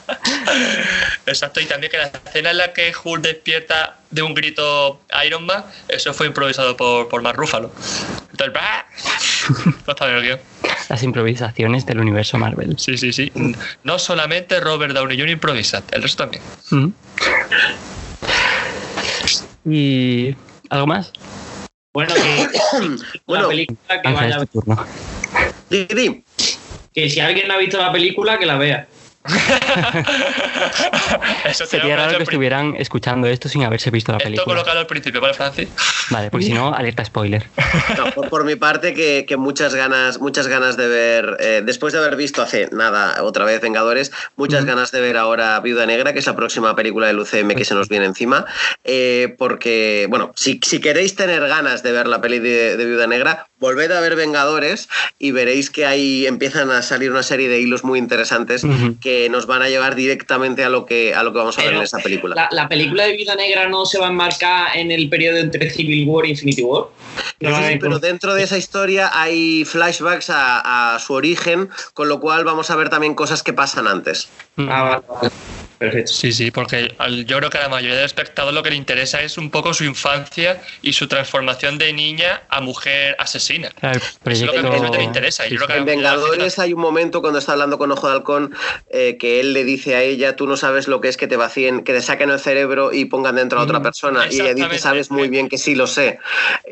Exacto, 1.27 1.61
y 1.61 1.67
también 1.67 1.91
que 1.91 1.99
la 1.99 2.05
escena 2.05 2.51
en 2.51 2.59
la 2.59 2.73
que 2.73 2.93
Hulk 3.03 3.23
despierta 3.23 3.99
de 4.11 4.23
un 4.23 4.35
grito 4.35 5.01
Iron 5.27 5.47
Man, 5.47 5.65
eso 5.89 6.13
fue 6.15 6.27
improvisado 6.27 6.77
por, 6.77 7.09
por 7.09 7.23
Mark 7.23 7.37
Ruffalo. 7.37 7.73
Entonces, 8.31 8.55
no 9.87 9.93
está 9.93 10.07
bien 10.07 10.19
el 10.19 10.25
guion. 10.25 10.41
Las 10.89 11.03
improvisaciones 11.03 11.87
del 11.87 12.01
universo 12.01 12.39
Marvel. 12.39 12.79
Sí, 12.79 12.97
sí, 12.97 13.13
sí. 13.13 13.33
No 13.83 13.99
solamente 13.99 14.61
Robert 14.61 14.95
Downey 14.95 15.19
Jr. 15.19 15.31
improvisa, 15.31 15.83
el 15.93 16.03
resto 16.03 16.29
también. 16.29 16.43
¿Y 19.65 20.37
algo 20.69 20.87
más? 20.87 21.13
Bueno, 21.93 22.13
que 22.15 22.49
la 23.27 23.49
película 23.49 24.03
que 24.03 24.13
vaya 24.13 24.37
este 24.37 24.47
turno. 24.47 24.87
Que 26.93 27.11
si 27.11 27.21
alguien 27.21 27.49
no 27.49 27.55
ha 27.55 27.59
visto 27.59 27.79
la 27.79 27.93
película, 27.93 28.39
que 28.39 28.47
la 28.47 28.59
vea. 28.59 28.89
Eso 31.47 31.65
Sería 31.65 31.97
raro 31.97 32.19
que 32.19 32.25
estuvieran 32.25 32.75
escuchando 32.77 33.27
esto 33.27 33.49
sin 33.49 33.65
haberse 33.65 33.91
visto 33.91 34.13
la 34.13 34.19
película. 34.19 34.43
Esto 34.43 34.51
colocado 34.51 34.81
al 34.81 34.87
principio, 34.87 35.23
¿vale, 35.23 35.33
Francis? 35.33 35.71
Vale, 36.11 36.31
porque 36.31 36.45
si 36.47 36.53
no, 36.53 36.75
alerta 36.75 37.03
spoiler. 37.05 37.47
por, 38.29 38.45
mi 38.45 38.57
parte, 38.57 38.93
que, 38.93 39.25
muchas 39.39 39.75
ganas, 39.75 40.21
muchas 40.21 40.47
ganas 40.47 40.77
de 40.77 40.89
ver, 40.89 41.39
eh, 41.41 41.63
después 41.65 41.95
de 41.95 42.01
haber 42.01 42.17
visto 42.17 42.43
hace 42.43 42.69
nada, 42.71 43.23
otra 43.23 43.47
vez 43.47 43.63
Vengadores, 43.63 44.13
muchas 44.37 44.67
ganas 44.67 44.93
de 44.93 45.01
ver 45.01 45.17
ahora 45.17 45.59
Viuda 45.61 45.87
Negra, 45.87 46.13
que 46.13 46.19
es 46.19 46.27
la 46.27 46.37
próxima 46.37 46.77
película 46.77 47.07
del 47.07 47.19
UCM 47.19 47.55
que 47.55 47.65
se 47.65 47.75
nos 47.75 47.89
viene 47.89 48.05
encima. 48.05 48.45
Eh, 48.85 49.35
porque, 49.39 50.07
bueno, 50.11 50.33
si, 50.37 50.59
queréis 50.59 51.17
tener 51.17 51.49
ganas 51.49 51.83
de 51.83 51.93
ver 51.93 52.09
la 52.09 52.21
peli 52.21 52.41
de, 52.41 52.77
Viuda 52.77 53.07
Negra, 53.07 53.47
volved 53.59 53.91
a 53.91 54.01
ver 54.01 54.17
Vengadores 54.17 54.91
y 55.19 55.31
veréis 55.31 55.71
que 55.71 55.87
ahí 55.87 56.27
empiezan 56.27 56.71
a 56.71 56.83
salir 56.83 57.11
una 57.11 57.23
serie 57.23 57.49
de 57.49 57.61
hilos 57.61 57.85
muy 57.85 57.99
interesantes 57.99 58.67
que 59.01 59.14
nos 59.31 59.47
van 59.47 59.63
a 59.63 59.69
llevar 59.69 59.95
directamente 59.95 60.65
a 60.65 60.69
lo 60.69 60.87
que, 60.87 61.15
a 61.15 61.23
lo 61.23 61.33
que 61.33 61.39
vamos 61.39 61.59
a 61.59 61.63
ver 61.63 61.75
en 61.75 61.83
esta 61.83 61.99
película. 61.99 62.49
La, 62.51 62.69
película 62.69 63.05
de 63.05 63.17
Viuda 63.17 63.35
Negra 63.35 63.69
no 63.69 63.87
se 63.87 63.99
va 63.99 64.07
a 64.07 64.11
enmarcar 64.11 64.77
en 64.77 64.91
el 64.91 65.09
periodo 65.09 65.39
entre 65.39 65.71
Civil 65.71 66.07
War 66.09 66.27
y 66.27 66.31
Infinity 66.31 66.63
War. 66.63 66.87
sí, 67.41 67.79
pero 67.81 67.99
dentro 67.99 68.35
de 68.35 68.43
esa 68.43 68.59
historia 68.59 69.11
hay 69.13 69.65
flashbacks 69.65 70.31
a, 70.31 70.99
su 71.01 71.13
origen, 71.13 71.69
con 71.93 72.09
lo 72.09 72.21
cual 72.21 72.45
vamos 72.45 72.71
a 72.71 72.77
ver 72.77 72.89
también 72.89 73.15
cosas 73.15 73.43
que 73.43 73.53
pasan 73.53 73.87
antes. 73.87 74.29
Ah, 74.57 75.03
vale. 75.21 75.31
Perfecto. 75.85 76.13
Sí, 76.13 76.33
sí, 76.33 76.51
porque 76.51 76.95
yo 77.27 77.37
creo 77.39 77.51
que 77.51 77.59
a 77.59 77.63
la 77.63 77.69
mayoría 77.69 77.97
de 77.97 78.05
espectadores 78.05 78.55
lo 78.55 78.63
que 78.63 78.71
le 78.71 78.77
interesa 78.77 79.21
es 79.21 79.37
un 79.37 79.51
poco 79.51 79.75
su 79.75 79.85
infancia 79.85 80.63
y 80.83 80.93
su 80.95 81.09
transformación 81.09 81.77
de 81.79 81.93
niña 81.93 82.43
a 82.49 82.61
mujer 82.61 83.17
asesina. 83.19 83.71
es 83.83 84.43
lo 84.43 84.53
que 84.53 84.99
le 84.99 85.03
interesa. 85.03 85.45
en 85.47 85.85
Vengadores 85.85 86.59
hay 86.59 86.73
un 86.73 86.81
momento 86.81 87.21
cuando 87.21 87.39
está 87.39 87.53
hablando 87.53 87.79
con 87.79 87.91
Ojo 87.93 88.09
de 88.09 88.15
Halcón 88.15 88.55
eh, 88.91 89.17
que 89.19 89.41
él 89.41 89.53
le 89.53 89.65
dice 89.65 89.95
a 89.95 90.03
ella, 90.03 90.37
tú 90.37 90.47
no 90.47 90.57
sabes 90.57 90.89
lo 90.89 91.01
que 91.01 91.09
es 91.09 91.17
que 91.17 91.27
te 91.27 91.37
vacíen, 91.37 91.85
que 91.85 91.93
te 91.93 92.01
saquen 92.01 92.31
el 92.31 92.41
cerebro 92.41 92.93
y 92.93 93.05
pongan 93.05 93.37
dentro 93.37 93.61
a 93.61 93.63
otra 93.63 93.83
persona. 93.83 94.27
Y 94.31 94.41
ella 94.41 94.55
dice, 94.55 94.79
sabes 94.79 95.11
muy 95.11 95.29
bien 95.29 95.49
que 95.49 95.59
sí 95.59 95.75
lo 95.75 95.87
sé. 95.87 96.19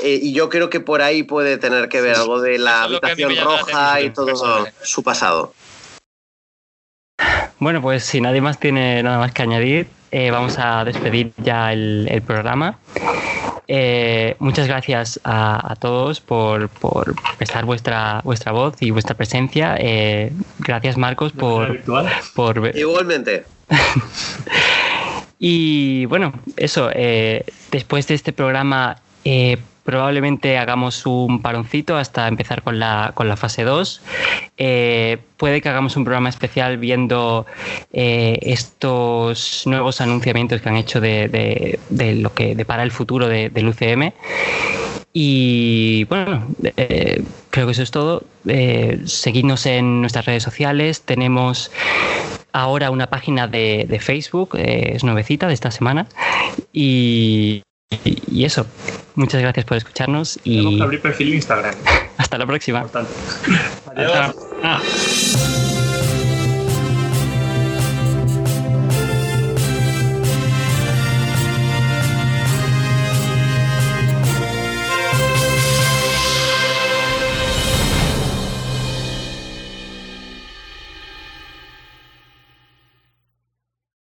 Eh, 0.01 0.18
y 0.22 0.32
yo 0.32 0.48
creo 0.48 0.70
que 0.70 0.80
por 0.80 1.02
ahí 1.02 1.22
puede 1.22 1.59
tener 1.59 1.89
que 1.89 2.01
ver 2.01 2.16
algo 2.16 2.40
de 2.40 2.59
la 2.59 2.84
habitación 2.84 3.36
roja 3.36 4.01
y 4.01 4.10
todo 4.10 4.66
su 4.82 5.02
pasado. 5.02 5.52
Bueno, 7.62 7.80
pues 7.80 8.02
si 8.02 8.20
nadie 8.20 8.40
más 8.40 8.59
tiene 8.59 9.05
nada 9.05 9.18
más 9.18 9.30
que 9.30 9.43
añadir, 9.43 9.86
eh, 10.10 10.32
vamos 10.32 10.59
a 10.59 10.84
despedir 10.84 11.32
ya 11.36 11.72
el, 11.72 12.20
programa. 12.26 12.76
Eh, 13.68 14.34
muchas 14.40 14.66
gracias 14.66 15.20
a, 15.22 15.76
todos 15.78 16.20
por, 16.20 16.68
por, 16.68 17.14
prestar 17.39 17.64
vuestra, 17.64 18.20
vuestra 18.24 18.51
voz 18.51 18.82
y 18.82 18.90
vuestra 18.90 19.14
presencia. 19.16 19.76
Eh, 19.78 20.32
gracias, 20.59 20.97
Marcos, 20.97 21.30
por, 21.30 21.80
por... 22.34 22.72
Igualmente. 22.74 23.44
y 25.39 26.05
bueno, 26.06 26.32
eso, 26.56 26.90
después 27.70 28.09
de 28.09 28.14
este 28.14 28.32
programa 28.32 28.97
probablemente 29.85 30.59
hagamos 30.59 31.07
un 31.07 31.43
paroncito 31.43 31.97
hasta 31.97 32.29
empezar 32.29 32.63
con 32.63 32.79
la, 32.79 33.13
con 33.15 33.29
la 33.29 33.37
fase 33.37 33.65
2. 33.65 34.01
Eh, 34.57 35.19
puede 35.37 35.61
que 35.61 35.69
hagamos 35.69 35.97
un 35.97 36.05
programa 36.05 36.29
especial 36.29 36.79
viendo 36.79 37.47
eh, 37.93 38.39
estos 38.43 39.63
nuevos 39.67 40.01
anunciamientos 40.01 40.61
que 40.61 40.69
han 40.69 40.77
hecho 40.77 41.01
de, 41.01 41.79
lo 41.91 42.33
que 42.33 42.55
depara 42.55 42.83
el 42.83 42.93
futuro 42.93 43.29
del 43.29 43.69
UCM. 43.69 44.13
Y 45.15 46.05
bueno, 46.05 46.47
eh, 46.77 47.23
creo 47.51 47.67
que 47.67 47.73
eso 47.73 47.83
es 47.83 47.91
todo. 47.91 48.25
seguidnos 49.05 49.67
en 49.67 50.01
nuestras 50.01 50.25
redes 50.27 50.43
sociales. 50.43 51.03
Tenemos 51.03 51.71
ahora 52.53 52.91
una 52.91 53.09
página 53.09 53.47
de, 53.49 53.87
de 53.89 54.01
Facebook, 54.01 54.51
es 54.55 55.05
nuevecita 55.05 55.49
de 55.49 55.55
esta 55.55 55.71
semana. 55.71 56.07
Y 56.73 57.63
y, 58.05 58.44
eso, 58.44 58.66
muchas 59.14 59.40
gracias 59.40 59.64
por 59.66 59.77
escucharnos 59.77 60.39
y... 60.44 60.56
Tenemos 60.56 60.77
que 60.77 60.82
abrir 60.82 61.01
perfil 61.02 61.28
en 61.28 61.35
Instagram. 61.35 61.74
Hasta 62.16 62.39
la 62.39 62.47
próxima. 62.47 62.86
Adiós. 63.94 64.35
Ah. 64.62 64.81